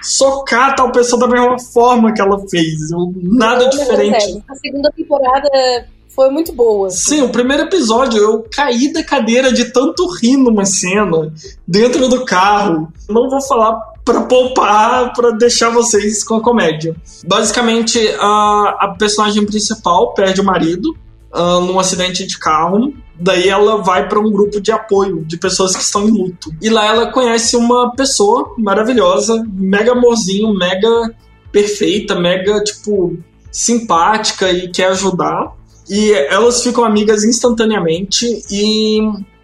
socar 0.01 0.75
tal 0.75 0.91
pessoa 0.91 1.19
da 1.19 1.27
mesma 1.27 1.59
forma 1.59 2.13
que 2.13 2.21
ela 2.21 2.39
fez. 2.49 2.91
Eu, 2.91 3.13
nada 3.15 3.63
não, 3.63 3.69
diferente. 3.69 4.43
A 4.49 4.55
segunda 4.55 4.91
temporada 4.91 5.49
foi 6.15 6.29
muito 6.29 6.53
boa. 6.53 6.87
Assim. 6.87 7.17
Sim, 7.17 7.21
o 7.23 7.29
primeiro 7.29 7.63
episódio 7.63 8.21
eu 8.21 8.45
caí 8.51 8.91
da 8.91 9.03
cadeira 9.03 9.51
de 9.51 9.65
tanto 9.65 10.07
rir 10.21 10.37
numa 10.37 10.65
cena 10.65 11.33
dentro 11.67 12.07
do 12.07 12.25
carro. 12.25 12.91
Não 13.09 13.29
vou 13.29 13.41
falar 13.41 13.90
para 14.03 14.21
poupar, 14.21 15.13
para 15.13 15.31
deixar 15.31 15.69
vocês 15.69 16.23
com 16.23 16.35
a 16.35 16.41
comédia. 16.41 16.95
Basicamente, 17.25 17.99
a, 18.19 18.77
a 18.79 18.95
personagem 18.97 19.45
principal 19.45 20.13
perde 20.13 20.41
o 20.41 20.43
marido 20.43 20.95
uh, 21.33 21.61
num 21.61 21.79
acidente 21.79 22.25
de 22.25 22.37
carro. 22.37 22.93
Daí 23.19 23.47
ela 23.47 23.77
vai 23.77 24.07
para 24.09 24.19
um 24.19 24.31
grupo 24.31 24.59
de 24.59 24.71
apoio 24.71 25.23
de 25.25 25.37
pessoas 25.37 25.75
que 25.75 25.83
estão 25.83 26.07
em 26.07 26.11
luto. 26.11 26.51
E 26.61 26.69
lá 26.69 26.85
ela 26.85 27.11
conhece 27.11 27.55
uma 27.55 27.91
pessoa 27.95 28.53
maravilhosa, 28.57 29.43
mega 29.53 29.91
amorzinho, 29.91 30.53
mega 30.53 31.13
perfeita, 31.51 32.19
mega, 32.19 32.63
tipo, 32.63 33.17
simpática 33.51 34.51
e 34.51 34.69
quer 34.69 34.87
ajudar. 34.87 35.55
E 35.87 36.11
elas 36.11 36.63
ficam 36.63 36.83
amigas 36.83 37.23
instantaneamente 37.23 38.25
e 38.49 38.99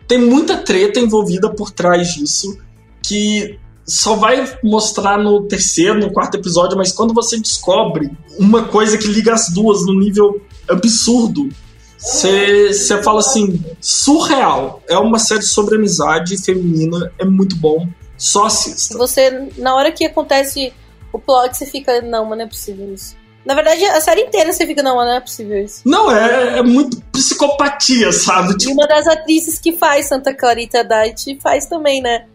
tem 0.08 0.18
muita 0.18 0.58
treta 0.58 1.00
envolvida 1.00 1.50
por 1.50 1.70
trás 1.70 2.14
disso 2.14 2.58
que 3.04 3.60
só 3.88 4.16
vai 4.16 4.58
mostrar 4.62 5.18
no 5.18 5.48
terceiro, 5.48 5.98
no 5.98 6.12
quarto 6.12 6.36
episódio, 6.36 6.78
mas 6.78 6.92
quando 6.92 7.14
você 7.14 7.40
descobre 7.40 8.12
uma 8.38 8.66
coisa 8.66 8.98
que 8.98 9.08
liga 9.08 9.34
as 9.34 9.50
duas 9.50 9.86
no 9.86 9.98
nível 9.98 10.42
absurdo, 10.68 11.50
você 11.98 13.02
fala 13.02 13.20
assim, 13.20 13.64
surreal. 13.80 14.84
É 14.90 14.98
uma 14.98 15.18
série 15.18 15.42
sobre 15.42 15.76
amizade 15.76 16.38
feminina, 16.44 17.12
é 17.18 17.24
muito 17.24 17.56
bom. 17.56 17.88
Só 18.18 18.46
assista. 18.46 18.98
Você, 18.98 19.50
na 19.58 19.76
hora 19.76 19.92
que 19.92 20.06
acontece 20.06 20.74
o 21.14 21.20
plot, 21.20 21.56
você 21.56 21.66
fica, 21.66 22.02
não, 22.02 22.26
mas 22.26 22.38
não 22.38 22.46
é 22.46 22.48
possível 22.48 22.94
isso. 22.94 23.16
Na 23.46 23.54
verdade, 23.54 23.86
a 23.86 24.02
série 24.02 24.24
inteira 24.24 24.52
você 24.52 24.68
fica, 24.68 24.84
não, 24.84 24.96
não 24.98 25.14
é 25.14 25.22
possível 25.22 25.64
isso. 25.64 25.82
Não, 25.86 26.12
é, 26.12 26.60
é 26.60 26.64
muito 26.64 27.00
psicopatia, 27.14 28.12
sabe? 28.12 28.58
Tipo... 28.58 28.72
E 28.72 28.74
uma 28.74 28.86
das 28.86 29.08
atrizes 29.08 29.58
que 29.58 29.72
faz 29.72 30.08
Santa 30.08 30.34
Clarita 30.34 30.84
Diet 30.84 31.40
faz 31.42 31.68
também, 31.68 32.02
né? 32.02 32.26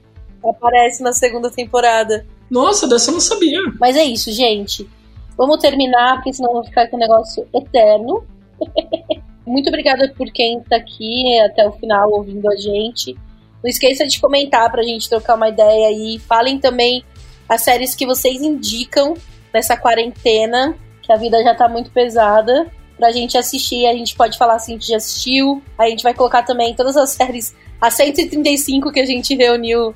Aparece 0.44 1.02
na 1.02 1.12
segunda 1.12 1.51
temporada. 1.51 2.27
Nossa, 2.51 2.89
dessa 2.89 3.10
eu 3.10 3.14
não 3.14 3.20
sabia. 3.20 3.59
Mas 3.81 3.97
é 3.97 4.05
isso, 4.05 4.31
gente. 4.32 4.89
Vamos 5.36 5.59
terminar, 5.59 6.16
porque 6.16 6.32
senão 6.32 6.55
vai 6.55 6.64
ficar 6.64 6.89
com 6.89 6.97
um 6.97 7.01
negócio 7.01 7.47
eterno. 7.55 8.24
Muito 9.47 9.69
obrigada 9.69 10.12
por 10.16 10.31
quem 10.31 10.60
tá 10.60 10.77
aqui 10.77 11.39
até 11.40 11.66
o 11.66 11.73
final 11.73 12.10
ouvindo 12.10 12.51
a 12.51 12.56
gente. 12.56 13.14
Não 13.62 13.69
esqueça 13.69 14.06
de 14.06 14.20
comentar 14.20 14.70
pra 14.70 14.82
gente 14.82 15.09
trocar 15.09 15.36
uma 15.36 15.48
ideia 15.48 15.89
aí. 15.89 16.19
Falem 16.19 16.59
também 16.59 17.05
as 17.48 17.62
séries 17.62 17.94
que 17.94 18.06
vocês 18.06 18.43
indicam 18.43 19.14
nessa 19.52 19.77
quarentena 19.77 20.77
que 21.02 21.12
a 21.12 21.16
vida 21.16 21.43
já 21.43 21.55
tá 21.55 21.69
muito 21.69 21.90
pesada 21.90 22.70
pra 23.02 23.10
gente 23.10 23.36
assistir. 23.36 23.84
A 23.86 23.92
gente 23.94 24.14
pode 24.14 24.38
falar 24.38 24.54
assim 24.54 24.78
que 24.78 24.86
já 24.86 24.96
assistiu. 24.96 25.60
A 25.76 25.88
gente 25.88 26.04
vai 26.04 26.14
colocar 26.14 26.44
também 26.44 26.72
todas 26.72 26.96
as 26.96 27.10
séries, 27.10 27.52
as 27.80 27.94
135 27.94 28.92
que 28.92 29.00
a 29.00 29.04
gente 29.04 29.34
reuniu. 29.34 29.92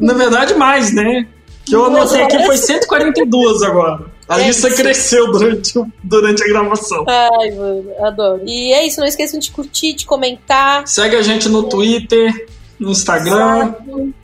Na 0.00 0.14
verdade, 0.14 0.54
mais, 0.54 0.92
né? 0.92 1.28
Que 1.64 1.76
eu 1.76 1.84
anotei 1.84 2.22
aqui 2.22 2.42
foi 2.44 2.56
142 2.56 3.62
agora. 3.62 4.06
A 4.28 4.40
é 4.40 4.48
lista 4.48 4.68
isso. 4.68 4.76
cresceu 4.76 5.30
durante, 5.30 5.72
durante 6.02 6.42
a 6.42 6.46
gravação. 6.48 7.04
Ai, 7.06 7.52
mano, 7.52 7.92
adoro. 8.00 8.42
E 8.44 8.72
é 8.72 8.84
isso, 8.84 8.98
não 8.98 9.06
esqueçam 9.06 9.38
de 9.38 9.52
curtir, 9.52 9.92
de 9.92 10.04
comentar. 10.04 10.86
Segue 10.88 11.14
a 11.14 11.22
gente 11.22 11.48
no 11.48 11.62
Twitter, 11.62 12.48
no 12.80 12.90
Instagram. 12.90 13.74
Exato. 13.86 14.14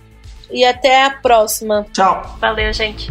E 0.50 0.64
até 0.64 1.04
a 1.04 1.10
próxima. 1.10 1.86
Tchau. 1.92 2.36
Valeu, 2.40 2.72
gente. 2.72 3.10